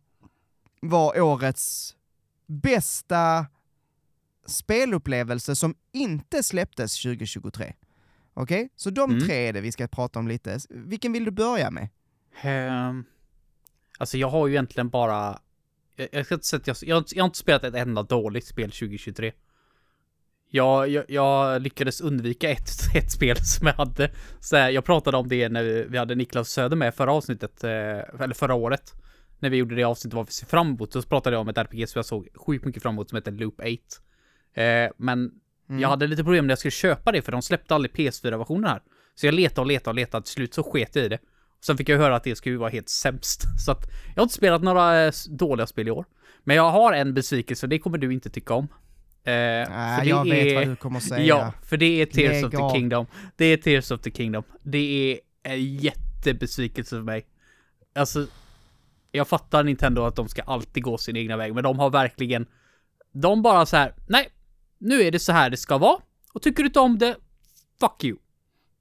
var 0.81 1.21
årets 1.21 1.95
bästa 2.47 3.45
spelupplevelse 4.45 5.55
som 5.55 5.75
inte 5.91 6.43
släpptes 6.43 7.01
2023? 7.01 7.73
Okej, 8.33 8.63
okay? 8.63 8.69
så 8.75 8.89
de 8.89 9.11
mm. 9.11 9.25
tre 9.25 9.47
är 9.47 9.53
det 9.53 9.61
vi 9.61 9.71
ska 9.71 9.87
prata 9.87 10.19
om 10.19 10.27
lite. 10.27 10.59
Vilken 10.69 11.13
vill 11.13 11.25
du 11.25 11.31
börja 11.31 11.71
med? 11.71 11.89
Um, 12.43 13.05
alltså 13.97 14.17
jag 14.17 14.29
har 14.29 14.47
ju 14.47 14.53
egentligen 14.53 14.89
bara... 14.89 15.39
Jag, 15.95 16.09
jag 16.11 16.25
ska 16.25 16.35
inte 16.35 16.47
säga 16.47 16.61
jag, 16.65 16.77
jag, 16.81 17.03
jag 17.11 17.23
har 17.23 17.25
inte 17.27 17.37
spelat 17.37 17.63
ett 17.63 17.75
enda 17.75 18.03
dåligt 18.03 18.45
spel 18.45 18.71
2023. 18.71 19.33
Jag, 20.49 20.89
jag, 20.89 21.05
jag, 21.07 21.61
lyckades 21.61 22.01
undvika 22.01 22.49
ett, 22.49 22.69
ett 22.95 23.11
spel 23.11 23.37
som 23.37 23.67
jag 23.67 23.73
hade. 23.73 24.11
Så 24.39 24.55
här, 24.55 24.69
jag 24.69 24.85
pratade 24.85 25.17
om 25.17 25.27
det 25.27 25.49
när 25.49 25.63
vi 25.63 25.97
hade 25.97 26.15
Niklas 26.15 26.49
Söder 26.49 26.75
med 26.75 26.95
förra 26.95 27.13
avsnittet, 27.13 27.63
eh, 27.63 27.69
eller 28.21 28.33
förra 28.33 28.53
året. 28.53 28.93
När 29.39 29.49
vi 29.49 29.57
gjorde 29.57 29.75
det 29.75 29.83
avsnittet 29.83 30.15
vad 30.15 30.25
vi 30.25 30.31
ser 30.31 30.45
fram 30.45 30.67
emot. 30.67 30.93
Så 30.93 31.01
pratade 31.01 31.35
jag 31.35 31.41
om 31.41 31.49
ett 31.49 31.57
RPG 31.57 31.89
som 31.89 31.99
jag 31.99 32.05
såg 32.05 32.27
sjukt 32.35 32.65
mycket 32.65 32.83
fram 32.83 32.95
emot 32.95 33.09
som 33.09 33.15
heter 33.15 33.31
Loop 33.31 33.59
8. 33.59 33.67
Eh, 34.55 34.91
men 34.97 35.31
mm. 35.69 35.81
jag 35.81 35.89
hade 35.89 36.07
lite 36.07 36.23
problem 36.23 36.47
när 36.47 36.51
jag 36.51 36.59
skulle 36.59 36.71
köpa 36.71 37.11
det 37.11 37.21
för 37.21 37.31
de 37.31 37.41
släppte 37.41 37.75
aldrig 37.75 37.91
PS4-versionen 37.91 38.69
här. 38.69 38.81
Så 39.15 39.25
jag 39.25 39.33
letade 39.33 39.61
och 39.61 39.67
letade 39.67 39.89
och 39.89 39.95
letade. 39.95 40.23
Till 40.23 40.33
slut 40.33 40.53
så 40.53 40.63
sket 40.63 40.95
jag 40.95 41.05
i 41.05 41.09
det. 41.09 41.19
Sen 41.65 41.77
fick 41.77 41.89
jag 41.89 41.97
höra 41.97 42.15
att 42.15 42.23
det 42.23 42.35
skulle 42.35 42.57
vara 42.57 42.69
helt 42.69 42.89
sämst. 42.89 43.43
Så 43.65 43.71
att 43.71 43.87
jag 44.07 44.15
har 44.15 44.23
inte 44.23 44.35
spelat 44.35 44.61
några 44.61 45.05
eh, 45.05 45.11
dåliga 45.29 45.67
spel 45.67 45.87
i 45.87 45.91
år. 45.91 46.05
Men 46.43 46.55
jag 46.55 46.71
har 46.71 46.93
en 46.93 47.13
besvikelse 47.13 47.67
det 47.67 47.79
kommer 47.79 47.97
du 47.97 48.13
inte 48.13 48.29
tycka 48.29 48.53
om. 48.53 48.67
Eh, 49.23 49.33
äh, 49.33 50.09
jag 50.09 50.23
vet 50.23 50.47
är, 50.47 50.55
vad 50.55 50.67
du 50.67 50.75
kommer 50.75 50.99
säga. 51.09 51.25
Ja, 51.25 51.53
för 51.63 51.77
det 51.77 52.01
är 52.01 52.05
Tears 52.05 52.41
Lägg 52.43 52.45
of 52.45 52.71
the. 52.71 52.77
Kingdom. 52.77 53.05
Det 53.35 53.45
är 53.45 53.57
Tears 53.57 53.91
of 53.91 54.01
the 54.01 54.11
Kingdom. 54.11 54.43
Det 54.63 55.11
är 55.13 55.19
en 55.43 55.75
jättebesvikelse 55.75 56.95
för 56.95 57.03
mig. 57.03 57.25
Alltså, 57.95 58.27
jag 59.11 59.27
fattar 59.27 59.63
Nintendo 59.63 60.01
att 60.01 60.15
de 60.15 60.27
ska 60.27 60.41
alltid 60.41 60.83
gå 60.83 60.97
sin 60.97 61.15
egna 61.15 61.37
väg, 61.37 61.53
men 61.53 61.63
de 61.63 61.79
har 61.79 61.89
verkligen... 61.89 62.45
De 63.11 63.41
bara 63.41 63.65
så 63.65 63.77
här, 63.77 63.93
nej, 64.07 64.29
nu 64.85 65.01
är 65.01 65.11
det 65.11 65.19
så 65.19 65.31
här 65.31 65.49
det 65.49 65.57
ska 65.57 65.77
vara. 65.77 65.97
Och 66.33 66.41
tycker 66.41 66.63
du 66.63 66.67
inte 66.67 66.79
om 66.79 66.97
det, 66.97 67.15
fuck 67.79 68.03
you. 68.03 68.17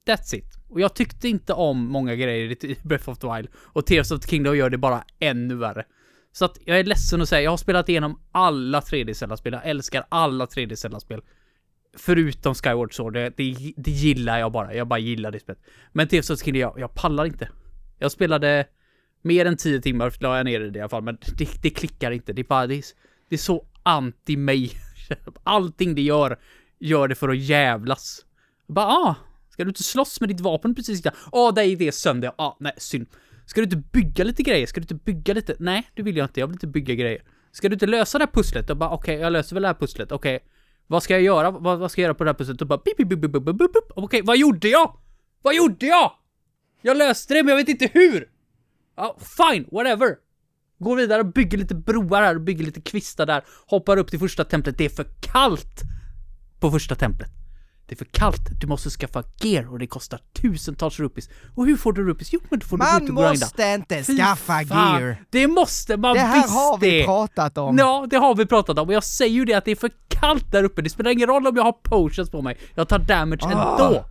That's 0.07 0.35
it. 0.35 0.55
Och 0.69 0.81
jag 0.81 0.95
tyckte 0.95 1.29
inte 1.29 1.53
om 1.53 1.87
många 1.87 2.15
grejer 2.15 2.65
i 2.65 2.77
Breath 2.83 3.09
of 3.09 3.19
the 3.19 3.27
Wild. 3.35 3.49
Och 3.57 3.87
Tears 3.87 4.11
of 4.11 4.21
the 4.21 4.29
Kingdom 4.29 4.57
gör 4.57 4.71
det 4.71 4.79
bara 4.79 5.05
ännu 5.19 5.55
värre. 5.55 5.85
Så 6.33 6.45
att 6.45 6.59
jag 6.65 6.79
är 6.79 6.85
ledsen 6.85 7.23
att 7.23 7.29
säga, 7.29 7.43
jag 7.43 7.51
har 7.51 7.57
spelat 7.57 7.89
igenom 7.89 8.21
alla 8.33 8.81
3D-Zelda-spel. 8.81 9.53
Jag 9.53 9.67
älskar 9.67 10.07
alla 10.09 10.47
3D-Zelda-spel. 10.47 11.23
Förutom 11.97 12.55
Skyward 12.55 12.95
Sword, 12.95 13.13
det, 13.13 13.33
det, 13.37 13.73
det, 13.77 13.91
gillar 13.91 14.39
jag 14.39 14.53
bara. 14.53 14.75
Jag 14.75 14.89
bara 14.89 14.99
gillar 14.99 15.31
det 15.31 15.41
spelet. 15.41 15.63
Men 15.93 16.09
Tears 16.09 16.31
of 16.31 16.39
the 16.39 16.45
Kingdom, 16.45 16.61
jag, 16.61 16.75
jag 16.79 16.95
pallar 16.95 17.25
inte. 17.25 17.49
Jag 17.99 18.13
spelade 18.13 18.67
mer 19.23 19.47
än 19.47 19.57
10 19.57 19.81
timmar, 19.81 20.13
la 20.21 20.37
jag 20.37 20.45
ner 20.45 20.61
det 20.61 20.79
i 20.79 20.81
alla 20.81 20.89
fall, 20.89 21.03
men 21.03 21.19
det, 21.39 21.63
det 21.63 21.71
klickar 21.71 22.11
inte. 22.11 22.33
Det 22.33 22.43
är 22.43 22.45
bara, 22.45 22.67
det 22.67 22.75
är, 22.75 22.85
det 23.29 23.35
är 23.35 23.39
så 23.39 23.67
anti 23.83 24.37
mig. 24.37 24.73
Allting 25.43 25.95
det 25.95 26.03
gör, 26.03 26.39
gör 26.79 27.09
det 27.09 27.15
för 27.15 27.29
att 27.29 27.39
jävlas. 27.39 28.25
Bara, 28.67 28.87
ah, 28.87 29.17
ska 29.51 29.65
du 29.65 29.69
inte 29.69 29.83
slåss 29.83 30.21
med 30.21 30.29
ditt 30.29 30.41
vapen 30.41 30.75
precis 30.75 31.05
Ja, 31.05 31.13
ah, 31.33 31.53
det 31.53 31.67
är 31.67 31.77
det 31.77 31.93
sönder. 31.93 32.33
Ah, 32.37 32.57
nej, 32.61 32.73
synd. 32.77 33.07
Ska 33.47 33.61
du 33.61 33.65
inte 33.65 33.77
bygga 33.77 34.25
lite 34.25 34.43
grejer? 34.43 34.67
Ska 34.67 34.81
du 34.81 34.85
inte 34.85 34.95
bygga 34.95 35.35
lite? 35.35 35.57
Nej, 35.59 35.91
det 35.95 36.03
vill 36.03 36.17
jag 36.17 36.25
inte. 36.25 36.41
Jag 36.41 36.47
vill 36.47 36.55
inte 36.55 36.67
bygga 36.67 36.95
grejer. 36.95 37.23
Ska 37.53 37.69
du 37.69 37.73
inte 37.73 37.87
lösa 37.87 38.19
det 38.19 38.25
här 38.25 38.33
pusslet? 38.33 38.71
Och 38.71 38.77
bara 38.77 38.91
okej, 38.91 39.15
okay, 39.15 39.23
jag 39.23 39.33
löser 39.33 39.57
väl 39.57 39.63
det 39.63 39.69
här 39.69 39.75
pusslet. 39.75 40.13
Okej, 40.13 40.37
okay. 40.37 40.49
vad 40.87 41.03
ska 41.03 41.15
jag 41.15 41.23
göra? 41.23 41.51
Vad, 41.51 41.79
vad, 41.79 41.91
ska 41.91 42.01
jag 42.01 42.07
göra 42.07 42.15
på 42.15 42.25
det 42.25 42.31
här 42.31 42.35
pusslet? 42.35 42.61
Och 42.61 42.67
bara 42.67 42.81
bip, 42.85 42.97
bip, 42.97 43.09
bip, 43.09 43.21
bip, 43.21 43.33
bip, 43.33 43.59
bip. 43.59 43.71
Okej, 43.75 44.05
okay, 44.05 44.23
vad 44.23 44.39
gjorde 44.39 44.69
jag? 44.69 44.99
Vad 45.43 45.55
gjorde 45.55 45.87
jag? 45.87 46.13
Jag 46.83 46.97
löste 46.97 47.35
det, 47.35 47.43
men 47.43 47.51
jag 47.51 47.57
vet 47.57 47.69
inte 47.69 47.91
hur. 47.93 48.29
Ja, 48.97 49.17
fine, 49.37 49.67
whatever. 49.73 50.17
Går 50.79 50.97
vidare 50.97 51.21
och 51.21 51.33
bygger 51.33 51.59
lite 51.59 51.75
broar 51.75 52.23
här 52.23 52.35
och 52.35 52.41
bygger 52.41 52.65
lite 52.65 52.81
kvistar 52.81 53.27
där. 53.27 53.45
Hoppar 53.67 53.97
upp 53.97 54.11
till 54.11 54.19
första 54.19 54.45
templet. 54.45 54.79
Det 54.79 54.85
är 54.85 54.89
för 54.89 55.07
kallt 55.21 55.83
på 56.61 56.71
första 56.71 56.95
templet. 56.95 57.31
Det 57.87 57.95
är 57.95 57.97
för 57.97 58.05
kallt, 58.05 58.61
du 58.61 58.67
måste 58.67 58.91
skaffa 58.91 59.23
gear 59.41 59.73
och 59.73 59.79
det 59.79 59.87
kostar 59.87 60.21
tusentals 60.43 60.99
rupees. 61.01 61.29
Och 61.55 61.67
hur 61.67 61.77
får 61.77 61.93
du 61.93 62.05
rupees? 62.05 62.33
Jo 62.33 62.41
men 62.49 62.59
då 62.59 62.67
får 62.67 62.77
man 62.77 63.07
du. 63.07 63.13
Man 63.13 63.25
måste 63.25 63.63
inte 63.63 64.03
Fy 64.05 64.17
skaffa 64.17 64.65
fan. 64.65 65.01
gear! 65.01 65.25
Det 65.31 65.49
måste 65.49 65.97
man 65.97 66.13
visst 66.13 66.25
Det 66.25 66.29
här 66.29 66.49
har 66.49 66.79
vi 66.79 66.91
det. 66.91 67.05
pratat 67.05 67.59
om! 67.59 67.79
Ja, 67.79 68.07
det 68.11 68.17
har 68.17 68.35
vi 68.35 68.47
pratat 68.47 68.79
om 68.79 68.89
och 68.89 68.95
jag 68.95 69.05
säger 69.05 69.35
ju 69.35 69.45
det 69.45 69.55
att 69.55 69.65
det 69.65 69.71
är 69.71 69.77
för 69.77 69.91
kallt 70.09 70.53
där 70.53 70.65
uppe. 70.65 70.83
Det 70.83 70.91
spelar 70.91 71.11
ingen 71.11 71.29
roll 71.29 71.47
om 71.47 71.57
jag 71.57 71.63
har 71.63 71.73
potions 71.73 72.31
på 72.31 72.43
mig. 72.43 72.59
Jag 72.75 72.89
tar 72.89 72.99
damage 72.99 73.45
oh. 73.45 73.51
ändå! 73.51 74.05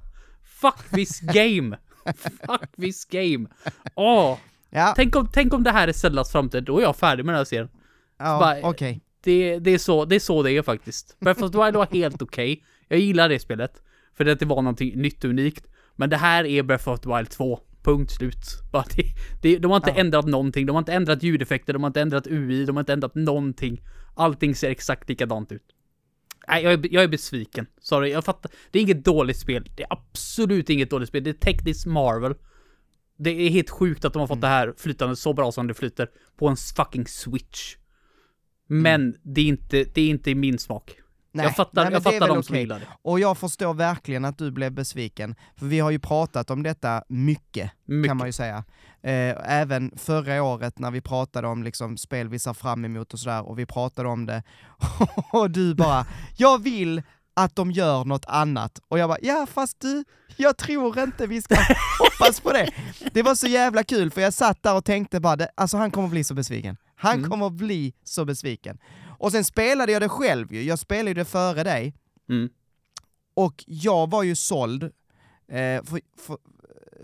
Fuck 0.62 0.90
this 0.96 1.20
game! 1.20 1.78
Fuck 2.48 2.76
this 2.82 3.06
game! 3.06 3.48
Åh! 3.96 4.32
Oh. 4.32 4.38
Ja. 4.74 4.94
Tänk, 4.96 5.16
om, 5.16 5.28
tänk 5.34 5.54
om 5.54 5.64
det 5.64 5.72
här 5.72 5.88
är 5.88 5.94
Zeldas 5.94 6.32
framtid, 6.32 6.64
då 6.64 6.78
är 6.78 6.82
jag 6.82 6.96
färdig 6.96 7.26
med 7.26 7.34
den 7.34 7.38
här 7.38 7.46
serien. 7.46 7.70
Ja, 8.18 8.52
okej. 8.52 8.70
Okay. 8.70 9.00
Det, 9.24 9.60
det, 9.60 9.72
är 9.72 9.78
så, 9.78 10.06
det 10.06 10.16
är 10.16 10.20
så 10.20 10.44
det 10.44 10.52
är 10.52 10.62
faktiskt. 10.62 11.20
Breath 11.20 11.44
of 11.44 11.52
the 11.52 11.64
Wild 11.64 11.76
var 11.76 11.88
helt 11.92 12.22
okej. 12.22 12.54
Okay. 12.54 12.64
Jag 12.88 13.00
gillar 13.00 13.30
det 13.30 13.40
spelet. 13.40 13.82
För 14.18 14.26
det 14.26 14.42
var 14.42 14.56
någonting 14.56 15.02
nytt 15.02 15.24
och 15.24 15.30
unikt. 15.30 15.68
Men 15.96 16.10
det 16.10 16.18
här 16.18 16.46
är 16.46 16.64
Breath 16.64 16.90
of 16.90 17.00
the 17.00 17.16
Wild 17.16 17.30
2. 17.30 17.60
Punkt 17.84 18.12
slut. 18.12 18.46
Bara 18.72 18.86
det, 18.96 19.04
det, 19.42 19.58
de 19.58 19.72
har 19.72 19.78
inte 19.78 19.90
ja. 19.90 19.96
ändrat 19.96 20.26
någonting. 20.26 20.66
De 20.66 20.72
har 20.72 20.80
inte 20.80 20.94
ändrat 20.94 21.24
ljudeffekter, 21.24 21.74
de 21.74 21.84
har 21.84 21.88
inte 21.88 22.02
ändrat 22.02 22.28
UI, 22.28 22.66
de 22.66 22.76
har 22.76 22.82
inte 22.82 22.94
ändrat 22.94 23.16
någonting. 23.16 23.82
Allting 24.16 24.56
ser 24.56 24.70
exakt 24.70 25.10
likadant 25.10 25.52
ut. 25.52 25.64
Nej, 26.48 26.64
jag 26.64 26.74
är, 26.74 26.94
jag 26.94 27.04
är 27.04 27.08
besviken. 27.08 27.66
Sorry, 27.82 28.12
jag 28.12 28.26
fattar. 28.26 28.52
Det 28.72 28.80
är 28.80 28.84
inget 28.84 29.06
dåligt 29.06 29.38
spel. 29.38 29.70
Det 29.76 29.84
är 29.84 29.88
absolut 29.90 30.70
inget 30.70 30.90
dåligt 30.90 31.10
spel. 31.10 31.24
Det 31.24 31.30
är 31.30 31.34
tekniskt 31.34 31.86
Marvel. 31.86 32.36
Det 33.24 33.30
är 33.30 33.50
helt 33.50 33.70
sjukt 33.70 34.06
att 34.06 34.14
de 34.14 34.20
har 34.20 34.28
fått 34.28 34.36
mm. 34.38 34.42
det 34.42 34.48
här 34.48 34.74
flytande 34.78 35.16
så 35.16 35.34
bra 35.34 35.52
som 35.52 35.68
det 35.68 35.74
flyter 35.74 36.10
på 36.38 36.48
en 36.48 36.56
fucking 36.56 37.08
switch. 37.08 37.76
Men 38.68 39.02
mm. 39.02 39.16
det 39.24 39.42
är 39.42 39.46
inte, 39.46 39.86
det 39.94 40.02
är 40.02 40.10
inte 40.10 40.36
min 40.36 40.60
smak. 40.60 40.96
Nej, 41.36 41.46
jag 41.46 41.56
fattar, 41.56 41.84
nej, 41.84 41.94
jag 41.94 42.04
fattar 42.04 42.28
de 42.28 42.44
som 42.44 42.56
gillar 42.56 42.80
det. 42.80 42.88
Och 43.02 43.20
jag 43.20 43.38
förstår 43.38 43.74
verkligen 43.74 44.26
att 44.26 44.38
du 44.38 44.52
blev 44.52 44.72
besviken, 44.72 45.36
för 45.56 45.66
vi 45.66 45.80
har 45.80 45.92
ju 45.92 46.00
pratat 46.00 46.50
om 46.50 46.64
detta 46.64 47.04
mycket, 47.10 47.72
mycket. 47.86 48.10
kan 48.10 48.18
man 48.18 48.28
ju 48.28 48.34
säga. 48.34 48.64
Eh, 49.02 49.36
även 49.46 49.92
förra 49.98 50.44
året 50.44 50.80
när 50.80 50.92
vi 50.92 51.02
pratade 51.02 51.48
om 51.48 51.64
liksom 51.64 51.98
spel 51.98 52.30
vi 52.30 52.40
ser 52.40 52.54
fram 52.54 52.86
emot 52.86 53.14
och 53.14 53.20
sådär, 53.20 53.48
och 53.48 53.60
vi 53.60 53.66
pratade 53.66 54.10
om 54.10 54.26
det, 54.26 54.44
och 55.32 55.52
du 55.52 55.76
bara, 55.76 56.06
jag 56.38 56.64
vill 56.64 57.02
att 57.34 57.56
de 57.56 57.72
gör 57.72 58.06
något 58.06 58.26
annat. 58.28 58.80
Och 58.88 59.00
jag 59.00 59.10
bara, 59.10 59.18
ja 59.22 59.48
fast 59.50 59.80
du, 59.80 60.04
jag 60.38 60.58
tror 60.58 61.00
inte 61.00 61.28
vi 61.28 61.42
ska 61.42 61.56
hoppas 62.00 62.40
på 62.40 62.52
det. 62.52 62.70
Det 63.14 63.22
var 63.22 63.36
så 63.36 63.48
jävla 63.48 63.84
kul, 63.84 64.12
för 64.12 64.22
jag 64.22 64.34
satt 64.34 64.64
där 64.64 64.76
och 64.76 64.86
tänkte 64.86 65.20
bara, 65.20 65.48
alltså 65.56 65.78
han 65.78 65.92
kommer 65.92 66.08
bli 66.08 66.24
så 66.24 66.34
besviken. 66.34 66.78
Han 66.96 67.18
mm. 67.18 67.30
kommer 67.30 67.50
bli 67.50 67.94
så 68.04 68.26
besviken. 68.26 68.78
Och 69.20 69.32
sen 69.32 69.44
spelade 69.44 69.92
jag 69.92 70.02
det 70.02 70.10
själv 70.10 70.54
ju, 70.54 70.64
jag 70.64 70.80
spelade 70.80 71.14
det 71.14 71.26
före 71.26 71.64
dig. 71.64 71.96
Mm. 72.30 72.50
Och 73.34 73.64
jag 73.68 74.10
var 74.10 74.24
ju 74.24 74.36
såld 74.36 74.84
eh, 74.84 75.84
för, 75.84 76.00
för, 76.18 76.38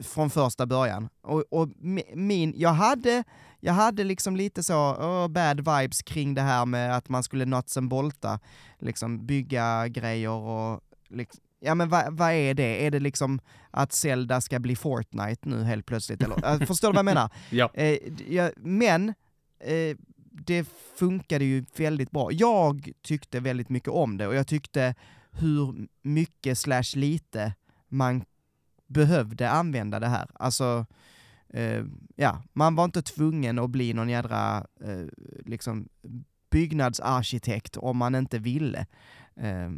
från 0.02 0.30
första 0.30 0.66
början. 0.66 1.10
Och, 1.22 1.43
och, 1.50 1.70
min, 2.14 2.54
jag 2.58 2.74
hade, 2.74 3.24
jag 3.60 3.74
hade 3.74 4.04
liksom 4.04 4.36
lite 4.36 4.64
så 4.64 4.76
oh, 4.76 5.28
bad 5.28 5.58
vibes 5.58 6.02
kring 6.02 6.34
det 6.34 6.41
här 6.41 6.66
med 6.66 6.97
att 6.97 7.10
man 7.10 7.24
skulle 7.24 7.45
nuts 7.45 7.78
and 7.78 7.89
bolta, 7.89 8.39
liksom 8.80 9.26
bygga 9.26 9.88
grejer 9.88 10.30
och 10.30 10.82
liksom, 11.10 11.43
Ja 11.62 11.76
men 11.76 11.89
vad, 11.89 12.18
vad 12.18 12.32
är 12.32 12.54
det? 12.54 12.86
Är 12.86 12.91
det 12.91 13.00
liksom 13.00 13.39
att 13.72 13.93
Zelda 13.93 14.41
ska 14.41 14.60
bli 14.60 14.76
Fortnite 14.76 15.50
nu 15.50 15.64
helt 15.64 15.86
plötsligt? 15.86 16.24
Eller, 16.24 16.66
förstår 16.66 16.88
du 16.88 16.93
vad 16.93 16.97
jag 16.97 17.06
menar? 17.06 17.30
ja. 17.50 17.72
Eh, 17.74 17.97
ja. 18.28 18.52
Men 18.58 19.10
eh, 19.60 19.97
det 20.32 20.68
funkade 20.95 21.45
ju 21.45 21.66
väldigt 21.76 22.12
bra. 22.12 22.32
Jag 22.32 22.91
tyckte 23.02 23.39
väldigt 23.39 23.70
mycket 23.70 23.89
om 23.89 24.18
det 24.18 24.28
och 24.28 24.36
jag 24.36 24.47
tyckte 24.47 24.95
hur 25.32 25.88
mycket 26.02 26.58
slash 26.58 26.95
lite 26.95 27.54
man 27.88 28.24
behövde 28.90 29.50
använda 29.50 30.00
det 30.00 30.08
här. 30.08 30.28
Alltså, 30.34 30.86
eh, 31.50 31.84
ja, 32.16 32.44
man 32.54 32.76
var 32.76 32.86
inte 32.86 33.02
tvungen 33.02 33.60
att 33.60 33.70
bli 33.70 33.94
någon 33.94 34.10
jädra 34.10 34.66
eh, 34.84 35.06
liksom 35.46 35.90
byggnadsarkitekt 36.52 37.78
om 37.78 37.98
man 37.98 38.16
inte 38.16 38.40
ville. 38.40 38.86
Eh, 39.36 39.70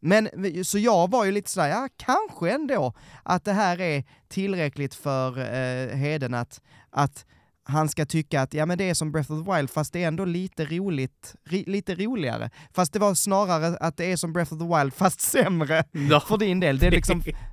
men 0.00 0.28
så 0.64 0.78
jag 0.78 1.10
var 1.10 1.24
ju 1.24 1.32
lite 1.32 1.50
sådär, 1.50 1.68
ja 1.68 1.88
kanske 1.96 2.50
ändå 2.50 2.92
att 3.22 3.44
det 3.44 3.52
här 3.52 3.80
är 3.80 4.04
tillräckligt 4.28 4.94
för 4.94 5.38
eh, 5.38 5.96
Heden 5.96 6.34
att, 6.34 6.60
att 6.90 7.26
han 7.64 7.88
ska 7.88 8.06
tycka 8.06 8.42
att 8.42 8.54
ja 8.54 8.66
men 8.66 8.78
det 8.78 8.90
är 8.90 8.94
som 8.94 9.12
Breath 9.12 9.32
of 9.32 9.44
the 9.44 9.52
Wild 9.52 9.70
fast 9.70 9.92
det 9.92 10.02
är 10.02 10.08
ändå 10.08 10.24
lite 10.24 10.64
roligt, 10.64 11.34
ri, 11.44 11.64
lite 11.66 11.94
roligare. 11.94 12.50
Fast 12.72 12.92
det 12.92 12.98
var 12.98 13.14
snarare 13.14 13.76
att 13.76 13.96
det 13.96 14.12
är 14.12 14.16
som 14.16 14.32
Breath 14.32 14.52
of 14.52 14.58
the 14.58 14.78
Wild 14.78 14.94
fast 14.94 15.20
sämre 15.30 15.84
no. 15.92 16.20
för 16.20 16.38
din 16.38 16.60
del. 16.60 16.78
Det 16.78 16.86
är 16.86 16.90
liksom, 16.90 17.22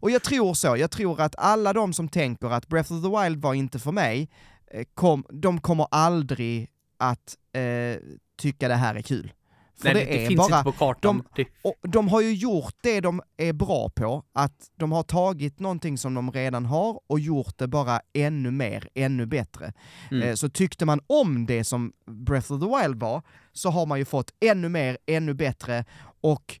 och 0.00 0.10
jag 0.10 0.22
tror 0.22 0.54
så, 0.54 0.76
jag 0.76 0.90
tror 0.90 1.20
att 1.20 1.34
alla 1.38 1.72
de 1.72 1.92
som 1.92 2.08
tänker 2.08 2.50
att 2.50 2.68
Breath 2.68 2.92
of 2.92 3.02
the 3.02 3.22
Wild 3.22 3.42
var 3.42 3.54
inte 3.54 3.78
för 3.78 3.92
mig, 3.92 4.30
eh, 4.70 4.84
kom, 4.94 5.24
de 5.30 5.60
kommer 5.60 5.86
aldrig 5.90 6.70
att 6.98 7.36
eh, 7.52 8.02
tycka 8.38 8.68
det 8.68 8.74
här 8.74 8.94
är 8.94 9.02
kul. 9.02 9.32
För 9.76 9.94
Nej, 9.94 10.04
det, 10.04 10.12
det, 10.12 10.24
är 10.24 10.28
finns 10.28 10.38
bara, 10.38 10.58
inte 10.58 10.70
på 10.70 10.78
kartan. 10.78 11.22
De, 11.36 11.44
och 11.62 11.88
de 11.88 12.08
har 12.08 12.20
ju 12.20 12.34
gjort 12.34 12.74
det 12.82 13.00
de 13.00 13.22
är 13.36 13.52
bra 13.52 13.88
på, 13.88 14.24
att 14.32 14.70
de 14.76 14.92
har 14.92 15.02
tagit 15.02 15.60
någonting 15.60 15.98
som 15.98 16.14
de 16.14 16.32
redan 16.32 16.66
har 16.66 17.00
och 17.06 17.20
gjort 17.20 17.58
det 17.58 17.68
bara 17.68 18.00
ännu 18.12 18.50
mer, 18.50 18.88
ännu 18.94 19.26
bättre. 19.26 19.72
Mm. 20.10 20.28
Eh, 20.28 20.34
så 20.34 20.48
tyckte 20.48 20.84
man 20.84 21.00
om 21.06 21.46
det 21.46 21.64
som 21.64 21.92
Breath 22.06 22.52
of 22.52 22.60
the 22.60 22.66
Wild 22.66 23.00
var, 23.00 23.22
så 23.52 23.70
har 23.70 23.86
man 23.86 23.98
ju 23.98 24.04
fått 24.04 24.30
ännu 24.40 24.68
mer, 24.68 24.98
ännu 25.06 25.34
bättre 25.34 25.84
och 26.20 26.58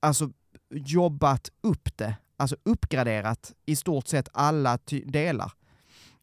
alltså 0.00 0.30
jobbat 0.72 1.50
upp 1.60 1.96
det, 1.96 2.16
alltså 2.36 2.56
uppgraderat 2.62 3.52
i 3.66 3.76
stort 3.76 4.06
sett 4.06 4.28
alla 4.32 4.78
delar. 5.04 5.52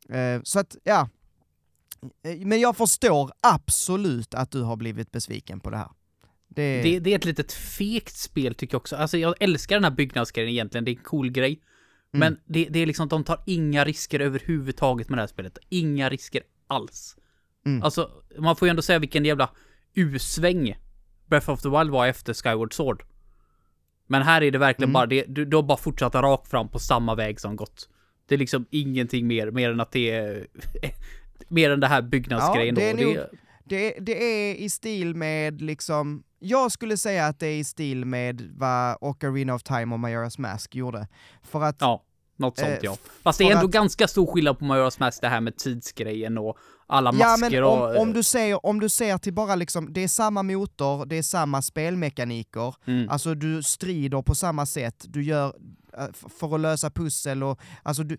Eh, 0.10 0.41
så 0.43 0.60
att, 0.60 0.76
ja. 0.84 1.10
Eh, 2.24 2.38
men 2.38 2.60
jag 2.60 2.78
förstår 2.78 3.32
absolut 3.41 4.34
att 4.34 4.52
du 4.52 4.62
har 4.62 4.76
blivit 4.76 5.12
besviken 5.12 5.60
på 5.60 5.70
det 5.70 5.78
här. 5.78 5.89
Det... 6.47 6.82
Det, 6.82 7.00
det 7.00 7.12
är 7.12 7.16
ett 7.16 7.26
litet 7.26 7.52
fegt 7.52 8.16
spel 8.16 8.56
tycker 8.56 8.74
jag 8.76 8.82
också. 8.82 8.95
Alltså 8.95 9.18
jag 9.18 9.36
älskar 9.39 9.76
den 9.76 9.84
här 9.84 9.91
byggnadsgrejen 9.91 10.50
egentligen, 10.50 10.86
det 10.86 10.91
är 10.91 10.95
en 10.95 11.04
cool 11.04 11.32
grej. 11.32 11.62
Mm. 12.14 12.20
Men 12.20 12.39
det, 12.45 12.68
det, 12.70 12.80
är 12.80 12.86
liksom, 12.86 13.08
de 13.08 13.24
tar 13.24 13.43
inga 13.45 13.86
risker 13.86 14.20
överhuvudtaget 14.20 15.10
med 15.10 15.18
det 15.18 15.22
här 15.22 15.28
spelet. 15.28 15.58
Inga 15.70 16.10
risker 16.10 16.41
alls. 16.68 17.16
Mm. 17.66 17.84
Alltså, 17.84 18.12
man 18.38 18.56
får 18.56 18.68
ju 18.68 18.70
ändå 18.70 18.82
säga 18.82 19.00
vilken 19.00 19.26
jävla 19.26 19.50
U-sväng 19.93 20.76
Breath 21.26 21.50
of 21.50 21.62
the 21.62 21.70
Wild 21.70 21.89
var 21.89 22.08
efter 22.08 22.34
Skyward 22.34 22.74
Sword. 22.74 23.04
Men 24.12 24.22
här 24.22 24.43
är 24.43 24.51
det 24.51 24.57
verkligen 24.57 24.89
mm. 24.89 24.93
bara 24.93 25.05
det, 25.05 25.26
du, 25.28 25.45
du 25.45 25.55
har 25.55 25.64
bara 25.64 25.78
fortsatt 25.78 26.16
rakt 26.16 26.47
fram 26.47 26.70
på 26.70 26.80
samma 26.80 27.16
väg 27.16 27.39
som 27.39 27.55
gått. 27.55 27.89
Det 28.26 28.36
är 28.36 28.39
liksom 28.39 28.66
ingenting 28.70 29.28
mer, 29.28 29.51
mer 29.51 29.72
än 29.72 29.80
att 29.80 29.91
det 29.91 30.12
är... 30.12 30.47
mer 31.47 31.72
än 31.72 31.80
det 31.80 31.88
här 31.88 32.01
byggnadsgrejen 32.01 32.76
ja, 32.76 32.82
det 32.82 32.89
är 32.89 32.97
då. 32.97 33.03
Nog, 33.03 33.16
det, 33.16 33.30
det, 33.66 33.95
det 33.99 34.24
är 34.24 34.55
i 34.55 34.70
stil 34.70 35.16
med 35.16 35.62
liksom 35.62 36.24
jag 36.39 36.72
skulle 36.72 36.97
säga 36.97 37.26
att 37.26 37.39
det 37.39 37.47
är 37.47 37.57
i 37.57 37.64
stil 37.64 38.05
med 38.05 38.53
vad 38.57 38.97
Ocarina 39.01 39.53
of 39.53 39.64
Time 39.64 39.95
och 39.95 39.99
Majora's 39.99 40.39
Mask 40.41 40.76
gjorde. 40.76 41.07
För 41.43 41.64
att... 41.64 41.76
Ja, 41.80 42.03
något 42.36 42.57
sånt 42.57 42.70
eh, 42.70 42.80
ja. 42.82 42.97
Fast 43.24 43.39
det 43.39 43.45
är 43.45 43.51
ändå 43.51 43.66
att, 43.66 43.72
ganska 43.72 44.07
stor 44.07 44.28
skillnad 44.34 44.60
på 44.60 44.66
Majora's 44.66 44.99
Mask, 44.99 45.22
det 45.22 45.28
här 45.28 45.41
med 45.41 45.57
tidsgrejen 45.57 46.38
och 46.38 46.57
alla 46.90 47.12
masker 47.12 47.26
ja, 47.26 47.38
men 47.38 47.64
om, 47.64 47.82
och... 47.82 48.02
om, 48.02 48.14
du 48.14 48.24
ser, 48.24 48.66
om 48.66 48.80
du 48.80 48.90
ser 48.90 49.18
till 49.18 49.34
bara 49.34 49.56
liksom, 49.56 49.94
det 49.94 50.02
är 50.02 50.08
samma 50.08 50.44
motor, 50.44 51.06
det 51.06 51.18
är 51.18 51.24
samma 51.24 51.62
spelmekaniker, 51.62 52.76
mm. 52.86 53.10
alltså 53.10 53.36
du 53.36 53.64
strider 53.64 54.22
på 54.22 54.36
samma 54.36 54.66
sätt, 54.66 55.06
du 55.08 55.24
gör, 55.24 55.54
eh, 55.98 56.08
för 56.40 56.56
att 56.56 56.62
lösa 56.62 56.90
pussel 56.90 57.44
och, 57.44 57.60
alltså 57.84 58.04
du, 58.04 58.18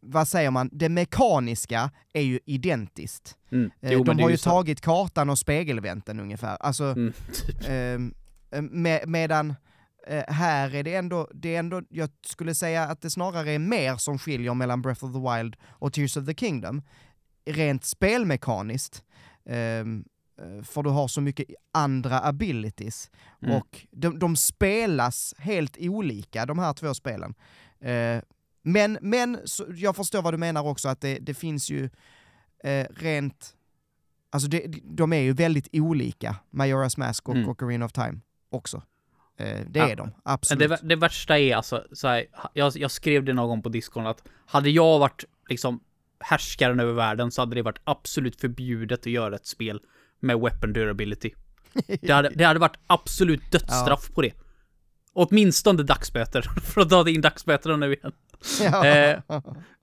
vad 0.00 0.28
säger 0.28 0.50
man, 0.50 0.70
det 0.72 0.88
mekaniska 0.88 1.90
är 2.12 2.22
ju 2.22 2.40
identiskt. 2.44 3.36
Mm. 3.50 3.70
Eh, 3.80 3.92
jo, 3.92 4.04
de 4.04 4.18
har 4.18 4.30
ju 4.30 4.36
tagit 4.36 4.80
kartan 4.80 5.30
och 5.30 5.38
spegelvänten 5.38 6.20
ungefär. 6.20 6.56
Alltså, 6.60 6.84
mm, 6.84 7.12
typ. 7.32 7.68
eh, 7.68 8.60
med, 8.62 9.08
medan 9.08 9.54
här 10.28 10.74
är 10.74 10.82
det 10.82 10.94
ändå, 10.94 11.28
det 11.34 11.54
är 11.54 11.58
ändå, 11.58 11.82
jag 11.88 12.10
skulle 12.26 12.54
säga 12.54 12.84
att 12.84 13.00
det 13.00 13.10
snarare 13.10 13.52
är 13.52 13.58
mer 13.58 13.96
som 13.96 14.18
skiljer 14.18 14.54
mellan 14.54 14.82
Breath 14.82 15.04
of 15.04 15.12
the 15.12 15.18
Wild 15.18 15.56
och 15.62 15.92
Tears 15.92 16.16
of 16.16 16.26
the 16.26 16.34
Kingdom. 16.34 16.82
Rent 17.44 17.84
spelmekaniskt. 17.84 19.04
Eh, 19.44 19.84
för 20.64 20.82
du 20.82 20.90
har 20.90 21.08
så 21.08 21.20
mycket 21.20 21.46
andra 21.72 22.20
abilities. 22.20 23.10
Mm. 23.42 23.56
Och 23.56 23.86
de, 23.90 24.18
de, 24.18 24.36
spelas 24.36 25.34
helt 25.38 25.76
olika, 25.80 26.46
de 26.46 26.58
här 26.58 26.72
två 26.72 26.94
spelen. 26.94 27.34
Eh, 27.80 28.22
men, 28.62 28.98
men 29.00 29.38
så, 29.44 29.66
jag 29.68 29.96
förstår 29.96 30.22
vad 30.22 30.34
du 30.34 30.38
menar 30.38 30.66
också, 30.66 30.88
att 30.88 31.00
det, 31.00 31.18
det 31.18 31.34
finns 31.34 31.70
ju 31.70 31.90
eh, 32.64 32.86
rent... 32.96 33.54
Alltså 34.30 34.48
det, 34.48 34.66
de 34.84 35.12
är 35.12 35.20
ju 35.20 35.32
väldigt 35.32 35.68
olika, 35.72 36.36
Majora's 36.50 36.98
Mask 36.98 37.28
och 37.28 37.36
mm. 37.36 37.48
Ocarina 37.48 37.84
of 37.84 37.92
Time 37.92 38.20
också. 38.50 38.82
Eh, 39.38 39.60
det 39.66 39.78
ja, 39.78 39.88
är 39.88 39.96
de, 39.96 40.10
absolut. 40.22 40.68
Det, 40.68 40.78
det 40.82 40.96
värsta 40.96 41.38
är 41.38 41.56
alltså, 41.56 41.84
så 41.92 42.08
här, 42.08 42.26
jag, 42.52 42.72
jag 42.76 42.90
skrev 42.90 43.24
det 43.24 43.32
någon 43.32 43.48
gång 43.48 43.62
på 43.62 43.68
Discord 43.68 44.06
att 44.06 44.22
hade 44.46 44.70
jag 44.70 44.98
varit 44.98 45.24
liksom 45.48 45.80
härskaren 46.20 46.80
över 46.80 46.92
världen 46.92 47.30
så 47.30 47.42
hade 47.42 47.54
det 47.54 47.62
varit 47.62 47.80
absolut 47.84 48.40
förbjudet 48.40 49.00
att 49.00 49.06
göra 49.06 49.36
ett 49.36 49.46
spel 49.46 49.80
med 50.20 50.40
weapon 50.40 50.72
durability. 50.72 51.30
Det 52.00 52.10
hade, 52.10 52.28
det 52.28 52.44
hade 52.44 52.60
varit 52.60 52.78
absolut 52.86 53.42
dödsstraff 53.52 54.04
ja. 54.08 54.14
på 54.14 54.22
det. 54.22 54.32
Åtminstone 55.12 55.82
dagsböter, 55.82 56.42
för 56.62 56.80
att 56.80 56.88
dra 56.88 57.08
in 57.08 57.20
dagsböterna 57.20 57.76
nu 57.76 57.94
igen. 57.94 58.12
Ja. 58.60 58.86
Eh, 58.86 59.20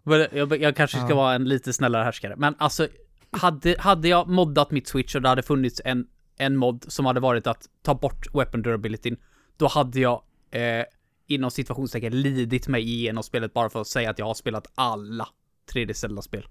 jag, 0.03 0.61
jag, 0.61 0.75
kanske 0.75 0.97
ska 0.97 1.09
ja. 1.09 1.15
vara 1.15 1.33
en 1.33 1.43
lite 1.43 1.73
snällare 1.73 2.03
härskare, 2.03 2.35
men 2.37 2.55
alltså 2.57 2.87
hade, 3.31 3.75
hade 3.79 4.07
jag 4.07 4.27
moddat 4.27 4.71
mitt 4.71 4.87
switch 4.87 5.15
och 5.15 5.21
det 5.21 5.29
hade 5.29 5.43
funnits 5.43 5.81
en, 5.85 6.07
en 6.37 6.55
mod 6.55 6.85
som 6.87 7.05
hade 7.05 7.19
varit 7.19 7.47
att 7.47 7.65
ta 7.81 7.95
bort 7.95 8.35
weapon 8.35 8.61
durability, 8.61 9.15
då 9.57 9.67
hade 9.67 9.99
jag 9.99 10.21
eh, 10.51 10.83
inom 11.27 11.51
situationstecken 11.51 12.21
lidit 12.21 12.67
mig 12.67 12.81
igenom 12.81 13.23
spelet 13.23 13.53
bara 13.53 13.69
för 13.69 13.81
att 13.81 13.87
säga 13.87 14.09
att 14.09 14.19
jag 14.19 14.25
har 14.25 14.33
spelat 14.33 14.71
alla 14.75 15.27
3D 15.73 15.93
Zelda-spel. 15.93 16.47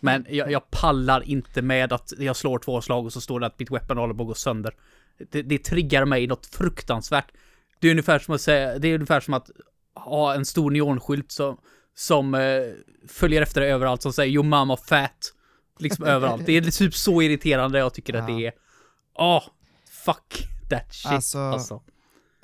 Men 0.00 0.26
jag, 0.28 0.50
jag, 0.50 0.70
pallar 0.70 1.22
inte 1.22 1.62
med 1.62 1.92
att 1.92 2.12
jag 2.18 2.36
slår 2.36 2.58
två 2.58 2.80
slag 2.80 3.04
och 3.04 3.12
så 3.12 3.20
står 3.20 3.40
det 3.40 3.46
att 3.46 3.58
mitt 3.58 3.70
weapon 3.70 3.98
håller 3.98 4.14
på 4.14 4.22
att 4.22 4.28
gå 4.28 4.34
sönder. 4.34 4.74
Det, 5.30 5.42
det 5.42 5.58
triggar 5.58 6.04
mig 6.04 6.26
något 6.26 6.46
fruktansvärt. 6.46 7.32
Det 7.80 7.88
är 7.88 7.90
ungefär 7.90 8.18
som 8.18 8.34
att 8.34 8.40
säga, 8.40 8.78
det 8.78 8.88
är 8.88 8.94
ungefär 8.94 9.20
som 9.20 9.34
att 9.34 9.50
ha 9.94 10.34
en 10.34 10.44
stor 10.44 10.70
neonskylt 10.70 11.32
som, 11.32 11.58
som 11.94 12.34
eh, 12.34 12.62
följer 13.08 13.42
efter 13.42 13.60
dig 13.60 13.70
överallt 13.70 14.02
som 14.02 14.12
säger 14.12 14.32
your 14.32 14.44
mama 14.44 14.76
fat. 14.76 15.32
Liksom 15.78 16.04
överallt. 16.04 16.46
Det 16.46 16.52
är 16.52 16.62
typ 16.62 16.94
så 16.94 17.22
irriterande 17.22 17.78
jag 17.78 17.94
tycker 17.94 18.14
ja. 18.14 18.20
att 18.20 18.26
det 18.26 18.46
är. 18.46 18.52
Åh, 19.14 19.36
oh, 19.36 19.42
fuck 20.04 20.48
that 20.70 20.94
shit 20.94 21.12
alltså. 21.12 21.38
alltså. 21.38 21.82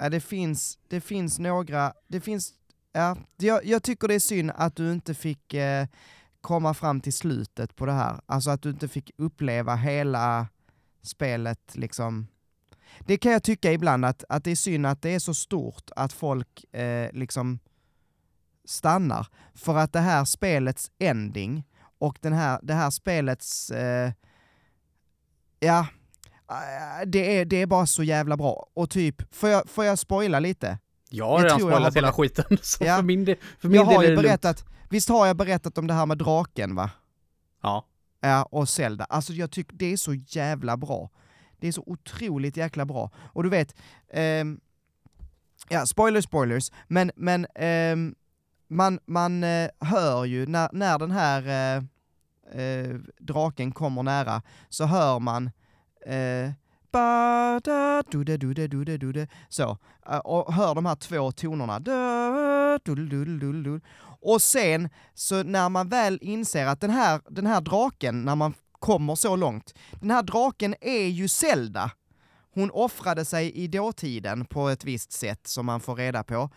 Ja, 0.01 0.09
det 0.09 0.21
finns, 0.21 0.79
det 0.89 1.01
finns 1.01 1.39
några, 1.39 1.93
det 2.09 2.21
finns, 2.21 2.53
ja, 2.93 3.17
jag, 3.37 3.65
jag 3.65 3.83
tycker 3.83 4.09
det 4.09 4.15
är 4.15 4.21
synd 4.21 4.53
att 4.55 4.77
du 4.77 4.93
inte 4.93 5.15
fick 5.15 5.55
eh, 5.55 5.87
komma 6.41 6.75
fram 6.75 7.01
till 7.01 7.13
slutet 7.13 7.77
på 7.77 7.87
det 7.87 7.93
här. 7.93 8.21
Alltså 8.27 8.51
att 8.51 8.63
du 8.63 8.71
inte 8.71 8.89
fick 8.89 9.11
uppleva 9.17 9.77
hela 9.77 10.49
spelet 11.03 11.77
liksom 11.77 12.27
det 13.01 13.19
kan 13.19 13.33
jag 13.33 13.43
tycka 13.43 13.73
ibland 13.73 14.05
att, 14.05 14.25
att 14.29 14.45
det 14.45 14.51
är 14.51 14.57
synd 14.57 14.87
att 14.87 15.03
det 15.03 15.11
är 15.11 15.19
så 15.19 15.35
stort 15.35 15.91
att 15.97 16.13
folk 16.13 16.75
eh, 16.75 17.13
liksom 17.13 17.59
stannar. 18.65 19.27
För 19.55 19.77
att 19.77 19.93
det 19.93 20.01
här 20.01 20.25
spelets 20.25 20.91
ending 20.99 21.65
och 21.99 22.19
den 22.21 22.33
här, 22.33 22.61
det 22.63 22.75
här 22.75 22.91
spelets, 22.91 23.71
eh, 23.71 24.13
ja, 25.61 25.87
det 27.07 27.39
är, 27.39 27.45
det 27.45 27.63
är 27.63 27.67
bara 27.67 27.87
så 27.87 28.03
jävla 28.03 28.37
bra. 28.37 28.67
Och 28.75 28.91
typ, 28.91 29.35
får 29.35 29.49
jag, 29.49 29.69
får 29.69 29.85
jag 29.85 29.99
spoila 29.99 30.41
lite? 30.41 30.79
Jag 31.11 31.29
har 31.29 31.43
redan 31.43 31.61
spoilat 31.61 31.97
hela 31.97 32.13
skiten, 32.13 32.59
så 32.63 32.85
ja, 32.85 32.97
för 32.97 33.03
min 33.03 33.25
del, 33.25 33.37
för 33.59 33.69
min 33.69 33.77
jag 33.77 33.85
har 33.85 34.05
ju 34.05 34.17
berättat, 34.17 34.65
Visst 34.91 35.09
har 35.09 35.27
jag 35.27 35.37
berättat 35.37 35.79
om 35.79 35.87
det 35.87 35.95
här 35.95 36.07
med 36.07 36.19
draken 36.19 36.75
va? 36.75 36.91
Ja. 37.63 37.87
Ja, 38.21 38.43
och 38.43 38.69
Zelda. 38.69 39.05
Alltså 39.05 39.33
jag 39.33 39.51
tycker 39.51 39.77
det 39.77 39.93
är 39.93 39.97
så 39.97 40.15
jävla 40.15 40.77
bra. 40.77 41.11
Det 41.59 41.69
är 41.69 41.73
så 41.73 41.83
otroligt 41.87 42.57
jäkla 42.57 42.85
bra. 42.85 43.11
Och 43.17 43.43
du 43.43 43.49
vet, 43.49 43.75
eh, 44.09 44.45
ja, 45.69 45.87
spoilers, 45.87 46.25
spoilers, 46.25 46.71
men, 46.89 47.11
men 47.17 47.47
eh, 47.47 47.97
man, 48.69 48.99
man 49.07 49.45
eh, 49.45 49.71
hör 49.81 50.25
ju 50.25 50.47
när, 50.47 50.69
när 50.73 50.99
den 50.99 51.11
här 51.11 51.47
eh, 51.47 51.83
eh, 52.63 52.97
draken 53.19 53.73
kommer 53.73 54.03
nära, 54.03 54.43
så 54.69 54.85
hör 54.85 55.19
man 55.19 55.51
eh, 56.07 56.51
ba, 56.93 57.61
da, 57.61 58.03
du, 58.11 58.25
da, 58.25 58.37
du, 58.37 58.55
da, 58.55 58.67
du, 58.67 58.85
da, 58.85 58.97
du, 58.97 59.13
da. 59.13 59.27
Så, 59.49 59.79
eh, 60.11 60.19
och 60.19 60.55
hör 60.55 60.75
de 60.75 60.87
här 60.87 60.97
två 60.97 61.33
tonerna. 61.33 61.79
Da. 61.79 62.79
Och 64.21 64.43
sen, 64.43 64.89
så 65.15 65.43
när 65.43 65.69
man 65.69 65.89
väl 65.89 66.19
inser 66.23 66.67
att 66.67 66.81
den 66.81 66.91
här, 66.91 67.21
den 67.31 67.47
här 67.47 67.61
draken, 67.61 68.25
när 68.25 68.37
man 68.37 68.55
kommer 68.73 69.15
så 69.15 69.37
långt. 69.37 69.75
Den 70.01 70.11
här 70.11 70.23
draken 70.23 70.75
är 70.81 71.07
ju 71.07 71.29
Zelda. 71.29 71.91
Hon 72.55 72.71
offrade 72.71 73.25
sig 73.25 73.53
i 73.53 73.69
dåtiden 73.69 74.45
på 74.45 74.69
ett 74.69 74.85
visst 74.85 75.13
sätt 75.13 75.47
som 75.47 75.67
man 75.67 75.81
får 75.81 75.97
reda 75.97 76.25
på. 76.25 76.51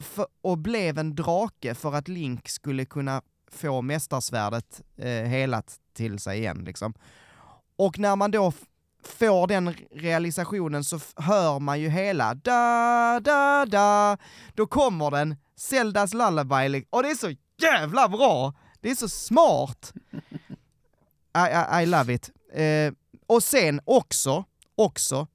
För, 0.00 0.26
och 0.42 0.58
blev 0.58 0.98
en 0.98 1.14
drake 1.14 1.74
för 1.74 1.94
att 1.94 2.08
Link 2.08 2.48
skulle 2.48 2.84
kunna 2.84 3.22
få 3.50 3.82
mästarsvärdet 3.82 4.82
eh, 4.96 5.08
helat 5.08 5.76
till 5.92 6.18
sig 6.18 6.38
igen 6.38 6.62
liksom. 6.64 6.94
Och 7.76 7.98
när 7.98 8.16
man 8.16 8.30
då 8.30 8.52
får 9.04 9.46
den 9.46 9.74
realisationen 9.90 10.84
så 10.84 11.00
hör 11.16 11.58
man 11.58 11.80
ju 11.80 11.88
hela 11.88 12.34
da 12.34 13.20
da 13.20 13.66
da, 13.66 14.18
då 14.54 14.66
kommer 14.66 15.10
den, 15.10 15.36
Zeldas 15.56 16.14
lullaby, 16.14 16.84
och 16.90 17.02
det 17.02 17.10
är 17.10 17.14
så 17.14 17.32
jävla 17.58 18.08
bra! 18.08 18.54
Det 18.80 18.90
är 18.90 18.94
så 18.94 19.08
smart! 19.08 19.92
I, 21.36 21.78
I, 21.78 21.82
I 21.82 21.86
love 21.86 22.14
it. 22.14 22.30
Eh, 22.52 22.92
och 23.26 23.42
sen 23.42 23.80
också, 23.84 24.44
också, 24.74 25.26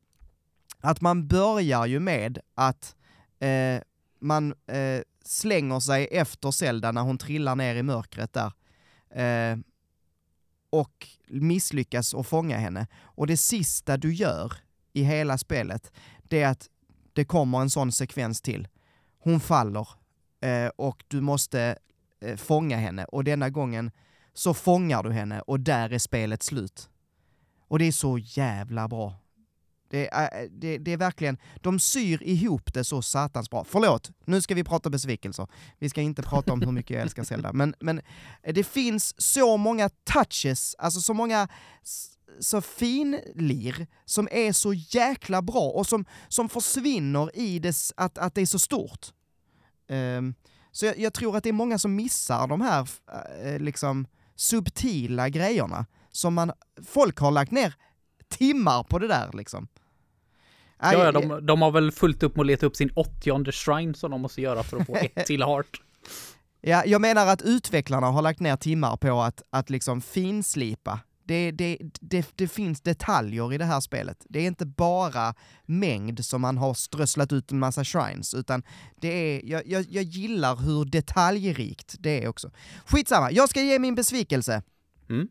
att 0.82 1.02
man 1.02 1.28
börjar 1.28 1.86
ju 1.86 2.00
med 2.00 2.40
att 2.56 2.96
eh, 3.40 3.82
man 4.20 4.54
eh, 4.68 5.02
slänger 5.26 5.80
sig 5.80 6.08
efter 6.12 6.52
Zelda 6.52 6.92
när 6.92 7.02
hon 7.02 7.18
trillar 7.18 7.56
ner 7.56 7.76
i 7.76 7.84
mörkret 7.84 8.34
där. 8.34 8.52
Eh, 9.22 9.58
och 10.70 11.08
misslyckas 11.28 12.14
att 12.14 12.28
fånga 12.28 12.58
henne. 12.58 12.88
Och 13.02 13.28
det 13.28 13.38
sista 13.38 13.98
du 13.98 14.14
gör 14.14 14.54
i 14.94 15.04
hela 15.04 15.38
spelet, 15.38 15.92
det 16.24 16.42
är 16.42 16.48
att 16.48 16.70
det 17.14 17.26
kommer 17.26 17.62
en 17.62 17.70
sån 17.70 17.92
sekvens 17.92 18.42
till. 18.42 18.68
Hon 19.20 19.40
faller 19.40 19.88
eh, 20.42 20.68
och 20.76 21.04
du 21.08 21.22
måste 21.22 21.78
eh, 22.22 22.36
fånga 22.36 22.78
henne 22.78 23.06
och 23.06 23.24
denna 23.24 23.50
gången 23.50 23.92
så 24.34 24.54
fångar 24.54 25.04
du 25.04 25.12
henne 25.12 25.42
och 25.42 25.60
där 25.60 25.94
är 25.94 26.00
spelet 26.00 26.44
slut. 26.44 26.90
Och 27.68 27.80
det 27.80 27.86
är 27.86 27.92
så 27.92 28.18
jävla 28.18 28.88
bra. 28.88 29.16
Det 29.90 30.14
är, 30.14 30.44
eh, 30.44 30.50
det, 30.52 30.78
det, 30.78 30.94
är 30.94 30.98
verkligen, 30.98 31.38
de 31.62 31.80
syr 31.80 32.24
ihop 32.24 32.74
det 32.74 32.84
så 32.84 33.02
satans 33.02 33.50
bra. 33.50 33.64
Förlåt, 33.70 34.12
nu 34.26 34.42
ska 34.42 34.56
vi 34.56 34.64
prata 34.64 34.90
besvikelser. 34.90 35.48
Vi 35.80 35.90
ska 35.90 36.02
inte 36.02 36.22
prata 36.22 36.54
om 36.54 36.62
hur 36.62 36.72
mycket 36.72 36.92
jag 36.92 37.02
älskar 37.02 37.24
Zelda, 37.24 37.54
men, 37.54 37.76
men 37.80 38.02
eh, 38.44 38.54
det 38.54 38.64
finns 38.64 39.22
så 39.22 39.58
många 39.58 39.90
touches, 39.90 40.76
alltså 40.78 41.02
så 41.02 41.14
många 41.14 41.48
så 42.40 42.62
finlir 42.62 43.88
som 44.06 44.28
är 44.32 44.54
så 44.54 44.74
jäkla 44.74 45.42
bra 45.42 45.70
och 45.70 45.88
som, 45.88 46.06
som 46.28 46.50
försvinner 46.50 47.38
i 47.38 47.60
dess, 47.60 47.94
att, 47.98 48.18
att 48.18 48.36
det 48.36 48.42
är 48.42 48.46
så 48.46 48.60
stort. 48.60 49.08
Um, 49.90 50.36
så 50.72 50.86
jag, 50.86 51.00
jag, 51.00 51.14
tror 51.14 51.38
att 51.38 51.44
det 51.44 51.50
är 51.50 51.54
många 51.54 51.78
som 51.78 51.96
missar 51.96 52.48
de 52.48 52.62
här 52.62 52.82
uh, 52.82 53.60
liksom 53.60 54.08
subtila 54.36 55.30
grejerna 55.30 55.86
som 56.12 56.34
man, 56.34 56.52
folk 56.86 57.20
har 57.20 57.32
lagt 57.32 57.52
ner 57.52 57.74
timmar 58.30 58.84
på 58.84 59.00
det 59.00 59.08
där 59.08 59.30
liksom. 59.34 59.68
Ja, 60.80 60.94
ja 60.94 61.12
de, 61.12 61.46
de, 61.46 61.62
har 61.62 61.72
väl 61.72 61.92
fullt 61.92 62.24
upp 62.24 62.36
med 62.36 62.42
att 62.42 62.48
leta 62.48 62.66
upp 62.66 62.76
sin 62.76 62.90
80 62.96 63.52
shrine 63.52 63.96
som 63.96 64.12
de 64.12 64.22
måste 64.22 64.42
göra 64.42 64.64
för 64.64 64.78
att 64.78 64.88
få 64.88 64.96
ett 64.96 65.16
till 65.26 65.44
heart. 65.44 65.82
Ja, 66.62 66.84
jag 66.86 67.02
menar 67.02 67.28
att 67.28 67.42
utvecklarna 67.42 68.08
har 68.08 68.22
lagt 68.22 68.40
ner 68.40 68.56
timmar 68.56 68.98
på 68.98 69.22
att, 69.22 69.42
att 69.50 69.70
liksom 69.70 70.02
finslipa. 70.02 71.00
Det, 71.24 71.52
det, 71.52 71.78
det, 72.02 72.28
det 72.36 72.48
finns 72.48 72.82
detaljer 72.82 73.54
i 73.54 73.58
det 73.58 73.66
här 73.66 73.80
spelet. 73.80 74.26
Det 74.30 74.40
är 74.40 74.48
inte 74.48 74.66
bara 74.66 75.36
mängd 75.66 76.26
som 76.26 76.42
man 76.42 76.58
har 76.58 76.74
strösslat 76.74 77.34
ut 77.34 77.52
en 77.52 77.60
massa 77.60 77.84
shrines, 77.84 78.34
utan 78.34 78.64
det 78.96 79.08
är, 79.08 79.42
jag, 79.46 79.68
jag, 79.68 79.86
jag 79.90 80.04
gillar 80.04 80.56
hur 80.56 80.86
detaljrikt 80.86 81.96
det 82.00 82.24
är 82.24 82.28
också. 82.28 82.52
Skitsamma, 82.86 83.32
jag 83.32 83.50
ska 83.50 83.62
ge 83.62 83.80
min 83.80 83.96
besvikelse. 83.96 84.64
Mm. 85.10 85.28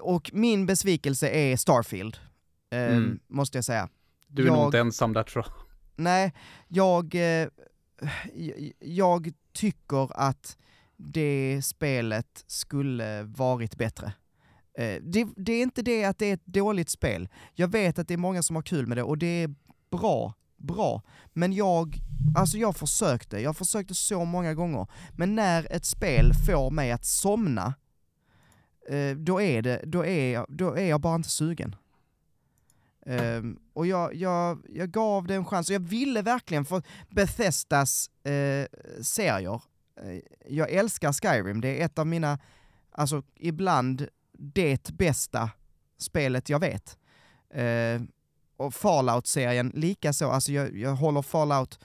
Och 0.00 0.30
min 0.32 0.66
besvikelse 0.66 1.28
är 1.28 1.56
Starfield, 1.56 2.16
eh, 2.70 2.96
mm. 2.96 3.18
måste 3.26 3.58
jag 3.58 3.64
säga. 3.64 3.88
Du 4.26 4.42
är 4.42 4.46
jag, 4.46 4.56
nog 4.56 4.66
inte 4.66 4.78
ensam 4.78 5.12
där 5.12 5.22
tror 5.22 5.44
jag. 5.44 5.54
Nej, 5.96 6.32
jag, 6.68 7.14
eh, 7.14 7.48
jag 8.78 9.32
tycker 9.52 10.20
att 10.20 10.56
det 10.96 11.62
spelet 11.64 12.44
skulle 12.46 13.22
varit 13.22 13.76
bättre. 13.76 14.12
Eh, 14.78 15.02
det, 15.02 15.26
det, 15.36 15.52
är 15.52 15.62
inte 15.62 15.82
det 15.82 16.04
att 16.04 16.18
det 16.18 16.26
är 16.26 16.34
ett 16.34 16.46
dåligt 16.46 16.90
spel. 16.90 17.28
Jag 17.54 17.68
vet 17.68 17.98
att 17.98 18.08
det 18.08 18.14
är 18.14 18.18
många 18.18 18.42
som 18.42 18.56
har 18.56 18.62
kul 18.62 18.86
med 18.86 18.96
det 18.98 19.02
och 19.02 19.18
det 19.18 19.42
är 19.42 19.54
bra, 19.90 20.34
bra. 20.56 21.02
Men 21.32 21.52
jag, 21.52 21.96
alltså 22.36 22.56
jag 22.58 22.76
försökte, 22.76 23.38
jag 23.38 23.56
försökte 23.56 23.94
så 23.94 24.24
många 24.24 24.54
gånger. 24.54 24.86
Men 25.16 25.34
när 25.34 25.72
ett 25.72 25.84
spel 25.84 26.32
får 26.46 26.70
mig 26.70 26.92
att 26.92 27.04
somna, 27.04 27.74
Eh, 28.88 29.16
då 29.16 29.40
är 29.40 29.62
det, 29.62 29.82
då 29.84 30.04
är 30.04 30.32
jag, 30.32 30.46
då 30.48 30.74
är 30.74 30.86
jag 30.86 31.00
bara 31.00 31.14
inte 31.14 31.28
sugen. 31.28 31.76
Um, 33.06 33.58
och 33.72 33.86
jag, 33.86 34.14
jag, 34.14 34.58
jag 34.68 34.90
gav 34.90 35.26
det 35.26 35.34
en 35.34 35.44
chans, 35.44 35.68
och 35.68 35.74
jag 35.74 35.80
ville 35.80 36.22
verkligen 36.22 36.64
för 36.64 36.82
Bethesdas 37.10 38.10
eh, 38.24 38.66
serier. 39.02 39.62
Eh, 40.02 40.20
jag 40.48 40.70
älskar 40.70 41.12
Skyrim, 41.12 41.60
det 41.60 41.80
är 41.80 41.84
ett 41.84 41.98
av 41.98 42.06
mina, 42.06 42.38
alltså 42.90 43.22
ibland 43.34 44.08
det 44.38 44.90
bästa 44.90 45.50
spelet 45.98 46.48
jag 46.48 46.60
vet. 46.60 46.98
Eh, 47.50 48.02
och 48.56 48.74
Fallout-serien 48.74 49.72
likaså, 49.74 50.30
alltså 50.30 50.52
jag, 50.52 50.76
jag 50.76 50.94
håller 50.94 51.22
Fallout 51.22 51.78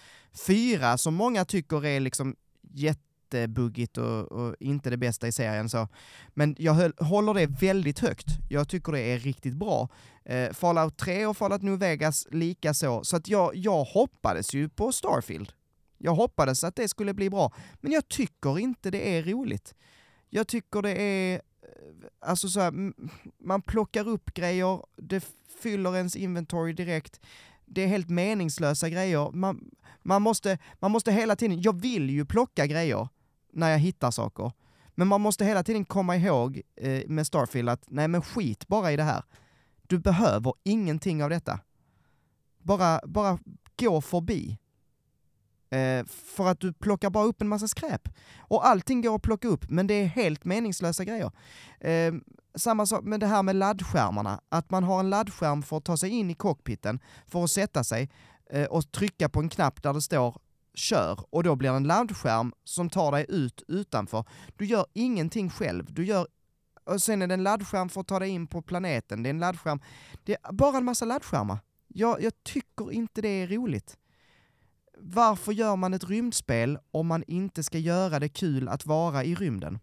4 0.47 0.97
som 0.97 1.14
många 1.14 1.45
tycker 1.45 1.86
är 1.86 1.99
liksom 1.99 2.36
jätte 2.62 3.03
jättebuggigt 3.38 3.97
och, 3.97 4.31
och, 4.31 4.55
inte 4.59 4.89
det 4.89 4.97
bästa 4.97 5.27
i 5.27 5.31
serien 5.31 5.69
så. 5.69 5.88
Men 6.29 6.55
jag 6.59 6.73
höll, 6.73 6.93
håller 6.97 7.34
det 7.34 7.45
väldigt 7.45 7.99
högt. 7.99 8.27
Jag 8.49 8.69
tycker 8.69 8.91
det 8.91 8.99
är 8.99 9.19
riktigt 9.19 9.53
bra. 9.53 9.89
Eh, 10.25 10.53
Fallout 10.53 10.97
3 10.97 11.25
och 11.25 11.38
Fallout 11.38 11.61
New 11.61 11.79
Vegas 11.79 12.27
lika 12.31 12.73
så. 12.73 13.03
Så 13.03 13.15
att 13.15 13.27
jag, 13.27 13.55
jag 13.55 13.84
hoppades 13.84 14.53
ju 14.53 14.69
på 14.69 14.91
Starfield. 14.91 15.53
Jag 15.97 16.15
hoppades 16.15 16.63
att 16.63 16.75
det 16.75 16.88
skulle 16.88 17.13
bli 17.13 17.29
bra. 17.29 17.53
Men 17.81 17.91
jag 17.91 18.07
tycker 18.07 18.59
inte 18.59 18.91
det 18.91 19.17
är 19.17 19.23
roligt. 19.23 19.75
Jag 20.29 20.47
tycker 20.47 20.81
det 20.81 21.01
är, 21.01 21.34
eh, 21.34 21.39
alltså 22.19 22.49
så 22.49 22.59
här, 22.59 22.93
man 23.39 23.61
plockar 23.61 24.07
upp 24.07 24.34
grejer, 24.34 24.79
det 24.97 25.25
fyller 25.61 25.95
ens 25.95 26.15
inventory 26.15 26.73
direkt 26.73 27.19
det 27.73 27.84
är 27.84 27.88
helt 27.88 28.09
meningslösa 28.09 28.89
grejer. 28.89 29.31
Man, 29.31 29.71
man, 30.01 30.21
måste, 30.21 30.57
man 30.79 30.91
måste 30.91 31.11
hela 31.11 31.36
tiden, 31.36 31.61
jag 31.61 31.81
vill 31.81 32.09
ju 32.09 32.25
plocka 32.25 32.67
grejer, 32.67 33.07
när 33.54 33.70
jag 33.70 33.80
hittar 33.80 34.12
saker. 34.12 34.51
Men 34.95 35.08
man 35.08 35.22
måste 35.22 35.45
hela 35.45 35.64
tiden 35.64 35.86
komma 35.86 36.18
ihåg 36.18 36.62
eh, 36.76 37.04
med 37.08 37.28
Starfield 37.28 37.70
att 37.70 37.84
nej 37.88 38.08
men 38.08 38.22
skit 38.22 38.68
bara 38.68 38.91
i 38.91 38.97
det 38.97 39.04
här. 39.04 39.24
Du 39.88 39.99
behöver 39.99 40.54
ingenting 40.64 41.24
av 41.24 41.30
detta. 41.30 41.60
Bara, 42.58 43.01
bara 43.06 43.39
gå 43.80 44.01
förbi. 44.01 44.58
Eh, 45.70 46.06
för 46.06 46.47
att 46.47 46.60
du 46.60 46.74
plockar 46.74 47.10
bara 47.10 47.26
upp 47.26 47.41
en 47.41 47.47
massa 47.47 47.68
skräp. 47.68 48.10
Och 48.39 48.68
allting 48.68 49.01
går 49.01 49.16
att 49.16 49.22
plocka 49.22 49.47
upp, 49.47 49.70
men 49.70 49.88
det 49.88 49.93
är 49.93 50.06
helt 50.06 50.45
meningslösa 50.45 51.04
grejer. 51.04 51.32
Eh, 51.80 52.14
samma 52.56 52.86
sak 52.86 53.04
med 53.04 53.20
det 53.20 53.28
här 53.28 53.43
med 53.43 53.56
laddskärmarna, 53.56 54.41
att 54.49 54.72
man 54.72 54.84
har 54.84 54.99
en 54.99 55.10
laddskärm 55.10 55.64
för 55.64 55.78
att 55.78 55.86
ta 55.86 55.97
sig 55.97 56.10
in 56.10 56.30
i 56.30 56.34
cockpiten, 56.34 56.99
för 57.28 57.43
att 57.43 57.51
sätta 57.51 57.84
sig 57.84 58.10
eh, 58.49 58.66
och 58.66 58.91
trycka 58.91 59.30
på 59.30 59.39
en 59.39 59.49
knapp 59.49 59.84
där 59.84 59.93
det 59.93 60.01
står 60.01 60.38
kör 60.74 61.26
och 61.30 61.43
då 61.43 61.55
blir 61.55 61.69
det 61.69 61.76
en 61.76 61.84
laddskärm 61.84 62.53
som 62.63 62.89
tar 62.89 63.11
dig 63.11 63.26
ut 63.30 63.63
utanför. 63.67 64.26
Du 64.57 64.65
gör 64.65 64.86
ingenting 64.93 65.49
själv, 65.49 65.93
du 65.93 66.05
gör 66.05 66.28
och 66.84 67.01
sen 67.01 67.21
är 67.21 67.28
det 67.28 67.34
en 67.34 67.43
laddskärm 67.43 67.89
för 67.89 68.01
att 68.01 68.07
ta 68.07 68.19
dig 68.19 68.30
in 68.30 68.47
på 68.47 68.61
planeten, 68.61 69.24
det 69.24 69.30
är 69.30 69.34
en 69.34 69.39
laddskärm. 69.39 69.82
Det 70.24 70.34
är 70.43 70.53
bara 70.53 70.78
en 70.78 70.86
massa 70.86 71.05
laddskärmar. 71.05 71.57
Jag, 71.88 72.21
jag 72.21 72.43
tycker 72.43 72.91
inte 72.91 73.21
det 73.21 73.28
är 73.28 73.47
roligt. 73.47 73.97
Varför 74.97 75.51
gör 75.51 75.76
man 75.76 75.93
ett 75.93 76.09
rymdspel 76.09 76.78
om 76.91 77.07
man 77.07 77.24
inte 77.28 77.63
ska 77.63 77.78
göra 77.78 78.19
det 78.19 78.30
kul 78.30 78.67
att 78.69 78.86
vara 78.86 79.24
i 79.24 79.36
rymden? 79.36 79.80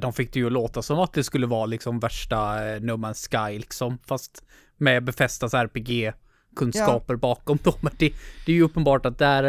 De 0.00 0.12
fick 0.12 0.32
det 0.32 0.38
ju 0.38 0.46
att 0.46 0.52
låta 0.52 0.82
som 0.82 0.98
att 0.98 1.12
det 1.12 1.24
skulle 1.24 1.46
vara 1.46 1.66
liksom 1.66 2.00
värsta 2.00 2.68
eh, 2.68 2.80
No 2.80 2.92
Man's 2.92 3.28
Sky 3.30 3.58
liksom, 3.58 3.98
fast 4.06 4.44
med 4.76 5.04
befästas 5.04 5.54
RPG 5.54 6.12
kunskaper 6.56 7.14
ja. 7.14 7.18
bakom 7.18 7.58
dem. 7.62 7.74
Det, 7.98 8.14
det, 8.46 8.52
är 8.52 8.56
ju 8.56 8.62
uppenbart 8.62 9.06
att 9.06 9.18
där 9.18 9.44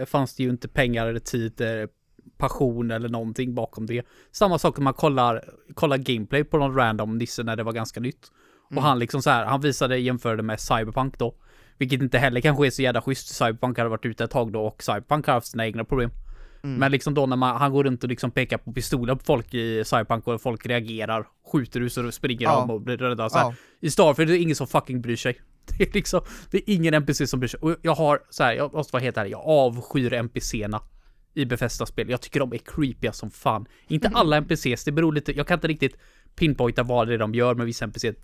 eh, 0.00 0.04
fanns 0.04 0.34
det 0.34 0.42
ju 0.42 0.50
inte 0.50 0.68
pengar 0.68 1.06
eller 1.06 1.20
tid, 1.20 1.60
eh, 1.60 1.88
passion 2.36 2.90
eller 2.90 3.08
någonting 3.08 3.54
bakom 3.54 3.86
det. 3.86 4.06
Samma 4.32 4.58
sak 4.58 4.78
om 4.78 4.84
man 4.84 4.94
kollar, 4.94 5.44
kollar 5.74 5.96
gameplay 5.96 6.44
på 6.44 6.58
någon 6.58 6.74
random 6.74 7.18
nisse 7.18 7.42
när 7.42 7.56
det 7.56 7.62
var 7.62 7.72
ganska 7.72 8.00
nytt. 8.00 8.30
Mm. 8.70 8.78
Och 8.78 8.88
han 8.88 8.98
liksom 8.98 9.22
så 9.22 9.30
här, 9.30 9.44
han 9.44 9.60
visade, 9.60 9.98
jämförde 9.98 10.42
med 10.42 10.60
Cyberpunk 10.60 11.18
då. 11.18 11.34
Vilket 11.78 12.02
inte 12.02 12.18
heller 12.18 12.40
kanske 12.40 12.66
är 12.66 12.70
så 12.70 12.82
jävla 12.82 13.02
schysst. 13.02 13.34
Cyberpunk 13.34 13.78
hade 13.78 13.90
varit 13.90 14.06
ute 14.06 14.24
ett 14.24 14.30
tag 14.30 14.52
då 14.52 14.60
och 14.60 14.82
Cyberpunk 14.82 15.26
har 15.26 15.34
haft 15.34 15.46
sina 15.46 15.66
egna 15.66 15.84
problem. 15.84 16.10
Mm. 16.64 16.76
Men 16.76 16.92
liksom 16.92 17.14
då 17.14 17.26
när 17.26 17.36
man, 17.36 17.56
han 17.56 17.72
går 17.72 17.84
runt 17.84 18.02
och 18.02 18.08
liksom 18.08 18.30
pekar 18.30 18.58
på 18.58 18.72
pistoler 18.72 19.14
på 19.14 19.24
folk 19.24 19.54
i 19.54 19.84
Cyberpunk 19.84 20.26
och 20.26 20.42
folk 20.42 20.66
reagerar, 20.66 21.26
skjuter 21.52 21.80
ut 21.80 21.92
så 21.92 22.12
springer 22.12 22.42
ja. 22.42 22.60
de 22.60 22.70
och 22.70 22.80
blir 22.80 22.96
rädda 22.96 23.30
så 23.30 23.38
ja. 23.38 23.54
I 23.80 23.90
Starfield 23.90 24.30
är 24.30 24.34
det 24.34 24.40
ingen 24.40 24.56
som 24.56 24.66
fucking 24.66 25.00
bryr 25.00 25.16
sig. 25.16 25.40
Det 25.78 25.84
är 25.84 25.92
liksom, 25.92 26.20
det 26.50 26.58
är 26.58 26.74
ingen 26.74 26.94
NPC 26.94 27.26
som 27.26 27.40
bryr 27.40 27.48
sig. 27.48 27.60
Och 27.60 27.76
jag 27.82 27.94
har, 27.94 28.20
så 28.30 28.44
här, 28.44 28.52
jag 28.52 28.72
måste 28.72 28.92
vara 28.92 29.02
helt 29.02 29.16
ärlig, 29.16 29.32
jag 29.32 29.40
avskyr 29.44 30.12
NPCerna 30.12 30.80
i 31.34 31.44
Befästa-spel. 31.44 32.10
Jag 32.10 32.20
tycker 32.20 32.40
de 32.40 32.52
är 32.52 32.58
creepiga 32.58 33.12
som 33.12 33.30
fan. 33.30 33.66
Inte 33.88 34.06
mm. 34.06 34.16
alla 34.16 34.36
NPCs, 34.36 34.84
det 34.84 34.92
beror 34.92 35.12
lite, 35.12 35.36
jag 35.36 35.46
kan 35.46 35.56
inte 35.56 35.68
riktigt 35.68 35.96
pinpointa 36.36 36.82
vad 36.82 37.08
det 37.08 37.14
är 37.14 37.18
de 37.18 37.34
gör 37.34 37.54
med 37.54 37.66
vissa 37.66 37.84
NPCs. 37.84 38.16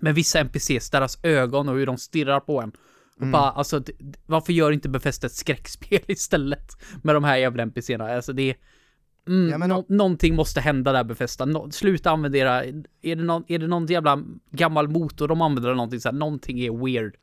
Men 0.00 0.14
vissa 0.14 0.40
NPCs, 0.40 0.90
deras 0.90 1.18
ögon 1.24 1.68
och 1.68 1.74
hur 1.74 1.86
de 1.86 1.98
stirrar 1.98 2.40
på 2.40 2.62
en. 2.62 2.72
Och 3.16 3.22
mm. 3.22 3.32
bara, 3.32 3.50
alltså, 3.50 3.82
varför 4.26 4.52
gör 4.52 4.72
inte 4.72 4.88
Befästa 4.88 5.26
ett 5.26 5.32
skräckspel 5.32 6.00
istället? 6.08 6.76
Med 7.02 7.14
de 7.14 7.24
här 7.24 7.36
jävla 7.36 7.62
NPCerna. 7.62 8.14
Alltså 8.14 8.32
det 8.32 8.50
är... 8.50 8.56
Mm, 9.28 9.50
ja, 9.50 9.58
men, 9.58 9.70
no 9.70 9.84
någonting 9.88 10.34
måste 10.34 10.60
hända 10.60 10.92
där 10.92 11.04
Befästa. 11.04 11.44
No 11.44 11.70
sluta 11.70 12.10
använda 12.10 12.38
era, 12.38 12.64
är 12.64 13.16
det, 13.16 13.22
någon, 13.22 13.44
är 13.48 13.58
det 13.58 13.66
någon 13.66 13.86
jävla 13.86 14.22
gammal 14.50 14.88
motor 14.88 15.28
de 15.28 15.42
använder 15.42 15.68
eller 15.68 15.76
någonting 15.76 16.00
så 16.00 16.08
här, 16.08 16.16
någonting 16.16 16.60
är 16.60 16.84
weird 16.84 17.16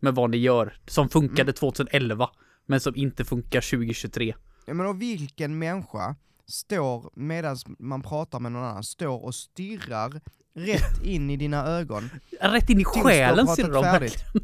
med 0.00 0.14
vad 0.14 0.30
ni 0.30 0.36
gör. 0.36 0.78
Som 0.86 1.08
funkade 1.08 1.42
mm. 1.42 1.54
2011, 1.54 2.30
men 2.66 2.80
som 2.80 2.96
inte 2.96 3.24
funkar 3.24 3.60
2023. 3.60 4.34
Ja 4.66 4.74
men 4.74 4.86
och 4.86 5.02
vilken 5.02 5.58
människa 5.58 6.16
står, 6.46 7.10
medan 7.14 7.56
man 7.78 8.02
pratar 8.02 8.40
med 8.40 8.52
någon 8.52 8.64
annan, 8.64 8.84
står 8.84 9.24
och 9.24 9.34
stirrar 9.34 10.20
rätt 10.54 11.02
in 11.04 11.30
i 11.30 11.36
dina 11.36 11.66
ögon. 11.66 12.10
Rätt 12.40 12.70
in 12.70 12.80
i 12.80 12.84
själen 12.84 13.48
ser 13.48 13.70
de 13.70 13.84
färdigt. 13.84 14.24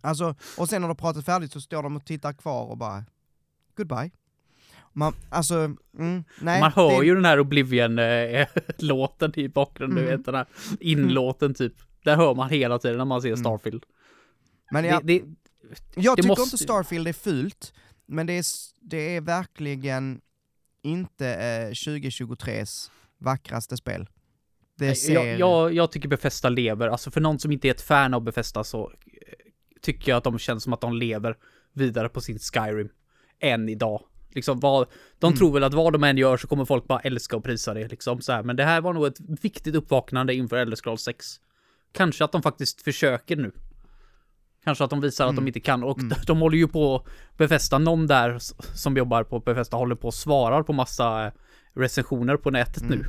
Alltså, 0.00 0.34
och 0.58 0.68
sen 0.68 0.82
när 0.82 0.88
du 0.88 0.94
pratat 0.94 1.24
färdigt 1.24 1.52
så 1.52 1.60
står 1.60 1.82
de 1.82 1.96
och 1.96 2.04
tittar 2.04 2.32
kvar 2.32 2.66
och 2.70 2.78
bara, 2.78 3.04
goodbye. 3.76 4.10
Man, 4.98 5.12
alltså, 5.28 5.54
mm, 5.98 6.24
nej. 6.40 6.60
Man 6.60 6.72
hör 6.72 7.00
det, 7.00 7.06
ju 7.06 7.14
den 7.14 7.24
här 7.24 7.40
Oblivion-låten 7.40 9.32
i 9.38 9.48
bakgrunden, 9.48 9.98
Mm. 9.98 10.10
du 10.10 10.16
vet 10.16 10.26
den 10.26 10.34
här 10.34 10.46
inlåten 10.80 11.54
typ. 11.54 11.72
Där 12.04 12.16
hör 12.16 12.34
man 12.34 12.50
hela 12.50 12.78
tiden 12.78 12.98
när 12.98 13.04
man 13.04 13.22
ser 13.22 13.36
Starfield. 13.36 13.84
men 14.70 14.84
jag, 14.84 15.06
Det, 15.06 15.18
det, 15.18 15.24
jag 15.94 16.16
tycker 16.16 16.28
måste- 16.28 16.42
inte 16.42 16.58
Starfield 16.58 17.08
är 17.08 17.12
fult, 17.12 17.72
men 18.06 18.26
det 18.26 18.32
är, 18.38 18.44
det 18.80 19.16
är 19.16 19.20
verkligen 19.20 20.20
inte 20.82 21.28
eh, 21.28 21.70
2023s 21.70 22.90
vackraste 23.18 23.76
spel. 23.76 24.06
Det 24.78 24.94
ser... 24.94 25.14
jag, 25.14 25.38
jag, 25.38 25.74
jag 25.74 25.92
tycker 25.92 26.08
Befästa 26.08 26.48
lever, 26.48 26.88
alltså 26.88 27.10
för 27.10 27.20
någon 27.20 27.38
som 27.38 27.52
inte 27.52 27.68
är 27.68 27.70
ett 27.70 27.80
fan 27.82 28.14
av 28.14 28.20
Befästa 28.22 28.64
så 28.64 28.90
eh, 28.90 28.92
tycker 29.82 30.12
jag 30.12 30.16
att 30.18 30.24
de 30.24 30.38
känns 30.38 30.62
som 30.64 30.72
att 30.72 30.80
de 30.80 30.92
lever 30.96 31.36
vidare 31.72 32.08
på 32.08 32.20
sin 32.20 32.38
Skyrim 32.38 32.88
än 33.40 33.68
idag. 33.68 34.02
Liksom 34.36 34.60
vad, 34.60 34.86
de 35.18 35.26
Mm. 35.26 35.38
tror 35.38 35.52
väl 35.52 35.64
att 35.64 35.74
vad 35.74 35.92
de 35.92 36.04
än 36.04 36.16
gör 36.18 36.36
så 36.36 36.46
kommer 36.48 36.64
folk 36.64 36.86
bara 36.86 37.00
älska 37.00 37.36
och 37.36 37.44
prisa 37.44 37.74
det 37.74 37.88
liksom 37.88 38.20
så 38.20 38.32
här. 38.32 38.42
Men 38.42 38.56
det 38.56 38.64
här 38.64 38.80
var 38.80 38.92
nog 38.92 39.06
ett 39.06 39.20
viktigt 39.42 39.74
uppvaknande 39.74 40.34
inför 40.34 40.56
Elder 40.56 40.76
Scrolls 40.76 41.02
6. 41.02 41.26
Kanske 41.92 42.24
att 42.24 42.32
de 42.32 42.42
faktiskt 42.42 42.82
försöker 42.82 43.36
nu. 43.36 43.52
Kanske 44.64 44.84
att 44.84 44.90
de 44.90 45.00
visar 45.00 45.24
att 45.26 45.30
Mm. 45.32 45.44
de 45.44 45.48
inte 45.48 45.60
kan 45.60 45.84
och 45.84 45.98
de 46.26 46.38
håller 46.40 46.58
ju 46.58 46.68
på 46.68 47.06
Befästa, 47.36 47.78
någon 47.78 48.06
där 48.06 48.38
som 48.74 48.96
jobbar 48.96 49.24
på 49.24 49.40
Befästa 49.40 49.76
håller 49.76 49.94
på 49.94 50.06
och 50.08 50.14
svarar 50.14 50.62
på 50.62 50.72
massa 50.72 51.26
eh, 51.26 51.32
recensioner 51.74 52.36
på 52.36 52.50
nätet 52.50 52.82
nu. 52.82 53.04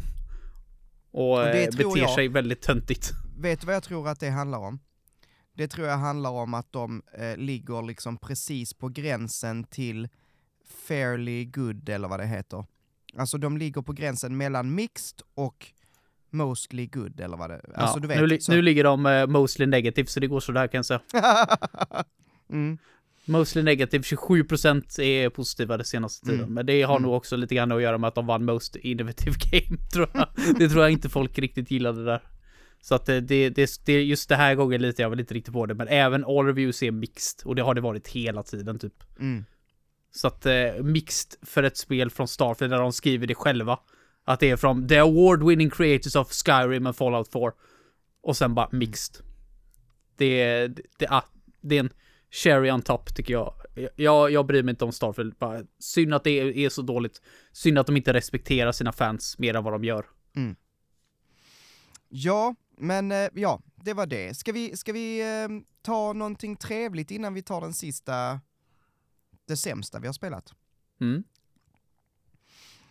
Och, 1.12 1.42
Mm. 1.42 1.52
det 1.52 1.64
eh, 1.64 1.70
beter 1.78 1.98
jag- 2.02 2.10
sig 2.16 2.28
väldigt 2.28 2.62
töntigt. 2.62 3.12
Vet 3.40 3.62
du 3.62 3.66
vad 3.68 3.76
jag 3.76 3.84
tror 3.84 4.08
att 4.08 4.20
det 4.20 4.30
handlar 4.30 4.58
om? 4.60 4.80
Det 5.58 5.68
tror 5.68 5.88
jag 5.88 5.98
handlar 5.98 6.30
om 6.30 6.54
att 6.54 6.72
de 6.72 7.02
eh, 7.18 7.38
ligger 7.38 7.82
liksom 7.88 8.18
precis 8.18 8.74
på 8.74 8.90
gränsen 8.90 9.64
till 9.64 10.08
fairly 10.88 11.46
good, 11.46 11.90
eller 11.90 12.08
vad 12.08 12.20
det 12.20 12.26
heter. 12.26 12.66
Alltså 13.18 13.38
de 13.38 13.58
ligger 13.58 13.82
på 13.82 13.94
gränsen 13.94 14.38
mellan 14.38 14.76
mixed 14.76 15.20
och 15.36 15.66
mostly 16.30 16.88
good, 16.88 17.20
eller 17.20 17.38
vad 17.38 17.50
det 17.50 17.62
Alltså 17.76 17.98
Ja, 17.98 18.02
du 18.02 18.08
vet. 18.08 18.20
nu, 18.20 18.28
li- 18.28 18.40
så- 18.42 18.52
nu 18.52 18.62
ligger 18.62 18.84
de 18.84 19.06
eh, 19.06 19.28
mostly 19.28 19.66
negative 19.66 20.08
så 20.08 20.20
det 20.20 20.28
går 20.28 20.40
sådär 20.40 20.68
kan 20.68 20.78
jag 20.78 20.86
säga. 20.86 21.02
mm. 22.50 22.78
Mostly 23.26 23.64
negative, 23.64 24.02
27% 24.04 25.00
är 25.02 25.30
positiva 25.30 25.78
det 25.78 25.84
senaste 25.84 26.26
tiden. 26.26 26.40
Mm. 26.42 26.54
Men 26.54 26.66
det 26.66 26.82
har 26.82 26.96
Mm. 26.96 27.04
nog 27.04 27.14
också 27.18 27.36
lite 27.36 27.56
grann 27.56 27.72
att 27.72 27.82
göra 27.82 27.98
med 27.98 28.08
att 28.08 28.16
de 28.16 28.26
vann 28.28 28.46
Most 28.46 28.76
Innovative 28.76 29.36
Game, 29.52 29.78
tror 29.94 30.10
jag. 30.14 30.28
Det 30.60 30.70
tror 30.70 30.82
jag 30.84 30.92
inte 30.92 31.10
folk 31.10 31.40
riktigt 31.40 31.72
gillade 31.72 32.06
där. 32.06 32.22
Så 32.82 32.96
att 32.96 33.06
det, 33.06 33.22
det, 33.22 33.50
det, 33.50 33.70
det 33.86 34.04
just 34.04 34.30
det 34.30 34.36
här 34.36 34.56
gången 34.56 34.82
lite 34.82 35.02
jag 35.02 35.10
väl 35.10 35.20
inte 35.20 35.34
riktigt 35.34 35.54
på 35.54 35.66
det, 35.66 35.74
men 35.74 35.88
även 35.88 36.26
all 36.26 36.46
reviews 36.46 36.84
är 36.84 36.92
mixed. 36.92 37.48
Och 37.48 37.56
det 37.56 37.62
har 37.62 37.76
det 37.76 37.82
varit 37.82 38.08
hela 38.08 38.44
tiden 38.44 38.80
typ. 38.80 39.04
Mm. 39.20 39.46
Så 40.18 40.28
att 40.28 40.46
eh, 40.46 40.84
mixed 40.84 41.36
för 41.42 41.64
ett 41.64 41.78
spel 41.78 42.10
från 42.10 42.28
Starfield 42.28 42.74
där 42.74 42.80
de 42.80 42.94
skriver 42.94 43.28
det 43.28 43.36
själva. 43.36 43.80
Att 44.24 44.40
det 44.40 44.50
är 44.50 44.56
från 44.58 44.88
the 44.88 44.98
award 44.98 45.44
winning 45.48 45.70
creators 45.70 46.16
of 46.16 46.32
Skyrim 46.32 46.88
and 46.88 46.96
Fallout 46.96 47.32
4. 47.32 47.52
Och 48.22 48.38
sen 48.38 48.56
bara 48.56 48.70
mixed. 48.72 49.26
Det 50.16 50.42
är, 50.42 50.76
det, 50.98 51.08
ah, 51.10 51.24
det 51.62 51.76
är 51.76 51.80
en 51.80 51.94
cherry 52.32 52.72
on 52.72 52.82
top 52.82 53.16
tycker 53.16 53.34
jag. 53.34 53.54
Jag, 53.96 54.32
jag 54.32 54.46
bryr 54.46 54.64
mig 54.64 54.72
inte 54.72 54.86
om 54.86 54.92
Starfield. 54.92 55.36
Bara, 55.36 55.64
synd 55.80 56.14
att 56.14 56.24
det 56.24 56.40
är, 56.40 56.58
är 56.58 56.70
så 56.70 56.82
dåligt. 56.82 57.22
Synd 57.52 57.80
att 57.80 57.88
de 57.88 57.98
inte 57.98 58.14
respekterar 58.14 58.72
sina 58.72 58.92
fans 58.92 59.40
mer 59.40 59.56
än 59.56 59.64
vad 59.64 59.74
de 59.74 59.84
gör. 59.84 60.06
Ja, 62.10 62.56
men 62.78 63.12
eh, 63.12 63.30
ja, 63.34 63.62
det 63.76 63.94
var 63.94 64.06
det. 64.06 64.38
Ska 64.38 64.52
vi, 64.52 64.78
ska 64.78 64.94
vi 64.94 65.22
eh, 65.22 65.50
ta 65.82 66.14
någonting 66.14 66.56
trevligt 66.56 67.12
innan 67.12 67.34
vi 67.34 67.42
tar 67.42 67.62
den 67.62 67.74
sista, 67.74 68.40
det 69.48 69.58
sämsta 69.58 70.00
vi 70.00 70.08
har 70.08 70.14
spelat? 70.14 70.54
Mm. 71.02 71.24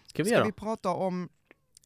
Ska 0.07 0.23
vi 0.23 0.31
Ska 0.31 0.45
vi 0.45 0.53
prata 0.53 0.91
om 0.91 1.29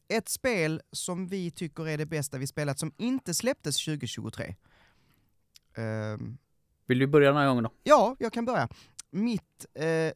ett 0.07 0.29
spel 0.29 0.81
som 0.91 1.27
vi 1.27 1.51
tycker 1.51 1.87
är 1.87 1.97
det 1.97 2.05
bästa 2.05 2.37
vi 2.37 2.47
spelat 2.47 2.79
som 2.79 2.91
inte 2.97 3.33
släpptes 3.33 3.85
2023? 3.85 4.55
Ehm, 5.75 6.37
Vill 6.85 6.99
du 6.99 7.07
börja 7.07 7.27
den 7.29 7.37
här 7.37 7.47
gången 7.47 7.63
då? 7.63 7.71
ja, 7.83 8.15
jag 8.19 8.33
kan 8.33 8.45
börja. 8.45 8.69
Mitt 9.09 9.65
eh, 9.73 10.11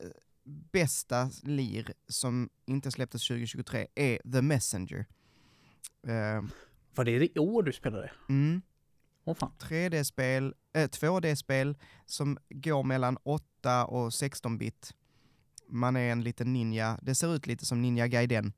bästa 0.72 1.30
lir 1.43 1.93
som 2.08 2.49
inte 2.66 2.91
släpptes 2.91 3.28
2023 3.28 3.88
är 3.95 4.32
The 4.32 4.41
Messenger. 4.41 5.06
Ehm, 6.08 6.49
Var 6.95 7.06
det 7.06 7.12
i 7.36 7.39
år 7.39 7.64
du 7.64 7.74
spelade? 7.74 8.12
mm, 8.30 8.62
fan. 9.38 9.51
3D-spel, 9.60 10.53
Eh, 10.76 10.88
2D-spel 10.88 11.78
som 12.05 12.38
går 12.49 12.84
mellan 12.84 13.17
8 13.23 13.86
och 13.86 14.09
16-bit. 14.09 14.93
Man 15.67 15.95
är 15.95 16.11
en 16.11 16.23
liten 16.23 16.53
ninja, 16.53 16.99
det 17.01 17.15
ser 17.15 17.36
ut 17.36 17.47
lite 17.47 17.65
som 17.65 17.82
Ninja 17.82 18.07
Gaiden. 18.07 18.53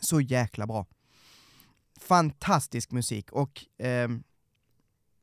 Så 0.00 0.20
jäkla 0.20 0.66
bra. 0.66 0.86
Fantastisk 2.00 2.90
musik 2.90 3.32
och 3.32 3.82
eh, 3.84 4.08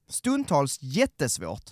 stundtals 0.07 0.79
jättesvårt. 0.81 1.71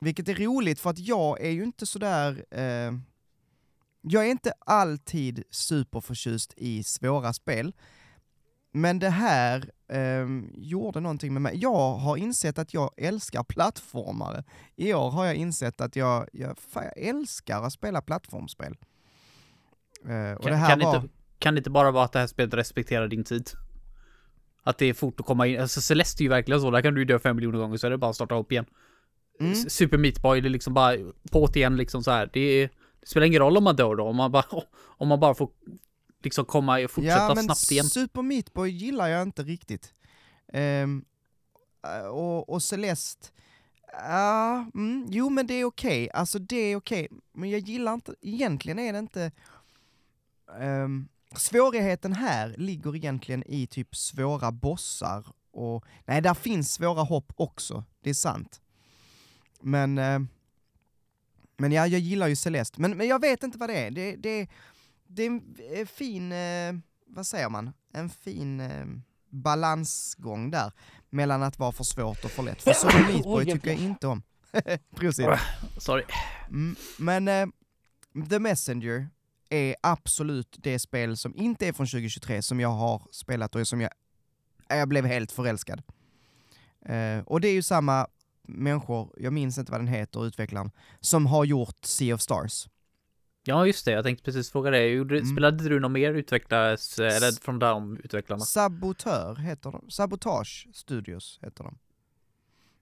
Vilket 0.00 0.28
är 0.28 0.34
roligt 0.34 0.80
för 0.80 0.90
att 0.90 0.98
jag 0.98 1.40
är 1.40 1.50
ju 1.50 1.64
inte 1.64 1.86
sådär... 1.86 2.44
Eh, 2.50 2.92
jag 4.00 4.26
är 4.26 4.30
inte 4.30 4.52
alltid 4.60 5.44
superförtjust 5.50 6.54
i 6.56 6.82
svåra 6.82 7.32
spel. 7.32 7.72
Men 8.76 8.98
det 8.98 9.10
här 9.10 9.70
ehm, 9.88 10.50
gjorde 10.54 11.00
någonting 11.00 11.32
med 11.32 11.42
mig. 11.42 11.56
Jag 11.56 11.94
har 11.94 12.16
insett 12.16 12.58
att 12.58 12.74
jag 12.74 12.90
älskar 12.96 13.42
plattformare. 13.42 14.44
I 14.76 14.94
år 14.94 15.10
har 15.10 15.26
jag 15.26 15.34
insett 15.34 15.80
att 15.80 15.96
jag, 15.96 16.28
jag, 16.32 16.58
fan, 16.58 16.84
jag 16.84 17.06
älskar 17.08 17.62
att 17.62 17.72
spela 17.72 18.02
plattformsspel. 18.02 18.76
Eh, 20.08 20.32
och 20.32 20.42
Kan, 20.42 20.52
det 20.52 20.56
här 20.56 20.68
kan, 20.68 20.78
var... 20.78 20.96
inte, 20.96 21.08
kan 21.38 21.54
det 21.54 21.58
inte 21.58 21.70
bara 21.70 21.90
vara 21.90 22.04
att 22.04 22.12
det 22.12 22.18
här 22.18 22.26
spelet 22.26 22.54
respekterar 22.54 23.08
din 23.08 23.24
tid? 23.24 23.50
Att 24.62 24.78
det 24.78 24.86
är 24.86 24.94
fort 24.94 25.20
att 25.20 25.26
komma 25.26 25.46
in. 25.46 25.60
Alltså 25.60 25.80
Celeste 25.80 26.22
är 26.22 26.24
ju 26.24 26.30
verkligen 26.30 26.60
så. 26.60 26.70
Där 26.70 26.82
kan 26.82 26.94
du 26.94 27.00
ju 27.00 27.04
dö 27.04 27.18
fem 27.18 27.36
miljoner 27.36 27.58
gånger 27.58 27.76
så 27.76 27.86
är 27.86 27.90
det 27.90 27.98
bara 27.98 28.10
att 28.10 28.16
starta 28.16 28.34
upp 28.34 28.52
igen. 28.52 28.66
Mm. 29.40 29.54
Super 29.54 29.98
Meat 29.98 30.22
Boy, 30.22 30.40
det 30.40 30.48
är 30.48 30.50
liksom 30.50 30.74
bara 30.74 30.96
på 31.30 31.48
igen 31.54 31.76
liksom 31.76 32.02
så 32.02 32.10
här. 32.10 32.30
Det, 32.32 32.40
är, 32.40 32.70
det 33.00 33.06
spelar 33.06 33.26
ingen 33.26 33.40
roll 33.40 33.56
om 33.56 33.64
man 33.64 33.76
dör 33.76 33.94
då. 33.94 34.04
Om 34.04 34.16
man 34.16 34.32
bara, 34.32 34.44
om 34.86 35.08
man 35.08 35.20
bara 35.20 35.34
får 35.34 35.50
liksom 36.26 36.44
komma 36.44 36.84
och 36.84 36.90
fortsätta 36.90 37.16
ja, 37.16 37.34
men 37.34 37.44
snabbt 37.44 37.70
igen. 37.70 37.84
Super 37.84 38.22
Meat 38.22 38.52
Boy 38.52 38.70
gillar 38.70 39.08
jag 39.08 39.22
inte 39.22 39.42
riktigt. 39.42 39.94
Äh, 40.52 42.06
och, 42.06 42.48
och 42.48 42.62
Celeste, 42.62 43.28
ja, 43.92 44.66
mm, 44.74 45.06
jo 45.10 45.30
men 45.30 45.46
det 45.46 45.54
är 45.54 45.64
okej, 45.64 46.10
alltså 46.10 46.38
det 46.38 46.56
är 46.56 46.76
okej, 46.76 47.08
men 47.32 47.50
jag 47.50 47.60
gillar 47.60 47.94
inte, 47.94 48.14
egentligen 48.20 48.78
är 48.78 48.92
det 48.92 48.98
inte, 48.98 49.32
ehm, 50.60 51.08
svårigheten 51.36 52.12
här 52.12 52.54
ligger 52.58 52.96
egentligen 52.96 53.42
i 53.46 53.66
typ 53.66 53.96
svåra 53.96 54.52
bossar 54.52 55.26
och, 55.50 55.84
nej 56.04 56.22
där 56.22 56.34
finns 56.34 56.72
svåra 56.72 57.02
hopp 57.02 57.32
också, 57.36 57.84
det 58.00 58.10
är 58.10 58.14
sant. 58.14 58.60
Men, 59.60 59.98
eh, 59.98 60.20
men 61.56 61.72
ja, 61.72 61.86
jag 61.86 62.00
gillar 62.00 62.28
ju 62.28 62.36
Celeste, 62.36 62.80
men, 62.80 62.96
men 62.96 63.08
jag 63.08 63.20
vet 63.20 63.42
inte 63.42 63.58
vad 63.58 63.68
det 63.68 63.78
är, 63.78 63.90
det, 63.90 64.16
det, 64.16 64.48
det 65.08 65.22
är 65.22 65.26
en 65.26 65.56
eh, 65.72 65.86
fin, 65.86 66.32
eh, 66.32 66.74
vad 67.06 67.26
säger 67.26 67.48
man, 67.48 67.72
en 67.92 68.10
fin 68.10 68.60
eh, 68.60 68.86
balansgång 69.30 70.50
där 70.50 70.72
mellan 71.10 71.42
att 71.42 71.58
vara 71.58 71.72
för 71.72 71.84
svårt 71.84 72.24
och 72.24 72.30
för 72.30 72.42
lätt. 72.42 72.62
För 72.62 72.72
Super 72.72 73.12
Meat 73.12 73.22
Boy 73.22 73.44
Oj, 73.46 73.52
tycker 73.52 73.68
jag 73.68 73.78
inte 73.78 74.06
om. 74.06 74.22
Prosit. 74.96 75.26
Sorry. 75.78 76.04
Mm, 76.48 76.76
men 76.98 77.28
eh, 77.28 77.46
The 78.30 78.38
Messenger 78.38 79.08
är 79.48 79.76
absolut 79.80 80.56
det 80.58 80.78
spel 80.78 81.16
som 81.16 81.36
inte 81.36 81.68
är 81.68 81.72
från 81.72 81.86
2023 81.86 82.42
som 82.42 82.60
jag 82.60 82.68
har 82.68 83.02
spelat 83.12 83.54
och 83.54 83.68
som 83.68 83.80
jag, 83.80 83.90
jag 84.68 84.88
blev 84.88 85.04
helt 85.04 85.32
förälskad. 85.32 85.82
Eh, 86.86 87.18
och 87.26 87.40
det 87.40 87.48
är 87.48 87.52
ju 87.52 87.62
samma 87.62 88.06
människor, 88.42 89.14
jag 89.16 89.32
minns 89.32 89.58
inte 89.58 89.72
vad 89.72 89.80
den 89.80 89.88
heter, 89.88 90.26
utvecklaren, 90.26 90.70
som 91.00 91.26
har 91.26 91.44
gjort 91.44 91.84
Sea 91.84 92.14
of 92.14 92.20
Stars. 92.20 92.68
Ja, 93.46 93.66
just 93.66 93.84
det. 93.84 93.90
Jag 93.90 94.04
tänkte 94.04 94.24
precis 94.24 94.50
fråga 94.50 94.70
dig. 94.70 94.92
Gjorde- 94.92 95.18
Mm. 95.18 95.32
Spelade 95.36 95.68
du 95.68 95.80
något 95.80 95.90
mer 95.90 96.12
utvecklades, 96.14 96.98
eller 96.98 97.42
från 97.44 97.58
de 97.58 97.96
utvecklarna? 98.04 98.44
Sabotör 98.44 99.34
heter 99.36 99.70
de, 99.72 99.90
Sabotage 99.90 100.68
Studios 100.72 101.38
heter 101.42 101.64
de. 101.64 101.78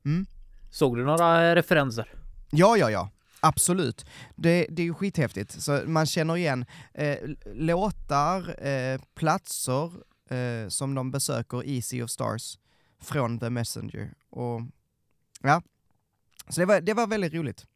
Mm. 0.04 0.26
Såg 0.70 0.96
du 0.96 1.04
några 1.04 1.54
referenser? 1.56 2.14
Ja, 2.50 2.76
ja, 2.76 2.90
ja. 2.90 3.10
Absolut. 3.40 4.06
Det, 4.36 4.66
det 4.70 4.82
är 4.82 4.86
ju 4.86 4.94
skithäftigt. 4.94 5.62
Så 5.62 5.82
man 5.86 6.06
känner 6.06 6.36
igen 6.36 6.66
eh, 6.94 7.18
låtar, 7.54 8.66
eh, 8.66 9.00
platser 9.14 9.92
eh, 10.34 10.68
som 10.68 10.94
de 10.94 11.10
besöker 11.10 11.64
i 11.64 11.82
Sea 11.82 12.04
of 12.04 12.10
Stars 12.10 12.58
från 13.00 13.38
The 13.38 13.50
Messenger. 13.50 14.14
Och 14.30 14.60
ja, 15.42 15.62
så 16.48 16.60
det 16.60 16.66
var, 16.66 16.80
det 16.80 16.94
var 16.94 17.06
väldigt 17.06 17.34
roligt. 17.34 17.66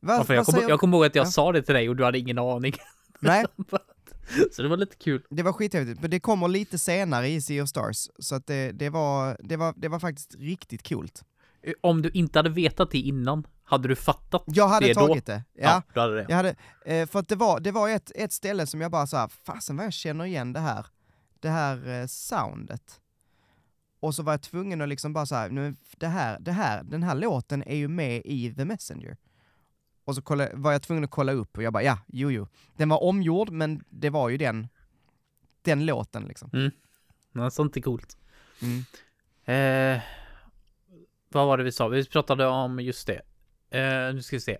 Va, 0.00 0.14
Ja, 0.16 0.24
för 0.24 0.34
jag 0.34 0.46
säger- 0.46 0.68
jag 0.68 0.80
kommer 0.80 0.96
ihåg 0.96 1.06
att 1.06 1.14
jag 1.14 1.26
Ja. 1.26 1.30
sa 1.30 1.52
det 1.52 1.62
till 1.62 1.74
dig 1.74 1.88
och 1.88 1.96
du 1.96 2.04
hade 2.04 2.18
ingen 2.18 2.38
aning. 2.38 2.74
Nej, 3.20 3.44
Så 4.52 4.62
det 4.62 4.68
var 4.68 4.76
lite 4.76 4.96
kul. 4.96 5.22
det 5.30 5.42
var 5.42 5.52
skithäftigt. 5.52 6.00
Men 6.00 6.10
det 6.10 6.20
kommer 6.20 6.48
lite 6.48 6.78
senare 6.78 7.28
i 7.28 7.40
Sea 7.42 7.62
of 7.62 7.68
Stars, 7.68 8.08
så 8.18 8.34
att 8.34 8.46
det, 8.46 8.72
det, 8.72 8.88
var, 8.90 9.36
det, 9.40 9.56
var, 9.56 9.74
det 9.76 9.88
var 9.88 9.98
faktiskt 9.98 10.34
riktigt 10.38 10.88
coolt. 10.88 11.22
Om 11.80 12.02
du 12.02 12.10
inte 12.10 12.38
hade 12.38 12.50
vetat 12.50 12.90
det 12.90 12.98
innan, 12.98 13.46
Hade 13.64 13.88
du 13.88 13.96
fattat 13.96 14.42
Jag 14.46 14.68
hade 14.68 14.86
det 14.86 14.94
tagit 14.94 15.26
då? 15.26 15.32
det. 15.32 15.42
Ja, 15.54 15.82
Ja, 15.94 16.00
hade 16.02 16.14
det. 16.16 16.26
jag 16.28 16.36
hade, 16.36 16.54
eh, 16.84 17.06
för 17.06 17.18
att 17.18 17.28
det 17.28 17.36
var, 17.36 17.60
det 17.60 17.72
var 17.72 17.88
ett, 17.88 18.12
ett 18.14 18.32
ställe 18.32 18.66
som 18.66 18.80
jag 18.80 18.90
bara 18.90 19.06
sa, 19.06 19.28
fasen 19.28 19.76
vad 19.76 19.86
jag 19.86 19.92
känner 19.92 20.24
igen 20.24 20.52
det 20.52 20.60
här, 20.60 20.86
det 21.40 21.48
här 21.48 22.00
eh, 22.00 22.06
soundet. 22.06 23.00
Och 24.00 24.14
så 24.14 24.22
var 24.22 24.32
jag 24.32 24.42
tvungen 24.42 24.80
att 24.80 24.88
liksom 24.88 25.12
bara 25.12 25.26
så 25.26 25.34
här, 25.34 25.50
nu, 25.50 25.76
det 25.96 26.06
här, 26.06 26.38
det 26.40 26.52
här, 26.52 26.82
den 26.82 27.02
här 27.02 27.14
låten 27.14 27.62
är 27.62 27.76
ju 27.76 27.88
med 27.88 28.22
i 28.24 28.54
The 28.54 28.64
Messenger. 28.64 29.16
Och 30.10 30.16
så 30.16 30.22
kolla, 30.22 30.48
var 30.52 30.72
jag 30.72 30.82
tvungen 30.82 31.04
att 31.04 31.10
kolla 31.10 31.32
upp 31.32 31.56
och 31.56 31.62
jag 31.62 31.72
bara, 31.72 31.82
ja, 31.82 31.98
jo, 32.06 32.30
jo. 32.30 32.48
Den 32.76 32.88
var 32.88 33.02
omgjord, 33.02 33.50
men 33.50 33.84
det 33.88 34.10
var 34.10 34.28
ju 34.28 34.36
den, 34.36 34.68
den 35.62 35.86
låten 35.86 36.24
liksom. 36.24 36.50
Men 37.32 37.50
sånt 37.50 37.76
är 37.76 37.80
coolt. 37.80 38.18
Mm. 38.62 38.84
Eh, 39.44 40.02
vad 41.28 41.46
var 41.46 41.58
det 41.58 41.64
vi 41.64 41.72
sa? 41.72 41.88
Vi 41.88 42.04
pratade 42.04 42.46
om 42.46 42.80
just 42.80 43.06
det. 43.06 43.20
Eh, 43.78 44.14
nu 44.14 44.22
ska 44.22 44.36
vi 44.36 44.40
se. 44.40 44.58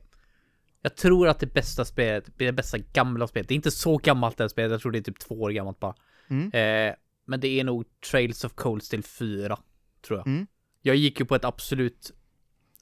Jag 0.82 0.96
tror 0.96 1.28
att 1.28 1.38
det 1.38 1.46
bästa 1.46 1.84
spelet, 1.84 2.30
det 2.36 2.53
bästa 2.53 2.78
gamla 2.78 3.26
spelet, 3.26 3.48
det 3.48 3.55
är 3.55 3.57
inte 3.57 3.70
så 3.70 3.96
gammalt 3.96 4.36
det 4.36 4.44
här 4.44 4.48
spelet, 4.48 4.70
jag 4.70 4.80
tror 4.80 4.92
det 4.92 4.98
är 4.98 5.03
typ 5.03 5.18
två 5.18 5.40
år 5.40 5.51
gammalt 5.51 5.80
bara. 5.80 5.94
Mm. 6.28 6.53
Eh, 6.53 6.94
men 7.24 7.40
det 7.40 7.61
är 7.61 7.64
nog 7.64 7.84
Trails 8.11 8.44
of 8.44 8.53
Cold 8.55 8.82
Steel 8.82 9.03
4, 9.03 9.59
tror 10.07 10.18
jag. 10.18 10.26
Mm. 10.26 10.46
Jag 10.82 10.96
gick 10.96 11.20
ju 11.20 11.26
på 11.26 11.34
ett 11.34 11.44
absolut, 11.44 12.12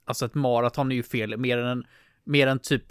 alltså 0.05 0.25
ett 0.25 0.35
maraton 0.35 0.91
är 0.91 0.95
ju 0.95 1.03
fel, 1.03 1.37
mer 1.37 1.57
än 1.57 1.67
en, 1.67 1.85
mer 2.29 2.47
än 2.47 2.59
typ 2.59 2.83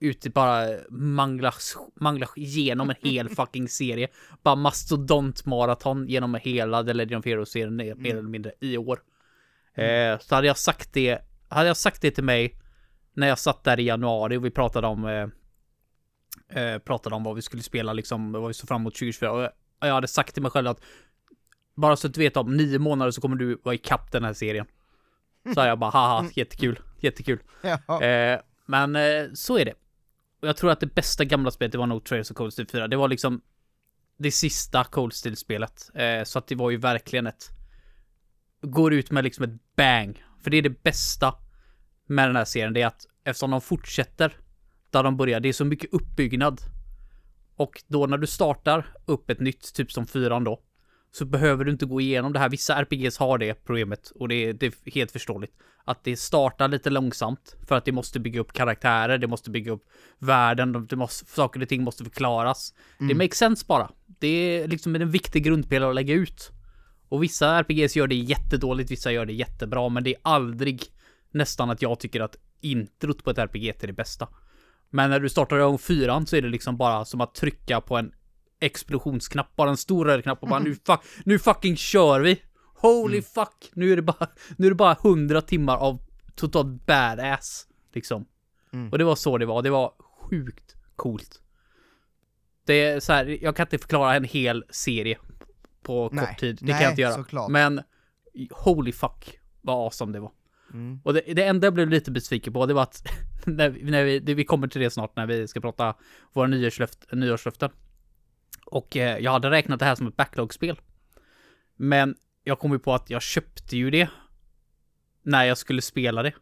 ute 0.00 0.30
bara 0.30 0.68
mangla, 0.90 1.52
mangla 1.94 2.26
igenom 2.36 2.90
en 2.90 2.96
hel 3.10 3.28
fucking 3.36 3.68
serie. 3.68 4.08
Bara 4.42 4.54
mastodontmaraton 4.54 6.08
genom 6.08 6.34
hela 6.34 6.84
The 6.84 6.92
Legend 6.92 7.18
of 7.18 7.26
Heroes-serien 7.26 7.76
mer 7.76 7.94
mer 7.94 8.10
eller 8.10 8.28
mindre 8.28 8.52
i 8.60 8.76
år. 8.76 9.00
Eh, 9.74 10.18
så 10.18 10.34
hade 10.34 10.46
jag 10.46 10.58
sagt 10.58 10.92
det, 10.92 11.18
hade 11.48 11.68
jag 11.68 11.76
sagt 11.76 12.02
det 12.02 12.10
till 12.10 12.24
mig 12.24 12.60
när 13.12 13.26
jag 13.28 13.38
satt 13.38 13.64
där 13.64 13.80
i 13.80 13.82
januari 13.82 14.36
och 14.36 14.44
vi 14.44 14.50
pratade 14.50 14.86
om 14.86 15.04
eh, 15.04 15.28
eh, 16.62 16.78
pratade 16.78 17.16
om 17.16 17.24
vad 17.24 17.34
vi 17.34 17.42
skulle 17.42 17.62
spela 17.62 17.92
liksom, 17.92 18.32
vad 18.32 18.48
vi 18.48 18.54
såg 18.54 18.68
fram 18.68 18.80
emot 18.80 18.94
2024 18.94 19.32
och 19.32 19.42
jag, 19.42 19.52
jag 19.80 19.94
hade 19.94 20.08
sagt 20.08 20.34
till 20.34 20.42
mig 20.42 20.50
själv 20.50 20.68
att 20.68 20.80
bara 21.74 21.96
så 21.96 22.06
att 22.06 22.14
du 22.14 22.20
vet 22.20 22.36
om 22.36 22.56
nio 22.56 22.78
månader 22.78 23.10
så 23.10 23.20
kommer 23.20 23.36
du 23.36 23.60
vara 23.62 23.74
ikapp 23.74 24.12
den 24.12 24.24
här 24.24 24.32
serien. 24.32 24.66
Så 25.54 25.60
jag 25.60 25.78
bara 25.78 25.90
haha, 25.90 26.28
jättekul, 26.34 26.78
jättekul. 27.00 27.38
Ja. 27.62 28.02
Eh, 28.02 28.40
men 28.66 28.96
eh, 28.96 29.24
så 29.34 29.58
är 29.58 29.64
det. 29.64 29.74
Och 30.40 30.48
jag 30.48 30.56
tror 30.56 30.70
att 30.70 30.80
det 30.80 30.94
bästa 30.94 31.24
gamla 31.24 31.50
spelet 31.50 31.72
det 31.72 31.78
var 31.78 31.86
nog 31.86 32.04
Trails 32.04 32.30
of 32.30 32.36
Cold 32.36 32.52
Steel 32.52 32.68
4. 32.68 32.88
Det 32.88 32.96
var 32.96 33.08
liksom 33.08 33.40
det 34.18 34.30
sista 34.30 34.84
Cold 34.84 35.12
Steel-spelet. 35.12 35.90
Eh, 35.94 36.24
så 36.24 36.38
att 36.38 36.46
det 36.46 36.54
var 36.54 36.70
ju 36.70 36.76
verkligen 36.76 37.26
ett... 37.26 37.50
Går 38.62 38.94
ut 38.94 39.10
med 39.10 39.24
liksom 39.24 39.44
ett 39.44 39.76
bang. 39.76 40.24
För 40.42 40.50
det 40.50 40.56
är 40.56 40.62
det 40.62 40.82
bästa 40.82 41.34
med 42.06 42.28
den 42.28 42.36
här 42.36 42.44
serien. 42.44 42.72
Det 42.72 42.82
är 42.82 42.86
att 42.86 43.06
eftersom 43.24 43.50
de 43.50 43.60
fortsätter 43.60 44.36
där 44.90 45.02
de 45.02 45.16
börjar. 45.16 45.40
Det 45.40 45.48
är 45.48 45.52
så 45.52 45.64
mycket 45.64 45.92
uppbyggnad. 45.92 46.60
Och 47.56 47.82
då 47.86 48.06
när 48.06 48.18
du 48.18 48.26
startar 48.26 48.86
upp 49.06 49.30
ett 49.30 49.40
nytt, 49.40 49.74
typ 49.74 49.92
som 49.92 50.06
fyran 50.06 50.44
då. 50.44 50.62
Så 51.18 51.24
behöver 51.24 51.64
du 51.64 51.70
inte 51.72 51.86
gå 51.86 52.00
igenom 52.00 52.32
det 52.32 52.38
här. 52.38 52.48
Vissa 52.48 52.74
RPGs 52.74 53.18
har 53.18 53.38
det 53.38 53.64
problemet. 53.64 54.10
Och 54.14 54.28
det 54.28 54.34
är, 54.34 54.52
det 54.52 54.66
är 54.66 54.90
helt 54.94 55.12
förståeligt. 55.12 55.52
Att 55.84 56.04
det 56.04 56.16
startar 56.16 56.68
lite 56.68 56.90
långsamt. 56.90 57.56
För 57.68 57.74
att 57.76 57.84
det 57.84 57.92
måste 57.92 58.20
bygga 58.20 58.40
upp 58.40 58.52
karaktärer. 58.52 59.18
Det 59.18 59.26
måste 59.26 59.50
bygga 59.50 59.72
upp 59.72 59.84
världen. 60.18 60.72
de- 60.72 60.86
Det 60.86 60.96
måste, 60.96 61.26
saker 61.30 61.62
och 61.62 61.68
ting 61.68 61.82
måste 61.82 62.04
förklaras. 62.04 62.74
Det 62.98 63.14
makes 63.14 63.38
sense 63.38 63.64
bara. 63.68 63.90
Det 64.18 64.28
är 64.28 64.68
liksom 64.68 64.94
en 64.96 65.10
viktig 65.10 65.44
grundpelare 65.44 65.88
att 65.90 65.94
lägga 65.94 66.14
ut. 66.14 66.50
Och 67.08 67.22
vissa 67.22 67.48
RPGs 67.58 67.96
gör 67.96 68.06
det 68.06 68.14
jättedåligt, 68.14 68.90
vissa 68.90 69.12
gör 69.12 69.26
det 69.26 69.32
jättebra, 69.32 69.88
men 69.88 70.04
det 70.04 70.10
är 70.14 70.20
aldrig 70.22 70.82
nästan 71.30 71.70
att 71.70 71.82
jag 71.82 72.00
tycker 72.00 72.20
att 72.20 72.36
introt 72.60 73.24
på 73.24 73.30
ett 73.30 73.38
RPG 73.38 73.68
är 73.82 73.86
det 73.86 73.92
bästa. 73.92 74.28
Men 74.90 75.10
när 75.10 75.20
du 75.20 75.28
startar 75.28 75.56
igång 75.58 75.78
fyran 75.78 76.26
så 76.26 76.36
är 76.36 76.42
det 76.42 76.48
liksom 76.48 76.76
bara 76.76 77.04
som 77.04 77.20
att 77.20 77.34
trycka 77.34 77.80
på 77.80 77.96
en 77.96 78.12
explosionsknapp, 78.60 79.56
bara 79.56 79.70
en 79.70 79.76
stor 79.76 80.04
röd 80.04 80.22
knapp 80.22 80.42
och 80.42 80.48
bara 80.48 80.60
nu, 80.60 80.74
fuck, 80.86 81.00
nu 81.24 81.38
fucking 81.38 81.76
kör 81.76 82.20
vi! 82.20 82.42
Holy 82.74 83.22
fuck! 83.22 83.70
Nu 83.74 83.92
är 83.92 83.96
det 83.96 84.02
bara, 84.02 84.26
nu 84.56 84.66
är 84.66 84.70
det 84.70 84.76
bara 84.76 84.96
hundra 85.02 85.40
timmar 85.42 85.76
av 85.76 85.98
totalt 86.34 86.86
badass, 86.86 87.66
liksom. 87.92 88.26
Mm. 88.72 88.90
Och 88.92 88.98
det 88.98 89.04
var 89.04 89.16
så 89.16 89.38
det 89.38 89.46
var, 89.46 89.62
det 89.62 89.70
var 89.70 89.92
sjukt 90.30 90.74
coolt. 90.96 91.42
Det 92.66 92.84
är 92.84 93.00
så 93.00 93.12
här, 93.12 93.38
jag 93.42 93.56
kan 93.56 93.66
inte 93.66 93.78
förklara 93.78 94.14
en 94.16 94.24
hel 94.24 94.64
serie 94.70 95.18
på 95.82 96.08
Nej. 96.12 96.26
kort 96.26 96.38
tid. 96.38 96.58
Det 96.60 96.64
Nej, 96.66 96.72
kan 96.74 96.82
jag 96.82 96.92
inte 96.92 97.02
göra. 97.02 97.14
såklart. 97.14 97.50
Men 97.50 97.80
holy 98.50 98.92
fuck 98.92 99.38
vad 99.62 99.76
awesome 99.84 100.12
det 100.12 100.20
var. 100.20 100.32
Mm. 100.72 101.00
Och 101.04 101.14
det, 101.14 101.20
det 101.20 101.42
enda 101.44 101.66
jag 101.66 101.74
blev 101.74 101.88
lite 101.90 102.10
besviken 102.10 102.52
på 102.52 102.66
det 102.66 102.74
var 102.74 102.82
att 102.82 103.06
när, 103.46 103.68
vi- 103.68 103.82
när 103.90 104.04
vi, 104.04 104.18
det, 104.18 104.34
vi 104.34 104.44
kommer 104.44 104.68
till 104.68 104.80
det 104.80 104.90
snart 104.90 105.16
när 105.16 105.26
vi 105.26 105.48
ska 105.48 105.60
prata 105.60 105.94
våra 106.32 106.46
nyårslöft, 106.46 107.06
nyårslöften. 107.12 107.70
Och 108.66 108.96
eh, 108.96 109.18
jag 109.18 109.32
hade 109.32 109.50
räknat 109.50 109.78
det 109.78 109.84
här 109.84 109.94
som 109.94 110.06
ett 110.06 110.16
backlog-spel. 110.16 110.80
Men 111.76 112.16
jag 112.44 112.58
kom 112.58 112.72
ju 112.72 112.78
på 112.78 112.94
att 112.94 113.10
jag 113.10 113.22
köpte 113.22 113.76
ju 113.76 113.90
det 113.90 114.08
när 115.22 115.44
jag 115.44 115.58
skulle 115.58 115.82
spela 115.82 116.22
det. 116.22 116.34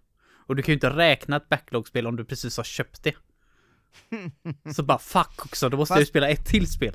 Och 0.47 0.57
du 0.57 0.63
kan 0.63 0.73
ju 0.73 0.75
inte 0.75 0.91
räkna 0.91 1.37
ett 1.37 1.49
backlog-spel 1.49 2.07
om 2.07 2.17
du 2.17 2.25
precis 2.25 2.57
har 2.57 2.65
köpt 2.65 3.03
det. 3.03 3.15
Så 4.75 4.83
bara 4.83 4.99
fuck 4.99 5.45
också, 5.45 5.69
då 5.69 5.77
måste 5.77 5.95
jag 5.95 5.99
ju 5.99 6.05
Fast- 6.05 6.11
spela 6.11 6.29
ett 6.29 6.47
till 6.47 6.73
spel. 6.73 6.95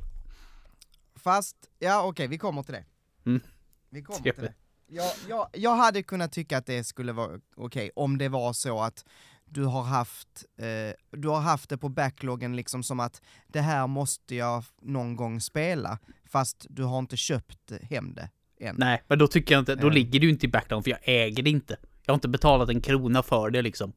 Fast, 1.16 1.56
ja 1.80 2.04
okej, 2.04 2.28
vi 2.28 2.38
kommer 2.38 2.64
till 2.64 2.74
det. 2.74 2.86
Mm. 3.26 3.42
Vi 3.90 4.04
kommer 4.04 4.20
till 4.20 4.34
det. 4.38 4.54
Jag, 4.88 5.12
jag, 5.30 5.50
jag 5.54 5.76
hade 5.76 6.04
kunnat 6.04 6.32
tycka 6.32 6.58
att 6.58 6.66
det 6.66 6.84
skulle 6.84 7.12
vara 7.12 7.40
okej 7.56 7.92
om 7.96 8.18
det 8.18 8.30
var 8.30 8.54
så 8.54 8.82
att 8.82 9.06
du 9.52 9.64
har 9.66 9.84
haft, 9.84 10.46
eh, 10.58 11.18
du 11.20 11.28
har 11.28 11.40
haft 11.40 11.70
det 11.70 11.78
på 11.78 11.90
backloggen 11.90 12.56
liksom 12.56 12.84
som 12.84 13.00
att 13.00 13.22
det 13.48 13.62
här 13.62 13.88
måste 13.88 14.36
jag 14.36 14.64
någon 14.82 15.16
gång 15.16 15.42
spela, 15.42 16.00
fast 16.30 16.66
du 16.70 16.84
har 16.84 17.00
inte 17.00 17.18
köpt 17.18 17.72
hem 17.90 18.14
det 18.14 18.30
än. 18.66 18.76
Nej, 18.80 19.04
men 19.08 19.20
då 19.20 19.28
tycker 19.28 19.56
jag 19.56 19.62
inte, 19.62 19.76
då 19.76 19.88
Eh. 19.88 19.94
ligger 19.94 20.20
det 20.20 20.26
ju 20.26 20.32
inte 20.32 20.46
i 20.46 20.50
backlog 20.50 20.84
för 20.84 20.92
jag 20.92 21.00
äger 21.04 21.44
det 21.44 21.50
inte. 21.50 21.78
Jag 22.06 22.12
har 22.14 22.16
inte 22.16 22.28
betalat 22.28 22.70
en 22.70 22.82
krona 22.82 23.24
för 23.24 23.50
det 23.50 23.62
liksom. 23.62 23.94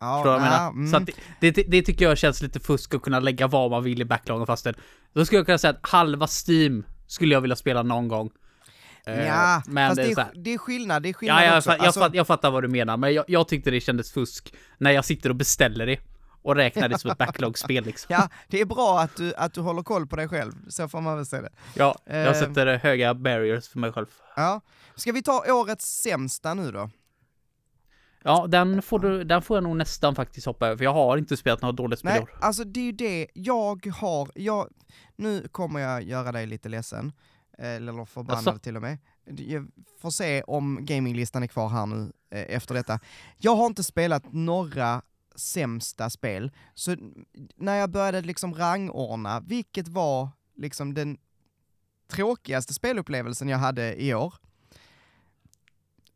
Ja, 0.00 0.16
Förstår 0.18 0.32
du 0.34 0.38
vad 0.38 0.46
jag 0.48 0.54
ja, 0.54 0.58
menar? 0.58 0.70
mm. 0.70 0.90
Så 0.90 0.96
att 0.96 1.06
det, 1.40 1.50
det, 1.50 1.62
det 1.62 1.82
tycker 1.82 2.04
jag 2.04 2.18
känns 2.18 2.42
lite 2.42 2.60
fusk 2.60 2.94
att 2.94 3.02
kunna 3.02 3.20
lägga 3.20 3.46
vad 3.46 3.70
man 3.70 3.82
vill 3.82 4.00
i 4.02 4.04
backloggen 4.04 4.46
fast 4.46 4.64
det, 4.64 4.74
Då 5.12 5.24
skulle 5.24 5.38
jag 5.38 5.46
kunna 5.46 5.58
säga 5.58 5.70
att 5.70 5.88
halva 5.88 6.26
Steam 6.48 6.84
skulle 7.06 7.34
jag 7.34 7.40
vilja 7.40 7.56
spela 7.56 7.82
någon 7.82 8.08
gång. 8.08 8.30
Eh, 9.08 9.26
ja, 9.26 9.62
men 9.66 9.88
fast 9.90 9.96
det 9.96 10.10
är, 10.10 10.14
så 10.14 10.20
här, 10.20 10.30
är, 10.30 10.34
det 10.34 10.54
är 10.54 10.58
skillnad, 10.58 11.02
det 11.02 11.08
är 11.08 11.12
skillnad 11.12 11.42
Ja, 11.42 11.44
jag, 11.46 11.58
också. 11.58 11.70
jag, 11.70 11.80
Alltså, 11.86 12.10
jag 12.12 12.26
fattar 12.26 12.50
vad 12.50 12.64
du 12.64 12.68
menar, 12.68 12.96
men 12.96 13.14
jag, 13.14 13.24
jag 13.28 13.48
tyckte 13.48 13.70
det 13.70 13.80
kändes 13.80 14.12
fusk 14.12 14.54
när 14.78 14.90
jag 14.90 15.04
sitter 15.04 15.30
och 15.30 15.36
beställer 15.36 15.86
det 15.86 15.98
och 16.42 16.56
räknar 16.56 16.88
det 16.88 16.98
som 16.98 17.10
ett 17.10 17.18
backlog-spel 17.26 17.84
liksom. 17.84 18.06
ja, 18.18 18.28
det 18.48 18.60
är 18.60 18.64
bra 18.64 19.00
att 19.00 19.16
du, 19.16 19.34
att 19.34 19.54
du 19.54 19.60
håller 19.60 19.82
koll 19.82 20.06
på 20.06 20.16
dig 20.16 20.28
själv, 20.28 20.52
så 20.68 20.88
får 20.88 21.00
man 21.00 21.16
väl 21.16 21.26
säga 21.26 21.42
det. 21.42 21.52
Ja, 21.74 21.98
jag 22.04 22.26
Eh. 22.26 22.32
sätter 22.34 22.76
höga 22.76 23.14
barriers 23.14 23.68
för 23.68 23.78
mig 23.78 23.92
själv. 23.92 24.06
Ja. 24.36 24.60
Ska 24.94 25.12
vi 25.12 25.22
ta 25.22 25.44
årets 25.52 25.86
sämsta 26.02 26.54
nu 26.54 26.72
då? 26.72 26.90
Ja, 28.22 28.46
den 28.48 28.82
får, 28.82 28.98
du, 28.98 29.24
den 29.24 29.42
får 29.42 29.56
jag 29.56 29.64
nog 29.64 29.76
nästan 29.76 30.14
faktiskt 30.14 30.46
hoppa 30.46 30.66
över, 30.66 30.76
för 30.76 30.84
jag 30.84 30.92
har 30.94 31.16
inte 31.16 31.36
spelat 31.36 31.62
något 31.62 31.76
dåligt 31.76 31.98
spel 31.98 32.12
Nej, 32.12 32.26
alltså 32.40 32.64
det 32.64 32.80
är 32.80 32.84
ju 32.84 32.92
det, 32.92 33.26
jag 33.34 33.86
har, 33.86 34.28
jag, 34.34 34.68
nu 35.16 35.48
kommer 35.48 35.80
jag 35.80 36.02
göra 36.02 36.32
dig 36.32 36.46
lite 36.46 36.68
ledsen, 36.68 37.12
eller 37.58 38.04
förbannad 38.04 38.44
Jaså? 38.46 38.58
till 38.58 38.76
och 38.76 38.82
med. 38.82 38.98
Jag 39.24 39.68
får 40.00 40.10
se 40.10 40.42
om 40.42 40.78
gaminglistan 40.80 41.42
är 41.42 41.46
kvar 41.46 41.68
här 41.68 41.86
nu 41.86 42.12
eh, 42.30 42.44
efter 42.56 42.74
detta. 42.74 43.00
Jag 43.38 43.56
har 43.56 43.66
inte 43.66 43.84
spelat 43.84 44.32
några 44.32 45.02
sämsta 45.36 46.10
spel, 46.10 46.50
så 46.74 46.96
när 47.56 47.74
jag 47.74 47.90
började 47.90 48.20
liksom 48.20 48.54
rangordna, 48.54 49.40
vilket 49.40 49.88
var 49.88 50.28
liksom 50.56 50.94
den 50.94 51.18
tråkigaste 52.10 52.74
spelupplevelsen 52.74 53.48
jag 53.48 53.58
hade 53.58 54.02
i 54.02 54.14
år? 54.14 54.34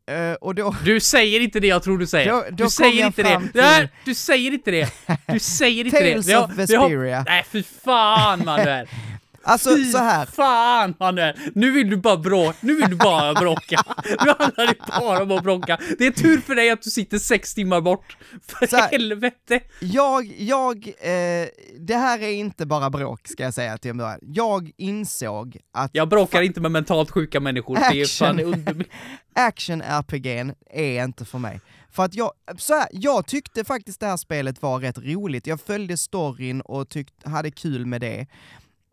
Eh, 0.05 0.33
och 0.33 0.55
då, 0.55 0.75
Du 0.85 0.99
säger 0.99 1.39
inte 1.39 1.59
det 1.59 1.67
jag 1.67 1.83
tror 1.83 1.97
du 1.97 2.07
säger. 2.07 2.31
Då- 2.31 2.45
då 2.51 2.63
du 2.63 2.69
säger 2.69 3.05
inte 3.05 3.23
det. 3.23 3.39
till- 3.39 3.49
Nej, 3.61 3.91
du 4.05 4.15
säger 4.15 4.51
inte 4.53 4.71
det. 4.71 4.93
Du 5.27 5.39
säger 5.39 5.85
inte 5.85 5.97
Tales 6.11 6.25
det. 6.25 6.31
Vi 6.31 6.35
har- 6.35 6.43
of 6.45 6.51
Vesperia. 6.57 7.23
Nej, 7.27 7.45
fy 7.51 7.63
fan 7.63 8.45
Manuel. 8.45 8.87
Alltså 9.45 9.75
Fy 9.75 9.85
så 9.85 9.97
här. 9.97 10.25
fan 10.25 10.95
Manuel. 10.99 11.35
Nu 11.55 11.71
vill 11.71 11.89
du 11.89 11.97
bara 11.97 12.17
bråka. 12.17 12.57
Nu 12.61 12.75
vill 12.75 12.89
du 12.89 12.95
bara 12.95 13.33
bråka. 13.33 13.83
Nu 14.05 14.33
handlar 14.39 14.67
det 14.67 14.75
bara 14.99 15.23
om 15.23 15.31
att 15.31 15.43
bråka. 15.43 15.77
Det 15.97 16.07
är 16.07 16.11
tur 16.11 16.37
för 16.41 16.55
dig 16.55 16.69
att 16.69 16.81
du 16.81 16.89
sitter 16.89 17.17
sex 17.17 17.53
timmar 17.53 17.81
bort. 17.81 18.17
För 18.47 18.67
Så 18.67 18.75
här- 18.75 18.91
helvete. 18.91 19.59
Jag, 19.81 20.25
jag, 20.37 20.87
eh, 20.87 21.47
det 21.79 21.95
här 21.95 22.19
är 22.21 22.31
inte 22.31 22.65
bara 22.65 22.89
bråk 22.89 23.27
ska 23.27 23.43
jag 23.43 23.53
säga 23.53 23.77
till 23.77 23.91
en 23.91 23.97
början. 23.97 24.19
Jag 24.21 24.71
insåg 24.77 25.57
att 25.73 25.89
Jag 25.93 26.09
bråkar 26.09 26.41
inte 26.41 26.61
med 26.61 26.71
mentalt 26.71 27.11
sjuka 27.11 27.39
människor. 27.39 27.75
Det 27.75 28.01
är 28.01 28.05
fan 28.05 28.35
Action. 28.35 28.53
under... 28.53 28.85
action-RPG'n 29.35 30.53
är 30.69 31.03
inte 31.03 31.25
för 31.25 31.37
mig. 31.37 31.59
För 31.91 32.03
att 32.03 32.13
jag, 32.15 32.31
så 32.57 32.73
här, 32.73 32.87
jag 32.91 33.27
tyckte 33.27 33.63
faktiskt 33.63 33.99
det 33.99 34.05
här 34.07 34.17
spelet 34.17 34.61
var 34.61 34.79
rätt 34.79 34.97
roligt, 34.97 35.47
jag 35.47 35.61
följde 35.61 35.97
storyn 35.97 36.61
och 36.61 36.89
tyckte, 36.89 37.29
hade 37.29 37.51
kul 37.51 37.85
med 37.85 38.01
det. 38.01 38.27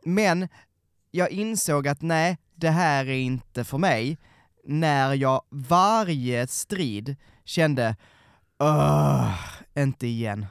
Men 0.02 0.48
jag 1.10 1.30
insåg 1.30 1.88
att 1.88 2.02
nej, 2.02 2.38
det 2.54 2.70
här 2.70 3.08
är 3.08 3.18
inte 3.18 3.64
för 3.64 3.78
mig, 3.78 4.18
när 4.64 5.14
jag 5.14 5.42
varje 5.50 6.46
strid 6.46 7.16
kände 7.44 7.96
Öh! 8.58 9.34
inte 9.76 10.06
igen. 10.06 10.46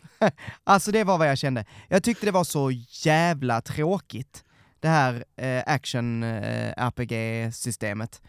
alltså 0.64 0.92
det 0.92 1.04
var 1.04 1.18
vad 1.18 1.28
jag 1.28 1.38
kände. 1.38 1.64
Jag 1.88 2.02
tyckte 2.02 2.26
det 2.26 2.32
var 2.32 2.44
så 2.44 2.70
jävla 3.04 3.60
tråkigt, 3.60 4.44
det 4.80 4.88
här 4.88 5.24
eh, 5.36 5.62
action-RPG-systemet. 5.66 8.22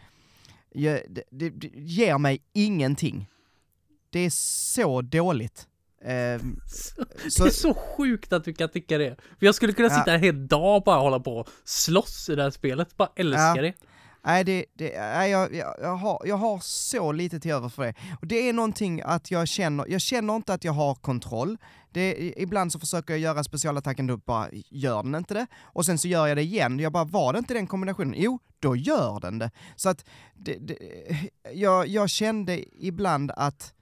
Eh, 0.74 0.98
det, 1.08 1.22
det, 1.30 1.50
det 1.50 1.70
ger 1.74 2.18
mig 2.18 2.42
ingenting. 2.52 3.28
Det 4.10 4.20
är 4.20 4.30
så 4.30 5.02
dåligt. 5.02 5.68
Um, 6.04 6.60
så, 7.30 7.44
det 7.44 7.48
är 7.48 7.52
så 7.52 7.74
sjukt 7.74 8.32
att 8.32 8.44
du 8.44 8.54
kan 8.54 8.68
tycka 8.68 8.98
det. 8.98 9.16
För 9.38 9.46
jag 9.46 9.54
skulle 9.54 9.72
kunna 9.72 9.90
sitta 9.90 10.10
ja. 10.10 10.14
en 10.14 10.20
hel 10.20 10.48
dag 10.48 10.76
och 10.76 10.82
bara 10.82 11.00
hålla 11.00 11.20
på 11.20 11.36
och 11.36 11.48
slåss 11.64 12.28
i 12.28 12.34
det 12.34 12.42
här 12.42 12.50
spelet. 12.50 12.96
Bara 12.96 13.08
älskar 13.16 13.56
ja. 13.56 13.62
det. 13.62 13.74
Nej, 14.26 14.44
det, 14.44 14.64
det, 14.74 15.00
nej 15.00 15.30
jag, 15.30 15.54
jag, 15.54 15.74
jag, 15.80 15.96
har, 15.96 16.22
jag 16.24 16.36
har 16.36 16.58
så 16.62 17.12
lite 17.12 17.40
till 17.40 17.50
över 17.50 17.68
för 17.68 17.82
det. 17.82 17.94
Och 18.20 18.26
det 18.26 18.48
är 18.48 18.52
någonting 18.52 19.02
att 19.04 19.30
jag 19.30 19.48
känner, 19.48 19.86
jag 19.88 20.00
känner 20.00 20.36
inte 20.36 20.54
att 20.54 20.64
jag 20.64 20.72
har 20.72 20.94
kontroll. 20.94 21.58
Det, 21.92 22.34
ibland 22.36 22.72
så 22.72 22.78
försöker 22.78 23.14
jag 23.14 23.20
göra 23.20 23.44
specialattacken, 23.44 24.06
då 24.06 24.16
bara 24.16 24.48
gör 24.70 25.02
den 25.02 25.14
inte 25.14 25.34
det. 25.34 25.46
Och 25.62 25.86
sen 25.86 25.98
så 25.98 26.08
gör 26.08 26.26
jag 26.26 26.36
det 26.36 26.42
igen, 26.42 26.78
jag 26.78 26.92
bara, 26.92 27.04
var 27.04 27.32
det 27.32 27.38
inte 27.38 27.54
den 27.54 27.66
kombinationen? 27.66 28.14
Jo, 28.16 28.38
då 28.58 28.76
gör 28.76 29.20
den 29.20 29.38
det. 29.38 29.50
Så 29.76 29.88
att, 29.88 30.04
det, 30.34 30.56
det, 30.60 30.78
jag, 31.52 31.88
jag 31.88 32.10
kände 32.10 32.64
ibland 32.84 33.30
att 33.30 33.74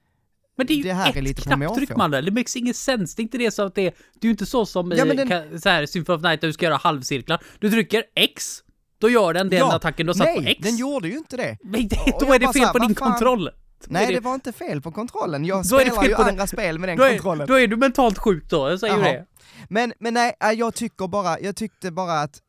men 0.55 0.67
det 0.67 0.73
är 0.73 0.75
ju 0.75 0.83
det 0.83 0.93
här 0.93 1.09
ett 1.09 1.15
är 1.15 1.21
lite 1.21 1.41
knapptryck 1.41 1.95
man 1.95 2.11
Det 2.11 2.31
makes 2.31 2.55
ingen 2.55 2.73
sense. 2.73 3.15
Det 3.15 3.21
är 3.21 3.23
inte 3.23 3.37
det 3.37 3.51
så 3.51 3.63
att 3.63 3.75
det 3.75 3.81
är... 3.81 3.91
Det 3.91 4.25
är 4.25 4.25
ju 4.25 4.31
inte 4.31 4.45
så 4.45 4.65
som 4.65 4.91
ja, 4.91 5.05
den... 5.05 5.61
så 5.61 5.69
här, 5.69 5.85
Symphony 5.85 6.17
of 6.17 6.23
Night 6.23 6.41
där 6.41 6.47
du 6.47 6.53
ska 6.53 6.65
göra 6.65 6.77
halvcirklar. 6.77 7.43
Du 7.59 7.71
trycker 7.71 8.03
X, 8.15 8.63
då 8.97 9.09
gör 9.09 9.33
den 9.33 9.49
den 9.49 9.59
ja, 9.59 9.75
attacken 9.75 10.05
du 10.05 10.09
har 10.09 10.17
satt 10.17 10.27
nej, 10.27 10.43
på 10.43 10.49
X. 10.49 10.59
den 10.63 10.77
gjorde 10.77 11.07
ju 11.07 11.17
inte 11.17 11.37
det. 11.37 11.57
Men 11.63 11.87
det, 11.87 11.97
då 12.19 12.33
är 12.33 12.39
det 12.39 12.53
fel 12.53 12.67
på 12.67 12.79
din 12.79 12.95
kontroll. 12.95 13.49
Nej, 13.87 14.07
det... 14.07 14.13
det 14.13 14.19
var 14.19 14.33
inte 14.33 14.51
fel 14.53 14.81
på 14.81 14.91
kontrollen. 14.91 15.45
Jag 15.45 15.65
spelar 15.65 16.03
ju 16.03 16.15
andra 16.15 16.47
spel 16.47 16.79
med 16.79 16.89
den 16.89 16.97
då 16.97 17.03
är, 17.03 17.09
kontrollen. 17.09 17.47
Då 17.47 17.59
är 17.59 17.67
du 17.67 17.77
mentalt 17.77 18.17
sjuk 18.17 18.49
då, 18.49 18.69
jag 18.69 18.79
säger 18.79 18.97
ju 18.97 19.03
det. 19.03 19.25
Men, 19.69 19.93
men 19.99 20.13
nej, 20.13 20.33
jag 20.55 20.73
tycker 20.73 21.07
bara, 21.07 21.39
jag 21.39 21.55
tyckte 21.55 21.91
bara 21.91 22.21
att 22.21 22.39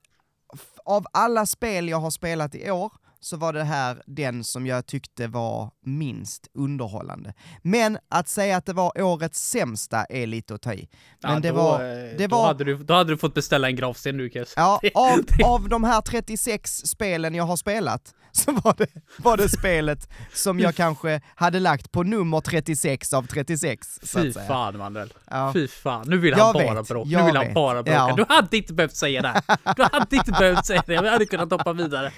av 0.84 1.06
alla 1.12 1.46
spel 1.46 1.88
jag 1.88 2.00
har 2.00 2.10
spelat 2.10 2.54
i 2.54 2.70
år, 2.70 2.92
så 3.24 3.36
var 3.36 3.52
det 3.52 3.64
här 3.64 4.02
den 4.06 4.44
som 4.44 4.66
jag 4.66 4.86
tyckte 4.86 5.26
var 5.26 5.70
minst 5.84 6.48
underhållande. 6.54 7.34
Men 7.62 7.98
att 8.08 8.28
säga 8.28 8.56
att 8.56 8.66
det 8.66 8.72
var 8.72 9.02
årets 9.02 9.48
sämsta 9.50 10.04
är 10.04 10.26
lite 10.26 10.54
att 10.54 10.62
ta 10.62 10.74
i. 10.74 10.88
Men 11.22 11.32
ja, 11.32 11.40
det 11.40 11.48
då, 11.48 11.54
var... 11.54 11.80
Eh, 11.80 12.16
det 12.18 12.26
då, 12.26 12.36
var 12.36 12.46
hade 12.46 12.64
du, 12.64 12.76
då 12.76 12.94
hade 12.94 13.12
du 13.12 13.18
fått 13.18 13.34
beställa 13.34 13.68
en 13.68 13.76
gravsten 13.76 14.16
nu 14.16 14.30
Kes. 14.30 14.52
Ja, 14.56 14.80
av, 14.94 15.20
av 15.44 15.68
de 15.68 15.84
här 15.84 16.00
36 16.00 16.76
spelen 16.76 17.34
jag 17.34 17.44
har 17.44 17.56
spelat, 17.56 18.14
så 18.32 18.52
var 18.52 18.74
det, 18.78 18.86
var 19.16 19.36
det 19.36 19.48
spelet 19.48 20.08
som 20.32 20.60
jag 20.60 20.74
kanske 20.74 21.20
hade 21.34 21.60
lagt 21.60 21.92
på 21.92 22.02
nummer 22.02 22.40
36 22.40 23.12
av 23.12 23.26
36. 23.26 24.00
Fy 24.14 24.32
fan 24.32 24.78
Manuel. 24.78 25.12
Ja. 25.30 25.52
Fy 25.52 25.68
fan, 25.68 26.04
nu 26.08 26.18
vill 26.18 26.34
han 26.34 26.52
bara 26.52 26.82
bråka. 26.82 27.18
Nu 27.18 27.24
vill 27.24 27.36
han 27.36 27.54
bara 27.54 27.82
bråka. 27.82 27.92
Ja. 27.92 28.14
Du 28.16 28.24
hade 28.28 28.56
inte 28.56 28.72
behövt 28.72 28.96
säga 28.96 29.22
det. 29.22 29.42
Du 29.76 29.82
hade 29.82 30.16
inte 30.16 30.32
behövt 30.32 30.66
säga 30.66 30.82
det, 30.86 31.02
vi 31.02 31.08
hade 31.08 31.26
kunnat 31.26 31.50
hoppa 31.50 31.72
vidare. 31.72 32.12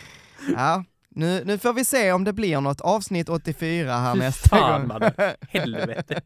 Ja, 0.57 0.85
nu, 1.17 1.45
nu 1.45 1.59
får 1.59 1.73
vi 1.73 1.85
se 1.85 2.13
om 2.13 2.25
det 2.25 2.33
blir 2.33 2.61
något 2.61 2.81
avsnitt 2.81 3.29
84 3.29 3.97
här 3.97 4.13
Fy 4.13 4.19
nästa 4.19 4.49
fan, 4.49 4.89
gång. 4.89 5.11
Helvete. 5.49 6.21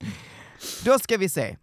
Då 0.84 0.98
ska 0.98 1.16
vi 1.16 1.28
se. 1.28 1.56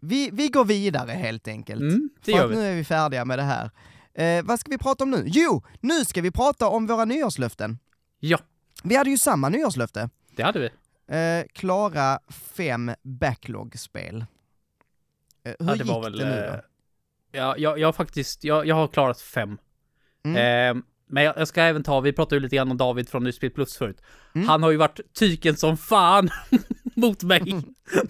Vi, 0.00 0.30
vi 0.32 0.48
går 0.48 0.64
vidare 0.64 1.10
helt 1.10 1.48
enkelt. 1.48 1.80
Mm, 1.80 2.10
det 2.24 2.32
gör 2.32 2.46
vi. 2.46 2.56
nu 2.56 2.66
är 2.66 2.74
vi 2.74 2.84
färdiga 2.84 3.24
med 3.24 3.38
det 3.38 3.42
här. 3.42 3.70
Eh, 4.14 4.44
vad 4.44 4.60
ska 4.60 4.70
vi 4.70 4.78
prata 4.78 5.04
om 5.04 5.10
nu? 5.10 5.22
Jo, 5.26 5.62
nu 5.80 6.04
ska 6.04 6.20
vi 6.22 6.30
prata 6.30 6.68
om 6.68 6.86
våra 6.86 7.04
nyårslöften. 7.04 7.78
Ja. 8.18 8.38
Vi 8.82 8.96
hade 8.96 9.10
ju 9.10 9.18
samma 9.18 9.48
nyårslöfte. 9.48 10.10
Det 10.36 10.42
hade 10.42 10.58
vi. 10.58 10.70
Eh, 11.16 11.46
klara 11.52 12.20
fem 12.28 12.94
backlog-spel. 13.02 14.24
Eh, 15.44 15.54
hur 15.58 15.66
ja, 15.66 15.72
det 15.72 15.78
gick 15.78 15.88
var 15.88 16.02
väl, 16.02 16.18
det 16.18 16.24
nu 16.24 16.30
då? 16.30 16.52
Eh, 16.52 16.60
ja, 17.32 17.54
jag, 17.58 17.78
jag 17.78 17.96
faktiskt, 17.96 18.44
jag, 18.44 18.66
jag 18.66 18.74
har 18.74 18.88
klarat 18.88 19.20
fem. 19.20 19.58
Mm. 20.24 20.76
Eh, 20.76 20.82
men 21.10 21.24
jag, 21.24 21.34
jag, 21.38 21.48
ska 21.48 21.62
även 21.62 21.82
ta, 21.82 22.00
vi 22.00 22.12
pratade 22.12 22.36
ju 22.36 22.40
lite 22.40 22.56
grann 22.56 22.70
om 22.70 22.76
David 22.76 23.08
från 23.08 23.24
Nyspel 23.24 23.50
Plus 23.50 23.76
förut. 23.76 24.02
Mm. 24.34 24.48
Han 24.48 24.62
har 24.62 24.70
ju 24.70 24.76
varit 24.76 25.00
tyken 25.18 25.56
som 25.56 25.76
fan 25.76 26.30
mot 26.96 27.22
mig. 27.22 27.42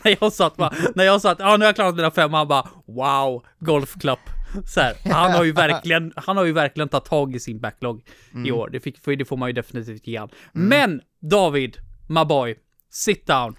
när 0.04 0.16
jag 0.20 0.32
satt 0.32 0.56
bara, 0.56 0.72
när 0.94 1.04
jag 1.04 1.20
satt, 1.20 1.38
ja 1.38 1.56
nu 1.56 1.64
har 1.64 1.68
jag 1.68 1.74
klarat 1.74 1.96
mina 1.96 2.10
fem, 2.10 2.32
han 2.32 2.48
bara 2.48 2.68
wow, 2.86 3.44
golfklapp. 3.58 4.30
Så 4.66 4.80
här, 4.80 4.94
han 5.12 5.32
har 5.32 5.44
ju 5.44 5.52
verkligen, 5.66 6.12
han 6.16 6.36
har 6.36 6.44
ju 6.44 6.52
verkligen 6.52 6.88
tagit 6.88 7.04
tag 7.04 7.36
i 7.36 7.40
sin 7.40 7.60
backlog 7.60 8.02
mm. 8.34 8.46
i 8.46 8.52
år. 8.52 8.68
Det, 8.72 8.80
fick, 8.80 9.04
det 9.04 9.24
får 9.24 9.36
man 9.36 9.48
ju 9.48 9.52
definitivt 9.52 10.06
ge 10.06 10.18
han. 10.18 10.28
Mm. 10.54 10.68
Men 10.68 11.00
David, 11.30 11.76
my 12.08 12.24
boy, 12.24 12.56
sit 12.90 13.26
down 13.26 13.56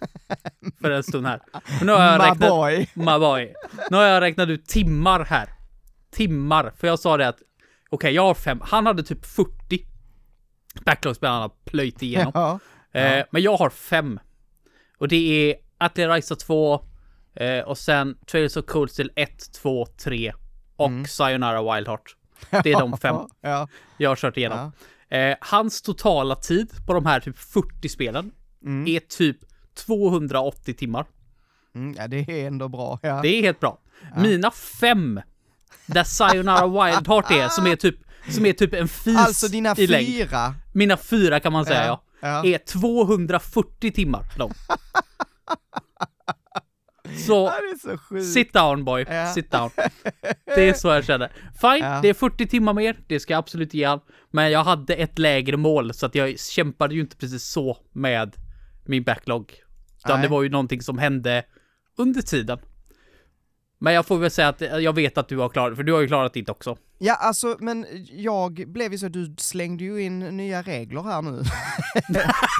för 0.81 0.91
en 0.91 1.03
stund 1.03 1.27
här. 1.27 1.41
För 1.79 1.85
nu 1.85 1.91
har 1.91 2.03
jag 2.03 2.17
my 2.19 2.25
räknat, 2.25 2.49
boy. 2.49 2.87
my 2.93 3.19
boy. 3.19 3.53
Nu 3.89 3.97
har 3.97 4.03
jag 4.03 4.21
räknat 4.21 4.49
ut 4.49 4.65
timmar 4.65 5.25
här. 5.25 5.49
Timmar, 6.11 6.73
för 6.77 6.87
jag 6.87 6.99
sa 6.99 7.17
det 7.17 7.27
att 7.27 7.39
okay, 7.91 8.11
jag 8.11 8.21
har 8.21 8.33
fem. 8.33 8.61
Han 8.63 8.85
hade 8.85 9.03
typ 9.03 9.25
40 9.25 9.51
backlogs 10.85 11.19
han 11.21 11.41
har 11.41 11.51
plöjt 11.65 12.01
igenom. 12.01 12.31
Ja, 12.93 12.99
eh, 12.99 13.17
ja. 13.17 13.25
men 13.31 13.41
jag 13.41 13.57
har 13.57 13.69
fem. 13.69 14.19
Och 14.97 15.07
det 15.07 15.15
är 15.15 15.55
Atlet 15.77 16.09
Risa 16.09 16.35
2 16.35 16.81
eh, 17.35 17.59
och 17.59 17.77
sen 17.77 18.17
Trails 18.31 18.57
of 18.57 18.65
Cold 18.65 18.91
Steel 18.91 19.11
1, 19.15 19.53
2, 19.53 19.85
3 19.85 20.33
och 20.75 20.87
mm. 20.87 21.05
Sayonara 21.05 21.75
Wild 21.75 21.87
Heart. 21.87 22.15
Det 22.63 22.71
är 22.71 22.79
de 22.79 22.97
fem 22.97 23.15
ja. 23.41 23.67
jag 23.97 24.09
har 24.09 24.15
kört 24.15 24.37
igenom. 24.37 24.71
Eh, 25.09 25.35
hans 25.41 25.81
totala 25.81 26.35
tid 26.35 26.71
på 26.87 26.93
de 26.93 27.05
här 27.05 27.19
typ 27.19 27.37
40 27.37 27.89
spelen 27.89 28.31
mm. 28.65 28.87
är 28.95 28.99
typ 28.99 29.37
280 29.85 30.73
timmar. 30.73 31.05
Mm, 31.75 31.95
ja, 31.97 32.07
det 32.07 32.29
är 32.29 32.47
ändå 32.47 32.67
bra. 32.67 32.99
Ja. 33.01 33.21
Det 33.21 33.27
är 33.27 33.41
helt 33.41 33.59
bra. 33.59 33.81
Mina 34.17 34.51
fem 34.51 35.21
där 35.85 36.03
Sayonara 36.03 36.67
Wild 36.67 37.07
Heart 37.07 37.31
är, 37.31 37.49
som 37.49 37.67
är 37.67 37.75
typ, 37.75 37.95
som 38.29 38.45
är 38.45 38.53
typ 38.53 38.73
en 38.73 38.87
fis 38.87 39.17
Alltså 39.17 39.47
dina 39.47 39.75
i 39.77 39.87
längd. 39.87 40.07
fyra? 40.07 40.55
Mina 40.73 40.97
fyra 40.97 41.39
kan 41.39 41.53
man 41.53 41.65
säga 41.65 41.85
ja. 41.85 42.03
ja. 42.21 42.45
Är 42.45 42.57
240 42.57 43.91
timmar 43.91 44.23
lång. 44.37 44.53
Så, 47.27 47.51
så 47.81 48.23
sit 48.23 48.53
down 48.53 48.85
boy, 48.85 49.05
ja. 49.09 49.33
sit 49.33 49.51
down. 49.51 49.69
Det 50.55 50.69
är 50.69 50.73
så 50.73 50.87
jag 50.87 51.05
känner. 51.05 51.31
Fine, 51.61 51.85
ja. 51.85 51.99
det 52.01 52.09
är 52.09 52.13
40 52.13 52.47
timmar 52.47 52.73
mer, 52.73 52.99
det 53.07 53.19
ska 53.19 53.33
jag 53.33 53.39
absolut 53.39 53.73
ge 53.73 53.85
han. 53.85 53.99
Men 54.31 54.51
jag 54.51 54.63
hade 54.63 54.95
ett 54.95 55.19
lägre 55.19 55.57
mål, 55.57 55.93
så 55.93 56.05
att 56.05 56.15
jag 56.15 56.39
kämpade 56.39 56.95
ju 56.95 57.01
inte 57.01 57.15
precis 57.15 57.43
så 57.43 57.77
med 57.91 58.35
min 58.85 59.03
backlog. 59.03 59.53
Utan 60.05 60.19
Nej. 60.19 60.27
det 60.27 60.31
var 60.31 60.43
ju 60.43 60.49
någonting 60.49 60.81
som 60.81 60.97
hände 60.97 61.43
under 61.97 62.21
tiden. 62.21 62.59
Men 63.83 63.93
jag 63.93 64.05
får 64.05 64.17
väl 64.17 64.31
säga 64.31 64.47
att 64.47 64.61
jag 64.61 64.95
vet 64.95 65.17
att 65.17 65.27
du 65.27 65.37
har 65.37 65.49
klarat 65.49 65.75
för 65.75 65.83
du 65.83 65.93
har 65.93 66.01
ju 66.01 66.07
klarat 66.07 66.33
ditt 66.33 66.49
också. 66.49 66.77
Ja, 66.97 67.15
alltså, 67.15 67.57
men 67.59 67.85
jag 68.11 68.53
blev 68.67 68.91
ju 68.91 68.97
så, 68.97 69.07
du 69.07 69.35
slängde 69.37 69.83
ju 69.83 70.01
in 70.01 70.19
nya 70.19 70.61
regler 70.61 71.01
här 71.01 71.21
nu. 71.21 71.37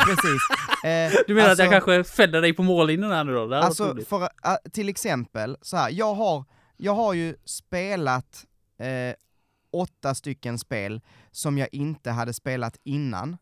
Precis. 0.06 0.42
Eh, 0.84 1.24
du 1.28 1.34
menar 1.34 1.50
alltså, 1.50 1.64
att 1.64 1.72
jag 1.72 1.84
kanske 1.84 2.04
fäller 2.04 2.42
dig 2.42 2.54
på 2.54 2.64
mållinjen 2.64 3.12
här 3.12 3.24
nu 3.24 3.34
då? 3.34 3.56
alltså, 3.56 3.98
för, 4.10 4.22
uh, 4.22 4.28
till 4.72 4.90
exempel, 4.90 5.58
så 5.62 5.78
här, 5.78 5.90
jag 5.90 6.14
har, 6.14 6.46
jag 6.78 6.96
har 6.96 7.14
ju 7.14 7.36
spelat 7.46 8.46
eh, 8.78 9.16
åtta 9.72 10.16
stycken 10.16 10.60
spel 10.60 11.02
som 11.32 11.58
jag 11.58 11.70
inte 11.72 12.12
hade 12.12 12.34
spelat 12.34 12.78
innan. 12.84 13.38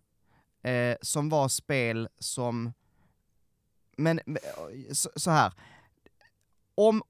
Eh, 0.64 0.96
som 1.02 1.30
var 1.30 1.48
spel 1.48 2.10
som, 2.20 2.74
men 3.98 4.20
så, 4.92 5.10
så 5.16 5.32
här, 5.32 5.54
om, 6.76 7.04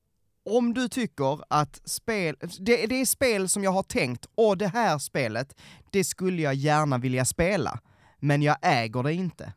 om 0.45 0.73
du 0.73 0.87
tycker 0.87 1.39
att 1.47 1.89
spel, 1.89 2.35
det, 2.59 2.85
det, 2.85 3.01
är 3.01 3.05
spel 3.05 3.49
som 3.49 3.63
jag 3.63 3.71
har 3.71 3.83
tänkt, 3.83 4.25
och 4.35 4.57
det 4.57 4.67
här 4.67 4.97
spelet, 4.97 5.55
det 5.91 6.03
skulle 6.03 6.41
jag 6.41 6.53
gärna 6.53 6.97
vilja 6.97 7.25
spela, 7.25 7.79
men 8.19 8.41
jag 8.41 8.57
äger 8.61 9.03
det 9.03 9.13
inte. 9.13 9.53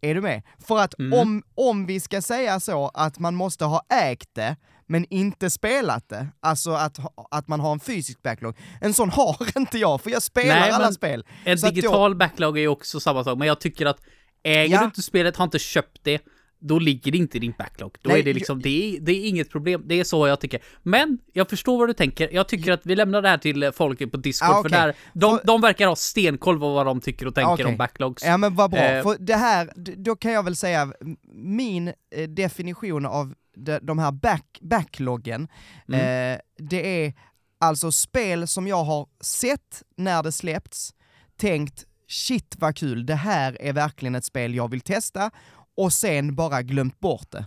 Är 0.00 0.14
du 0.14 0.20
med? 0.20 0.42
För 0.58 0.78
att 0.78 0.98
mm. 0.98 1.20
om, 1.20 1.42
om 1.54 1.86
vi 1.86 2.00
ska 2.00 2.22
säga 2.22 2.60
så 2.60 2.90
att 2.94 3.18
man 3.18 3.34
måste 3.34 3.64
ha 3.64 3.82
ägt 3.88 4.34
det, 4.34 4.56
men 4.86 5.06
inte 5.10 5.50
spelat 5.50 6.08
det, 6.08 6.28
alltså 6.40 6.70
att, 6.70 6.98
att 7.30 7.48
man 7.48 7.60
har 7.60 7.72
en 7.72 7.80
fysisk 7.80 8.22
backlog, 8.22 8.56
en 8.80 8.94
sån 8.94 9.10
har 9.10 9.48
inte 9.58 9.78
jag, 9.78 10.00
för 10.00 10.10
jag 10.10 10.22
spelar 10.22 10.60
Nej, 10.60 10.70
alla 10.70 10.92
spel. 10.92 11.24
En 11.44 11.56
digital 11.56 12.10
jag... 12.10 12.18
backlog 12.18 12.58
är 12.58 12.62
ju 12.62 12.68
också 12.68 13.00
samma 13.00 13.24
sak, 13.24 13.38
men 13.38 13.48
jag 13.48 13.60
tycker 13.60 13.86
att 13.86 14.00
äger 14.42 14.74
ja. 14.74 14.78
du 14.78 14.84
inte 14.84 15.02
spelet, 15.02 15.36
har 15.36 15.44
inte 15.44 15.58
köpt 15.58 15.98
det, 16.02 16.22
då 16.60 16.78
ligger 16.78 17.12
det 17.12 17.18
inte 17.18 17.36
i 17.36 17.40
din 17.40 17.54
backlog. 17.58 17.96
Då 18.02 18.10
Nej, 18.10 18.20
är 18.20 18.24
det 18.24 18.32
liksom, 18.32 18.62
det 18.62 18.96
är, 18.96 19.00
det 19.00 19.12
är 19.12 19.28
inget 19.28 19.50
problem. 19.50 19.82
Det 19.86 20.00
är 20.00 20.04
så 20.04 20.26
jag 20.26 20.40
tycker. 20.40 20.60
Men, 20.82 21.18
jag 21.32 21.50
förstår 21.50 21.78
vad 21.78 21.88
du 21.88 21.92
tänker. 21.92 22.28
Jag 22.32 22.48
tycker 22.48 22.72
att 22.72 22.80
vi 22.86 22.96
lämnar 22.96 23.22
det 23.22 23.28
här 23.28 23.38
till 23.38 23.72
folk 23.72 24.10
på 24.10 24.16
Discord, 24.16 24.50
ah, 24.50 24.60
okay. 24.60 24.70
för 24.70 24.78
där, 24.78 24.94
de, 25.12 25.40
de 25.44 25.60
verkar 25.60 25.86
ha 25.86 25.96
stenkoll 25.96 26.58
på 26.58 26.74
vad 26.74 26.86
de 26.86 27.00
tycker 27.00 27.26
och 27.26 27.34
tänker 27.34 27.52
okay. 27.52 27.66
om 27.66 27.76
backlogs. 27.76 28.24
Ja 28.24 28.36
men 28.36 28.54
vad 28.54 28.70
bra, 28.70 28.80
eh. 28.80 29.02
för 29.02 29.16
det 29.20 29.36
här, 29.36 29.70
då 29.96 30.16
kan 30.16 30.32
jag 30.32 30.42
väl 30.42 30.56
säga, 30.56 30.92
min 31.34 31.88
eh, 31.88 32.28
definition 32.28 33.06
av 33.06 33.34
de, 33.56 33.78
de 33.82 33.98
här 33.98 34.12
back, 34.12 34.58
backloggen, 34.60 35.48
mm. 35.88 36.34
eh, 36.34 36.40
det 36.58 37.04
är 37.04 37.14
alltså 37.60 37.92
spel 37.92 38.46
som 38.46 38.66
jag 38.66 38.84
har 38.84 39.06
sett 39.20 39.82
när 39.96 40.22
det 40.22 40.32
släppts, 40.32 40.94
tänkt 41.36 41.86
shit 42.08 42.56
vad 42.58 42.76
kul, 42.76 43.06
det 43.06 43.14
här 43.14 43.56
är 43.60 43.72
verkligen 43.72 44.14
ett 44.14 44.24
spel 44.24 44.54
jag 44.54 44.70
vill 44.70 44.80
testa, 44.80 45.30
och 45.76 45.92
sen 45.92 46.34
bara 46.34 46.62
glömt 46.62 47.00
bort 47.00 47.30
det. 47.30 47.46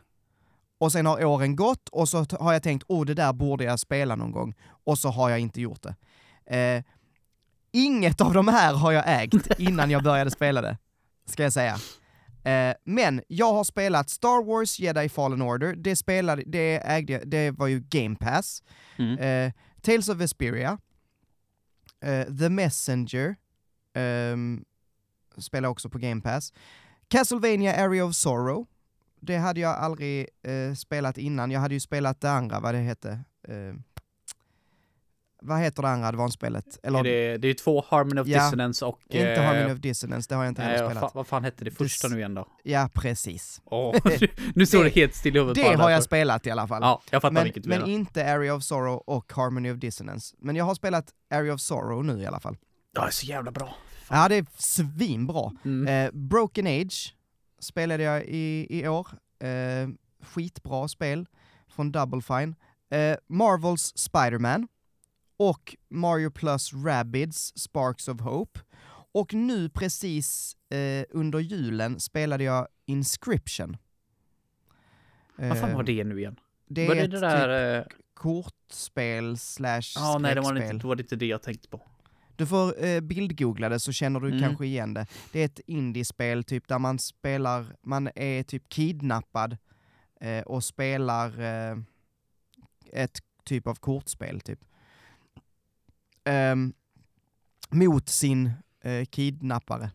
Och 0.77 0.91
sen 0.91 1.05
har 1.05 1.25
åren 1.25 1.55
gått 1.55 1.89
och 1.89 2.09
så 2.09 2.25
har 2.39 2.53
jag 2.53 2.63
tänkt, 2.63 2.85
oh 2.87 3.05
det 3.05 3.13
där 3.13 3.33
borde 3.33 3.63
jag 3.63 3.79
spela 3.79 4.15
någon 4.15 4.31
gång. 4.31 4.55
Och 4.83 4.99
så 4.99 5.09
har 5.09 5.29
jag 5.29 5.39
inte 5.39 5.61
gjort 5.61 5.83
det. 5.83 5.95
Eh, 6.57 6.83
inget 7.71 8.21
av 8.21 8.33
de 8.33 8.47
här 8.47 8.73
har 8.73 8.91
jag 8.91 9.23
ägt 9.23 9.59
innan 9.59 9.91
jag 9.91 10.03
började 10.03 10.31
spela 10.31 10.61
det, 10.61 10.77
ska 11.25 11.43
jag 11.43 11.53
säga. 11.53 11.77
Eh, 12.43 12.75
men 12.83 13.21
jag 13.27 13.53
har 13.53 13.63
spelat 13.63 14.09
Star 14.09 14.45
Wars 14.45 14.79
Jedi 14.79 15.09
Fallen 15.09 15.41
Order, 15.41 15.75
det 15.75 15.95
spelade, 15.95 16.43
det 16.45 16.75
ägde 16.75 17.21
det 17.25 17.51
var 17.51 17.67
ju 17.67 17.79
Game 17.79 18.15
Pass. 18.15 18.63
Mm. 18.97 19.17
Eh, 19.19 19.53
Tales 19.81 20.09
of 20.09 20.17
Vesperia, 20.17 20.77
eh, 22.01 22.25
The 22.37 22.49
Messenger, 22.49 23.35
um, 23.93 24.65
spelar 25.37 25.69
också 25.69 25.89
på 25.89 25.97
Game 25.97 26.21
Pass. 26.21 26.53
Castlevania 27.07 27.85
Area 27.85 28.05
of 28.05 28.15
Sorrow, 28.15 28.65
det 29.19 29.37
hade 29.37 29.59
jag 29.59 29.77
aldrig 29.77 30.27
eh, 30.43 30.73
spelat 30.73 31.17
innan. 31.17 31.51
Jag 31.51 31.59
hade 31.59 31.73
ju 31.73 31.79
spelat 31.79 32.21
det 32.21 32.31
andra, 32.31 32.59
vad 32.59 32.73
det 32.73 32.79
hette. 32.79 33.19
Eh, 33.47 33.75
vad 35.45 35.59
heter 35.59 35.81
det 35.81 35.89
andra 35.89 36.07
advansspelet? 36.07 36.79
Eller, 36.83 36.99
är 36.99 37.03
det, 37.03 37.37
det 37.37 37.47
är 37.47 37.49
ju 37.49 37.53
två 37.53 37.85
Harmony 37.87 38.21
of 38.21 38.27
ja, 38.27 38.43
Dissonance 38.43 38.85
och... 38.85 38.99
Inte 39.09 39.33
eh, 39.33 39.43
Harmony 39.43 39.73
of 39.73 39.79
Dissonance, 39.79 40.29
det 40.29 40.35
har 40.35 40.43
jag 40.43 40.51
inte 40.51 40.61
heller 40.61 40.85
spelat. 40.89 41.01
Fa, 41.01 41.11
vad 41.13 41.27
fan 41.27 41.43
hette 41.43 41.65
det 41.65 41.71
första 41.71 42.07
nu 42.07 42.17
igen 42.17 42.33
då? 42.33 42.47
Ja, 42.63 42.89
precis. 42.93 43.61
Oh, 43.65 43.95
nu 44.55 44.65
står 44.65 44.83
det, 44.83 44.89
det 44.89 44.95
helt 44.95 45.15
still 45.15 45.35
i 45.35 45.39
huvudet 45.39 45.63
Det 45.63 45.75
har 45.75 45.89
jag 45.89 46.03
spelat 46.03 46.47
i 46.47 46.51
alla 46.51 46.67
fall. 46.67 46.81
Ja, 46.81 47.01
jag 47.09 47.21
fattar 47.21 47.33
men, 47.33 47.43
vilket 47.43 47.63
du 47.63 47.69
Men 47.69 47.79
menar. 47.79 47.93
inte 47.93 48.33
Area 48.33 48.55
of 48.55 48.63
Sorrow 48.63 49.03
och 49.07 49.33
Harmony 49.33 49.71
of 49.71 49.77
Dissonance. 49.77 50.35
Men 50.39 50.55
jag 50.55 50.65
har 50.65 50.75
spelat 50.75 51.05
Area 51.33 51.53
of 51.53 51.61
Sorrow 51.61 52.05
nu 52.05 52.21
i 52.21 52.25
alla 52.25 52.39
fall. 52.39 52.57
Ja, 52.93 53.01
det 53.01 53.07
är 53.07 53.11
så 53.11 53.25
jävla 53.25 53.51
bra. 53.51 53.75
Ja, 54.13 54.29
det 54.29 54.35
är 54.35 54.45
svinbra. 54.57 55.51
Mm. 55.65 55.87
Eh, 55.87 56.11
Broken 56.13 56.67
Age 56.67 57.15
spelade 57.59 58.03
jag 58.03 58.23
i, 58.25 58.67
i 58.69 58.87
år. 58.87 59.07
Eh, 59.39 59.89
skitbra 60.21 60.87
spel 60.87 61.25
från 61.67 61.91
Double 61.91 62.21
Fine. 62.21 62.55
Eh, 62.89 63.17
Marvels 63.27 63.93
Spiderman 63.95 64.67
och 65.37 65.75
Mario 65.89 66.31
Plus 66.31 66.73
Rabbids 66.73 67.53
Sparks 67.55 68.07
of 68.07 68.21
Hope. 68.21 68.59
Och 69.11 69.33
nu 69.33 69.69
precis 69.69 70.57
eh, 70.69 71.05
under 71.09 71.39
julen 71.39 71.99
spelade 71.99 72.43
jag 72.43 72.67
Inscription. 72.85 73.77
Vad 75.35 75.59
fan 75.59 75.73
var 75.73 75.83
det 75.83 76.03
nu 76.03 76.19
igen? 76.19 76.39
Det 76.67 76.87
var 76.87 76.95
är 76.95 76.99
det 76.99 77.03
ett 77.03 77.11
det 77.11 77.19
där, 77.19 77.83
typ 77.83 77.93
kortspel 78.13 79.37
slash 79.37 79.81
Ja, 79.95 80.17
nej 80.21 80.35
det 80.35 80.41
var, 80.41 80.55
inte, 80.55 80.73
det 80.73 80.87
var 80.87 80.99
inte 80.99 81.15
det 81.15 81.25
jag 81.25 81.41
tänkte 81.41 81.67
på. 81.67 81.81
Du 82.35 82.45
får 82.45 82.85
eh, 82.85 83.01
bildgoogla 83.01 83.69
det 83.69 83.79
så 83.79 83.91
känner 83.91 84.19
du 84.19 84.27
Mm. 84.27 84.39
kanske 84.41 84.65
igen 84.65 84.93
det. 84.93 85.05
Det 85.31 85.39
är 85.39 85.45
ett 85.45 85.59
indiespel 85.67 86.43
typ 86.43 86.67
där 86.67 86.79
man 86.79 86.99
spelar, 86.99 87.75
man 87.81 88.09
är 88.15 88.43
typ 88.43 88.69
kidnappad 88.69 89.57
eh, 90.21 90.41
och 90.41 90.63
spelar 90.63 91.39
eh, 91.41 91.77
ett 92.93 93.19
typ 93.45 93.67
av 93.67 93.75
kortspel 93.75 94.41
typ. 94.41 94.59
Ehm, 96.23 96.73
mot 97.69 98.09
sin 98.09 98.51
eh, 98.81 99.05
kidnappare. 99.05 99.91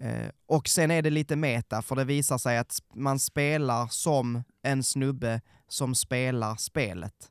Eh, 0.00 0.28
och 0.46 0.68
sen 0.68 0.90
är 0.90 1.02
det 1.02 1.10
lite 1.10 1.36
meta, 1.36 1.82
för 1.82 1.96
det 1.96 2.04
visar 2.04 2.38
sig 2.38 2.58
att 2.58 2.78
man 2.94 3.18
spelar 3.18 3.86
som 3.86 4.42
en 4.62 4.82
snubbe 4.82 5.40
som 5.68 5.94
spelar 5.94 6.56
spelet. 6.56 7.30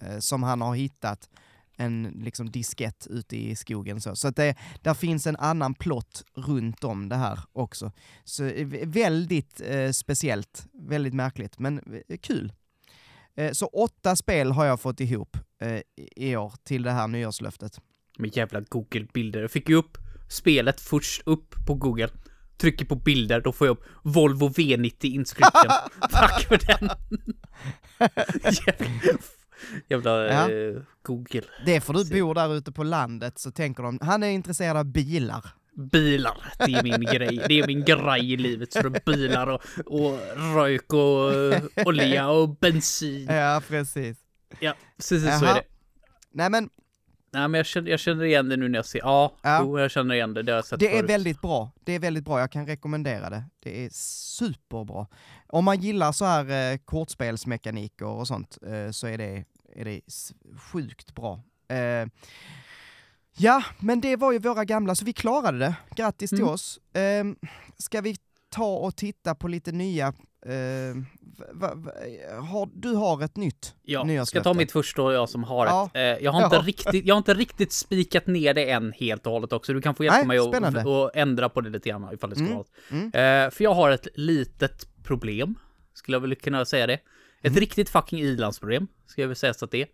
eh, 0.00 0.18
som 0.18 0.42
han 0.42 0.60
har 0.60 0.74
hittat 0.74 1.28
en 1.78 2.02
liksom 2.02 2.50
diskett 2.50 3.06
ute 3.10 3.36
i 3.36 3.56
skogen 3.56 4.00
så. 4.00 4.16
Så 4.16 4.28
att 4.28 4.36
det, 4.36 4.54
där 4.82 4.94
finns 4.94 5.26
en 5.26 5.36
annan 5.36 5.74
plott 5.74 6.24
runt 6.34 6.84
om 6.84 7.08
det 7.08 7.16
här 7.16 7.40
också. 7.52 7.92
Så 8.24 8.44
eh, 8.44 8.66
väldigt 8.86 9.60
eh, 9.64 9.90
speciellt, 9.90 10.66
väldigt 10.72 11.14
märkligt, 11.14 11.58
men 11.58 11.78
eh, 12.08 12.16
kul. 12.18 12.52
Eh, 13.36 13.52
så 13.52 13.66
åtta 13.66 14.16
spel 14.16 14.52
har 14.52 14.64
jag 14.64 14.80
fått 14.80 15.00
ihop 15.00 15.36
eh, 15.60 15.80
i 16.16 16.36
år 16.36 16.52
till 16.64 16.82
det 16.82 16.90
här 16.90 17.08
nyårslöftet. 17.08 17.80
Med 18.18 18.36
jävla 18.36 18.60
Google-bilder. 18.60 19.40
Jag 19.40 19.50
fick 19.50 19.68
ju 19.68 19.74
upp 19.74 19.98
spelet 20.28 20.80
först 20.80 21.22
upp 21.26 21.54
på 21.66 21.74
Google. 21.74 22.10
Trycker 22.56 22.84
på 22.84 22.94
bilder, 22.94 23.40
då 23.40 23.52
får 23.52 23.66
jag 23.66 23.72
upp 23.72 23.84
Volvo 24.02 24.48
V90 24.48 25.04
inscription. 25.06 25.72
Tack 26.10 26.42
för 26.42 26.58
den! 26.66 26.90
jävla 29.88 30.26
Ja. 30.26 30.50
eh, 30.50 30.76
Google. 31.02 31.42
Det 31.66 31.76
är 31.76 31.80
för 31.80 31.92
du 31.92 32.04
bor 32.20 32.34
där 32.34 32.54
ute 32.56 32.72
på 32.72 32.84
landet 32.84 33.38
så 33.38 33.50
tänker 33.50 33.82
de, 33.82 33.98
han 34.02 34.22
är 34.22 34.28
intresserad 34.28 34.76
av 34.76 34.84
bilar. 34.84 35.44
Bilar, 35.92 36.52
det 36.58 36.72
är 36.72 36.82
min 36.82 37.00
grej. 37.00 37.44
Det 37.48 37.58
är 37.60 37.66
min 37.66 37.84
grej 37.84 38.32
i 38.32 38.36
livet. 38.36 38.72
Så 38.72 38.90
bilar 39.06 39.46
och, 39.46 39.60
och 39.86 40.18
rök 40.54 40.92
och 40.92 41.86
olja 41.86 42.28
och 42.28 42.48
bensin. 42.58 43.26
Ja, 43.30 43.62
precis. 43.68 44.16
Ja, 44.60 44.74
precis 44.96 45.38
så 45.38 45.44
är 45.44 45.54
det. 45.54 45.62
Nej 46.32 46.50
men, 46.50 46.70
Nej, 47.38 47.48
men 47.48 47.58
jag 47.58 47.66
känner, 47.66 47.90
jag 47.90 48.00
känner 48.00 48.24
igen 48.24 48.48
det 48.48 48.56
nu 48.56 48.68
när 48.68 48.78
jag 48.78 48.86
ser. 48.86 48.98
Ja, 48.98 49.36
Ja. 49.42 49.60
Jo, 49.62 49.78
jag 49.78 49.90
känner 49.90 50.14
igen 50.14 50.34
det. 50.34 50.42
Det 50.42 50.52
har 50.52 50.56
jag 50.56 50.64
sett 50.64 50.80
det 50.80 50.98
är 50.98 51.02
väldigt 51.06 51.40
bra. 51.40 51.70
Det 51.84 51.92
är 51.92 51.98
väldigt 51.98 52.24
bra, 52.24 52.40
jag 52.40 52.50
kan 52.52 52.66
rekommendera 52.66 53.30
det. 53.30 53.44
Det 53.62 53.84
är 53.84 53.90
superbra. 53.92 55.06
Om 55.46 55.64
man 55.64 55.80
gillar 55.80 56.12
så 56.12 56.24
här 56.24 56.72
eh, 56.72 56.78
kortspelsmekaniker 56.78 58.06
och 58.06 58.26
sånt 58.26 58.58
eh, 58.66 58.90
så 58.90 59.06
är 59.06 59.18
det, 59.18 59.44
är 59.74 59.84
det 59.84 60.00
sjukt 60.72 61.14
bra. 61.14 61.40
Eh, 61.68 62.08
ja, 63.36 63.62
men 63.78 64.00
det 64.00 64.16
var 64.16 64.32
ju 64.32 64.38
våra 64.38 64.64
gamla, 64.64 64.94
så 64.94 65.04
vi 65.04 65.12
klarade 65.12 65.58
det. 65.58 65.74
Grattis 65.96 66.30
till 66.30 66.38
Mm. 66.38 66.50
oss. 66.50 66.78
Eh, 66.92 67.24
ska 67.78 68.00
vi 68.00 68.16
ta 68.50 68.76
och 68.76 68.96
titta 68.96 69.34
på 69.34 69.48
lite 69.48 69.72
nya 69.72 70.06
eh, 70.46 70.96
va, 71.52 71.72
va, 71.74 71.92
har, 72.42 72.68
du 72.74 72.88
har 72.94 73.22
ett 73.24 73.36
nytt 73.36 73.74
Ja, 73.82 74.26
ska 74.26 74.42
ta 74.42 74.54
mitt 74.54 74.72
första 74.72 75.02
och 75.02 75.12
jag 75.12 75.28
som 75.28 75.44
har 75.44 75.66
Ja. 75.66 75.90
ett. 75.94 75.96
Eh, 76.18 76.24
jag, 76.24 76.32
har 76.32 76.44
inte 76.44 76.56
Ja. 76.56 76.62
riktigt, 76.62 77.06
jag 77.06 77.14
har 77.14 77.18
inte 77.18 77.34
riktigt 77.34 77.72
spikat 77.72 78.26
ner 78.26 78.54
det 78.54 78.70
än 78.70 78.92
helt 78.92 79.26
och 79.26 79.32
hållet 79.32 79.52
också. 79.52 79.72
Du 79.72 79.80
kan 79.80 79.94
få 79.94 80.04
hjälpa 80.04 80.16
Nej, 80.18 80.26
mig 80.26 80.38
att 80.38 80.44
spännande. 80.48 80.84
och 80.84 81.10
ändra 81.16 81.48
på 81.48 81.60
det 81.60 81.70
lite 81.70 81.88
grann 81.88 82.08
ifall 82.14 82.30
det 82.30 82.36
ska 82.36 82.44
Mm, 82.44 82.56
vara. 82.56 82.66
mm. 82.90 83.06
Eh, 83.46 83.50
för 83.50 83.64
jag 83.64 83.74
har 83.74 83.90
ett 83.90 84.08
litet 84.14 84.88
problem, 85.04 85.54
skulle 85.94 86.14
jag 86.14 86.20
väl 86.20 86.34
kunna 86.34 86.64
säga 86.64 86.86
det. 86.86 86.94
Ett 86.94 87.46
Mm. 87.46 87.60
riktigt 87.60 87.88
fucking 87.88 88.18
ilandsproblem, 88.20 88.86
ska 89.06 89.20
jag 89.20 89.28
väl 89.28 89.36
säga 89.36 89.54
så 89.54 89.64
att 89.64 89.70
det 89.70 89.82
är. 89.82 89.88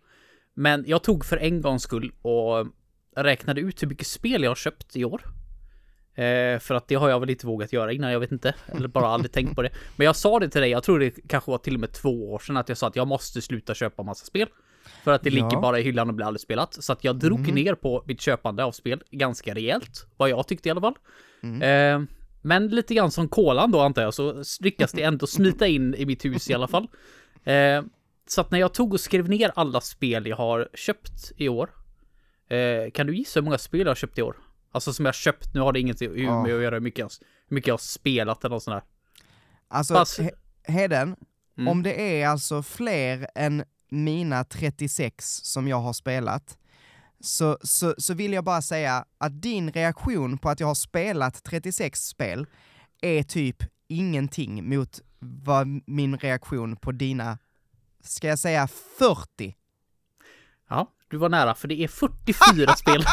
Men 0.53 0.83
jag 0.87 1.03
tog 1.03 1.25
för 1.25 1.37
en 1.37 1.61
gångs 1.61 1.83
skull 1.83 2.11
och 2.21 2.67
räknade 3.15 3.61
ut 3.61 3.83
hur 3.83 3.87
mycket 3.87 4.07
spel 4.07 4.43
jag 4.43 4.49
har 4.49 4.55
köpt 4.55 4.95
i 4.95 5.05
år. 5.05 5.21
Eh, 6.15 6.59
för 6.59 6.75
att 6.75 6.87
det 6.87 6.95
har 6.95 7.09
jag 7.09 7.19
väl 7.19 7.29
inte 7.29 7.47
vågat 7.47 7.73
göra 7.73 7.91
innan, 7.93 8.11
jag 8.11 8.19
vet 8.19 8.31
inte. 8.31 8.53
Eller 8.67 8.87
bara 8.87 9.07
aldrig 9.07 9.31
tänkt 9.31 9.55
på 9.55 9.61
det. 9.61 9.69
Men 9.95 10.05
jag 10.05 10.15
sa 10.15 10.39
det 10.39 10.49
till 10.49 10.61
dig, 10.61 10.69
jag 10.69 10.83
tror 10.83 10.99
det 10.99 11.11
kanske 11.27 11.51
var 11.51 11.57
till 11.57 11.73
och 11.73 11.79
med 11.79 11.91
två 11.91 12.31
år 12.33 12.39
sedan 12.39 12.57
att 12.57 12.69
jag 12.69 12.77
sa 12.77 12.87
att 12.87 12.95
jag 12.95 13.07
måste 13.07 13.41
sluta 13.41 13.73
köpa 13.73 14.03
massa 14.03 14.25
spel. 14.25 14.47
För 15.03 15.11
att 15.11 15.23
det 15.23 15.29
Ja. 15.29 15.33
ligger 15.35 15.61
bara 15.61 15.79
i 15.79 15.83
hyllan 15.83 16.09
och 16.09 16.15
blir 16.15 16.25
aldrig 16.25 16.41
spelat. 16.41 16.73
Så 16.83 16.93
att 16.93 17.03
jag 17.03 17.15
drog 17.19 17.39
Mhm. 17.39 17.55
ner 17.55 17.75
på 17.75 18.03
mitt 18.07 18.21
köpande 18.21 18.63
av 18.63 18.71
spel 18.71 19.03
ganska 19.11 19.53
rejält. 19.55 20.07
Vad 20.17 20.29
jag 20.29 20.47
tyckte 20.47 20.69
i 20.69 20.71
alla 20.71 20.81
fall. 20.81 20.93
Mm. 21.43 21.61
Eh, 22.01 22.07
men 22.41 22.67
lite 22.67 22.93
grann 22.93 23.11
som 23.11 23.27
kolan 23.27 23.71
då 23.71 23.79
antar 23.81 24.01
jag, 24.01 24.13
så 24.13 24.43
lyckas 24.61 24.91
det 24.91 25.01
ändå 25.03 25.27
smita 25.27 25.67
in 25.67 25.95
i 25.95 26.05
mitt 26.05 26.25
hus 26.25 26.49
i 26.49 26.53
alla 26.53 26.67
fall. 26.67 26.87
Eh, 27.43 27.83
så 28.27 28.41
att 28.41 28.51
när 28.51 28.59
jag 28.59 28.73
tog 28.73 28.93
och 28.93 28.99
skrev 28.99 29.29
ner 29.29 29.51
alla 29.55 29.81
spel 29.81 30.27
jag 30.27 30.37
har 30.37 30.69
köpt 30.73 31.31
i 31.37 31.49
år. 31.49 31.69
Eh, 32.49 32.91
kan 32.91 33.07
du 33.07 33.15
gissa 33.15 33.39
hur 33.39 33.45
många 33.45 33.57
spel 33.57 33.79
jag 33.79 33.87
har 33.87 33.95
köpt 33.95 34.17
i 34.17 34.21
år? 34.21 34.35
Alltså 34.75 34.93
som 34.93 35.05
jag 35.05 35.15
köpt, 35.15 35.53
nu 35.53 35.59
har 35.59 35.73
det 35.73 35.79
inget 35.79 36.01
med 36.01 36.11
Ja. 36.19 36.43
att 36.43 36.49
göra 36.49 36.75
hur 36.75 36.79
mycket 36.81 36.99
jag, 36.99 37.09
hur 37.47 37.55
mycket 37.55 37.67
jag 37.67 37.73
har 37.73 37.77
spelat 37.77 38.43
eller 38.45 38.55
något 38.55 38.63
sånt 38.63 38.75
där. 38.83 38.83
Alltså, 39.67 39.93
Pass. 39.93 40.19
He- 40.19 40.31
Heden, 40.63 41.15
Mm. 41.57 41.67
om 41.67 41.83
det 41.83 42.21
är 42.21 42.27
alltså 42.27 42.63
fler 42.63 43.27
än 43.35 43.63
mina 43.89 44.43
36 44.43 45.25
som 45.43 45.67
jag 45.67 45.79
har 45.79 45.93
spelat, 45.93 46.57
så, 47.19 47.57
så, 47.63 47.95
så 47.97 48.13
vill 48.13 48.33
jag 48.33 48.43
bara 48.43 48.61
säga 48.61 49.05
att 49.17 49.41
din 49.41 49.71
reaktion 49.71 50.37
på 50.37 50.49
att 50.49 50.59
jag 50.59 50.67
har 50.67 50.75
spelat 50.75 51.43
36 51.43 52.07
spel 52.07 52.45
är 53.01 53.23
typ 53.23 53.63
ingenting 53.87 54.69
mot 54.75 54.99
vad 55.19 55.67
min 55.87 56.17
reaktion 56.17 56.75
på 56.77 56.91
dina, 56.91 57.37
ska 58.03 58.27
jag 58.27 58.39
säga 58.39 58.67
40? 58.67 59.55
Du 61.07 61.17
var 61.17 61.29
nära 61.29 61.55
för 61.55 61.67
det 61.67 61.83
är 61.83 61.87
44 61.87 62.75
spel. 62.75 63.05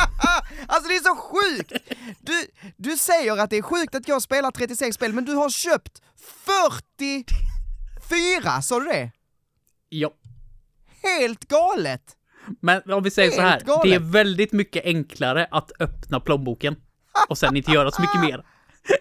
Alltså 0.66 0.88
det 0.88 0.96
är 0.96 1.00
så 1.04 1.16
sjukt! 1.16 1.72
Du, 2.20 2.46
du 2.76 2.96
säger 2.96 3.36
att 3.38 3.50
det 3.50 3.56
är 3.56 3.62
sjukt 3.62 3.94
att 3.94 4.08
jag 4.08 4.22
spelar 4.22 4.50
36 4.50 4.94
spel, 4.96 5.12
men 5.12 5.24
du 5.24 5.34
har 5.34 5.50
köpt 5.50 6.02
44, 6.16 8.62
sa 8.62 8.80
du 8.80 8.86
det? 8.86 9.10
Ja. 9.88 10.10
Helt 11.02 11.48
galet! 11.48 12.16
Men 12.60 12.92
om 12.92 13.02
vi 13.02 13.10
säger 13.10 13.30
så 13.30 13.40
här, 13.40 13.50
Helt 13.50 13.64
galet. 13.64 13.82
det 13.82 13.94
är 13.94 13.98
väldigt 14.12 14.52
mycket 14.52 14.84
enklare 14.84 15.46
att 15.50 15.72
öppna 15.80 16.20
plånboken 16.20 16.76
och 17.28 17.38
sen 17.38 17.56
inte 17.56 17.70
göra 17.72 17.90
så 17.90 18.02
mycket 18.02 18.20
mer. 18.30 18.44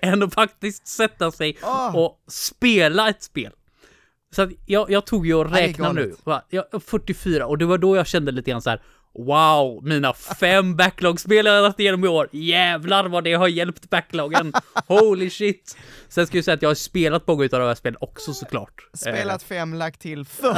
Än 0.01 0.23
att 0.23 0.33
faktiskt 0.33 0.87
sätta 0.87 1.31
sig 1.31 1.57
och 1.93 2.23
spela 2.27 3.09
ett 3.09 3.23
spel. 3.23 3.51
Så 4.35 4.41
att 4.41 4.49
jag, 4.65 4.91
jag 4.91 5.05
tog 5.05 5.27
ju 5.27 5.33
och 5.33 5.51
räknade 5.51 5.93
nu. 5.93 6.15
Va? 6.23 6.45
Jag, 6.49 6.65
44 6.85 7.47
och 7.47 7.57
det 7.57 7.65
var 7.65 7.77
då 7.77 7.95
jag 7.95 8.07
kände 8.07 8.31
lite 8.31 8.51
grann 8.51 8.61
så 8.61 8.69
här. 8.69 8.81
Wow, 9.13 9.83
mina 9.83 10.13
fem 10.13 10.75
backlog-spel 10.77 11.45
jag 11.45 11.53
har 11.53 11.61
lagt 11.61 11.79
igenom 11.79 12.05
i 12.05 12.07
år. 12.07 12.29
Jävlar 12.31 13.05
vad 13.07 13.23
det 13.23 13.33
har 13.33 13.47
hjälpt 13.47 13.89
backloggen. 13.89 14.53
Holy 14.87 15.29
shit. 15.29 15.77
Sen 16.09 16.27
ska 16.27 16.37
jag 16.37 16.45
säga 16.45 16.55
att 16.55 16.61
jag 16.61 16.69
har 16.69 16.75
spelat 16.75 17.27
många 17.27 17.43
av 17.43 17.49
de 17.49 17.61
här 17.61 17.75
spelen 17.75 17.97
också 18.01 18.33
såklart. 18.33 18.87
Spelat 18.93 19.43
fem, 19.43 19.73
lagt 19.73 20.01
till 20.01 20.25
44. 20.25 20.57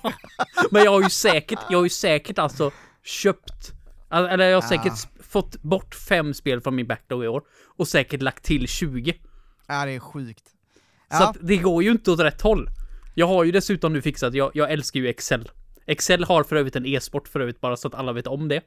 Men 0.70 0.84
jag 0.84 0.90
har 0.90 1.02
ju 1.02 1.10
säkert, 1.10 1.58
jag 1.70 1.78
har 1.78 1.84
ju 1.84 1.90
säkert 1.90 2.38
alltså 2.38 2.70
köpt, 3.04 3.72
eller 4.10 4.48
jag 4.48 4.56
har 4.56 4.68
säkert 4.68 4.92
Ja. 5.16 5.22
fått 5.28 5.62
bort 5.62 5.94
fem 5.94 6.34
spel 6.34 6.60
från 6.60 6.74
min 6.74 6.86
backlog 6.86 7.24
i 7.24 7.28
år 7.28 7.42
och 7.76 7.88
säkert 7.88 8.22
lagt 8.22 8.44
till 8.44 8.68
20. 8.68 9.14
Ja, 9.66 9.84
det 9.84 9.90
är 9.92 10.00
sjukt. 10.00 10.44
Så 11.10 11.16
Ja, 11.22 11.28
att 11.30 11.36
det 11.40 11.56
går 11.56 11.82
ju 11.82 11.90
inte 11.90 12.10
åt 12.10 12.20
rätt 12.20 12.40
håll. 12.42 12.68
Jag 13.18 13.26
har 13.26 13.44
ju 13.44 13.52
dessutom 13.52 13.92
nu 13.92 14.02
fixat, 14.02 14.34
jag, 14.34 14.50
jag 14.54 14.72
älskar 14.72 15.00
ju 15.00 15.08
Excel. 15.08 15.50
Excel 15.86 16.24
har 16.24 16.44
för 16.44 16.56
övrigt 16.56 16.76
en 16.76 16.86
e-sport 16.86 17.28
för 17.28 17.40
övrigt, 17.40 17.60
bara 17.60 17.76
så 17.76 17.88
att 17.88 17.94
alla 17.94 18.12
vet 18.12 18.26
om 18.26 18.48
det. 18.48 18.60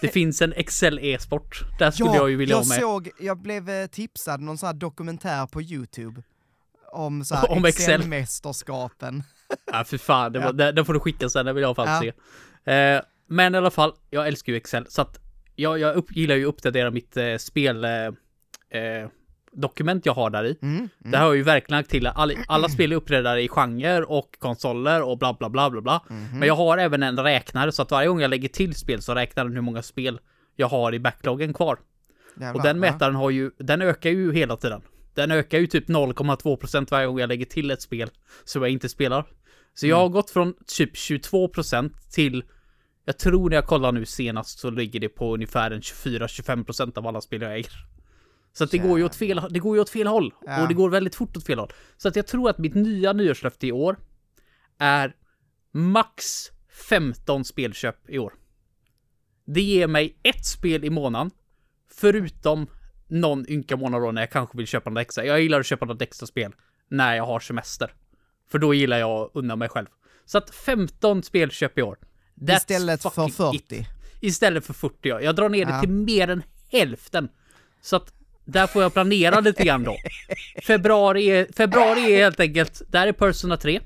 Det 0.00 0.08
finns 0.12 0.42
en 0.42 0.52
Excel 0.52 0.98
e-sport. 1.02 1.60
Där 1.78 1.90
skulle 1.90 2.10
ja, 2.10 2.16
jag 2.16 2.30
ju 2.30 2.36
vilja 2.36 2.52
jag 2.56 2.62
ha 2.62 2.68
med. 2.68 2.78
såg, 2.80 3.10
jag 3.20 3.38
blev 3.38 3.68
eh, 3.70 3.86
tipsad 3.86 4.40
någon 4.40 4.58
sån 4.58 4.66
här 4.66 4.74
dokumentär 4.74 5.46
på 5.46 5.62
YouTube 5.62 6.22
om 6.92 7.24
så 7.24 7.34
här 7.34 7.50
Om 7.56 7.64
Excel. 7.64 8.00
Excel-mästerskapen. 8.00 9.22
Ja, 9.72 9.84
för 9.84 9.98
fan, 9.98 10.32
det 10.32 10.38
var, 10.38 10.46
Ja. 10.46 10.52
den, 10.52 10.74
den 10.74 10.84
får 10.84 10.94
du 10.94 11.00
skicka 11.00 11.28
sen, 11.28 11.46
den 11.46 11.54
vill 11.54 11.62
jag 11.62 11.76
fan 11.76 12.04
Ja. 12.04 12.12
se. 12.64 12.72
Eh, 12.72 13.02
men 13.26 13.54
i 13.54 13.58
alla 13.58 13.70
fall, 13.70 13.92
jag 14.10 14.26
älskar 14.28 14.52
ju 14.52 14.56
Excel, 14.56 14.86
så 14.88 15.02
att 15.02 15.18
jag, 15.56 15.78
jag 15.78 15.96
upp, 15.96 16.16
gillar 16.16 16.34
ju 16.36 16.42
att 16.44 16.48
uppdatera 16.48 16.90
mitt 16.90 17.16
eh, 17.16 17.36
spel... 17.36 17.84
Eh, 17.84 17.90
eh, 18.80 19.08
dokument 19.52 20.06
jag 20.06 20.14
har 20.14 20.30
där 20.30 20.44
i. 20.44 20.58
Mm, 20.62 20.76
mm. 20.76 20.88
Det 21.00 21.18
har 21.18 21.26
jag 21.26 21.36
ju 21.36 21.42
verkligen 21.42 21.78
lagt 21.78 21.90
till. 21.90 22.06
Alla, 22.06 22.34
alla 22.48 22.68
spel 22.68 22.92
är 22.92 22.96
uppdelade 22.96 23.42
i 23.42 23.48
genre 23.48 24.02
och 24.02 24.36
konsoler 24.38 25.02
och 25.02 25.18
bla 25.18 25.36
bla 25.38 25.50
bla 25.50 25.70
bla 25.70 25.80
bla. 25.80 26.02
Mhm. 26.08 26.38
Men 26.38 26.48
jag 26.48 26.56
har 26.56 26.78
även 26.78 27.02
en 27.02 27.18
räknare 27.18 27.72
så 27.72 27.82
att 27.82 27.90
varje 27.90 28.08
gång 28.08 28.20
jag 28.20 28.28
lägger 28.30 28.48
till 28.48 28.74
spel 28.74 29.02
så 29.02 29.14
räknar 29.14 29.44
den 29.44 29.54
hur 29.54 29.60
många 29.60 29.82
spel 29.82 30.20
jag 30.56 30.68
har 30.68 30.94
i 30.94 30.98
backloggen 31.00 31.52
kvar. 31.52 31.78
Jävlar, 32.34 32.54
Och 32.54 32.62
den 32.62 32.80
mätaren 32.80 33.14
har 33.14 33.30
ju, 33.30 33.50
den 33.58 33.82
ökar 33.82 34.10
ju 34.10 34.32
hela 34.32 34.56
tiden. 34.56 34.82
Den 35.14 35.30
ökar 35.30 35.58
ju 35.58 35.66
typ 35.66 35.88
0,2% 35.88 36.90
varje 36.90 37.06
gång 37.06 37.18
jag 37.20 37.28
lägger 37.28 37.44
till 37.46 37.70
ett 37.70 37.82
spel 37.82 38.10
som 38.44 38.62
jag 38.62 38.70
inte 38.70 38.88
spelar. 38.88 39.24
Så 39.74 39.86
jag 39.86 39.96
har 39.96 40.02
Mm. 40.02 40.12
gått 40.12 40.30
från 40.30 40.54
typ 40.78 40.96
22% 40.96 41.92
till, 42.10 42.44
jag 43.04 43.18
tror 43.18 43.48
när 43.50 43.56
jag 43.56 43.66
kollar 43.66 43.92
nu 43.92 44.04
senast 44.06 44.58
så 44.58 44.70
ligger 44.70 45.00
det 45.00 45.08
på 45.08 45.34
ungefär 45.34 45.70
en 45.70 45.80
24-25% 45.80 46.98
av 46.98 47.06
alla 47.06 47.20
spel 47.20 47.42
jag 47.42 47.54
äger. 47.54 47.72
Så 48.52 48.64
att 48.64 48.70
det 48.70 48.78
går 48.78 48.98
ju 48.98 49.04
åt 49.04 49.14
fel, 49.14 49.42
det 49.50 49.58
går 49.58 49.76
ju 49.76 49.82
åt 49.82 49.90
fel 49.90 50.06
håll. 50.06 50.34
Ja. 50.46 50.62
Och 50.62 50.68
det 50.68 50.74
går 50.74 50.90
väldigt 50.90 51.14
fort 51.14 51.36
åt 51.36 51.46
fel 51.46 51.58
håll. 51.58 51.72
Så 51.96 52.08
att 52.08 52.16
jag 52.16 52.26
tror 52.26 52.50
att 52.50 52.58
mitt 52.58 52.74
nya 52.74 53.12
nyårslöfte 53.12 53.66
i 53.66 53.72
år 53.72 53.96
är 54.78 55.16
max 55.72 56.46
15 56.88 57.44
spelköp 57.44 58.10
i 58.10 58.18
år. 58.18 58.34
Det 59.44 59.60
ger 59.62 59.86
mig 59.86 60.18
ett 60.22 60.46
spel 60.46 60.84
i 60.84 60.90
månaden. 60.90 61.30
Förutom 61.94 62.66
någon 63.08 63.50
ynka 63.50 63.76
månad 63.76 64.02
då 64.02 64.12
när 64.12 64.22
jag 64.22 64.30
kanske 64.30 64.56
vill 64.56 64.66
köpa 64.66 64.90
något 64.90 65.00
extra. 65.00 65.24
Jag 65.24 65.40
gillar 65.40 65.60
att 65.60 65.66
köpa 65.66 65.86
något 65.86 66.02
extra 66.02 66.26
spel 66.26 66.52
när 66.88 67.14
jag 67.14 67.26
har 67.26 67.40
semester. 67.40 67.94
För 68.50 68.58
då 68.58 68.74
gillar 68.74 68.98
jag 68.98 69.10
att 69.10 69.30
unna 69.34 69.56
mig 69.56 69.68
själv. 69.68 69.86
Så 70.24 70.38
att 70.38 70.50
15 70.50 71.22
spelköp 71.22 71.78
i 71.78 71.82
år. 71.82 71.98
That's 72.34 72.56
Istället 72.56 73.02
för 73.02 73.10
fucking 73.10 73.32
40. 73.32 73.56
it. 73.76 73.86
Istället 74.20 74.64
för 74.66 74.72
40 74.74 75.08
ja. 75.08 75.20
Jag 75.20 75.36
drar 75.36 75.48
ner 75.48 75.64
det 75.66 75.72
Ja. 75.72 75.80
till 75.80 75.90
mer 75.90 76.28
än 76.28 76.42
hälften. 76.68 77.28
Så 77.80 77.96
att 77.96 78.14
där 78.50 78.66
får 78.66 78.82
jag 78.82 78.92
planera 78.92 79.40
lite 79.40 79.64
grann 79.64 79.84
då. 79.84 79.96
Februari 80.66 81.26
är, 81.26 81.46
februari 81.56 82.12
är 82.12 82.18
helt 82.22 82.40
enkelt, 82.40 82.82
där 82.88 83.06
är 83.06 83.12
Persona 83.12 83.56
3. 83.56 83.80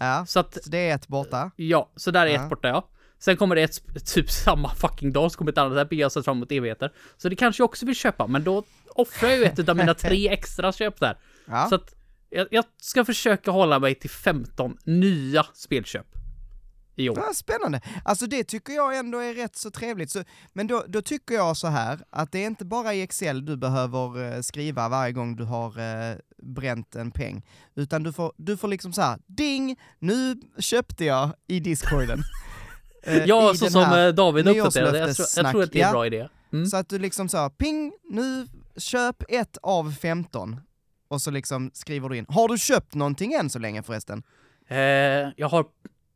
Ja, 0.00 0.24
Så 0.28 0.40
att, 0.40 0.64
så 0.64 0.70
det 0.70 0.78
är 0.90 0.94
ett 0.94 1.08
borta. 1.08 1.50
ja, 1.56 1.90
så 1.96 2.10
där 2.10 2.26
är 2.26 2.30
Ja. 2.30 2.42
ett 2.44 2.50
borta 2.50 2.68
ja. 2.68 2.88
Sen 3.20 3.36
kommer 3.36 3.54
det 3.56 3.62
ett, 3.62 4.06
typ 4.14 4.30
samma 4.30 4.74
fucking 4.74 5.12
dag, 5.12 5.32
så 5.32 5.38
kommer 5.38 5.52
ett 5.52 5.58
annat, 5.58 5.74
där 5.74 5.84
blir 5.84 5.98
jag 5.98 6.12
sett 6.12 6.24
fram 6.24 6.36
emot 6.36 6.52
evigheter. 6.52 6.92
Så 7.16 7.28
det 7.28 7.36
kanske 7.36 7.60
jag 7.60 7.64
också 7.64 7.86
vill 7.86 7.94
köpa, 7.96 8.26
men 8.26 8.44
då 8.44 8.64
offrar 8.94 9.28
jag 9.30 9.38
ju 9.38 9.44
ett 9.44 9.68
av 9.68 9.76
mina 9.76 9.94
tre 10.04 10.28
extra 10.28 10.72
köp 10.72 11.00
där. 11.00 11.16
Ja. 11.46 11.66
Så 11.68 11.74
att 11.74 11.94
jag, 12.30 12.46
jag 12.50 12.64
ska 12.80 13.04
försöka 13.04 13.50
hålla 13.50 13.78
mig 13.78 13.94
till 13.94 14.10
15 14.10 14.76
nya 14.84 15.46
spelköp. 15.54 16.06
I 16.98 17.08
år. 17.08 17.18
Ja, 17.18 17.34
spännande. 17.34 17.80
Alltså 18.04 18.26
det 18.26 18.44
tycker 18.44 18.72
jag 18.72 18.96
ändå 18.98 19.18
är 19.18 19.34
rätt 19.34 19.56
så 19.56 19.70
trevligt. 19.70 20.10
Så, 20.10 20.24
men 20.52 20.66
då, 20.66 20.84
då 20.88 21.02
tycker 21.02 21.34
jag 21.34 21.56
så 21.56 21.66
här, 21.66 22.00
att 22.10 22.32
det 22.32 22.38
är 22.38 22.46
inte 22.46 22.64
bara 22.64 22.94
i 22.94 23.02
Excel 23.02 23.44
du 23.44 23.56
behöver 23.56 24.32
eh, 24.34 24.40
skriva 24.40 24.88
varje 24.88 25.12
gång 25.12 25.36
du 25.36 25.44
har 25.44 25.78
eh, 25.78 26.16
bränt 26.42 26.94
en 26.96 27.10
peng, 27.10 27.46
utan 27.74 28.02
du 28.02 28.12
får, 28.12 28.32
du 28.36 28.56
får 28.56 28.68
liksom 28.68 28.92
så 28.92 29.02
här, 29.02 29.18
ding, 29.26 29.76
nu 29.98 30.40
köpte 30.58 31.04
jag 31.04 31.30
i 31.46 31.60
discorden. 31.60 32.22
Eh, 33.02 33.24
Ja, 33.24 33.54
så 33.54 33.70
som 33.70 33.82
eh, 33.82 34.08
David 34.08 34.48
uppdaterade. 34.48 34.98
Jag 34.98 35.16
tror, 35.16 35.26
jag 35.36 35.50
tror 35.50 35.62
att 35.62 35.72
det 35.72 35.80
är 35.80 35.86
en 35.86 35.92
bra 35.92 36.06
idé. 36.06 36.28
Mm. 36.52 36.66
Så 36.66 36.76
att 36.76 36.88
du 36.88 36.98
liksom 36.98 37.28
så 37.28 37.36
här, 37.36 37.48
ping, 37.48 37.92
nu 38.10 38.46
köp 38.76 39.22
ett 39.28 39.58
av 39.62 39.92
15. 39.92 40.60
Och 41.08 41.22
så 41.22 41.30
liksom 41.30 41.70
skriver 41.74 42.08
du 42.08 42.16
in. 42.16 42.26
Har 42.28 42.48
du 42.48 42.58
köpt 42.58 42.94
någonting 42.94 43.32
än 43.32 43.50
så 43.50 43.58
länge 43.58 43.82
förresten? 43.82 44.22
Eh, 44.68 44.78
jag 45.36 45.48
har 45.48 45.66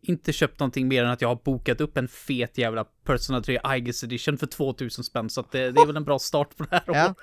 inte 0.02 0.32
köpt 0.32 0.60
någonting 0.60 0.88
mer 0.88 1.04
än 1.04 1.10
att 1.10 1.20
jag 1.20 1.28
har 1.28 1.40
bokat 1.44 1.80
upp 1.80 1.96
en 1.98 2.08
fet 2.08 2.58
jävla 2.58 2.84
Persona 2.84 3.40
3 3.40 3.60
Aegis 3.64 4.04
Edition 4.04 4.38
för 4.38 4.46
2000 4.46 5.04
spänn, 5.04 5.30
så 5.30 5.44
det, 5.50 5.70
det 5.72 5.80
är 5.80 5.86
väl 5.86 5.96
en 5.96 6.04
bra 6.04 6.18
start 6.18 6.56
på 6.56 6.64
det 6.64 6.68
här 6.76 6.82
Ja. 6.86 7.04
året. 7.04 7.16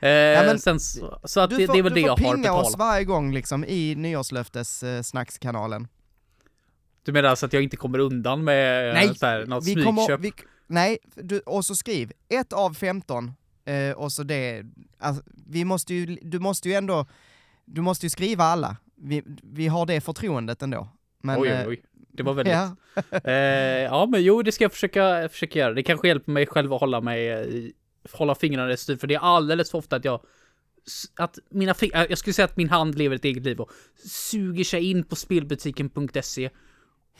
Eh, 0.00 0.46
men 0.46 0.58
sen 0.58 0.80
så, 0.80 1.20
så 1.24 1.40
att 1.40 1.50
Du 1.50 1.56
det, 1.56 1.66
får, 1.66 1.72
det 1.72 1.78
är 1.78 1.82
väl 1.82 1.92
du 1.92 2.00
det 2.00 2.06
får 2.06 2.08
jag 2.08 2.26
har 2.28 2.34
pinga 2.34 2.52
oss 2.52 2.72
betalat. 2.72 2.78
varje 2.78 3.04
gång 3.04 3.32
liksom 3.34 3.64
i 3.64 3.94
nyårslöftes-snackskanalen. 3.94 5.88
Du 7.02 7.12
menar 7.12 7.28
alltså 7.28 7.46
att 7.46 7.52
jag 7.52 7.62
inte 7.62 7.76
kommer 7.76 7.98
undan 7.98 8.44
med 8.44 8.94
Nej, 8.94 9.14
så 9.14 9.26
här, 9.26 9.46
något 9.46 9.66
vi 9.66 9.72
smygköp? 9.72 9.94
kommer, 9.96 10.16
vi, 10.18 10.32
nej, 10.66 10.98
du, 11.14 11.38
och 11.40 11.64
så 11.64 11.76
skriv 11.76 12.12
ett 12.28 12.52
av 12.52 12.74
15, 12.74 13.32
eh, 13.64 13.90
och 13.96 14.12
så 14.12 14.22
det, 14.22 14.62
alltså, 14.98 15.22
vi 15.46 15.64
måste 15.64 15.94
ju, 15.94 16.18
du 16.22 16.38
måste 16.38 16.68
ju 16.68 16.74
ändå, 16.74 17.06
du 17.64 17.80
måste 17.80 18.06
ju 18.06 18.10
skriva 18.10 18.44
alla. 18.44 18.76
Vi, 18.96 19.22
vi 19.42 19.66
har 19.68 19.86
det 19.86 20.00
förtroendet 20.00 20.62
ändå. 20.62 20.88
Men, 21.22 21.40
oj, 21.40 21.48
eh, 21.48 21.60
oj, 21.60 21.66
oj. 21.68 21.82
Det 22.12 22.22
var 22.22 22.34
väldigt... 22.34 22.54
Ja, 22.54 22.76
Eh, 23.24 23.32
ja, 23.82 24.06
men 24.06 24.22
jo, 24.22 24.42
det 24.42 24.52
ska 24.52 24.64
jag 24.64 24.72
försöka, 24.72 25.28
försöka 25.28 25.58
göra. 25.58 25.74
Det 25.74 25.82
kanske 25.82 26.08
hjälper 26.08 26.32
mig 26.32 26.46
själv 26.46 26.72
att 26.72 26.80
hålla 26.80 27.00
mig 27.00 27.26
i, 27.26 27.72
hålla 28.12 28.34
fingrarna 28.34 28.72
i 28.72 28.76
styr, 28.76 28.96
för 28.96 29.06
det 29.06 29.14
är 29.14 29.18
alldeles 29.18 29.70
för 29.70 29.78
ofta 29.78 29.96
att 29.96 30.04
jag 30.04 30.20
att 31.16 31.38
mina 31.50 31.72
fing- 31.72 31.94
äh, 31.94 32.06
jag 32.08 32.18
skulle 32.18 32.34
säga 32.34 32.44
att 32.46 32.56
min 32.56 32.70
hand 32.70 32.98
lever 32.98 33.16
ett 33.16 33.24
eget 33.24 33.42
liv 33.44 33.60
och 33.60 33.70
suger 34.04 34.64
sig 34.64 34.90
in 34.90 35.04
på 35.04 35.16
spelbutiken.se 35.16 36.50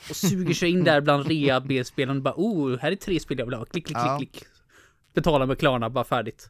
och 0.09 0.15
suger 0.15 0.53
sig 0.53 0.69
in 0.69 0.83
där 0.83 1.01
bland 1.01 1.27
rea 1.27 1.59
B-spelen 1.59 2.17
och 2.17 2.23
bara 2.23 2.33
oh, 2.37 2.77
här 2.77 2.91
är 2.91 2.95
tre 2.95 3.19
spel 3.19 3.39
jag 3.39 3.45
vill 3.45 3.55
ha, 3.55 3.65
klick, 3.65 3.85
klick, 3.85 3.97
Ja. 3.97 4.17
klick, 4.17 4.31
klick. 4.31 4.45
Betala 5.13 5.45
med 5.45 5.59
Klarna, 5.59 5.89
bara 5.89 6.03
färdigt. 6.03 6.49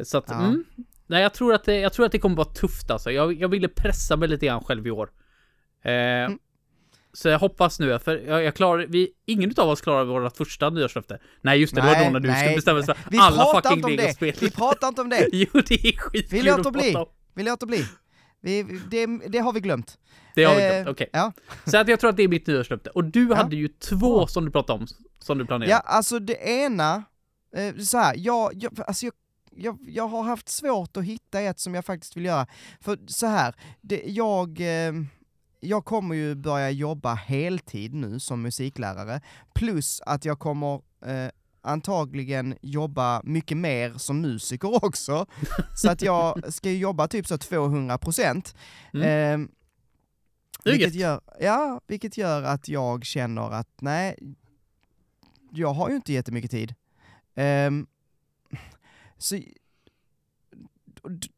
Så 0.00 0.18
att, 0.18 0.24
Ja. 0.28 0.44
mm, 0.46 0.64
nej, 1.06 1.22
jag 1.22 1.34
tror 1.34 1.54
att 1.54 1.64
det, 1.64 1.76
jag 1.80 1.92
tror 1.92 2.06
att 2.06 2.12
det 2.12 2.18
kommer 2.18 2.36
vara 2.36 2.48
tufft 2.54 2.90
alltså. 2.90 3.10
Jag, 3.10 3.32
jag 3.32 3.48
ville 3.48 3.68
pressa 3.68 4.16
mig 4.16 4.28
lite 4.28 4.46
grann 4.46 4.64
själv 4.64 4.86
i 4.86 4.90
år. 4.90 5.10
Eh, 5.82 6.28
Så 7.12 7.28
jag 7.28 7.38
hoppas 7.38 7.80
nu, 7.80 7.98
för 7.98 8.16
jag, 8.16 8.42
jag 8.44 8.54
klarar, 8.54 8.86
vi, 8.88 9.08
ingen 9.26 9.52
av 9.56 9.68
oss 9.68 9.80
klarar 9.80 10.04
vårt 10.04 10.36
första 10.36 10.70
nyårslöfte. 10.70 11.18
Nej 11.40 11.60
just 11.60 11.74
det, 11.74 11.80
det 11.80 11.86
var 11.86 11.94
Nej, 11.94 12.04
då 12.06 12.12
när 12.12 12.20
du 12.20 12.28
nej. 12.28 12.40
skulle 12.44 12.56
bestämma 12.56 12.82
sig 12.82 12.94
vi 13.10 13.18
för 13.18 13.24
alla 13.24 13.62
fucking 13.62 13.96
legospel. 13.96 14.34
Vi 14.40 14.50
pratar 14.50 14.88
inte 14.88 15.00
om 15.00 15.08
det! 15.08 15.28
jo, 15.32 15.48
det 15.52 15.74
är 15.74 15.96
skitkul 15.98 16.38
Vi 16.38 16.42
låter 16.42 16.66
att 16.66 16.72
bli. 16.72 16.96
Vi 17.34 17.42
låter 17.42 17.66
bli. 17.66 17.84
Vi, 18.40 18.62
det, 18.90 19.06
det 19.28 19.38
har 19.38 19.52
vi 19.52 19.60
glömt. 19.60 19.98
Det 20.34 20.44
har 20.44 20.54
vi 20.54 20.62
Eh, 20.62 20.70
glömt, 20.70 20.88
okej. 20.88 21.10
Ja. 21.12 21.32
Så 21.64 21.76
att 21.78 21.88
jag 21.88 22.00
tror 22.00 22.10
att 22.10 22.16
det 22.16 22.22
är 22.22 22.28
mitt 22.28 22.46
nyårslöfte. 22.46 22.90
Och 22.90 23.04
du 23.04 23.28
Ja. 23.28 23.34
hade 23.36 23.56
ju 23.56 23.68
två 23.68 24.26
som 24.26 24.44
du 24.44 24.50
pratade 24.50 24.78
om, 24.78 24.86
som 25.18 25.38
du 25.38 25.46
planerade. 25.46 25.70
Ja, 25.72 25.78
alltså 25.78 26.18
det 26.18 26.48
ena, 26.48 27.04
eh, 27.56 27.76
så 27.76 27.98
här, 27.98 28.14
jag, 28.16 28.50
jag, 28.54 28.80
alltså 28.86 29.06
jag, 29.06 29.14
jag, 29.56 29.78
jag 29.88 30.08
har 30.08 30.22
haft 30.22 30.48
svårt 30.48 30.96
att 30.96 31.04
hitta 31.04 31.40
ett 31.40 31.60
som 31.60 31.74
jag 31.74 31.84
faktiskt 31.84 32.16
vill 32.16 32.24
göra. 32.24 32.46
För 32.80 32.98
så 33.06 33.26
här, 33.26 33.54
det, 33.80 34.02
jag, 34.06 34.60
eh, 34.60 34.92
jag 35.60 35.84
kommer 35.84 36.14
ju 36.14 36.34
börja 36.34 36.70
jobba 36.70 37.14
heltid 37.14 37.94
nu 37.94 38.20
som 38.20 38.42
musiklärare, 38.42 39.20
plus 39.54 40.00
att 40.06 40.24
jag 40.24 40.38
kommer 40.38 40.74
eh, 41.04 41.30
antagligen 41.60 42.56
jobba 42.62 43.22
mycket 43.24 43.56
mer 43.56 43.94
som 43.98 44.20
musiker 44.20 44.84
också. 44.84 45.26
så 45.76 45.90
att 45.90 46.02
jag 46.02 46.54
ska 46.54 46.70
ju 46.70 46.78
jobba 46.78 47.08
typ 47.08 47.26
så 47.26 47.38
200 47.38 47.98
procent. 47.98 48.54
Mm. 48.94 49.42
Eh, 49.42 49.48
vilket 50.64 50.94
gör, 50.94 51.20
ja, 51.40 51.80
vilket 51.86 52.16
gör 52.16 52.42
att 52.42 52.68
jag 52.68 53.04
känner 53.04 53.50
att 53.50 53.68
nej, 53.80 54.18
jag 55.50 55.72
har 55.72 55.88
ju 55.88 55.96
inte 55.96 56.12
jättemycket 56.12 56.50
tid. 56.50 56.74
Ehm, 57.34 57.86
så 59.18 59.38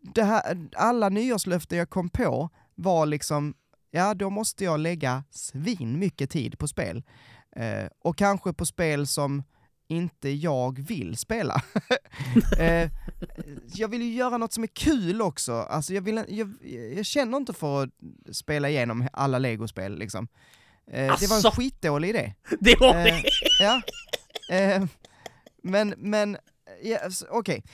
det 0.00 0.22
här, 0.22 0.68
alla 0.76 1.08
nyårslöften 1.08 1.78
jag 1.78 1.90
kom 1.90 2.08
på 2.08 2.50
var 2.74 3.06
liksom, 3.06 3.54
ja 3.90 4.14
då 4.14 4.30
måste 4.30 4.64
jag 4.64 4.80
lägga 4.80 5.24
svin 5.30 5.98
mycket 5.98 6.30
tid 6.30 6.58
på 6.58 6.68
spel. 6.68 7.02
Eh, 7.56 7.86
och 8.04 8.16
kanske 8.18 8.52
på 8.52 8.66
spel 8.66 9.06
som 9.06 9.42
inte 9.88 10.28
jag 10.28 10.80
vill 10.80 11.16
spela. 11.16 11.62
eh, 12.58 12.90
jag 13.74 13.88
vill 13.88 14.02
ju 14.02 14.12
göra 14.12 14.38
något 14.38 14.52
som 14.52 14.62
är 14.62 14.66
kul 14.68 15.22
också, 15.22 15.52
alltså 15.52 15.94
jag, 15.94 16.02
vill, 16.02 16.24
jag, 16.28 16.54
jag 16.96 17.06
känner 17.06 17.36
inte 17.36 17.52
för 17.52 17.82
att 17.84 17.90
spela 18.36 18.68
igenom 18.70 19.08
alla 19.12 19.38
legospel 19.38 19.98
liksom. 19.98 20.28
Eh, 20.86 21.16
det 21.20 21.26
var 21.26 21.36
en 21.36 21.52
skitdålig 21.52 22.08
idé. 22.08 22.34
Det 22.60 22.80
var 22.80 22.94
Eh, 22.94 23.04
det! 23.04 23.22
ja. 23.60 23.82
Eh, 24.56 24.84
men, 25.62 25.94
men, 25.98 26.36
ja, 26.82 26.98
s- 26.98 27.24
okej. 27.30 27.64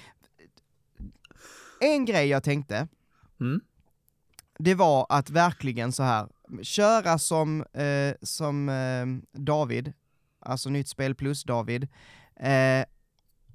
En 1.81 2.05
grej 2.05 2.27
jag 2.29 2.43
tänkte, 2.43 2.89
Mm 3.41 3.61
det 4.59 4.75
var 4.75 5.07
att 5.09 5.31
verkligen 5.31 5.93
så 5.93 6.03
här 6.03 6.29
köra 6.63 7.19
som, 7.19 7.63
eh, 7.63 8.15
som 8.23 8.69
eh, 8.69 9.39
David, 9.41 9.93
alltså 10.41 10.71
nytt 10.71 10.89
spel 10.89 11.15
plus 11.15 11.45
David, 11.45 11.89
eh, 12.41 12.85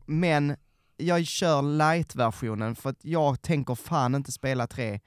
men 0.05 0.55
jag 0.97 1.25
kör 1.25 1.61
light-versionen 1.61 2.75
för 2.75 2.89
att 2.89 3.05
jag 3.05 3.41
tänker 3.41 3.75
fan 3.75 4.15
inte 4.15 4.31
spela 4.31 4.67
tre 4.67 4.99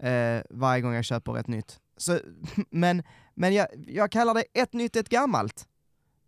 eh, 0.00 0.42
varje 0.50 0.82
gång 0.82 0.94
jag 0.94 1.04
köper 1.04 1.38
ett 1.38 1.46
nytt. 1.46 1.80
Så, 1.96 2.18
men 2.70 3.02
men 3.40 3.54
jag, 3.54 3.66
jag 3.86 4.10
kallar 4.10 4.34
det 4.34 4.44
ett 4.54 4.72
nytt, 4.72 4.96
ett 4.96 5.08
gammalt. 5.08 5.68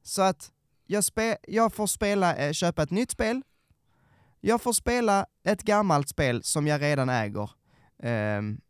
Så 0.02 0.22
att 0.22 0.52
jag, 0.86 1.04
spe, 1.04 1.36
jag 1.48 1.72
får 1.72 1.86
spela, 1.86 2.36
eh, 2.36 2.52
köpa 2.52 2.82
ett 2.82 2.90
nytt 2.90 3.10
spel, 3.10 3.42
jag 4.40 4.62
får 4.62 4.72
spela 4.72 5.26
ett 5.44 5.62
gammalt 5.62 6.08
spel 6.08 6.42
som 6.42 6.66
jag 6.66 6.82
redan 6.82 7.08
äger 7.08 7.50
ehm, 8.02 8.60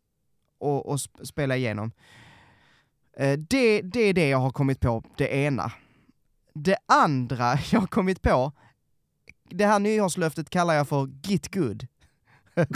och, 0.63 0.85
och 0.89 0.95
sp- 0.97 1.23
spela 1.25 1.57
igenom. 1.57 1.91
Eh, 3.17 3.39
det, 3.49 3.81
det 3.81 3.99
är 3.99 4.13
det 4.13 4.29
jag 4.29 4.37
har 4.37 4.51
kommit 4.51 4.79
på, 4.79 5.03
det 5.17 5.35
ena. 5.35 5.71
Det 6.53 6.77
andra 6.85 7.57
jag 7.71 7.79
har 7.79 7.87
kommit 7.87 8.21
på, 8.21 8.51
det 9.49 9.65
här 9.65 9.79
nyårslöftet 9.79 10.49
kallar 10.49 10.73
jag 10.73 10.87
för 10.87 11.09
Git 11.23 11.55
Good. 11.55 11.87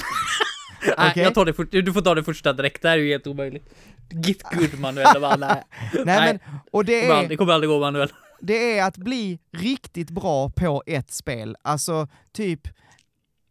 Nej, 0.97 1.09
Okej. 1.11 1.23
jag 1.23 1.33
tar 1.33 1.45
det 1.45 1.53
för, 1.53 1.63
du 1.63 1.93
får 1.93 2.01
ta 2.01 2.15
det 2.15 2.23
första 2.23 2.53
direkt, 2.53 2.81
det 2.81 2.89
här 2.89 2.97
är 2.97 3.01
ju 3.01 3.09
helt 3.11 3.27
omöjligt. 3.27 3.73
Git 4.09 4.43
good 4.43 4.79
Manuel, 4.79 5.21
bara, 5.21 5.35
nej. 5.35 5.63
Nej, 5.93 6.03
Nej. 6.05 6.39
men, 6.45 6.59
och 6.71 6.85
det 6.85 7.05
är, 7.05 7.11
aldrig- 7.11 7.29
det 7.29 7.37
kommer 7.37 7.53
aldrig 7.53 7.69
gå 7.69 7.79
Manuel. 7.79 8.11
det 8.41 8.77
är 8.79 8.83
att 8.87 8.97
bli 8.97 9.39
riktigt 9.51 10.09
bra 10.09 10.49
på 10.49 10.83
ett 10.85 11.11
spel. 11.11 11.57
Alltså, 11.61 12.07
typ, 12.31 12.67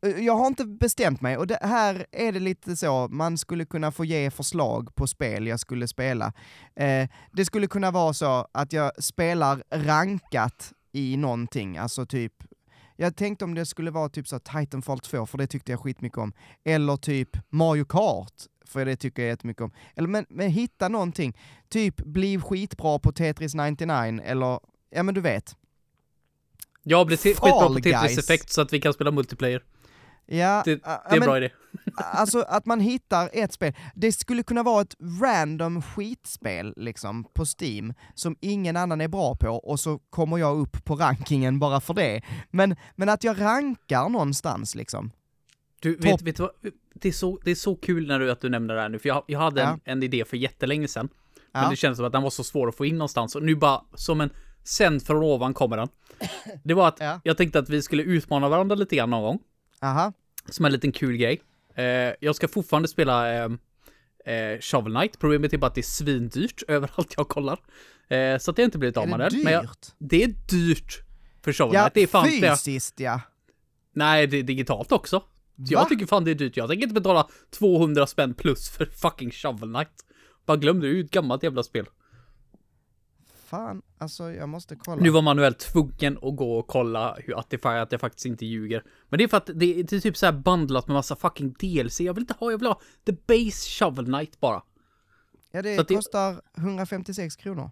jag 0.09 0.37
har 0.37 0.47
inte 0.47 0.65
bestämt 0.65 1.20
mig 1.20 1.37
och 1.37 1.47
det 1.47 1.59
här 1.62 2.07
är 2.12 2.33
det 2.33 2.41
lite 2.41 2.77
så, 2.77 3.09
man 3.11 3.39
skulle 3.39 3.65
kunna 3.65 3.93
få 3.93 4.05
ge 4.05 4.31
förslag 4.31 4.95
på 4.95 5.07
spel 5.07 5.47
jag 5.47 5.61
skulle 5.61 5.89
spela. 5.89 6.33
Eh, 6.77 7.09
det 7.33 7.45
skulle 7.45 7.66
kunna 7.66 7.91
vara 7.91 8.12
så 8.12 8.49
att 8.53 8.73
jag 8.73 9.05
spelar 9.05 9.62
rankat 9.70 10.73
i 10.93 11.16
någonting, 11.16 11.78
alltså 11.78 12.07
typ 12.07 12.33
jag 12.97 13.16
tänkte 13.16 13.45
om 13.45 13.55
det 13.55 13.66
skulle 13.66 13.91
vara 13.91 14.09
typ 14.09 14.28
så 14.28 14.39
Titanfall 14.39 15.01
2, 15.01 15.27
för 15.27 15.39
det 15.39 15.47
tyckte 15.47 15.73
jag 15.73 15.81
skitmycket 15.81 16.19
om. 16.19 16.33
Eller 16.65 16.97
typ 16.97 17.37
Mario 17.49 17.85
Kart, 17.85 18.33
för 18.65 18.85
det 18.85 18.97
tycker 18.97 19.23
jag 19.23 19.28
jättemycket 19.28 19.62
om. 19.62 19.73
Eller 19.97 20.09
men, 20.09 20.27
men 20.28 20.51
hitta 20.51 20.89
någonting. 20.89 21.37
Typ 21.69 21.97
bli 21.97 22.41
skitbra 22.41 22.99
på 22.99 23.12
Tetris 23.12 23.55
99, 23.55 24.20
eller 24.24 24.61
ja 24.91 25.03
men 25.03 25.15
du 25.15 25.20
vet. 25.20 25.57
Jag 26.83 27.07
blir 27.07 27.16
skitbra 27.16 27.51
på 27.51 27.74
Guys. 27.74 27.85
Tetris-effekt 27.85 28.51
så 28.51 28.61
att 28.61 28.73
vi 28.73 28.81
kan 28.81 28.93
spela 28.93 29.11
multiplayer. 29.11 29.62
Ja, 30.27 30.62
Det, 30.65 30.74
det 30.74 30.81
är 30.85 31.15
en 31.16 31.20
bra 31.20 31.36
idé. 31.36 31.51
Alltså 31.97 32.40
att 32.40 32.66
man 32.66 32.81
hittar 32.81 33.31
ett 33.32 33.53
spel. 33.53 33.73
Det 33.94 34.12
skulle 34.12 34.43
kunna 34.43 34.62
vara 34.62 34.82
ett 34.82 34.94
random 35.23 35.82
skitspel 35.82 36.74
liksom 36.77 37.24
på 37.35 37.44
Steam 37.61 37.94
som 38.15 38.36
ingen 38.40 38.77
annan 38.77 39.01
är 39.01 39.09
bra 39.09 39.35
på 39.36 39.48
och 39.48 39.81
så 39.81 39.98
kommer 39.98 40.39
jag 40.39 40.59
upp 40.59 40.85
på 40.85 40.94
rankingen 40.97 41.59
bara 41.59 41.81
för 41.81 41.94
det. 41.94 42.23
Men, 42.51 42.77
men 42.97 43.09
att 43.09 43.24
jag 43.24 43.40
rankar 43.40 44.09
någonstans 44.09 44.74
liksom. 44.74 45.11
Du, 45.81 45.97
vet, 45.97 46.23
vet 46.23 46.36
du 46.36 46.43
vad? 46.43 46.51
Det 46.94 47.09
är, 47.09 47.12
så, 47.12 47.39
det 47.44 47.51
är 47.51 47.55
så 47.55 47.77
kul 47.77 48.07
när 48.07 48.19
du, 48.19 48.31
att 48.31 48.40
du 48.40 48.48
nämner 48.48 48.74
det 48.74 48.81
här 48.81 48.89
nu, 48.89 48.98
för 48.98 49.09
jag, 49.09 49.23
jag 49.27 49.39
hade 49.40 49.61
Ja. 49.61 49.69
en, 49.69 49.81
en 49.85 50.03
idé 50.03 50.24
för 50.24 50.36
jättelänge 50.36 50.89
sedan. 50.89 51.09
Men 51.53 51.62
Ja. 51.62 51.70
det 51.70 51.77
kändes 51.77 51.97
som 51.97 52.07
att 52.07 52.12
den 52.12 52.23
var 52.23 52.31
så 52.31 52.44
svår 52.44 52.69
att 52.69 52.74
få 52.77 52.85
in 52.86 52.98
någonstans. 52.98 53.35
Och 53.36 53.43
nu 53.43 53.55
bara, 53.57 53.81
som 53.94 54.20
en 54.20 54.31
sänd 54.65 55.03
från 55.03 55.23
ovan 55.23 55.55
kommer 55.55 55.77
den. 55.77 55.89
Det 56.65 56.74
var 56.74 56.89
att 56.89 56.97
Ja. 57.01 57.20
jag 57.24 57.36
tänkte 57.36 57.59
att 57.59 57.69
vi 57.69 57.82
skulle 57.82 58.03
utmana 58.03 58.48
varandra 58.48 58.74
lite 58.77 58.97
grann 58.97 59.11
någon 59.11 59.23
gång. 59.23 59.39
Aha. 59.81 60.12
Som 60.48 60.65
en 60.65 60.73
liten 60.73 60.93
kul 60.93 61.16
grej. 61.16 61.43
Eh, 61.74 61.85
jag 62.20 62.36
ska 62.36 62.48
fortfarande 62.48 62.89
spela 62.89 63.35
eh, 63.35 63.51
eh, 64.35 64.61
Shovel 64.61 64.93
Knight. 64.93 65.19
Problemet 65.19 65.53
är 65.53 65.59
bara 65.59 65.66
att 65.66 65.74
det 65.74 65.81
är 65.81 65.82
svindyrt 65.82 66.62
överallt 66.69 67.15
jag 67.16 67.28
kollar. 67.28 67.59
Eh, 68.09 68.39
så 68.39 68.51
att 68.51 68.57
det 68.57 68.62
har 68.62 68.65
inte 68.65 68.78
blivit 68.78 68.97
av 68.97 69.05
Är 69.05 69.09
med 69.09 69.20
det 69.20 69.28
dyrt? 69.28 69.44
Men 69.44 69.53
jag, 69.53 69.66
det 69.98 70.23
är 70.23 70.35
dyrt 70.51 71.03
för 71.44 71.53
Shovel 71.53 71.74
Ja, 71.74 71.81
Knight. 71.81 71.94
Det 71.94 72.01
är 72.01 72.07
fan 72.07 72.57
fysiskt 72.57 73.01
ja. 73.01 73.20
Nej, 73.93 74.27
det 74.27 74.36
är 74.36 74.43
digitalt 74.43 74.93
också. 74.93 75.20
Så 75.20 75.27
Va? 75.57 75.66
Jag 75.69 75.89
tycker 75.89 76.07
fan 76.07 76.24
det 76.24 76.31
är 76.31 76.35
dyrt. 76.35 76.57
Jag 76.57 76.69
tänker 76.69 76.82
inte 76.82 77.01
betala 77.01 77.28
200 77.51 78.07
spänn 78.07 78.35
plus 78.35 78.69
för 78.69 78.86
fucking 78.86 79.31
Shovel 79.31 79.74
Knight. 79.74 80.05
Bara 80.47 80.57
glöm 80.57 80.81
det, 80.81 80.86
det 80.86 80.93
är 80.93 80.94
ju 80.94 81.05
ett 81.05 81.11
gammalt 81.11 81.43
jävla 81.43 81.62
spel. 81.62 81.86
Fan, 83.47 83.82
alltså 83.98 84.32
jag 84.32 84.48
måste 84.48 84.77
kolla. 84.77 85.02
Nu 85.02 85.10
var 85.10 85.23
Manuel 85.23 85.55
tvungen 85.55 86.16
att 86.23 86.36
gå 86.36 86.59
och 86.59 86.66
kolla 86.66 87.14
hur 87.14 87.39
att 87.39 87.51
det, 87.51 87.64
att 87.64 87.90
det 87.90 87.98
faktiskt 87.98 88.27
inte 88.27 88.47
ljuger. 88.47 88.85
Men 89.09 89.18
det 89.18 89.24
är 89.24 89.28
för 89.28 89.36
att 89.36 89.47
det, 89.47 89.55
det 89.55 89.93
är 89.93 90.01
typ 90.01 90.16
så 90.16 90.27
här 90.27 90.32
bandlat 90.32 90.86
med 90.86 90.94
massa 90.94 91.16
fucking 91.16 91.52
DLC. 91.52 92.01
Jag 92.01 92.14
vill 92.14 92.23
inte 92.23 92.35
ha, 92.40 92.51
jag 92.51 92.59
vill 92.59 92.66
ha 92.68 92.81
the 93.06 93.12
base 93.12 93.68
Shovel 93.70 94.05
Knight 94.05 94.40
bara. 94.40 94.62
ja, 95.51 95.62
det 95.62 95.77
det- 95.89 95.94
kostar 95.94 96.43
156 96.56 97.36
kronor. 97.36 97.70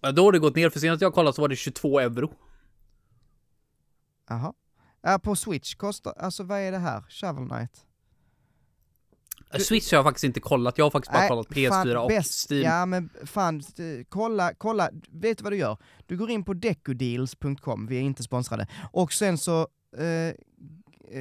Ja, 0.00 0.12
Då 0.12 0.24
har 0.24 0.32
det 0.32 0.38
gått 0.38 0.56
ner, 0.56 0.70
för 0.70 0.80
senast 0.80 1.02
jag 1.02 1.14
kollade 1.14 1.34
så 1.34 1.40
var 1.42 1.48
det 1.48 1.56
22 1.56 2.00
euro. 2.00 2.32
Jaha. 4.28 4.52
Ja, 5.02 5.18
på 5.18 5.36
Switch 5.36 5.74
kostar, 5.74 6.12
alltså 6.18 6.42
vad 6.42 6.58
är 6.58 6.72
det 6.72 6.78
här? 6.78 7.02
Shovel 7.08 7.48
Knight? 7.48 7.86
Du- 9.58 9.64
Switch 9.64 9.90
har 9.92 9.98
jag 9.98 10.04
faktiskt 10.04 10.24
inte 10.24 10.40
kollat, 10.40 10.78
jag 10.78 10.84
har 10.84 10.90
faktiskt 10.90 11.12
bara 11.12 11.18
Nej, 11.20 11.28
kollat 11.28 11.48
PS4 11.48 11.68
fan, 11.68 11.96
och 11.96 12.08
bäst. 12.08 12.50
Steam. 12.50 12.62
Ja 12.62 12.86
men 12.86 13.10
fan, 13.24 13.56
eh, 13.78 14.04
kolla, 14.08 14.52
kolla, 14.58 14.90
vet 15.10 15.38
du 15.38 15.44
vad 15.44 15.52
du 15.52 15.56
gör? 15.56 15.76
Du 16.06 16.16
går 16.16 16.30
in 16.30 16.44
på 16.44 16.54
decodeals.com, 16.54 17.86
vi 17.86 17.96
är 17.96 18.00
inte 18.00 18.22
sponsrade, 18.22 18.66
och 18.92 19.12
sen 19.12 19.38
så 19.38 19.68
eh, 19.98 20.06
eh, 20.06 20.34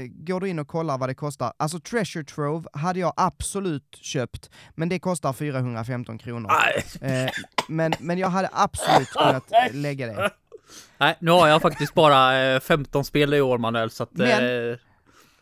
går 0.07 0.39
du 0.39 0.49
in 0.49 0.59
och 0.59 0.67
kollar 0.67 0.97
vad 0.97 1.09
det 1.09 1.15
kostar. 1.15 1.53
Alltså 1.57 1.79
Treasure 1.79 2.23
Trove 2.23 2.69
hade 2.73 2.99
jag 2.99 3.13
absolut 3.17 3.95
köpt, 4.01 4.49
men 4.75 4.89
det 4.89 4.99
kostar 4.99 5.33
415 5.33 6.17
kronor. 6.17 6.51
Eh, 7.01 7.29
men, 7.67 7.93
men 7.99 8.17
jag 8.17 8.29
hade 8.29 8.49
absolut 8.53 9.09
kunnat 9.09 9.51
lägga 9.73 10.07
det. 10.07 10.31
Nej, 10.97 11.17
nu 11.19 11.31
har 11.31 11.47
jag 11.47 11.61
faktiskt 11.61 11.93
bara 11.93 12.39
eh, 12.53 12.59
15 12.59 13.05
spel 13.05 13.33
i 13.33 13.41
år 13.41 13.57
Manuel, 13.57 13.89
så 13.91 14.03
att... 14.03 14.09
Men- 14.13 14.71
eh, 14.71 14.77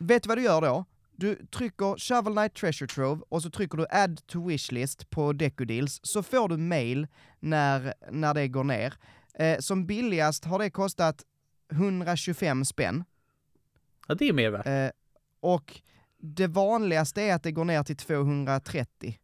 Vet 0.00 0.22
du 0.22 0.28
vad 0.28 0.38
du 0.38 0.42
gör 0.42 0.60
då? 0.60 0.84
Du 1.20 1.46
trycker 1.46 1.98
Shovel 1.98 2.32
Knight 2.32 2.54
Treasure 2.54 2.88
Trove 2.88 3.22
och 3.28 3.42
så 3.42 3.50
trycker 3.50 3.78
du 3.78 3.86
Add 3.90 4.26
to 4.26 4.46
Wishlist 4.48 5.10
på 5.10 5.32
Decodeals, 5.32 6.00
så 6.02 6.22
får 6.22 6.48
du 6.48 6.56
mail 6.56 7.06
när, 7.40 7.94
när 8.10 8.34
det 8.34 8.48
går 8.48 8.64
ner. 8.64 8.94
Eh, 9.34 9.58
som 9.58 9.86
billigast 9.86 10.44
har 10.44 10.58
det 10.58 10.70
kostat 10.70 11.24
125 11.72 12.64
spänn. 12.64 13.04
ja, 14.08 14.14
det 14.14 14.28
är 14.28 14.32
mer 14.32 14.50
värt. 14.50 14.66
Eh, 14.66 14.90
och 15.40 15.80
det 16.18 16.46
vanligaste 16.46 17.22
är 17.22 17.34
att 17.34 17.42
det 17.42 17.52
går 17.52 17.64
ner 17.64 17.82
till 17.82 17.96
230. 17.96 19.18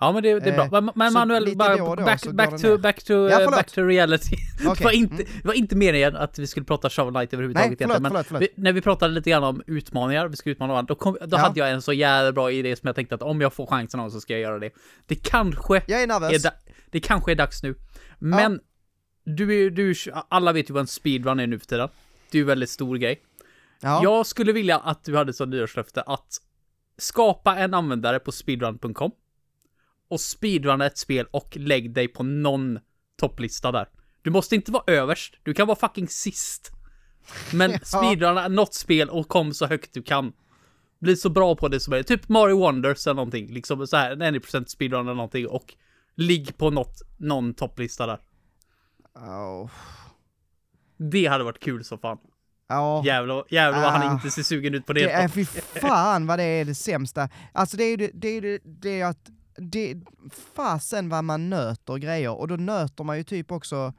Ja 0.00 0.12
men 0.12 0.22
det, 0.22 0.40
det 0.40 0.50
är 0.50 0.58
Eh, 0.58 0.68
bra. 0.70 0.80
Men, 0.80 0.92
men 0.94 1.12
Manuel, 1.12 1.44
lite 1.44 1.56
bara 1.56 1.76
då 1.76 1.84
och 1.84 1.96
då 1.96 2.04
back, 2.04 2.20
så 2.20 2.26
går 2.26 2.34
back, 2.36 2.50
det 2.50 2.58
to, 2.58 2.68
ner. 2.68 2.78
back, 2.78 3.02
to, 3.02 3.12
Ja, 3.12 3.40
eh, 3.42 3.50
back 3.50 3.70
to 3.72 3.82
reality. 3.82 4.36
Det, 4.62 4.68
Okej, 4.68 4.84
var 4.84 4.90
inte, 4.92 5.16
det 5.16 5.44
var 5.44 5.54
inte 5.54 5.76
meningen 5.76 6.16
att 6.16 6.38
vi 6.38 6.46
skulle 6.46 6.66
prata 6.66 6.90
Shovel 6.90 7.14
Knight 7.14 7.32
överhuvudtaget 7.34 7.68
Nej, 7.70 7.76
förlåt, 7.78 7.90
egentligen, 7.90 8.02
men 8.02 8.10
förlåt, 8.10 8.26
förlåt. 8.26 8.42
Vi, 8.42 8.62
när 8.62 8.72
vi 8.72 8.80
pratade 8.80 9.14
lite 9.14 9.30
grann 9.30 9.44
om 9.44 9.62
utmaningar, 9.66 10.28
vi 10.28 10.36
ska 10.36 10.50
utmana 10.50 10.72
varandra, 10.72 10.94
då, 10.94 11.00
kom, 11.00 11.16
då 11.20 11.36
Ja. 11.36 11.38
hade 11.38 11.60
jag 11.60 11.70
en 11.70 11.82
så 11.82 11.92
jävla 11.92 12.32
bra 12.32 12.50
idé 12.52 12.76
som 12.76 12.86
jag 12.86 12.96
tänkte 12.96 13.14
att 13.14 13.22
om 13.22 13.40
jag 13.40 13.52
får 13.54 13.66
chansen 13.66 14.00
någon 14.00 14.10
så 14.10 14.20
ska 14.20 14.32
jag 14.32 14.40
göra 14.42 14.58
det. 14.58 14.70
Det 15.06 15.14
kanske 15.14 15.82
Jag 15.86 15.98
är 15.98 16.02
är, 16.02 16.06
nervös. 16.06 16.42
da, 16.42 16.50
det 16.90 17.00
kanske 17.00 17.30
är 17.32 17.36
dags 17.36 17.62
nu. 17.62 17.74
Men 18.18 18.60
du, 19.24 19.66
är- 19.66 19.70
du, 19.70 19.94
alla 20.28 20.52
vet 20.52 20.70
ju 20.70 20.74
vad 20.74 20.80
en 20.80 20.86
speedrun 20.86 21.40
är 21.40 21.46
nu 21.46 21.58
för 21.58 21.66
tiden. 21.66 21.88
Det 22.30 22.38
är 22.38 22.40
ju 22.40 22.44
väldigt 22.46 22.70
stor 22.70 22.96
grej. 22.96 23.20
Ja. 23.80 24.00
Jag 24.02 24.26
skulle 24.26 24.52
vilja 24.52 24.78
att 24.78 25.04
du 25.04 25.16
hade 25.16 25.32
som 25.32 25.50
nyårslöfte 25.50 26.02
att 26.02 26.36
skapa 26.98 27.56
en 27.56 27.74
användare 27.74 28.18
på 28.18 28.32
speedrun.com 28.32 29.10
och 30.10 30.20
speedrunna 30.20 30.86
ett 30.86 30.98
spel 30.98 31.26
och 31.30 31.56
lägg 31.56 31.94
dig 31.94 32.08
på 32.08 32.22
någon 32.22 32.78
topplista 33.20 33.72
där. 33.72 33.88
Du 34.22 34.30
måste 34.30 34.54
inte 34.54 34.72
vara 34.72 34.84
överst, 34.86 35.34
du 35.42 35.54
kan 35.54 35.66
vara 35.66 35.78
fucking 35.78 36.08
sist. 36.08 36.70
Men 37.52 37.70
Ja. 37.72 37.78
speedrunna 37.84 38.48
något 38.48 38.74
spel 38.74 39.08
och 39.10 39.28
kom 39.28 39.54
så 39.54 39.66
högt 39.66 39.94
du 39.94 40.02
kan. 40.02 40.32
Bli 41.00 41.16
så 41.16 41.28
bra 41.30 41.56
på 41.56 41.68
det 41.68 41.80
som 41.80 41.90
möjligt. 41.90 42.06
Typ 42.08 42.28
Mario 42.28 42.58
Wonders 42.58 43.06
eller 43.06 43.14
någonting. 43.14 43.52
Liksom 43.52 43.86
så 43.86 43.96
här, 43.96 44.10
en 44.22 44.34
90% 44.34 44.64
speedrun 44.66 45.00
eller 45.00 45.14
någonting 45.14 45.46
och 45.48 45.74
ligg 46.16 46.56
på 46.58 46.70
något, 46.70 47.02
någon 47.18 47.54
topplista 47.54 48.06
där. 48.06 48.18
Oh. 49.14 49.70
Det 50.96 51.26
hade 51.26 51.44
varit 51.44 51.60
kul 51.60 51.84
så 51.84 51.98
fan. 51.98 52.18
Ja. 52.68 53.02
Jävlar, 53.06 53.44
jävlar 53.48 53.80
vad 53.82 53.88
Ah. 53.94 53.96
han 53.98 54.14
inte 54.14 54.30
ser 54.30 54.42
sugen 54.42 54.74
ut 54.74 54.86
på 54.86 54.92
det. 54.92 55.00
Det 55.04 55.10
är 55.12 55.28
fy 55.28 55.44
fan 55.80 56.26
vad 56.26 56.38
det 56.38 56.44
är 56.44 56.64
det 56.64 56.74
sämsta. 56.74 57.28
Alltså 57.52 57.76
det 57.76 57.84
är 57.84 57.90
ju 57.90 57.96
det, 57.96 58.10
det, 58.14 58.28
är 58.28 58.40
det, 58.42 58.60
det 58.64 59.00
är 59.00 59.06
att, 59.06 59.30
det, 59.60 59.96
fasen 60.54 61.08
vad 61.08 61.24
man 61.24 61.50
nöter 61.50 61.96
grejer, 61.96 62.30
och 62.30 62.48
då 62.48 62.56
nöter 62.56 63.04
man 63.04 63.16
ju 63.16 63.24
typ 63.24 63.52
också 63.52 63.92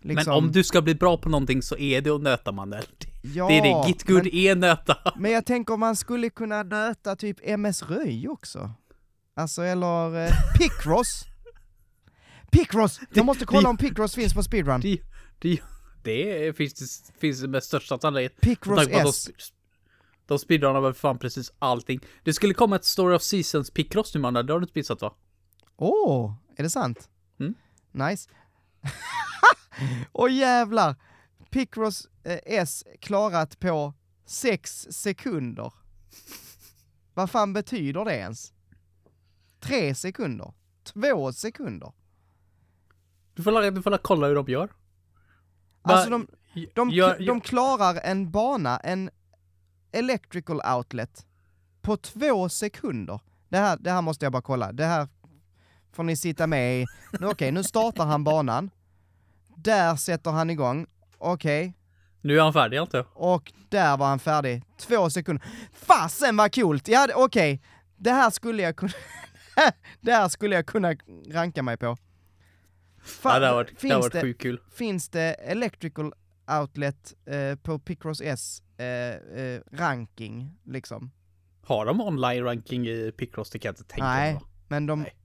liksom, 0.00 0.32
Men 0.32 0.44
om 0.44 0.52
du 0.52 0.64
ska 0.64 0.82
bli 0.82 0.94
bra 0.94 1.16
på 1.16 1.28
någonting 1.28 1.62
så 1.62 1.76
är 1.76 2.00
det 2.00 2.10
att 2.10 2.22
nöta 2.22 2.52
Mandel. 2.52 2.84
ja, 3.22 3.48
det 3.48 3.58
är 3.58 3.62
det, 3.62 3.88
Git 3.88 4.06
Good 4.06 4.24
men, 4.24 4.34
är 4.34 4.54
nöta. 4.54 4.96
men 5.16 5.30
jag 5.30 5.46
tänker 5.46 5.76
man 5.76 5.96
skulle 5.96 6.30
kunna 6.30 6.62
nöta 6.62 7.16
typ 7.16 7.36
MS 7.42 7.82
Röj 7.82 8.28
också. 8.28 8.70
Alltså, 9.34 9.62
eller 9.62 10.24
eh, 10.24 10.30
Picross. 10.58 11.24
Picross! 12.50 13.00
Jag 13.12 13.26
måste 13.26 13.46
kolla 13.46 13.68
om 13.68 13.76
Picross 13.76 14.14
finns 14.14 14.34
på 14.34 14.42
speedrun. 14.42 14.80
Det, 14.80 14.98
det, 15.38 15.60
det 16.02 16.56
finns 16.56 17.02
det 17.02 17.20
finns 17.20 17.42
med 17.42 17.62
största 17.62 17.98
sannolikhet. 17.98 18.68
Att 18.68 18.88
S. 18.88 19.28
De, 20.30 20.34
sp- 20.34 20.38
de 20.38 20.38
speedrunnar 20.38 20.80
väl 20.80 20.94
fan 20.94 21.18
precis 21.18 21.52
allting. 21.58 22.00
Det 22.24 22.32
skulle 22.32 22.54
komma 22.54 22.76
ett 22.76 22.84
Story 22.84 23.16
of 23.16 23.22
Seasons 23.22 23.70
Picross 23.70 24.14
nu 24.14 24.20
mannen, 24.20 24.46
det 24.46 24.52
har 24.52 24.60
du 24.60 24.64
inte 24.64 24.78
missat 24.78 25.02
va? 25.02 25.14
Åh, 25.76 26.34
är 26.56 26.62
det 26.62 26.70
sant? 26.70 27.08
Mm. 27.40 27.54
Nice. 27.92 28.30
Åh 30.12 30.32
jävlar! 30.32 30.94
Picross 31.50 32.08
eh, 32.24 32.38
S 32.44 32.84
klarat 33.00 33.60
på 33.60 33.94
6 34.26 34.86
sekunder. 34.90 35.72
Vad 37.14 37.30
fan 37.30 37.52
betyder 37.52 38.04
det 38.04 38.14
ens? 38.16 38.52
3 39.60 39.94
sekunder? 39.94 40.52
2 40.84 41.32
sekunder? 41.32 41.92
Du 43.34 43.42
får, 43.42 43.70
du 43.70 43.82
får 43.82 43.90
la 43.90 43.98
kolla 43.98 44.26
hur 44.26 44.34
de 44.34 44.48
gör. 44.48 44.68
Alltså 45.82 46.10
de, 46.10 46.26
de, 46.74 46.90
gör- 46.90 47.26
de 47.26 47.40
klarar 47.40 48.00
en 48.04 48.30
bana, 48.30 48.78
en 48.78 49.10
electrical 49.92 50.60
outlet, 50.76 51.26
på 51.82 51.96
två 51.96 52.48
sekunder. 52.48 53.20
Det 53.48 53.58
här, 53.58 53.76
det 53.80 53.90
här 53.90 54.02
måste 54.02 54.24
jag 54.24 54.32
bara 54.32 54.42
kolla, 54.42 54.72
det 54.72 54.84
här 54.84 55.08
får 55.92 56.02
ni 56.02 56.16
sitta 56.16 56.46
med 56.46 56.82
i. 56.82 56.86
Nu, 57.20 57.26
Okej, 57.26 57.52
nu 57.52 57.64
startar 57.64 58.06
han 58.06 58.24
banan. 58.24 58.70
Där 59.56 59.96
sätter 59.96 60.30
han 60.30 60.50
igång. 60.50 60.86
Okej, 61.18 61.74
Nu 62.20 62.38
är 62.38 62.42
han 62.42 62.52
färdig 62.52 62.76
jag. 62.76 63.06
och 63.14 63.52
där 63.68 63.96
var 63.96 64.06
han 64.06 64.18
färdig. 64.18 64.62
Två 64.78 65.10
sekunder. 65.10 65.44
Fasen 65.72 66.36
vad 66.36 66.54
coolt! 66.54 66.88
Ja, 66.88 67.08
okej. 67.14 67.62
Det 67.96 68.10
här 68.10 68.30
skulle 68.30 68.62
jag 68.62 68.76
kunna... 68.76 68.92
det 70.00 70.12
här 70.12 70.28
skulle 70.28 70.56
jag 70.56 70.66
kunna 70.66 70.94
ranka 71.30 71.62
mig 71.62 71.76
på. 71.76 71.96
Fan, 73.02 73.32
ja, 73.32 73.38
det 73.40 73.46
har 73.46 73.54
varit, 73.54 73.80
det 73.80 73.94
varit 73.96 74.20
sjukt 74.20 74.42
kul. 74.42 74.60
finns 74.74 75.08
det 75.08 75.32
electrical 75.34 76.12
outlet 76.60 77.14
eh, 77.26 77.56
på 77.56 77.78
Picross 77.78 78.20
S 78.20 78.62
eh, 78.80 79.40
eh, 79.44 79.60
ranking 79.72 80.58
liksom? 80.64 81.10
Har 81.62 81.86
de 81.86 82.00
online 82.00 82.44
ranking 82.44 82.86
i 82.88 83.12
Picross? 83.16 83.50
Det 83.50 83.58
kan 83.58 83.68
jag 83.68 83.72
inte 83.72 83.84
tänka 83.84 84.04
mig 84.04 84.20
Nej, 84.20 84.34
va? 84.34 84.40
men 84.68 84.86
de... 84.86 85.00
Nej. 85.00 85.16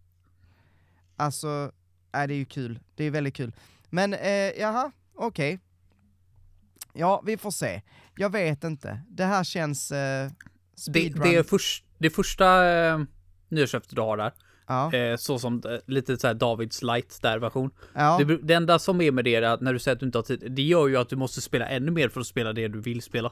Alltså, 1.16 1.72
nej, 2.14 2.28
det 2.28 2.34
är 2.34 2.38
ju 2.38 2.46
kul. 2.46 2.80
Det 2.96 3.04
är 3.04 3.12
väldigt 3.12 3.36
kul. 3.36 3.54
Men 3.90 4.14
eh, 4.14 4.30
jaha, 4.60 4.92
okej. 5.16 5.60
Ja, 6.94 7.24
vi 7.26 7.38
får 7.38 7.52
se. 7.52 7.82
Jag 8.18 8.30
vet 8.30 8.64
inte. 8.64 9.02
Det 9.10 9.26
här 9.26 9.44
känns... 9.44 9.92
Eh, 9.92 10.32
Det, 10.88 11.10
det, 11.10 11.36
är 11.36 11.44
först, 11.44 11.86
det 11.98 12.10
första 12.10 12.70
eh, 12.70 13.00
nyårslöftet 13.50 13.96
du 13.96 14.02
har 14.02 14.18
där, 14.18 14.32
Ja, 14.68 14.94
eh, 14.94 15.16
så 15.18 15.40
som 15.40 15.62
eh, 15.66 15.72
lite 15.86 16.18
såhär 16.18 16.34
Davids 16.34 16.82
light 16.84 17.20
där 17.22 17.40
version. 17.40 17.70
ja. 17.94 18.18
Det, 18.28 18.38
det 18.38 18.54
enda 18.54 18.80
som 18.80 19.02
är 19.02 19.12
med 19.12 19.24
det 19.26 19.36
är 19.36 19.42
att 19.42 19.62
när 19.62 19.74
du 19.74 19.80
säger 19.80 19.96
att 19.96 20.00
du 20.00 20.06
inte 20.06 20.18
har 20.18 20.24
tid, 20.24 20.44
det 20.52 20.62
gör 20.62 20.88
ju 20.88 20.98
att 20.98 21.10
du 21.10 21.16
måste 21.16 21.42
spela 21.42 21.68
ännu 21.68 21.92
mer 21.92 22.10
för 22.10 22.22
att 22.22 22.28
spela 22.28 22.54
det 22.54 22.68
du 22.68 22.82
vill 22.82 23.02
spela. 23.02 23.32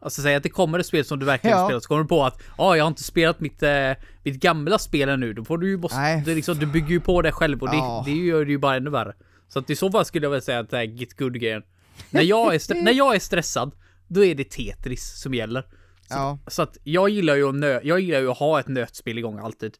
Alltså 0.00 0.22
säg 0.22 0.34
att 0.34 0.42
det 0.42 0.48
kommer 0.48 0.78
ett 0.78 0.86
spel 0.86 1.04
som 1.04 1.18
du 1.18 1.26
verkligen 1.26 1.58
Ja. 1.58 1.66
spela, 1.66 1.80
så 1.80 1.88
kommer 1.88 2.02
du 2.02 2.08
på 2.08 2.24
att 2.24 2.42
ja, 2.58 2.64
ah, 2.64 2.76
jag 2.76 2.84
har 2.84 2.88
inte 2.88 3.02
spelat 3.04 3.40
mitt, 3.40 3.62
eh, 3.62 3.90
mitt 4.22 4.40
gamla 4.40 4.78
spel 4.78 5.08
ännu, 5.08 5.32
då 5.32 5.44
får 5.44 5.58
du 5.58 5.68
ju 5.68 5.76
måste, 5.76 5.98
Nej. 5.98 6.22
det 6.26 6.34
liksom, 6.34 6.58
du 6.58 6.66
bygger 6.66 6.88
ju 6.88 7.00
på 7.00 7.22
det 7.22 7.32
själv 7.32 7.62
och 7.62 7.70
det, 7.70 7.76
Ja. 7.76 8.02
det 8.06 8.12
gör 8.12 8.44
det 8.44 8.50
ju 8.50 8.58
bara 8.58 8.76
ännu 8.76 8.90
värre. 8.90 9.14
Så 9.48 9.58
att 9.58 9.70
i 9.70 9.76
så 9.76 9.90
fall 9.90 10.04
skulle 10.04 10.26
jag 10.26 10.30
väl 10.30 10.42
säga 10.42 10.58
att 10.58 10.70
det 10.70 10.76
här 10.76 10.84
Git 10.84 11.16
Good-grejen. 11.18 11.62
När, 12.10 12.22
jag 12.22 12.54
är 12.54 12.74
när 12.82 12.92
jag 12.92 13.14
är 13.14 13.18
stressad, 13.20 13.74
då 14.08 14.24
är 14.24 14.34
det 14.34 14.44
Tetris 14.50 15.20
som 15.22 15.34
gäller. 15.34 15.62
Så, 15.62 15.66
Ja. 16.14 16.38
så 16.46 16.62
att 16.62 16.76
jag 16.84 17.08
gillar 17.08 17.34
ju 17.36 17.48
att 17.48 17.54
nö- 17.54 17.80
jag 17.84 18.00
gillar 18.00 18.20
ju 18.20 18.30
att 18.30 18.38
ha 18.38 18.60
ett 18.60 18.68
nötspel 18.68 19.18
igång 19.18 19.38
alltid. 19.38 19.74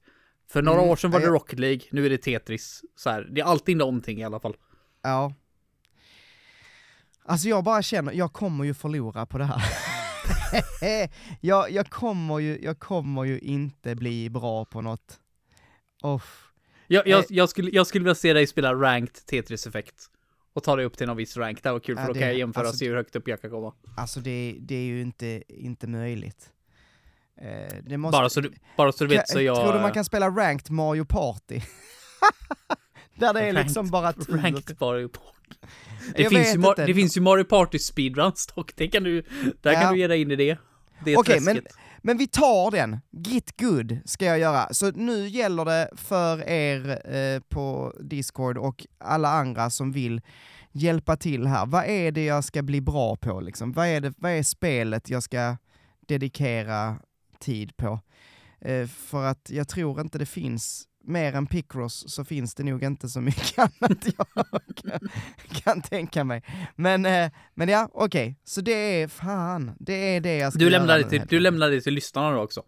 För 0.49 0.63
några 0.63 0.79
Mm, 0.79 0.91
år 0.91 0.97
sedan 0.97 1.11
var 1.11 1.21
det 1.21 1.27
jag- 1.27 1.35
Rocket 1.35 1.59
League, 1.59 1.81
nu 1.91 2.07
är 2.07 2.11
det 2.11 2.19
Tetris. 2.19 2.83
Så 2.97 3.11
här, 3.11 3.29
det 3.33 3.41
är 3.41 3.45
alltid 3.45 3.77
någonting 3.77 4.21
i 4.21 4.25
alla 4.25 4.41
fall. 4.41 4.57
Ja. 5.03 5.35
Alltså 7.27 7.49
jag 7.49 7.65
bara 7.65 7.83
känner, 7.83 8.13
jag 8.13 8.33
kommer 8.33 8.65
ju 8.65 8.75
förlora 8.75 9.27
på 9.27 9.39
det 9.39 9.45
här. 9.45 9.63
jag, 11.41 11.71
jag, 11.71 11.91
kommer 11.91 12.39
ju, 12.39 12.59
jag 12.63 12.79
kommer 12.79 13.25
ju 13.25 13.39
inte 13.39 13.95
bli 13.95 14.31
bra 14.31 14.65
på 14.65 14.81
något. 14.81 15.21
Uff. 16.05 16.51
Jag, 16.87 17.07
jag, 17.07 17.19
Eh. 17.21 17.25
jag, 17.29 17.49
skulle, 17.49 17.71
jag 17.71 17.87
skulle 17.87 18.05
vilja 18.05 18.15
se 18.15 18.33
dig 18.33 18.47
spela 18.47 18.75
ranked 18.75 19.27
Tetris-effekt. 19.27 20.11
Och 20.53 20.63
ta 20.63 20.77
dig 20.77 20.85
upp 20.85 20.97
till 20.97 21.07
någon 21.07 21.17
viss 21.17 21.37
rank. 21.37 21.63
Det 21.63 21.73
var 21.73 21.81
kul, 21.81 21.97
Ja, 21.97 22.03
för 22.03 22.07
då 22.09 22.13
det- 22.15 22.19
kan 22.21 22.29
jag 22.29 22.39
jämföra 22.39 22.63
och 22.63 22.67
alltså- 22.67 22.79
se 22.79 22.89
hur 22.89 22.97
högt 22.97 23.17
upp 23.17 23.29
jag 23.29 23.41
kan 23.41 23.51
komma. 23.51 23.75
Alltså 23.97 24.21
det, 24.21 24.57
det 24.61 24.75
är 24.75 24.85
ju 24.85 25.01
inte, 25.01 25.43
inte 25.49 25.87
möjligt. 25.87 26.51
Eh, 27.41 27.97
måste, 27.99 28.19
Bara 28.19 28.29
så 28.29 28.41
du, 28.41 28.53
bara 28.77 28.93
så 28.93 29.05
du 29.05 29.11
vet 29.17 29.29
så 29.29 29.41
jag... 29.41 29.57
Tror 29.57 29.73
du 29.73 29.81
man 29.81 29.93
kan 29.93 30.05
spela 30.05 30.29
ranked 30.31 30.71
Mario 30.71 31.05
Party? 31.05 31.61
Där 33.15 33.33
det 33.35 33.41
är 33.41 33.53
liksom 33.53 33.87
Ranked- 33.87 33.91
bara 33.91 34.13
tur. 34.13 34.33
Ranked 34.39 34.77
Mario 34.81 35.09
Party. 35.09 35.31
Det 36.17 36.23
Jag 36.23 36.33
finns, 36.33 36.55
ju, 36.55 36.59
Mar- 36.59 36.87
det 36.87 36.95
finns 36.95 37.17
ju 37.17 37.21
Mario 37.21 37.45
Party 37.45 37.79
speedruns 37.79 38.47
dock. 38.47 38.77
Det 38.77 38.89
kan 38.89 39.03
du, 39.03 39.23
där 39.63 39.73
Ja. 39.73 39.81
kan 39.81 39.93
du 39.93 39.99
ge 39.99 40.07
dig 40.07 40.21
in 40.23 40.31
i 40.31 40.37
det. 40.37 40.59
Det 41.05 41.13
är 41.13 41.17
men, 41.41 41.55
träsket. 41.55 41.75
men 42.03 42.17
vi 42.19 42.27
tar 42.27 42.71
den. 42.71 43.01
Git 43.11 43.61
good 43.61 43.99
ska 44.05 44.25
jag 44.25 44.39
göra. 44.39 44.75
Så 44.75 44.91
nu 44.91 45.29
gäller 45.29 45.65
det 45.65 45.91
för 45.97 46.49
er 46.49 47.11
eh, 47.17 47.41
på 47.49 47.95
Discord 48.01 48.59
och 48.59 48.87
alla 48.99 49.29
andra 49.29 49.71
som 49.71 49.93
vill 49.93 50.21
hjälpa 50.73 51.17
till 51.17 51.47
här. 51.47 51.67
Vad 51.67 51.85
är 51.85 52.13
det 52.13 52.25
jag 52.25 52.45
ska 52.45 52.63
bli 52.63 52.81
bra 52.81 53.17
på 53.17 53.41
liksom? 53.41 53.73
Vad 53.73 53.87
är, 53.87 54.01
det, 54.01 54.13
vad 54.17 54.33
är 54.33 54.43
spelet 54.43 55.11
jag 55.11 55.23
ska 55.23 55.57
dedikera 56.09 56.97
tid 57.45 57.77
på? 57.77 58.01
Eh, 58.61 58.87
för 58.87 59.25
att 59.25 59.51
jag 59.51 59.69
tror 59.69 60.01
inte 60.01 60.19
det 60.19 60.27
finns 60.27 60.85
mer 61.05 61.33
än 61.35 61.47
Picross 61.47 62.05
så 62.15 62.25
finns 62.25 62.55
det 62.55 62.63
nog 62.65 62.83
inte 62.83 63.09
så 63.09 63.21
mycket 63.21 63.59
annat 63.59 64.07
jag 64.17 64.27
kan, 64.77 65.09
kan 65.63 65.83
tänka 65.83 66.25
mig. 66.25 66.43
Men, 66.77 67.07
eh, 67.07 67.31
men 67.55 67.69
ja, 67.69 67.89
okej. 67.93 68.37
Så 68.45 68.61
det 68.61 68.73
är, 69.03 69.09
fan, 69.09 69.73
det 69.81 69.93
är 70.17 70.21
det 70.21 70.37
jag 70.37 70.53
ska 70.53 70.59
Du 70.59 70.65
göra 70.65 70.79
lämnar, 70.79 70.99
det 70.99 71.05
nu 71.05 71.11
till, 71.11 71.23
du 71.29 71.41
lämnar 71.41 71.71
det 71.71 71.81
till 71.81 71.95
lyssnarna 71.95 72.31
då 72.37 72.43
också. 72.43 72.63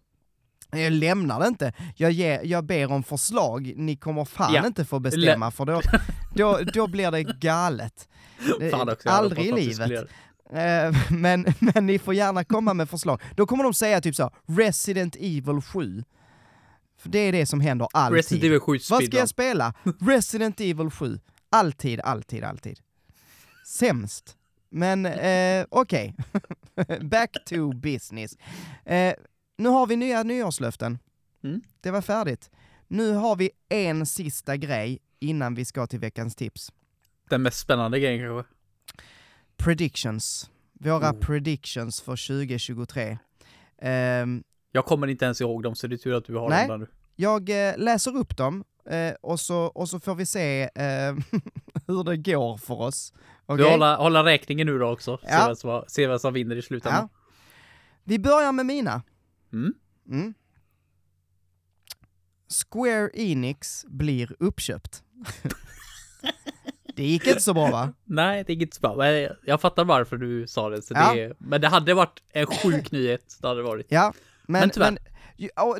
jag 0.71 0.91
lämnar 0.93 1.39
det 1.39 1.47
inte. 1.47 1.73
Jag, 1.95 2.11
ger, 2.11 2.41
jag 2.43 2.63
ber 2.65 2.91
om 2.91 3.03
förslag. 3.03 3.73
Ni 3.75 3.95
kommer 3.95 4.25
fan 4.25 4.53
Ja. 4.53 4.67
inte 4.67 4.85
få 4.85 4.99
bestämma 4.99 5.51
för 5.51 5.65
då, 5.65 5.81
då, 6.35 6.59
då 6.73 6.87
blir 6.87 7.11
det 7.11 7.23
galet. 7.23 8.09
Det- 8.59 8.73
aldrig 9.05 9.45
i 9.45 9.51
livet. 9.51 10.09
Eh, 10.49 10.95
men, 11.11 11.45
men 11.59 11.85
ni 11.85 11.99
får 11.99 12.13
gärna 12.13 12.43
komma 12.43 12.73
med 12.73 12.89
förslag. 12.89 13.21
Då 13.35 13.45
kommer 13.45 13.63
de 13.63 13.73
säga 13.73 14.01
typ 14.01 14.15
så 14.15 14.31
Resident 14.45 15.15
Evil 15.15 15.61
7. 15.61 16.03
För 16.97 17.09
det 17.09 17.19
är 17.19 17.31
det 17.31 17.45
som 17.45 17.61
händer 17.61 17.87
alltid. 17.93 18.15
Resident 18.15 18.43
Evil 18.43 18.59
7 18.59 18.79
Vad 18.89 19.03
ska 19.03 19.17
jag 19.17 19.29
spela? 19.29 19.73
Resident 19.99 20.59
Evil 20.59 20.91
7. 20.91 21.19
Alltid, 21.49 21.99
alltid, 21.99 22.43
alltid. 22.43 22.79
Sämst. 23.65 24.37
Men 24.69 25.05
eh, 25.05 25.65
okej. 25.69 26.15
Back 27.01 27.37
to 27.45 27.71
business. 27.71 28.37
Eh, 28.85 29.13
nu 29.57 29.69
har 29.69 29.87
vi 29.87 29.95
nya 29.95 30.23
nyårslöften. 30.23 30.99
Mm. 31.43 31.61
Det 31.81 31.91
var 31.91 32.01
färdigt. 32.01 32.49
Nu 32.87 33.13
har 33.13 33.35
vi 33.35 33.49
en 33.69 34.05
sista 34.05 34.57
grej 34.57 34.99
innan 35.19 35.55
vi 35.55 35.65
ska 35.65 35.87
till 35.87 35.99
veckans 35.99 36.35
tips. 36.35 36.71
Den 37.29 37.41
mest 37.41 37.59
spännande 37.59 37.99
grejen 37.99 38.27
kanske. 38.27 38.56
Predictions. 39.57 40.49
Våra 40.73 41.11
Oh. 41.11 41.19
predictions 41.19 42.01
för 42.01 42.15
2023. 42.27 43.17
Ehm, 43.81 44.43
Jag 44.71 44.85
kommer 44.85 45.07
inte 45.07 45.25
ens 45.25 45.41
ihåg 45.41 45.63
dem, 45.63 45.75
så 45.75 45.87
det 45.87 45.95
är 45.95 45.97
tur 45.97 46.13
att 46.13 46.25
du 46.25 46.35
har 46.35 46.49
Nej. 46.49 46.67
dem 46.67 46.79
där 46.79 46.85
nu. 46.87 46.91
jag 47.15 47.69
eh, 47.69 47.77
läser 47.77 48.15
upp 48.17 48.37
dem 48.37 48.63
eh, 48.89 49.13
och, 49.21 49.39
så, 49.39 49.57
och 49.57 49.89
så 49.89 49.99
får 49.99 50.15
vi 50.15 50.25
se 50.25 50.61
eh, 50.63 51.15
hur 51.87 52.03
det 52.03 52.17
går 52.17 52.57
för 52.57 52.81
oss. 52.81 53.13
Du 53.47 53.53
Okej? 53.53 53.71
hålla, 53.71 53.95
hålla 53.95 54.23
räkningen 54.23 54.67
nu 54.67 54.79
då 54.79 54.87
också. 54.91 55.17
Se, 55.17 55.27
Ja. 55.29 55.45
vem 55.47 55.55
som, 55.55 55.83
se 55.87 56.07
vem 56.07 56.19
som 56.19 56.33
vinner 56.33 56.55
i 56.55 56.61
slutändan. 56.61 57.09
Ja. 57.13 57.19
Vi 58.03 58.19
börjar 58.19 58.51
med 58.51 58.65
mina. 58.65 59.01
Mm. 59.53 59.73
Mm. 60.09 60.33
Square 62.71 63.09
Enix 63.13 63.85
blir 63.87 64.35
uppköpt. 64.39 65.03
det 66.97 67.03
gick 67.03 67.27
inte 67.27 67.41
så 67.41 67.53
bra 67.53 67.71
va? 67.71 67.93
Nej, 68.05 68.43
det 68.47 68.53
är 68.53 68.61
inte 68.61 68.75
så 68.75 68.81
bra. 68.81 68.95
Men 68.95 69.29
jag- 69.45 69.61
fattar 69.61 69.85
varför 69.85 70.17
du 70.17 70.47
sa 70.47 70.69
det. 70.69 70.81
Så 70.81 70.93
Ja. 70.93 71.13
det 71.15 71.33
men 71.39 71.61
det 71.61 71.67
hade 71.67 71.93
varit 71.93 72.19
en 72.33 72.45
sjuk 72.47 72.91
nyhet. 72.91 73.37
Det 73.41 73.47
hade 73.47 73.61
varit. 73.63 73.85
Ja, 73.89 74.13
men, 74.47 74.59
Men 74.61 74.69
tyvärr. 74.69 74.91
men 74.91 74.97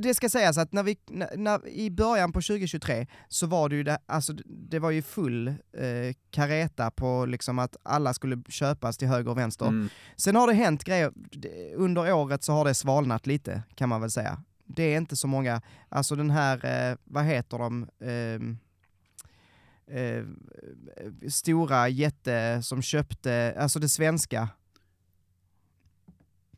det 0.01 0.13
ska 0.13 0.29
sägas 0.29 0.57
att 0.57 0.71
när 0.73 0.83
vi, 0.83 0.97
när, 1.09 1.37
när, 1.37 1.67
i 1.67 1.91
början 1.91 2.31
på 2.31 2.41
2023 2.41 3.07
så 3.27 3.47
var 3.47 3.69
det 3.69 3.75
ju 3.75 3.83
det, 3.83 3.97
alltså 4.05 4.33
det 4.45 4.79
var 4.79 4.91
ju 4.91 5.01
full 5.01 5.47
eh, 5.47 5.53
kareta 6.31 6.91
på 6.91 7.25
liksom 7.25 7.59
att 7.59 7.75
alla 7.83 8.13
skulle 8.13 8.41
köpas 8.49 8.97
till 8.97 9.07
höger 9.07 9.31
och 9.31 9.37
vänster. 9.37 9.65
Mm. 9.65 9.89
Sen 10.15 10.35
har 10.35 10.47
det 10.47 10.53
hänt 10.53 10.83
grejer, 10.83 11.11
under 11.75 12.13
året 12.13 12.43
så 12.43 12.53
har 12.53 12.65
det 12.65 12.73
svalnat 12.73 13.27
lite 13.27 13.63
kan 13.75 13.89
man 13.89 14.01
väl 14.01 14.11
säga. 14.11 14.43
Det 14.65 14.83
är 14.83 14.97
inte 14.97 15.15
så 15.15 15.27
många, 15.27 15.61
alltså 15.89 16.15
den 16.15 16.29
här, 16.29 16.65
eh, 16.91 16.97
vad 17.03 17.23
heter 17.25 17.57
de, 17.57 17.87
Ehm, 18.05 18.57
eh, 19.91 20.23
stora 21.29 21.89
jätte 21.89 22.63
som 22.63 22.81
köpte, 22.81 23.55
alltså 23.59 23.79
det 23.79 23.89
svenska. 23.89 24.49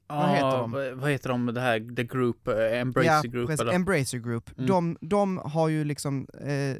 vad 0.07 0.29
heter 0.29 0.57
de? 0.57 0.71
vad- 0.99 1.11
heter 1.11 1.29
de? 1.29 1.45
Det 1.45 1.61
här, 1.61 1.95
The 1.95 2.03
Group, 2.03 2.47
eh, 2.47 2.79
Embracer 2.79 3.27
Group 3.29 3.47
precis, 3.47 3.61
eller? 3.61 3.73
Embracer 3.73 4.17
Group. 4.17 4.49
Mm. 4.57 4.67
De, 4.67 4.97
de 5.01 5.37
har 5.37 5.67
ju 5.67 5.83
liksom 5.83 6.27
eh, 6.41 6.77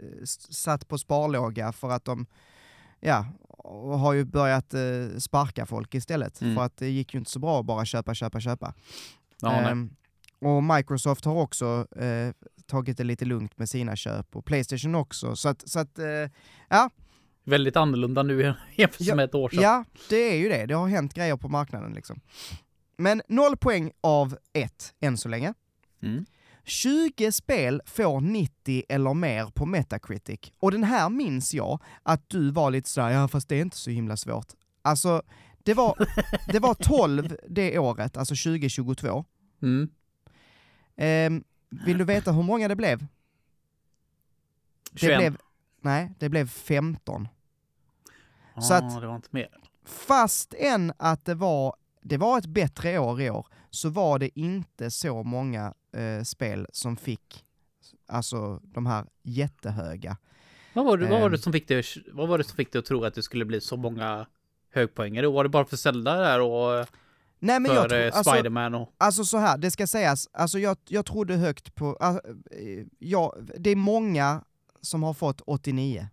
satt 0.49 0.88
på 0.88 0.97
sparlåga 0.97 1.71
för 1.71 1.89
att 1.89 2.05
de, 2.05 2.26
ja, 2.99 3.26
har 3.97 4.13
ju 4.13 4.26
börjat 4.26 4.73
eh, 4.73 5.17
sparka 5.19 5.65
folk 5.65 5.95
istället. 5.95 6.41
Mm. 6.41 6.55
För 6.55 6.63
att 6.63 6.77
det 6.77 6.89
gick 6.89 7.13
ju 7.13 7.19
inte 7.19 7.31
så 7.31 7.39
bra 7.39 7.59
att 7.59 7.65
bara 7.65 7.85
köpa, 7.85 8.13
köpa, 8.13 8.39
köpa. 8.39 8.73
ja. 9.41 9.51
Ehm, 9.51 9.89
och 10.41 10.63
Microsoft 10.63 11.26
har 11.26 11.35
också 11.41 11.88
eh, 11.95 12.34
tagit 12.69 12.97
det 12.97 13.03
lite 13.03 13.25
lugnt 13.25 13.57
med 13.57 13.69
sina 13.69 13.95
köp 13.95 14.35
och 14.35 14.45
Playstation 14.45 14.95
också. 14.95 15.35
Så 15.35 15.49
att, 15.49 15.69
så 15.69 15.79
att 15.79 15.99
eh, 15.99 16.05
ja, 16.69 16.89
Väldigt 17.43 17.75
annorlunda 17.75 18.23
nu 18.23 18.41
jämfört 18.75 19.01
Ja, 19.01 19.15
med 19.15 19.25
ett 19.25 19.35
år 19.35 19.49
sedan. 19.49 19.63
ja, 19.63 19.85
det 20.09 20.15
är 20.15 20.35
ju 20.37 20.49
det. 20.49 20.65
Det 20.65 20.73
har 20.73 20.87
hänt 20.87 21.13
grejer 21.13 21.37
på 21.37 21.49
marknaden 21.49 21.93
liksom. 21.93 22.19
Men 22.97 23.21
noll 23.27 23.57
poäng 23.57 23.91
av 24.01 24.37
ett 24.53 24.93
än 24.99 25.17
så 25.17 25.29
länge. 25.29 25.53
Mm. 26.03 26.25
20 26.63 27.31
spel 27.31 27.81
får 27.85 28.21
90 28.21 28.83
eller 28.89 29.13
mer 29.13 29.45
på 29.45 29.65
Metacritic. 29.65 30.39
Och 30.59 30.71
den 30.71 30.83
här 30.83 31.09
minns 31.09 31.53
jag 31.53 31.79
att 32.03 32.29
du 32.29 32.51
var 32.51 32.71
lite 32.71 32.89
såhär, 32.89 33.11
ja 33.11 33.27
fast 33.27 33.49
det 33.49 33.55
är 33.55 33.61
inte 33.61 33.77
så 33.77 33.89
himla 33.89 34.17
svårt. 34.17 34.47
Alltså, 34.81 35.21
det 35.63 35.73
var, 35.73 35.95
det 36.51 36.59
var 36.59 36.73
12 36.73 37.35
det 37.49 37.79
året, 37.79 38.17
alltså 38.17 38.35
2022. 38.35 39.25
Mm. 39.61 39.89
Ehm, 40.97 41.43
vill 41.69 41.97
du 41.97 42.03
veta 42.03 42.31
hur 42.31 42.43
många 42.43 42.67
det 42.67 42.75
blev? 42.75 42.99
Det 44.91 44.99
21. 44.99 45.17
blev, 45.19 45.37
nej, 45.81 46.11
det 46.19 46.29
blev 46.29 46.47
15. 46.47 47.27
ah, 48.53 48.61
så 48.61 48.73
att- 48.73 49.01
det 49.01 49.07
var 49.07 49.15
inte 49.15 49.29
mer. 49.31 49.47
Fast 49.85 50.53
än 50.57 50.93
att 50.97 51.25
det 51.25 51.35
var, 51.35 51.75
det 52.01 52.17
var 52.17 52.37
ett 52.37 52.45
bättre 52.45 52.99
år 52.99 53.21
i 53.21 53.29
år, 53.29 53.47
så 53.69 53.89
var 53.89 54.19
det 54.19 54.39
inte 54.39 54.91
så 54.91 55.23
många 55.23 55.73
eh, 55.91 56.23
spel 56.23 56.67
som 56.71 56.97
fick 56.97 57.45
alltså 58.07 58.59
de 58.63 58.85
här 58.85 59.05
jättehöga. 59.23 60.17
Vad 60.73 60.85
var, 60.85 60.97
det, 60.97 61.07
vad, 61.07 61.21
var 61.21 61.29
det 61.29 61.37
som 61.37 61.53
fick 61.53 61.67
dig, 61.67 61.83
vad 62.11 62.27
var 62.29 62.37
det 62.37 62.43
som 62.43 62.55
fick 62.55 62.71
dig 62.71 62.79
att 62.79 62.85
tro 62.85 63.03
att 63.05 63.13
det 63.13 63.23
skulle 63.23 63.45
bli 63.45 63.61
så 63.61 63.77
många 63.77 64.25
högpoängare? 64.71 65.27
Var 65.27 65.43
det 65.43 65.49
bara 65.49 65.65
för 65.65 65.77
Zelda 65.77 66.15
där 66.17 66.41
och 66.41 66.87
Nej 67.39 67.59
men 67.59 67.71
jag 67.73 67.89
för 67.89 67.99
eh, 68.07 68.15
alltså, 68.15 68.31
Spiderman 68.33 68.75
och... 68.75 68.93
alltså 68.97 69.25
så 69.25 69.37
här, 69.37 69.57
det 69.57 69.71
ska 69.71 69.87
sägas, 69.87 70.27
alltså 70.31 70.59
jag, 70.59 70.77
jag 70.87 71.05
trodde 71.05 71.35
högt 71.35 71.75
på, 71.75 71.97
uh, 72.03 72.17
ja, 72.99 73.35
det 73.57 73.69
är 73.69 73.75
många 73.75 74.43
som 74.81 75.03
har 75.03 75.13
fått 75.13 75.41
89. 75.45 76.07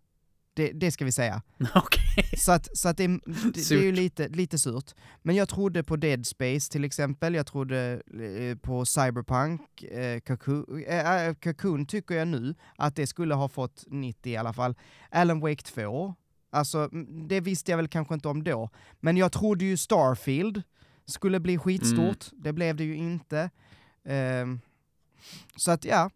Det, 0.55 0.73
det 0.73 0.91
ska 0.93 1.05
vi 1.05 1.13
säga. 1.13 1.43
Okej. 1.75 2.39
Så 2.39 2.53
att, 2.53 2.79
så 2.79 2.89
att 2.89 2.97
det, 2.97 3.05
är- 3.05 3.21
det, 3.53 3.69
det 3.69 3.75
är 3.75 3.83
ju 3.83 3.93
lite, 3.93 4.29
lite 4.29 4.59
surt. 4.59 4.95
Men 5.23 5.37
jag 5.37 5.49
trodde 5.49 5.85
på 5.85 5.97
Dead 5.97 6.27
Space 6.27 6.73
till 6.73 6.85
exempel, 6.85 7.35
jag 7.35 7.47
trodde 7.47 8.03
eh, 8.51 8.59
på 8.59 8.85
Cyberpunk, 8.87 9.83
eh, 9.83 10.21
Cocoon, 10.21 10.85
eh, 10.87 11.27
eh, 11.27 11.35
Cocoon 11.35 11.87
tycker 11.87 12.15
jag 12.15 12.29
nu 12.29 12.55
att 12.77 12.97
det 12.97 13.07
skulle 13.07 13.35
ha 13.35 13.49
fått 13.49 13.85
90 13.87 14.33
i 14.33 14.37
alla 14.37 14.53
fall. 14.53 14.75
Alan 15.11 15.41
Wake 15.41 15.63
2, 15.63 16.15
alltså 16.51 16.89
det 17.29 17.41
visste 17.41 17.71
jag 17.71 17.77
väl 17.77 17.89
kanske 17.89 18.15
inte 18.15 18.29
om 18.29 18.45
då. 18.45 18.71
Men 19.01 19.17
jag 19.17 19.33
trodde 19.33 19.65
ju 19.65 19.77
Starfield 19.77 20.63
skulle 21.07 21.41
bli 21.41 21.59
skitstort, 21.59 22.27
det 22.33 22.53
blev 22.53 22.77
det 22.77 22.85
ju 22.85 22.97
inte. 22.97 23.51
Ehm, 24.05 24.61
så 25.57 25.71
att 25.71 25.85
ja, 25.85 26.11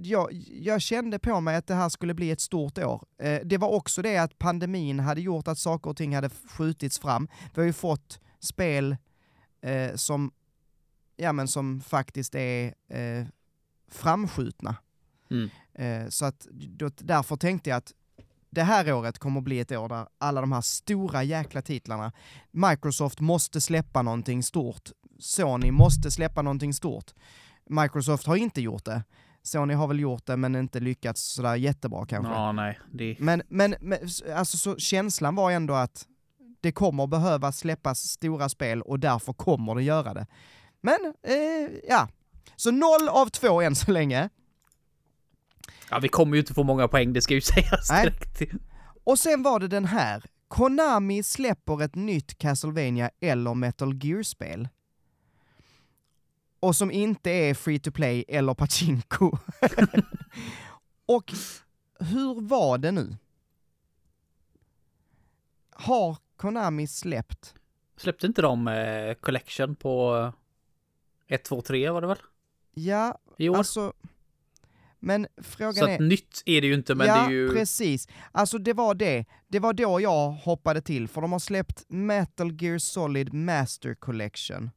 jag, 0.00 0.32
jag 0.50 0.82
kände 0.82 1.18
på 1.18 1.40
mig 1.40 1.56
att 1.56 1.66
det 1.66 1.74
här 1.74 1.88
skulle 1.88 2.14
bli 2.14 2.30
ett 2.30 2.40
stort 2.40 2.78
år. 2.78 3.04
Eh, 3.18 3.40
det 3.44 3.58
var 3.58 3.68
också 3.68 4.02
det 4.02 4.18
att 4.18 4.38
pandemin 4.38 5.00
hade 5.00 5.20
gjort 5.20 5.48
att 5.48 5.58
saker 5.58 5.90
och 5.90 5.96
ting 5.96 6.14
hade 6.14 6.28
skjutits 6.28 6.98
fram. 6.98 7.28
Vi 7.54 7.60
har 7.60 7.66
ju 7.66 7.72
fått 7.72 8.20
spel 8.40 8.96
eh, 9.60 9.94
som, 9.94 10.32
ja, 11.16 11.32
men 11.32 11.48
som 11.48 11.80
faktiskt 11.80 12.34
är 12.34 12.74
eh, 12.88 13.26
framskjutna. 13.88 14.76
Mm. 15.30 15.50
Eh, 15.74 16.08
så 16.08 16.24
att 16.24 16.46
då, 16.50 16.90
därför 16.96 17.36
tänkte 17.36 17.70
jag 17.70 17.76
att 17.76 17.94
det 18.50 18.62
här 18.62 18.92
året 18.92 19.18
kommer 19.18 19.40
att 19.40 19.44
bli 19.44 19.60
ett 19.60 19.72
år 19.72 19.88
där 19.88 20.06
alla 20.18 20.40
de 20.40 20.52
här 20.52 20.60
stora 20.60 21.22
jäkla 21.22 21.62
titlarna, 21.62 22.12
Microsoft 22.50 23.20
måste 23.20 23.60
släppa 23.60 24.02
någonting 24.02 24.42
stort, 24.42 24.90
Sony 25.18 25.70
måste 25.70 26.10
släppa 26.10 26.42
någonting 26.42 26.74
stort. 26.74 27.14
Microsoft 27.66 28.26
har 28.26 28.36
inte 28.36 28.60
gjort 28.60 28.84
det. 28.84 29.02
Sony 29.42 29.74
har 29.74 29.86
väl 29.86 30.00
gjort 30.00 30.26
det 30.26 30.36
men 30.36 30.56
inte 30.56 30.80
lyckats 30.80 31.34
sådär 31.34 31.54
jättebra 31.54 32.06
kanske. 32.06 32.32
Ja, 32.32 32.52
nej. 32.52 32.78
Det... 32.92 33.16
Men, 33.18 33.42
men, 33.48 33.74
men 33.80 33.98
alltså, 34.36 34.56
så 34.56 34.76
känslan 34.76 35.34
var 35.34 35.50
ändå 35.50 35.74
att 35.74 36.06
det 36.60 36.72
kommer 36.72 37.06
behöva 37.06 37.52
släppas 37.52 37.98
stora 38.00 38.48
spel 38.48 38.82
och 38.82 39.00
därför 39.00 39.32
kommer 39.32 39.74
det 39.74 39.82
göra 39.82 40.14
det. 40.14 40.26
Men, 40.80 41.14
eh, 41.22 41.70
ja. 41.88 42.08
Så 42.56 42.70
noll 42.70 43.08
av 43.08 43.26
två 43.26 43.60
än 43.60 43.76
så 43.76 43.90
länge. 43.90 44.28
Ja, 45.90 45.98
vi 45.98 46.08
kommer 46.08 46.34
ju 46.36 46.40
inte 46.40 46.54
få 46.54 46.62
många 46.62 46.88
poäng, 46.88 47.12
det 47.12 47.22
ska 47.22 47.34
ju 47.34 47.40
sägas 47.40 47.90
Nej. 47.90 48.04
direkt. 48.04 48.54
Och 49.04 49.18
sen 49.18 49.42
var 49.42 49.60
det 49.60 49.68
den 49.68 49.84
här. 49.84 50.24
Konami 50.48 51.22
släpper 51.22 51.82
ett 51.82 51.94
nytt 51.94 52.38
Castlevania 52.38 53.10
eller 53.20 53.54
Metal 53.54 54.04
Gear-spel. 54.04 54.68
Och 56.60 56.76
som 56.76 56.90
inte 56.90 57.30
är 57.30 57.54
free 57.54 57.78
to 57.78 57.90
play 57.90 58.24
eller 58.28 58.54
Pachinko. 58.54 59.38
och 61.06 61.32
hur 62.00 62.40
var 62.40 62.78
det 62.78 62.92
nu? 62.92 63.16
Har 65.70 66.16
Konami 66.36 66.86
släppt? 66.86 67.54
Släppte 67.96 68.26
inte 68.26 68.42
de 68.42 68.68
eh, 68.68 69.14
Collection 69.14 69.76
på 69.76 70.32
1, 71.26 71.44
2, 71.44 71.62
3 71.62 71.90
var 71.90 72.00
det 72.00 72.06
väl? 72.06 72.18
Ja, 72.74 73.18
I 73.36 73.48
år? 73.48 73.56
alltså... 73.56 73.92
Men 75.00 75.26
frågan 75.42 75.74
Så 75.74 75.86
är... 75.86 75.94
att 75.94 76.00
nytt 76.00 76.42
är 76.46 76.60
det 76.60 76.66
ju 76.66 76.74
inte, 76.74 76.94
men 76.94 77.06
ja, 77.06 77.14
det 77.14 77.20
är 77.20 77.30
ju... 77.30 77.52
precis. 77.52 78.08
Alltså 78.32 78.58
det 78.58 78.72
var 78.72 78.94
det. 78.94 79.24
Det 79.48 79.58
var 79.58 79.72
då 79.72 80.00
jag 80.00 80.30
hoppade 80.30 80.80
till, 80.80 81.08
för 81.08 81.20
de 81.20 81.32
har 81.32 81.38
släppt 81.38 81.84
Metal 81.88 82.62
Gear 82.62 82.78
Solid 82.78 83.34
Master 83.34 83.94
Collection. 83.94 84.70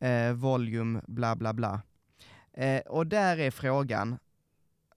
Eh, 0.00 0.32
volume 0.32 1.00
bla 1.06 1.36
bla 1.36 1.52
bla. 1.52 1.82
Eh, 2.52 2.80
och 2.80 3.06
där 3.06 3.38
är 3.38 3.50
frågan, 3.50 4.18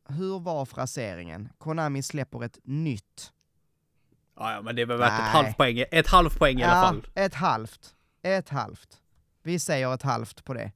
hur 0.10 0.40
var 0.40 0.66
fraseringen? 0.66 1.50
Konami 1.58 2.04
släpper 2.04 2.44
ett 2.44 2.60
nytt. 2.64 3.32
Ja, 4.36 4.54
ja, 4.54 4.62
men 4.62 4.76
det 4.76 4.82
är 4.82 4.86
väl 4.86 4.98
värt 4.98 5.12
Nej. 5.12 5.22
ett 5.22 5.34
halvt 5.34 5.58
poäng, 5.58 5.84
ett 5.92 6.08
halvt 6.08 6.40
poäng 6.40 6.60
i 6.60 6.64
alla 6.64 6.88
fall. 6.88 7.08
ett 7.16 7.34
halvt. 7.34 7.96
Ett 8.22 8.50
halvt. 8.50 9.02
Vi 9.44 9.60
säger 9.60 9.94
ett 9.94 10.02
halvt 10.02 10.44
på 10.46 10.54
det. 10.54 10.72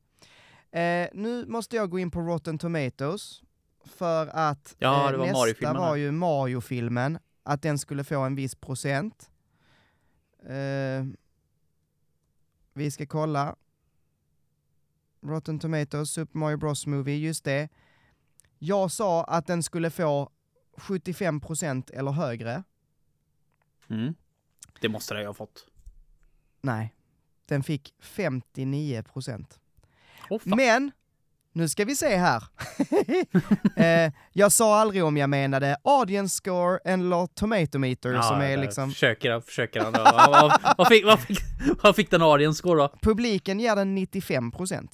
Eh, 0.75 1.09
nu 1.13 1.45
måste 1.45 1.75
jag 1.75 1.89
gå 1.89 1.99
in 1.99 2.11
på 2.11 2.21
Rotten 2.21 2.57
Tomatoes, 2.57 3.43
för 3.85 4.27
att 4.27 4.75
Ja, 4.79 5.05
eh, 5.05 5.11
det 5.11 5.17
var 5.17 5.47
nästa 5.47 5.73
var 5.73 5.95
ju 5.95 6.11
Mario-filmen, 6.11 7.19
att 7.43 7.61
den 7.61 7.79
skulle 7.79 8.03
få 8.03 8.19
en 8.19 8.35
viss 8.35 8.55
procent. 8.55 9.31
Eh, 10.43 11.05
vi 12.73 12.91
ska 12.91 13.05
kolla. 13.05 13.55
Rotten 15.21 15.59
Tomatoes, 15.59 16.11
Super 16.11 16.37
Mario 16.37 16.57
Bros 16.57 16.85
Movie, 16.85 17.17
just 17.17 17.43
det. 17.43 17.69
Jag 18.59 18.91
sa 18.91 19.23
att 19.23 19.47
den 19.47 19.63
skulle 19.63 19.89
få 19.89 20.29
75% 20.77 21.91
eller 21.93 22.11
högre. 22.11 22.63
Mm. 23.89 24.15
Det 24.81 24.89
måste 24.89 25.13
det 25.13 25.21
ju 25.21 25.27
ha 25.27 25.33
fått. 25.33 25.67
Nej, 26.61 26.95
den 27.45 27.63
fick 27.63 27.93
59%. 27.99 29.45
Åh 29.49 29.64
fan. 30.29 30.57
Men, 30.57 30.91
nu 31.53 31.69
ska 31.69 31.85
vi 31.85 31.95
se 31.95 32.15
här. 32.15 32.43
eh, 34.05 34.13
jag 34.33 34.51
sa 34.51 34.79
aldrig 34.79 35.03
om 35.03 35.17
jag 35.17 35.29
menade 35.29 35.77
audience 35.83 36.35
score 36.35 36.79
eller 36.85 37.27
tomato 37.27 37.77
meter 37.77 38.21
som 38.21 38.41
är 38.41 38.57
liksom, 38.57 38.89
Försöker 38.91 39.31
han, 39.31 39.41
försöker 39.41 39.81
han. 39.81 39.93
vad, 40.77 40.87
fick, 40.87 41.05
vad, 41.05 41.19
fick, 41.19 41.39
vad 41.83 41.95
fick 41.95 42.11
den 42.11 42.21
audience 42.21 42.57
score 42.57 42.81
då? 42.81 42.93
publiken 43.01 43.59
ger 43.59 43.75
den 43.75 43.97
95%. 43.97 44.87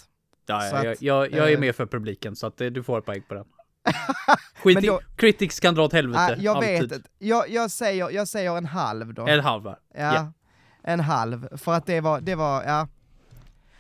Ja, 0.45 0.62
Så 0.62 0.76
ja, 0.76 0.80
att, 0.80 0.84
jag, 0.84 0.95
jag, 1.02 1.32
jag 1.32 1.49
är 1.49 1.53
eh, 1.53 1.60
med 1.60 1.76
för 1.76 1.86
publiken 1.86 2.36
så 2.36 2.48
att 2.48 2.62
eh, 2.62 2.68
du 2.68 2.84
får 2.84 2.99
ett 2.99 3.06
poäng 3.06 3.22
på 3.28 3.34
den. 3.34 3.45
Skit 4.64 4.82
då- 4.82 4.99
critics 5.16 5.60
kan 5.60 5.76
dra 5.76 5.84
åt 5.84 5.94
helvete. 5.94 6.36
Ah, 6.38 6.41
jag 6.41 6.58
alltid. 6.58 6.90
vet. 6.90 7.02
Jag, 7.20 7.49
jag, 7.49 7.72
säger, 7.72 8.10
jag 8.12 8.28
säger 8.28 8.58
en 8.58 8.66
halv 8.66 9.14
då. 9.14 9.28
En 9.28 9.40
halv 9.40 9.64
va? 9.64 9.78
ja, 9.95 10.16
ja. 10.16 10.34
En 10.84 10.99
halv, 10.99 11.58
för 11.58 11.74
att 11.74 11.86
det 11.86 12.02
var, 12.02 12.22
det 12.22 12.36
var, 12.36 12.64
ja. 12.64 12.88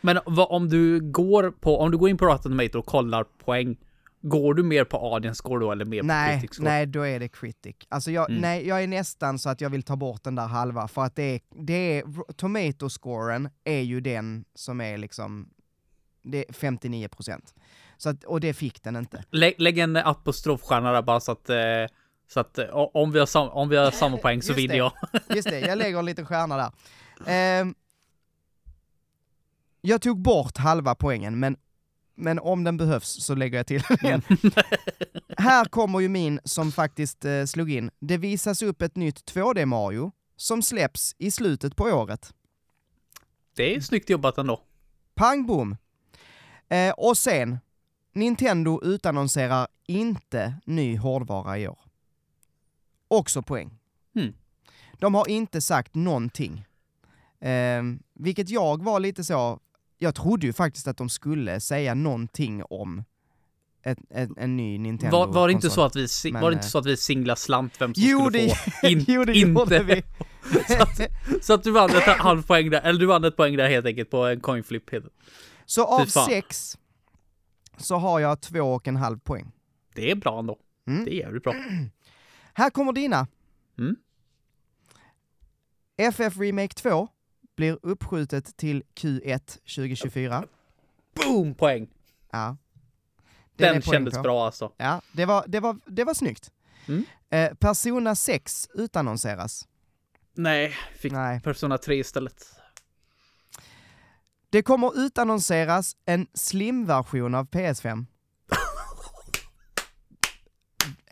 Men 0.01 0.19
vad, 0.25 0.47
om 0.49 0.69
du 0.69 0.99
går 1.11 1.51
på, 1.51 1.79
om 1.79 1.91
du 1.91 1.97
går 1.97 2.09
in 2.09 2.17
på 2.17 2.25
Rotten 2.25 2.51
Tomato 2.51 2.79
och 2.79 2.85
kollar 2.85 3.23
poäng, 3.23 3.77
går 4.21 4.53
du 4.53 4.63
mer 4.63 4.83
på 4.83 4.97
audience 5.13 5.37
score 5.37 5.59
då 5.65 5.71
eller 5.71 5.85
mer 5.85 5.99
på 6.01 6.05
Nej, 6.07 6.39
critic 6.39 6.55
score? 6.55 6.69
nej, 6.69 6.85
då 6.85 7.01
är 7.07 7.19
det 7.19 7.27
critic. 7.27 7.75
Alltså 7.89 8.11
jag, 8.11 8.29
Mm. 8.29 8.41
nej, 8.41 8.67
jag 8.67 8.83
är 8.83 8.87
nästan 8.87 9.39
så 9.39 9.49
att 9.49 9.61
jag 9.61 9.69
vill 9.69 9.83
ta 9.83 9.95
bort 9.95 10.23
den 10.23 10.35
där 10.35 10.47
halva, 10.47 10.87
för 10.87 11.01
att 11.03 11.15
det 11.15 11.23
är, 11.23 11.39
det 11.65 11.73
är, 11.99 12.03
tomato-scoren 12.33 13.49
är 13.63 13.81
ju 13.81 14.01
den 14.01 14.45
som 14.55 14.81
är 14.81 14.97
liksom, 14.97 15.49
det 16.23 16.37
är 16.49 16.53
59%. 16.53 17.39
Så 17.97 18.09
att, 18.09 18.23
och 18.23 18.39
det 18.39 18.53
fick 18.53 18.83
den 18.83 18.95
inte. 18.95 19.23
Lägg, 19.31 19.61
lägg 19.61 19.77
en 19.79 19.95
apostrofstjärna 19.95 20.91
där 20.91 21.01
bara 21.01 21.19
så 21.19 21.31
att, 21.31 21.49
eh, 21.49 21.57
så 22.33 22.39
att 22.39 22.57
eh, 22.57 22.65
om 22.73 23.11
vi 23.11 23.19
har, 23.19 23.25
sam, 23.25 23.49
om 23.49 23.69
vi 23.69 23.77
har 23.77 23.91
samma 23.91 24.17
poäng 24.17 24.41
så 24.41 24.53
vinner 24.61 24.75
jag. 24.75 24.91
Just 25.35 25.49
det, 25.49 25.59
jag 25.59 25.77
lägger 25.77 25.99
en 25.99 26.05
liten 26.05 26.25
stjärna 26.25 26.57
där. 26.57 26.71
Ehm, 27.27 27.75
jag 29.81 30.01
tog 30.01 30.21
bort 30.21 30.57
halva 30.57 30.95
poängen, 30.95 31.39
men, 31.39 31.57
men 32.15 32.39
om 32.39 32.63
den 32.63 32.77
behövs 32.77 33.23
så 33.23 33.35
lägger 33.35 33.57
jag 33.57 33.67
till 33.67 33.81
den 33.89 33.97
igen. 34.05 34.21
Här 35.37 35.65
kommer 35.65 35.99
ju 35.99 36.09
min 36.09 36.39
som 36.43 36.71
faktiskt 36.71 37.25
eh, 37.25 37.45
slog 37.45 37.71
in. 37.71 37.91
Det 37.99 38.17
visas 38.17 38.61
upp 38.61 38.81
ett 38.81 38.95
nytt 38.95 39.33
2D 39.33 39.65
Mario 39.65 40.11
som 40.35 40.61
släpps 40.61 41.15
i 41.17 41.31
slutet 41.31 41.75
på 41.75 41.83
året. 41.83 42.33
Det 43.55 43.75
är 43.75 43.81
snyggt 43.81 44.09
jobbat 44.09 44.37
ändå. 44.37 44.61
Pang 45.15 45.45
bom! 45.45 45.77
Eh, 46.69 46.93
och 46.97 47.17
sen, 47.17 47.59
Nintendo 48.13 48.83
utannonserar 48.83 49.67
inte 49.87 50.55
ny 50.65 50.97
hårdvara 50.97 51.57
i 51.57 51.67
år. 51.67 51.79
Också 53.07 53.41
poäng. 53.41 53.79
Hmm. 54.13 54.33
De 54.93 55.15
har 55.15 55.29
inte 55.29 55.61
sagt 55.61 55.95
någonting. 55.95 56.65
Eh, 57.39 57.83
vilket 58.13 58.49
jag 58.49 58.83
var 58.83 58.99
lite 58.99 59.23
så, 59.23 59.59
jag 60.01 60.15
trodde 60.15 60.45
ju 60.45 60.53
faktiskt 60.53 60.87
att 60.87 60.97
de 60.97 61.09
skulle 61.09 61.59
säga 61.59 61.93
någonting 61.93 62.63
om 62.63 63.03
ett, 63.83 63.97
ett, 64.09 64.29
en 64.37 64.57
ny 64.57 64.77
Nintendo 64.77 65.17
Var, 65.17 65.27
var 65.27 65.47
det 65.47 65.53
inte 65.53 65.69
så 65.69 65.83
att 65.83 65.95
vi, 65.95 66.07
Men, 66.31 66.41
var 66.41 66.51
det 66.51 66.53
inte 66.53 66.65
eh, 66.65 66.69
så 66.69 66.77
att 66.77 66.85
vi 66.85 66.97
singla 66.97 67.35
slant 67.35 67.81
vem 67.81 67.93
som 67.93 68.03
Jo, 68.03 68.19
skulle 68.19 68.39
det, 68.39 68.55
få? 68.55 68.87
In, 68.87 69.05
jo, 69.07 69.25
det 69.25 69.33
inte. 69.33 69.59
gjorde 69.59 69.83
vi. 69.83 70.03
så, 70.67 70.83
att, 70.83 71.11
så 71.41 71.53
att 71.53 71.63
du 71.63 71.71
vann 71.71 71.89
ett 71.89 72.03
halvt 72.03 72.47
poäng 72.47 72.69
där, 72.69 72.81
eller 72.81 72.99
du 72.99 73.05
vann 73.05 73.23
ett 73.23 73.35
poäng 73.35 73.57
där 73.57 73.69
helt 73.69 73.85
enkelt 73.85 74.09
på 74.09 74.25
en 74.25 74.39
coin 74.39 74.63
flip. 74.63 74.89
Så 75.65 75.85
av 75.85 76.05
sex 76.05 76.77
så 77.77 77.95
har 77.95 78.19
jag 78.19 78.41
två 78.41 78.61
och 78.61 78.87
en 78.87 78.95
halv 78.95 79.19
poäng. 79.19 79.51
Det 79.95 80.11
är 80.11 80.15
bra 80.15 80.39
ändå. 80.39 80.59
Mm. 80.87 81.05
Det 81.05 81.11
är 81.15 81.17
jävligt 81.17 81.43
bra. 81.43 81.55
Här 82.53 82.69
kommer 82.69 82.93
dina. 82.93 83.27
Mm. 83.77 83.95
FF 85.97 86.37
Remake 86.37 86.73
2 86.73 87.07
blir 87.55 87.79
uppskjutet 87.81 88.57
till 88.57 88.83
Q1 88.95 89.39
2024. 89.47 90.43
Boom! 91.15 91.55
Poäng! 91.55 91.87
Ja. 92.31 92.57
Den, 93.55 93.75
är 93.75 93.81
poäng 93.81 93.93
kändes 93.93 94.13
på. 94.13 94.21
bra 94.21 94.45
alltså. 94.45 94.71
Ja, 94.77 95.01
det 95.11 95.25
var, 95.25 95.43
det 95.47 95.59
var, 95.59 95.77
det 95.85 96.03
var 96.03 96.13
snyggt. 96.13 96.51
Mm. 96.87 97.05
Eh, 97.29 97.53
Persona 97.53 98.15
6 98.15 98.69
utannonseras. 98.73 99.67
Nej, 100.33 100.75
fick 100.97 101.11
Nej. 101.11 101.41
Persona 101.41 101.77
3 101.77 101.95
istället. 101.95 102.45
Det 104.49 104.61
kommer 104.61 104.99
utannonseras 104.99 105.95
en 106.05 106.27
slim-version 106.33 107.35
av 107.35 107.49
PS5. 107.49 108.05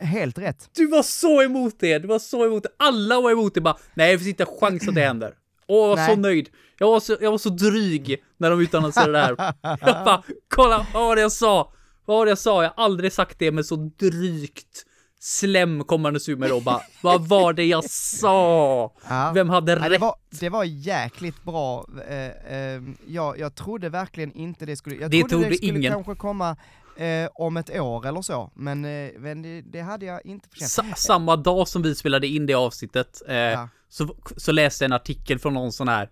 Helt 0.00 0.38
rätt. 0.38 0.70
Du 0.72 0.86
var 0.86 1.02
så 1.02 1.42
emot 1.42 1.74
det! 1.78 1.98
Du 1.98 2.08
var 2.08 2.18
så 2.18 2.46
emot 2.46 2.62
det! 2.62 2.68
Alla 2.76 3.20
var 3.20 3.30
emot 3.30 3.54
det 3.54 3.60
bara, 3.60 3.78
nej 3.94 4.12
det 4.12 4.18
finns 4.18 4.28
inte 4.28 4.42
en 4.42 4.58
chans 4.60 4.88
att 4.88 4.94
det 4.94 5.00
händer. 5.00 5.34
Åh, 5.70 5.88
jag 5.88 5.88
var 5.88 5.96
så 5.96 6.02
Nej. 6.12 6.16
nöjd. 6.16 6.48
Jag 6.78 6.90
var 6.90 7.00
så, 7.00 7.16
jag 7.20 7.30
var 7.30 7.38
så 7.38 7.48
dryg 7.48 8.22
när 8.36 8.50
de 8.50 8.60
utannonserade 8.60 9.12
det 9.12 9.18
här. 9.18 9.54
Jag 9.80 10.04
bara, 10.04 10.22
kolla, 10.48 10.86
vad 10.94 11.02
var 11.02 11.16
det 11.16 11.22
jag 11.22 11.32
sa? 11.32 11.72
Vad 12.04 12.16
var 12.18 12.26
det 12.26 12.30
jag 12.30 12.38
sa? 12.38 12.62
Jag 12.62 12.72
har 12.76 12.84
aldrig 12.84 13.12
sagt 13.12 13.38
det 13.38 13.50
med 13.52 13.66
så 13.66 13.76
drygt 13.98 14.84
slem 15.20 15.84
kommande 15.84 16.20
sur 16.20 16.36
med 16.36 16.48
då 16.50 16.60
bara, 16.60 16.80
vad 17.02 17.28
var 17.28 17.52
det 17.52 17.64
jag 17.64 17.84
sa? 17.84 18.92
Ja. 19.08 19.30
Vem 19.34 19.48
hade 19.48 19.72
Ja, 19.72 19.78
rätt? 19.78 19.90
det, 19.90 19.98
var, 19.98 20.14
det 20.40 20.48
var 20.48 20.64
jäkligt 20.64 21.44
bra. 21.44 21.86
Eh, 22.08 22.56
eh, 22.56 22.82
jag, 23.06 23.38
jag 23.38 23.54
trodde 23.54 23.88
verkligen 23.88 24.32
inte 24.32 24.66
det 24.66 24.76
skulle... 24.76 24.96
Jag 24.96 25.10
Det 25.10 25.28
trodde 25.28 25.48
det 25.48 25.54
skulle 25.56 25.78
ingen. 25.78 25.92
kanske 25.92 26.14
komma 26.14 26.56
eh, 26.96 27.28
om 27.34 27.56
ett 27.56 27.70
år 27.80 28.06
eller 28.06 28.22
så, 28.22 28.50
men, 28.54 28.84
eh, 28.84 29.10
men 29.18 29.42
det, 29.42 29.60
det 29.62 29.80
hade 29.80 30.06
jag 30.06 30.26
inte 30.26 30.48
förtjänat. 30.48 30.70
Sa 30.70 30.84
samma 31.12 31.36
dag 31.36 31.68
som 31.68 31.82
vi 31.82 31.94
spelade 31.94 32.26
in 32.26 32.46
det 32.46 32.54
avsnittet 32.54 33.22
eh, 33.28 33.34
Ja. 33.36 33.68
Så, 33.90 34.16
så 34.36 34.52
läste 34.52 34.84
jag 34.84 34.88
en 34.88 34.92
artikel 34.92 35.38
från 35.38 35.54
någon 35.54 35.72
sån 35.72 35.88
här 35.88 36.10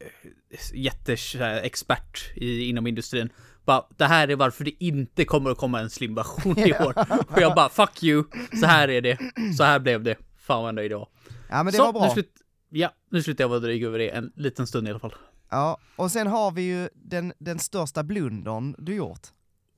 eh, 0.00 0.70
jätteexpert 0.74 2.32
i, 2.36 2.68
inom 2.68 2.86
industrin. 2.86 3.30
Bara, 3.64 3.86
det 3.96 4.06
här 4.06 4.28
är 4.28 4.36
varför 4.36 4.64
det 4.64 4.84
inte 4.84 5.24
kommer 5.24 5.50
att 5.50 5.58
komma 5.58 5.80
en 5.80 5.90
slim-version 5.90 6.58
i 6.58 6.72
år. 6.72 6.94
Och 7.28 7.40
jag 7.40 7.54
bara, 7.54 7.68
fuck 7.68 8.02
you, 8.02 8.24
så 8.60 8.66
här 8.66 8.88
är 8.88 9.00
det. 9.00 9.18
Så 9.56 9.64
här 9.64 9.78
blev 9.78 10.02
det. 10.02 10.16
Fan 10.36 10.62
vad 10.62 10.74
nöjd 10.74 10.92
jag 10.92 10.98
var. 10.98 11.08
Ja, 11.48 11.62
men 11.62 11.66
det 11.66 11.72
så, 11.72 11.84
var 11.84 11.92
bra. 11.92 12.06
Nu 12.06 12.10
slut, 12.10 12.32
ja, 12.68 12.92
nu 13.10 13.22
slutar 13.22 13.44
jag 13.44 13.48
vara 13.48 13.60
dryg 13.60 13.84
över 13.84 13.98
det 13.98 14.08
en 14.08 14.32
liten 14.36 14.66
stund 14.66 14.86
i 14.88 14.90
alla 14.90 15.00
fall. 15.00 15.14
Ja, 15.50 15.78
och 15.96 16.10
sen 16.10 16.26
har 16.26 16.50
vi 16.50 16.62
ju 16.62 16.88
den, 16.94 17.32
den 17.38 17.58
största 17.58 18.02
blundern 18.02 18.74
du 18.78 18.94
gjort. 18.94 19.26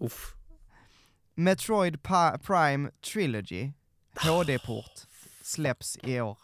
Uff. 0.00 0.34
Metroid 1.34 2.02
Pa- 2.02 2.38
Prime 2.38 2.90
Trilogy, 3.12 3.72
HD-port, 4.16 4.92
släpps 5.42 5.98
i 6.02 6.20
år. 6.20 6.38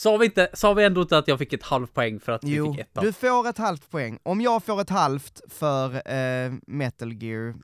Sa 0.00 0.16
vi, 0.16 0.24
inte, 0.26 0.48
sa 0.52 0.74
vi 0.74 0.84
ändå 0.84 1.02
inte 1.02 1.18
att 1.18 1.28
jag 1.28 1.38
fick 1.38 1.52
ett 1.52 1.62
halvt 1.62 1.94
poäng 1.94 2.20
för 2.20 2.32
att 2.32 2.44
vi 2.44 2.54
Jo, 2.54 2.72
fick 2.72 2.80
ettan? 2.80 3.04
du 3.04 3.12
får 3.12 3.48
ett 3.48 3.58
halvt 3.58 3.90
poäng. 3.90 4.18
Om 4.22 4.40
jag 4.40 4.64
får 4.64 4.80
ett 4.80 4.90
halvt 4.90 5.40
för 5.48 6.12
eh, 6.12 6.52
Metal 6.66 7.12
Gear 7.22 7.54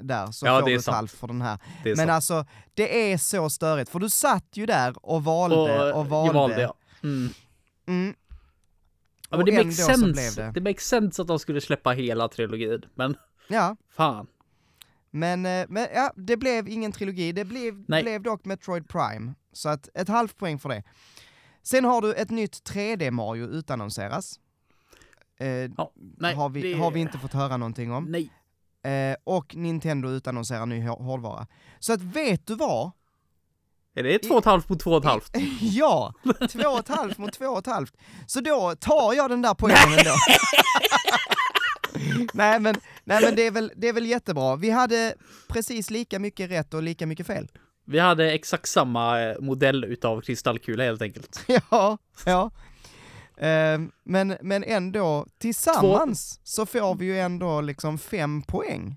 där, 0.00 0.26
så 0.26 0.46
Ja, 0.46 0.60
får 0.60 0.66
du 0.68 0.74
ett 0.74 0.84
sant. 0.84 0.94
halvt 0.94 1.12
för 1.12 1.26
den 1.26 1.42
här. 1.42 1.58
Men 1.84 1.96
sant. 1.96 2.10
alltså, 2.10 2.44
det 2.74 3.12
är 3.12 3.18
så 3.18 3.50
störigt, 3.50 3.90
för 3.90 3.98
du 3.98 4.10
satt 4.10 4.44
ju 4.52 4.66
där 4.66 5.06
och 5.06 5.24
valde 5.24 5.56
och, 5.92 5.98
och 6.00 6.06
valde. 6.06 6.32
Valde 6.34 6.62
ja. 6.62 6.74
Mm. 7.02 7.28
Mm. 7.86 8.14
Ja, 9.30 9.36
men 9.36 9.46
det 9.46 9.52
makes 9.64 9.86
sense. 9.86 10.42
det. 10.42 10.52
det. 10.54 10.60
makes 10.60 10.84
sense 10.84 11.22
att 11.22 11.28
de 11.28 11.38
skulle 11.38 11.60
släppa 11.60 11.90
hela 11.90 12.28
trilogin, 12.28 12.82
men 12.94 13.16
Ja, 13.48 13.76
fan. 13.96 14.26
men, 15.10 15.46
eh, 15.46 15.66
men 15.68 15.86
ja, 15.94 16.12
det 16.16 16.36
blev 16.36 16.68
ingen 16.68 16.92
trilogi. 16.92 17.32
Det 17.32 17.44
blev, 17.44 17.84
Nej. 17.88 18.02
blev 18.02 18.22
dock 18.22 18.44
Metroid 18.44 18.88
Prime, 18.88 19.34
så 19.52 19.68
att 19.68 19.88
ett 19.94 20.08
halvt 20.08 20.36
poäng 20.36 20.58
för 20.58 20.68
det. 20.68 20.82
Sen 21.62 21.84
har 21.84 22.00
du 22.00 22.14
ett 22.14 22.30
nytt 22.30 22.70
3D 22.70 23.10
Mario 23.10 23.46
utannonseras. 23.46 24.40
Eh, 25.40 25.46
Ja, 25.48 25.92
nej, 26.18 26.34
har, 26.34 26.48
vi, 26.48 26.62
det- 26.62 26.78
har 26.78 26.90
vi 26.90 27.00
inte 27.00 27.18
fått 27.18 27.32
höra 27.32 27.56
någonting 27.56 27.92
om. 27.92 28.04
Nej. 28.04 28.30
Eh, 28.92 29.16
och 29.24 29.54
Nintendo 29.56 30.08
utannonserar 30.08 30.66
ny 30.66 30.80
hår- 30.80 31.02
hårdvara. 31.04 31.46
Så 31.78 31.92
att 31.92 32.00
vet 32.00 32.46
du 32.46 32.54
vad? 32.54 32.90
Är 33.94 34.02
det 34.02 34.18
två 34.18 34.34
och 34.34 34.38
ett 34.38 34.44
halvt 34.44 34.68
mot 34.68 34.80
två 34.80 34.90
och 34.90 34.98
ett 34.98 35.04
halvt? 35.10 35.36
ja, 35.60 36.14
två 36.50 36.68
och 36.68 36.78
ett 36.78 36.88
halvt 36.88 37.18
mot 37.18 37.32
två 37.32 37.46
och 37.46 37.58
ett 37.58 37.66
halvt. 37.66 37.94
Så 38.26 38.40
då 38.40 38.74
tar 38.80 39.14
jag 39.14 39.30
den 39.30 39.42
där 39.42 39.54
poängen 39.54 39.98
ändå. 39.98 40.14
nej, 42.34 42.60
men, 42.60 42.74
nej 43.04 43.22
men 43.24 43.34
det 43.36 43.42
är, 43.46 43.50
väl, 43.50 43.72
det 43.76 43.88
är 43.88 43.92
väl 43.92 44.06
jättebra. 44.06 44.56
Vi 44.56 44.70
hade 44.70 45.14
precis 45.48 45.90
lika 45.90 46.18
mycket 46.18 46.50
rätt 46.50 46.74
och 46.74 46.82
lika 46.82 47.06
mycket 47.06 47.26
fel. 47.26 47.48
Vi 47.84 47.98
hade 47.98 48.32
exakt 48.32 48.68
samma 48.68 49.20
eh, 49.22 49.40
modell 49.40 49.84
utav 49.84 50.20
kristallkula 50.20 50.84
helt 50.84 51.02
enkelt. 51.02 51.44
ja, 51.70 51.98
ja. 52.26 52.50
Eh, 53.36 53.80
men, 54.04 54.36
men 54.40 54.64
ändå, 54.64 55.26
tillsammans 55.38 56.40
så 56.44 56.66
får 56.66 56.94
vi 56.94 57.04
ju 57.04 57.18
ändå 57.18 57.60
liksom 57.60 57.98
fem 57.98 58.42
poäng. 58.42 58.96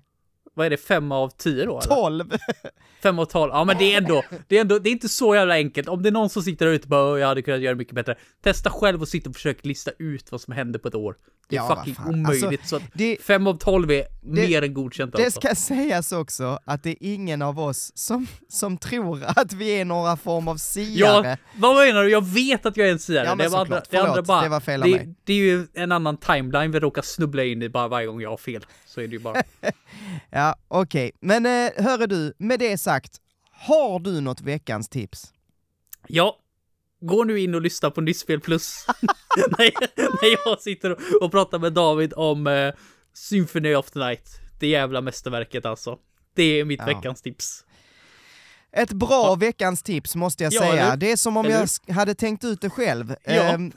Vad 0.56 0.66
är 0.66 0.70
det, 0.70 0.76
fem 0.76 1.12
av 1.12 1.28
tio 1.36 1.64
då? 1.64 1.80
Tolv! 1.80 2.32
Fem 3.02 3.18
av 3.18 3.24
tolv? 3.24 3.50
Ja 3.54 3.64
men 3.64 3.78
det 3.78 3.92
är 3.94 3.98
ändå, 3.98 4.22
det 4.48 4.56
är 4.56 4.60
ändå, 4.60 4.78
det 4.78 4.88
är 4.88 4.92
inte 4.92 5.08
så 5.08 5.34
jävla 5.34 5.54
enkelt. 5.54 5.88
Om 5.88 6.02
det 6.02 6.08
är 6.08 6.12
någon 6.12 6.30
som 6.30 6.42
sitter 6.42 6.66
där 6.66 6.72
ute 6.72 6.82
och 6.84 6.88
bara 6.88 7.12
"Åh, 7.12 7.20
jag 7.20 7.26
hade 7.26 7.42
kunnat 7.42 7.60
göra 7.60 7.74
det 7.74 7.78
mycket 7.78 7.94
bättre. 7.94 8.14
Testa 8.44 8.70
själv 8.70 9.02
och 9.02 9.08
sitta 9.08 9.30
och 9.30 9.36
försöka 9.36 9.60
lista 9.62 9.90
ut 9.98 10.32
vad 10.32 10.40
som 10.40 10.52
hände 10.54 10.78
på 10.78 10.88
ett 10.88 10.94
år. 10.94 11.16
Det 11.48 11.56
är 11.56 11.60
Ja, 11.60 11.76
fucking 11.84 11.96
omöjligt. 12.06 12.44
Alltså, 12.60 12.66
så 12.68 12.76
att 12.76 12.82
det- 12.94 13.16
fem 13.22 13.46
av 13.46 13.54
tolv 13.58 13.90
är 13.90 14.04
mer 14.22 14.62
än 14.62 14.74
godkänt 14.74 15.16
Det 15.16 15.24
alltså. 15.24 15.40
ska 15.40 15.54
sägas 15.54 16.12
också 16.12 16.58
att 16.64 16.82
det 16.82 16.90
är 16.90 16.96
ingen 17.00 17.42
av 17.42 17.60
oss 17.60 17.92
som, 17.94 18.26
som 18.48 18.78
tror 18.78 19.22
att 19.26 19.52
vi 19.52 19.70
är 19.80 19.84
några 19.84 20.16
form 20.16 20.48
av 20.48 20.56
siare. 20.56 21.28
Ja, 21.28 21.36
vad 21.56 21.76
menar 21.86 22.02
du? 22.02 22.10
Jag 22.10 22.24
vet 22.24 22.66
att 22.66 22.76
jag 22.76 22.88
är 22.88 22.92
en 22.92 22.98
siare. 22.98 23.24
Ja, 23.26 23.34
men 23.34 23.44
det, 23.46 23.48
var 23.52 23.58
såklart. 23.64 23.90
det 23.90 23.96
andra 23.98 24.22
bara, 24.22 24.42
det 24.42 24.48
var 24.48 24.60
fel 24.60 24.82
av 24.82 24.88
det, 24.88 24.94
mig. 24.96 25.14
det 25.24 25.32
är 25.32 25.36
ju 25.36 25.66
en 25.74 25.92
annan 25.92 26.16
timeline 26.16 26.70
vi 26.72 26.80
råkar 26.80 27.02
snubbla 27.02 27.44
in 27.44 27.62
i 27.62 27.68
bara 27.68 27.88
varje 27.88 28.06
gång 28.06 28.20
jag 28.20 28.30
har 28.30 28.36
fel. 28.36 28.66
Så 28.86 29.00
är 29.00 29.06
det 29.08 29.12
ju 29.12 29.18
bara. 29.18 29.42
Ja, 30.30 30.45
okej. 30.68 31.12
Men 31.20 31.46
eh, 31.46 31.84
hörru 31.84 32.06
du, 32.06 32.32
med 32.38 32.58
det 32.58 32.78
sagt, 32.78 33.20
har 33.50 33.98
du 34.00 34.20
något 34.20 34.40
veckans 34.40 34.88
tips? 34.88 35.32
Ja, 36.08 36.38
gå 37.00 37.24
nu 37.24 37.40
in 37.40 37.54
och 37.54 37.62
lyssna 37.62 37.90
på 37.90 38.00
Nyspel 38.00 38.40
Plus. 38.40 38.86
när, 39.36 39.70
när 40.22 40.38
jag 40.46 40.60
sitter 40.60 40.90
och, 40.92 41.22
och 41.22 41.30
pratar 41.30 41.58
med 41.58 41.72
David 41.72 42.12
om 42.16 42.46
eh, 42.46 42.74
Symphony 43.14 43.74
of 43.74 43.90
the 43.90 43.98
Night. 43.98 44.28
Det 44.60 44.66
jävla 44.66 45.00
mästerverket 45.00 45.66
alltså. 45.66 45.98
Det 46.34 46.42
är 46.60 46.64
mitt 46.64 46.80
Ja. 46.80 46.86
veckans 46.86 47.22
tips. 47.22 47.64
Ett 48.72 48.92
bra 48.92 49.34
veckans 49.34 49.82
tips 49.82 50.14
måste 50.14 50.44
jag 50.44 50.52
Ja, 50.52 50.60
säga. 50.60 50.72
eller? 50.86 50.96
Det 50.96 51.12
är 51.12 51.16
som 51.16 51.36
om 51.36 51.46
Eller 51.46 51.68
jag 51.86 51.94
hade 51.94 52.14
tänkt 52.14 52.44
ut 52.44 52.60
det 52.60 52.70
själv. 52.70 53.14
Ja. 53.24 53.32
Ehm, 53.32 53.72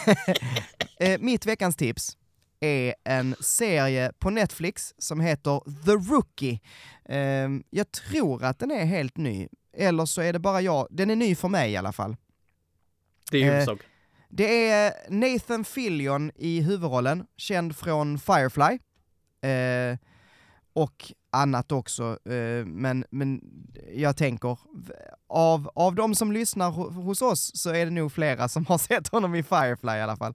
eh, 1.00 1.20
mitt 1.20 1.46
veckans 1.46 1.76
tips 1.76 2.16
är 2.64 2.94
en 3.04 3.34
serie 3.40 4.12
på 4.18 4.30
Netflix 4.30 4.94
som 4.98 5.20
heter 5.20 5.60
The 5.84 6.12
Rookie. 6.12 6.60
Ehm, 7.04 7.64
jag 7.70 7.92
tror 7.92 8.44
att 8.44 8.58
den 8.58 8.70
är 8.70 8.84
helt 8.84 9.16
ny, 9.16 9.48
eller 9.76 10.06
så 10.06 10.20
är 10.20 10.32
det 10.32 10.38
bara 10.38 10.60
jag. 10.60 10.86
Den 10.90 11.10
är 11.10 11.16
ny 11.16 11.34
för 11.34 11.48
mig 11.48 11.72
i 11.72 11.76
alla 11.76 11.92
fall. 11.92 12.16
Det 13.30 13.42
är 13.42 13.46
Eh, 13.46 13.52
huvudsak. 13.52 13.80
Det 14.28 14.68
är 14.70 14.92
Nathan 15.08 15.64
Fillion 15.64 16.30
i 16.34 16.60
huvudrollen, 16.60 17.26
känd 17.36 17.76
från 17.76 18.18
Firefly. 18.18 18.78
Eh, 19.50 19.98
och 20.72 21.12
annat 21.30 21.72
också, 21.72 22.18
eh, 22.32 22.64
men, 22.66 23.04
men 23.10 23.40
jag 23.94 24.16
tänker, 24.16 24.58
av, 25.28 25.70
av 25.74 25.94
de 25.94 26.14
som 26.14 26.32
lyssnar 26.32 26.70
ho- 26.70 26.90
hos 26.92 27.22
oss 27.22 27.50
så 27.54 27.70
är 27.70 27.84
det 27.84 27.90
nog 27.90 28.12
flera 28.12 28.48
som 28.48 28.66
har 28.66 28.78
sett 28.88 29.08
honom 29.08 29.34
i 29.34 29.42
Firefly 29.42 29.92
i 29.92 30.00
alla 30.02 30.16
fall. 30.16 30.34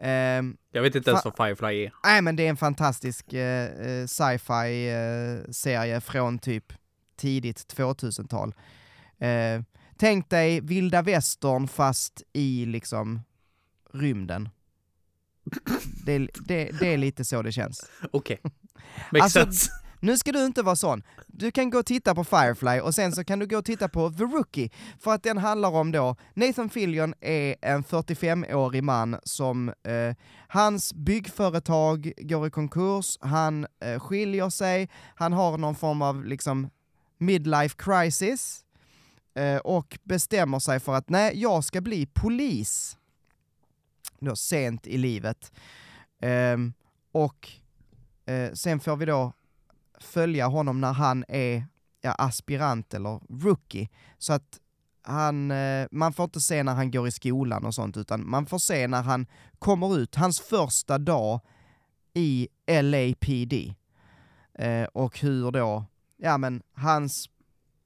Ehm, 0.00 0.56
Jag 0.72 0.82
vet 0.82 0.94
inte 0.94 1.10
ens 1.10 1.24
vad 1.24 1.36
Firefly 1.36 1.84
är. 1.84 1.92
Nej 2.04 2.22
men 2.22 2.36
det 2.36 2.42
är 2.46 2.50
en 2.50 2.56
fantastisk 2.56 3.32
eh, 3.32 3.64
eh, 3.86 4.06
sci-fi 4.06 4.88
eh, 4.90 5.50
serie 5.50 6.00
från 6.00 6.38
typ 6.38 6.72
tidigt 7.16 7.74
2000-tal. 7.76 8.54
Eh, 9.18 9.62
tänk 9.96 10.30
dig 10.30 10.60
vilda 10.60 11.02
västern 11.02 11.68
fast 11.68 12.22
i 12.32 12.66
liksom 12.66 13.22
rymden. 13.92 14.48
Det, 16.06 16.18
det, 16.18 16.70
det 16.80 16.92
är 16.92 16.96
lite 16.96 17.24
så 17.24 17.42
det 17.42 17.52
känns. 17.52 17.90
Okej. 18.12 18.40
Makes 19.12 19.22
Alltså, 19.22 19.40
sense. 19.40 19.70
Nu 20.00 20.18
ska 20.18 20.32
du 20.32 20.46
inte 20.46 20.62
vara 20.62 20.76
sån. 20.76 21.02
Du 21.26 21.50
kan 21.50 21.70
gå 21.70 21.78
och 21.78 21.86
titta 21.86 22.14
på 22.14 22.24
Firefly 22.24 22.80
och 22.80 22.94
sen 22.94 23.12
så 23.12 23.24
kan 23.24 23.38
du 23.38 23.46
gå 23.46 23.58
och 23.58 23.64
titta 23.64 23.88
på 23.88 24.10
The 24.10 24.24
Rookie, 24.24 24.70
för 25.00 25.14
att 25.14 25.22
den 25.22 25.38
handlar 25.38 25.70
om 25.70 25.92
då, 25.92 26.16
Nathan 26.34 26.70
Fillion 26.70 27.14
är 27.20 27.56
en 27.62 27.84
45-årig 27.84 28.82
man 28.82 29.16
som, 29.22 29.68
eh, 29.68 30.14
hans 30.48 30.94
byggföretag 30.94 32.12
går 32.18 32.46
i 32.46 32.50
konkurs, 32.50 33.18
han 33.20 33.66
eh, 33.80 34.00
skiljer 34.00 34.50
sig, 34.50 34.88
han 35.14 35.32
har 35.32 35.58
någon 35.58 35.74
form 35.74 36.02
av 36.02 36.24
liksom 36.24 36.70
midlife 37.18 37.76
crisis, 37.78 38.64
eh, 39.34 39.56
och 39.56 39.98
bestämmer 40.02 40.58
sig 40.58 40.80
för 40.80 40.94
att 40.94 41.08
nej, 41.08 41.40
jag 41.40 41.64
ska 41.64 41.80
bli 41.80 42.06
polis. 42.06 42.96
Då 44.20 44.36
sent 44.36 44.86
i 44.86 44.98
livet. 44.98 45.52
Ehm, 46.20 46.72
och 47.12 47.48
eh, 48.26 48.52
sen 48.52 48.80
får 48.80 48.96
vi 48.96 49.04
då 49.04 49.32
följa 50.00 50.46
honom 50.46 50.80
när 50.80 50.92
han 50.92 51.24
är 51.28 51.66
ja, 52.00 52.12
aspirant 52.12 52.94
eller 52.94 53.42
rookie. 53.44 53.88
Så 54.18 54.32
att 54.32 54.60
han, 55.02 55.50
eh, 55.50 55.86
man 55.90 56.12
får 56.12 56.24
inte 56.24 56.40
se 56.40 56.62
när 56.62 56.74
han 56.74 56.90
går 56.90 57.08
i 57.08 57.10
skolan 57.10 57.64
och 57.64 57.74
sånt, 57.74 57.96
utan 57.96 58.30
man 58.30 58.46
får 58.46 58.58
se 58.58 58.88
när 58.88 59.02
han 59.02 59.26
kommer 59.58 59.98
ut, 59.98 60.14
hans 60.14 60.40
första 60.40 60.98
dag 60.98 61.40
i 62.14 62.48
LAPD. 62.66 63.74
Eh, 64.54 64.84
och 64.84 65.18
hur 65.18 65.50
då, 65.50 65.84
ja 66.16 66.38
men 66.38 66.62
hans 66.74 67.28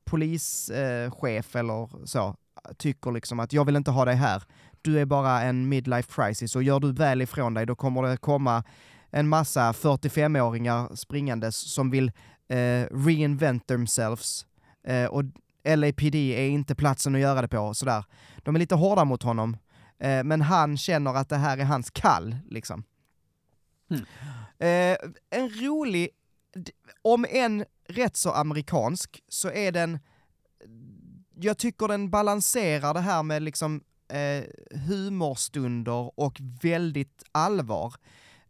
polischef 0.05 1.57
eller 1.57 2.07
så, 2.07 2.37
tycker 2.77 3.13
liksom 3.13 3.41
att 3.41 3.53
jag 3.53 3.65
vill 3.65 3.77
inte 3.77 3.91
ha 3.91 4.05
dig 4.05 4.15
här. 4.15 4.43
Du 4.83 5.01
är 5.01 5.05
bara 5.05 5.43
en 5.43 5.69
midlife 5.69 6.13
crisis 6.15 6.57
och 6.57 6.63
gör 6.63 6.81
du 6.81 6.93
väl 6.93 7.23
ifrån 7.23 7.55
dig 7.55 7.67
då 7.67 7.75
kommer 7.75 8.03
det 8.03 8.17
komma 8.17 8.65
en 9.13 9.29
massa 9.29 9.73
45-åringar 9.73 10.97
springandes 10.97 11.57
som 11.57 11.91
vill 11.91 12.13
eh, 12.49 12.87
reinvent 12.91 13.67
themselves. 13.67 14.47
Eh, 14.87 15.07
och 15.07 15.25
LAPD 15.65 16.15
är 16.15 16.49
inte 16.49 16.75
platsen 16.75 17.15
att 17.15 17.21
göra 17.21 17.43
det 17.43 17.49
på, 17.49 17.75
sådär. 17.75 18.05
De 18.39 18.55
är 18.55 18.59
lite 18.59 18.75
hårda 18.75 19.05
mot 19.05 19.23
honom, 19.23 19.57
eh, 19.99 20.25
men 20.25 20.41
han 20.41 20.79
känner 20.79 21.15
att 21.15 21.29
det 21.29 21.37
här 21.37 21.59
är 21.59 21.65
hans 21.65 21.91
kall, 21.91 22.37
liksom. 22.51 22.85
Mm. 23.91 24.05
En 25.31 25.49
rolig, 25.49 26.09
om 27.03 27.27
en 27.31 27.65
rätt 27.89 28.17
så 28.17 28.31
amerikansk, 28.31 29.23
så 29.29 29.51
är 29.51 29.73
den, 29.73 29.99
jag 31.35 31.59
tycker 31.59 31.89
den 31.89 32.11
balanserar 32.11 32.95
det 32.95 33.01
här 33.01 33.23
med 33.23 33.43
liksom 33.43 33.83
eh, 34.09 34.45
humorstunder 34.89 36.21
och 36.21 36.41
väldigt 36.63 37.23
allvar 37.33 37.95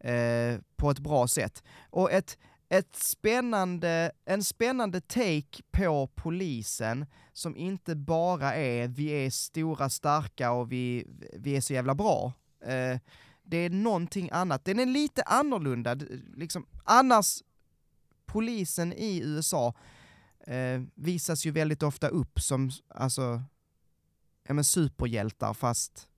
eh, 0.03 0.61
på 0.77 0.91
ett 0.91 0.99
bra 0.99 1.29
sätt. 1.29 1.62
Och 1.91 2.12
ett, 2.12 2.39
ett 2.69 2.97
spännande, 2.97 4.12
en 4.24 4.45
spännande 4.45 5.01
take 5.01 5.62
på 5.70 6.07
polisen 6.15 7.07
som 7.33 7.57
inte 7.57 7.97
bara 7.97 8.55
är 8.55 8.89
vi 8.89 9.07
är 9.07 9.31
stora, 9.31 9.89
starka 9.89 10.53
och 10.53 10.73
vi, 10.73 11.07
vi 11.33 11.57
är 11.57 11.61
så 11.61 11.73
jävla 11.73 11.95
bra. 11.95 12.33
Eh, 12.65 12.99
det 13.43 13.57
är 13.57 13.70
någonting 13.70 14.31
annat. 14.33 14.65
Den 14.65 14.79
är 14.79 14.87
lite 14.87 15.23
annorlunda. 15.23 15.95
Liksom, 16.37 16.66
annars, 16.85 17.43
polisen 18.27 18.93
i 18.93 19.20
USA 19.24 19.74
eh, 20.47 20.83
visas 20.95 21.47
ju 21.47 21.51
väldigt 21.51 21.83
ofta 21.83 22.09
upp 22.09 22.41
som 22.41 22.70
alltså, 22.89 23.43
ja, 24.49 24.55
men 24.55 24.65
superhjältar 24.65 25.55
fast 25.55 26.09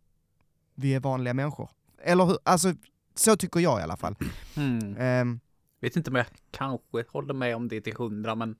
vi 0.74 0.94
är 0.94 1.01
vanliga 1.01 1.35
människor. 1.35 1.70
Eller 1.98 2.24
hur? 2.24 2.39
Alltså, 2.43 2.74
så 3.15 3.36
tycker 3.36 3.61
jag 3.61 3.81
i 3.81 3.82
alla 3.82 3.97
fall. 3.97 4.15
Hmm. 4.55 4.97
Ehm, 4.99 5.41
Vet 5.81 5.97
inte 5.97 6.11
om 6.11 6.16
jag 6.16 6.27
kanske 6.51 7.05
håller 7.09 7.35
med 7.35 7.57
om 7.57 7.69
det 7.69 7.81
till 7.81 7.95
hundra, 7.97 8.35
men 8.35 8.57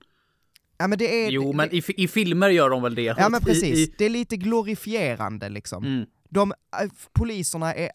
ja 0.79 0.87
men 0.87 0.99
det 0.99 1.25
är... 1.27 1.31
jo, 1.31 1.51
det, 1.51 1.57
men 1.57 1.71
i, 1.75 1.83
fi- 1.83 1.95
i 1.97 2.09
filmer 2.09 2.49
gör 2.49 2.71
de 2.71 2.83
väl 2.83 2.95
det. 2.95 3.03
Ja 3.03 3.29
men 3.29 3.43
I- 3.43 3.45
precis, 3.45 3.89
I, 3.89 3.95
det 3.99 4.05
är 4.05 4.11
lite 4.11 4.37
glorifierande 4.37 5.49
liksom. 5.49 5.85
mm. 5.85 6.07
De, 6.29 6.53
äh, 6.83 6.91
poliserna 7.13 7.75
är, 7.75 7.91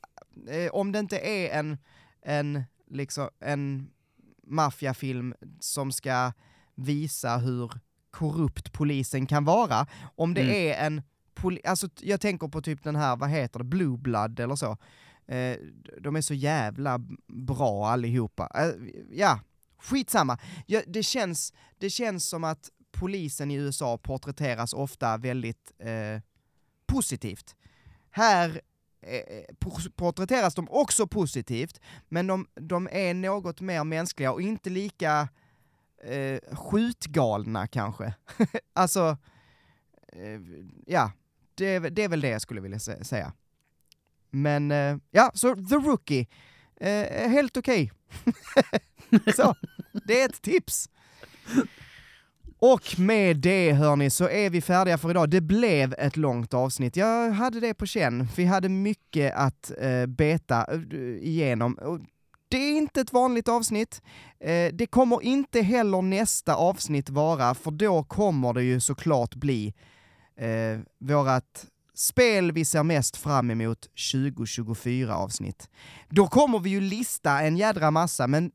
eh, 0.49 0.71
om 0.71 0.91
det 0.91 0.99
inte 0.99 1.19
är 1.19 1.59
en, 1.59 1.77
en, 2.21 2.63
liksom, 2.89 3.29
en 3.39 3.89
maffiafilm 4.47 5.33
som 5.59 5.91
ska 5.91 6.31
visa 6.75 7.37
hur 7.37 7.71
korrupt 8.11 8.71
polisen 8.73 9.25
kan 9.25 9.45
vara, 9.45 9.87
om 10.15 10.33
det 10.33 10.41
Mm. 10.41 10.53
är 10.55 10.85
en, 10.85 11.01
poli- 11.35 11.61
alltså 11.67 11.87
jag 12.01 12.21
tänker 12.21 12.47
på 12.47 12.61
typ 12.61 12.83
den 12.83 12.95
här, 12.95 13.15
vad 13.15 13.29
heter 13.29 13.59
det, 13.59 13.65
Blue 13.65 13.97
Blood 13.97 14.39
eller 14.39 14.55
så. 14.55 14.77
Eh, 15.29 15.57
de 16.01 16.15
är 16.15 16.21
så 16.21 16.33
jävla 16.33 16.99
bra 17.27 17.87
allihopa. 17.87 18.51
Eh, 18.55 18.71
ja, 19.11 19.39
skitsamma. 19.77 20.37
Ja, 20.67 20.81
det, 20.87 21.03
känns, 21.03 21.53
det 21.77 21.89
känns 21.89 22.29
som 22.29 22.43
att 22.43 22.69
polisen 22.91 23.51
i 23.51 23.55
USA 23.55 23.97
porträtteras 23.97 24.73
ofta 24.73 25.17
väldigt 25.17 25.71
eh, 25.79 26.21
positivt. 26.85 27.55
Här 28.11 28.61
eh, 29.01 29.55
porträtteras 29.95 30.55
de 30.55 30.67
också 30.69 31.07
positivt, 31.07 31.79
men 32.07 32.27
de, 32.27 32.47
de 32.55 32.89
är 32.91 33.13
något 33.13 33.61
mer 33.61 33.83
mänskliga 33.83 34.31
och 34.31 34.41
inte 34.41 34.69
lika 34.69 35.29
eh, 36.03 36.55
skjutgalna 36.55 37.67
kanske. 37.67 38.13
alltså, 38.73 39.17
eh, 40.07 40.41
ja, 40.85 41.11
det, 41.55 41.65
är 41.65 41.79
väl- 41.79 41.95
det 41.95 42.03
är 42.03 42.09
väl 42.09 42.21
det 42.21 42.29
jag 42.29 42.41
skulle 42.41 42.61
vilja 42.61 42.79
säga. 42.79 43.33
Men 44.31 44.71
eh, 44.71 44.97
ja, 45.11 45.31
så 45.33 45.55
The 45.55 45.75
Rookie, 45.75 46.27
eh, 46.79 47.29
helt 47.29 47.57
okej. 47.57 47.91
så, 49.35 49.55
det 50.05 50.21
är 50.21 50.25
ett 50.25 50.41
tips. 50.41 50.89
Och 52.61 52.99
med 52.99 53.37
det 53.37 53.73
hörni 53.73 54.09
så 54.09 54.29
är 54.29 54.49
vi 54.49 54.61
färdiga 54.61 54.97
för 54.97 55.09
idag. 55.09 55.29
Det 55.29 55.41
blev 55.41 55.95
ett 55.97 56.17
långt 56.17 56.53
avsnitt. 56.53 56.95
Jag 56.95 57.31
hade 57.31 57.59
det 57.59 57.73
på 57.73 57.85
känn. 57.85 58.27
Vi 58.35 58.45
hade 58.45 58.69
mycket 58.69 59.33
att 59.35 59.71
eh, 59.81 60.05
beta 60.05 60.65
eh, 60.73 60.99
igenom. 61.21 61.77
Det 62.49 62.57
är 62.57 62.77
inte 62.77 63.01
ett 63.01 63.13
vanligt 63.13 63.47
avsnitt. 63.47 64.01
Eh, 64.39 64.73
det 64.73 64.87
kommer 64.89 65.23
inte 65.23 65.61
heller 65.61 66.01
nästa 66.01 66.55
avsnitt 66.55 67.09
vara, 67.09 67.55
för 67.55 67.71
då 67.71 68.03
kommer 68.03 68.53
det 68.53 68.63
ju 68.63 68.79
såklart 68.79 69.35
bli 69.35 69.73
eh, 70.35 70.79
vårat 70.99 71.65
spel 71.99 72.51
vi 72.51 72.65
ser 72.65 72.83
mest 72.83 73.17
fram 73.17 73.51
emot 73.51 73.87
2024 74.13 75.15
avsnitt. 75.15 75.69
Då 76.09 76.27
kommer 76.27 76.59
vi 76.59 76.69
ju 76.69 76.81
lista 76.81 77.41
en 77.41 77.57
jädra 77.57 77.91
massa, 77.91 78.27
men 78.27 78.51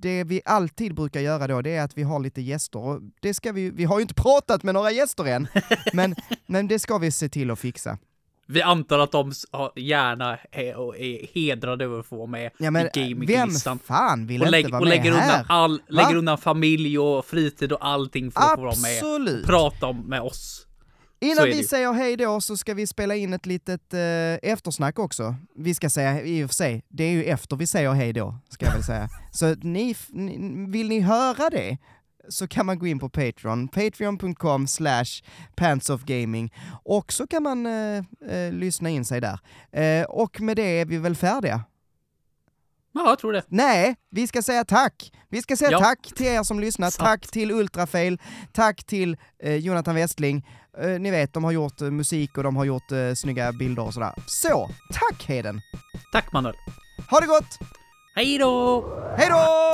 det 0.00 0.24
vi 0.24 0.40
alltid 0.44 0.94
brukar 0.94 1.20
göra 1.20 1.46
då, 1.46 1.62
det 1.62 1.70
är 1.76 1.84
att 1.84 1.98
vi 1.98 2.02
har 2.02 2.20
lite 2.20 2.40
gäster. 2.40 2.78
Och 2.78 3.00
det 3.20 3.34
ska 3.34 3.52
vi, 3.52 3.70
vi 3.70 3.84
har 3.84 3.98
ju 3.98 4.02
inte 4.02 4.14
pratat 4.14 4.62
med 4.62 4.74
några 4.74 4.90
gäster 4.90 5.24
än, 5.24 5.48
men, 5.92 6.14
men 6.46 6.68
det 6.68 6.78
ska 6.78 6.98
vi 6.98 7.10
se 7.10 7.28
till 7.28 7.50
att 7.50 7.58
fixa. 7.58 7.98
Vi 8.48 8.62
antar 8.62 8.98
att 8.98 9.12
de 9.12 9.32
gärna 9.76 10.38
är, 10.52 10.76
och 10.76 10.98
är 10.98 11.26
hedrade 11.34 11.84
över 11.84 12.00
att 12.00 12.06
få 12.06 12.16
vara 12.16 12.26
med 12.26 12.50
Ja, 12.58 12.70
men 12.70 12.86
i 12.86 13.14
vem 13.14 13.26
gaminglistan. 13.26 13.78
fan 13.78 14.26
vill 14.26 14.40
Och, 14.40 14.46
inte 14.46 14.50
lägg, 14.50 14.70
vara 14.70 14.80
och 14.80 14.86
lägger, 14.86 15.10
med 15.10 15.12
undan 15.12 15.28
här? 15.28 15.44
all, 15.48 15.82
lägger 15.88 16.12
Va? 16.12 16.18
undan 16.18 16.38
familj 16.38 16.98
och 16.98 17.24
fritid 17.24 17.72
och 17.72 17.86
allting 17.86 18.30
för 18.30 18.40
att 18.40 18.54
få 18.54 18.60
vara 18.60 18.76
med. 18.82 18.98
Absolut! 18.98 19.46
Prata 19.46 19.86
om 19.86 20.00
med 20.00 20.20
oss. 20.20 20.66
Innan 21.20 21.44
vi 21.44 21.64
säger 21.64 21.92
hej 21.92 22.16
då 22.16 22.40
så 22.40 22.56
ska 22.56 22.74
vi 22.74 22.86
spela 22.86 23.14
in 23.14 23.32
ett 23.34 23.46
litet 23.46 23.94
eh, 23.94 24.50
eftersnack 24.52 24.98
också. 24.98 25.34
Vi 25.56 25.74
ska 25.74 25.90
säga, 25.90 26.22
i 26.22 26.44
och 26.44 26.50
för 26.50 26.54
sig, 26.54 26.84
det 26.88 27.04
är 27.04 27.10
ju 27.10 27.24
efter 27.24 27.56
vi 27.56 27.66
säger 27.66 27.92
hej 27.92 28.12
då, 28.12 28.38
ska 28.48 28.66
jag 28.66 28.72
väl 28.72 28.84
säga. 28.84 29.08
Så 29.32 29.54
ni, 29.54 29.96
ni, 30.08 30.66
vill 30.70 30.88
ni 30.88 31.00
höra 31.00 31.50
det 31.50 31.78
så 32.28 32.48
kan 32.48 32.66
man 32.66 32.78
gå 32.78 32.86
in 32.86 32.98
på 32.98 33.08
Patreon, 33.08 33.68
patreon.com 33.68 34.66
slash 34.66 35.22
pantsofgaming 35.56 36.52
och 36.84 37.12
så 37.12 37.26
kan 37.26 37.42
man 37.42 37.66
eh, 37.66 38.04
eh, 38.30 38.52
lyssna 38.52 38.88
in 38.90 39.04
sig 39.04 39.20
där. 39.20 39.38
Eh, 39.72 40.04
och 40.04 40.40
med 40.40 40.56
det 40.56 40.80
är 40.80 40.86
vi 40.86 40.98
väl 40.98 41.16
färdiga? 41.16 41.64
Ja, 42.94 43.08
jag 43.08 43.18
tror 43.18 43.32
det. 43.32 43.42
Nej, 43.48 43.96
vi 44.10 44.26
ska 44.26 44.42
säga 44.42 44.64
tack! 44.64 45.12
Vi 45.28 45.42
ska 45.42 45.56
säga 45.56 45.70
Ja. 45.70 45.78
tack 45.78 46.12
till 46.16 46.26
er 46.26 46.42
som 46.42 46.60
lyssnat, 46.60 46.94
Sant. 46.94 47.06
tack 47.08 47.30
till 47.30 47.50
Ultrafail, 47.50 48.20
tack 48.52 48.84
till 48.84 49.16
eh, 49.42 49.54
Jonathan 49.54 49.94
Westling. 49.94 50.46
Eh, 50.80 51.00
ni 51.00 51.10
vet, 51.10 51.32
de 51.32 51.44
har 51.44 51.52
gjort 51.52 51.80
eh, 51.80 51.90
musik 51.90 52.38
och 52.38 52.44
de 52.44 52.56
har 52.56 52.64
gjort 52.64 52.92
eh, 52.92 53.14
snygga 53.14 53.52
bilder 53.52 53.82
och 53.82 53.94
sådär. 53.94 54.12
Så, 54.26 54.70
tack 54.92 55.24
Heden! 55.26 55.60
Tack 56.12 56.32
Manuel. 56.32 56.54
Ha 57.10 57.20
det 57.20 57.26
gott! 57.26 57.58
Hej 58.14 58.38
då! 58.38 58.84
Hej 59.16 59.28
då! 59.30 59.72